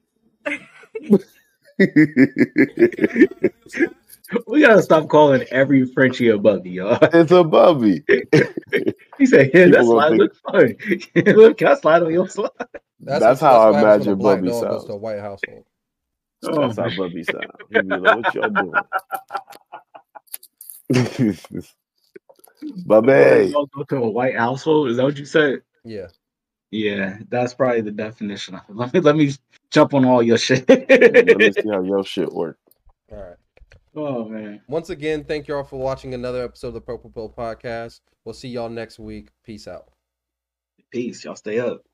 We 4.46 4.62
gotta 4.62 4.82
stop 4.82 5.09
calling 5.09 5.42
every 5.50 5.84
Frenchie 5.86 6.28
a 6.28 6.38
bubby, 6.38 6.70
y'all. 6.70 6.98
It's 7.12 7.32
a 7.32 7.44
bubby. 7.44 8.02
He 9.18 9.26
said, 9.26 9.50
"Yeah, 9.52 9.66
that 9.66 9.72
People 9.72 9.86
slide 9.86 10.09
gonna 10.09 10.22
looks 10.22 10.38
fun. 10.40 10.76
Look, 11.14 11.59
can 11.59 11.68
I 11.68 11.74
slide 11.74 12.02
on 12.02 12.12
your 12.12 12.28
slide?" 12.28 12.50
That's 13.00 13.40
how 13.40 13.59
I 13.60 13.68
what 13.68 13.74
happens 13.76 14.06
when 14.06 14.09
a 14.09 14.16
imagine 14.16 14.18
black 14.18 14.38
Bubby 14.38 14.48
dog 14.48 14.62
sounds. 14.62 14.84
to 14.86 14.92
a 14.92 14.96
white 14.96 15.20
household. 15.20 15.64
Oh, 16.44 16.60
that's 16.62 16.78
how 16.78 16.88
Bubby 16.96 17.22
sound. 17.22 17.52
He 17.70 17.80
be 17.80 17.98
like, 17.98 18.16
"What 18.16 18.34
y'all 18.34 18.50
doing?" 18.50 18.84
Bubby. 22.86 23.50
Y'all 23.50 23.66
go 23.66 23.84
to 23.84 23.96
a 23.96 24.10
white 24.10 24.36
household. 24.36 24.88
Is 24.88 24.96
that 24.96 25.04
what 25.04 25.18
you 25.18 25.26
said? 25.26 25.60
Yeah. 25.84 26.09
Yeah, 26.73 27.19
that's 27.28 27.53
probably 27.53 27.82
the 27.82 27.93
definition 27.93 28.55
of 28.55 28.62
it. 28.69 28.74
Let 28.74 28.94
me 28.94 29.01
let 29.01 29.15
me 29.15 29.32
jump 29.70 29.93
on 29.93 30.07
all 30.07 30.23
your 30.23 30.39
shit. 30.39 30.66
Let 30.69 31.36
me 31.36 31.53
see 31.53 31.69
how 31.69 31.82
your 31.82 32.03
shit 32.03 32.32
work. 32.32 32.59
All 33.12 33.19
right. 33.19 33.36
oh 33.94 34.24
man. 34.24 34.62
Once 34.69 34.89
again, 34.89 35.23
thank 35.23 35.49
y'all 35.49 35.65
for 35.65 35.78
watching 35.78 36.15
another 36.15 36.43
episode 36.43 36.69
of 36.69 36.74
the 36.74 36.81
Purple 36.81 37.11
Pill 37.11 37.28
Podcast. 37.28 38.01
We'll 38.24 38.32
see 38.32 38.49
y'all 38.49 38.70
next 38.70 38.99
week. 38.99 39.28
Peace 39.44 39.69
out. 39.69 39.93
Peace. 40.90 41.23
Y'all 41.24 41.36
stay 41.36 41.59
up. 41.59 41.85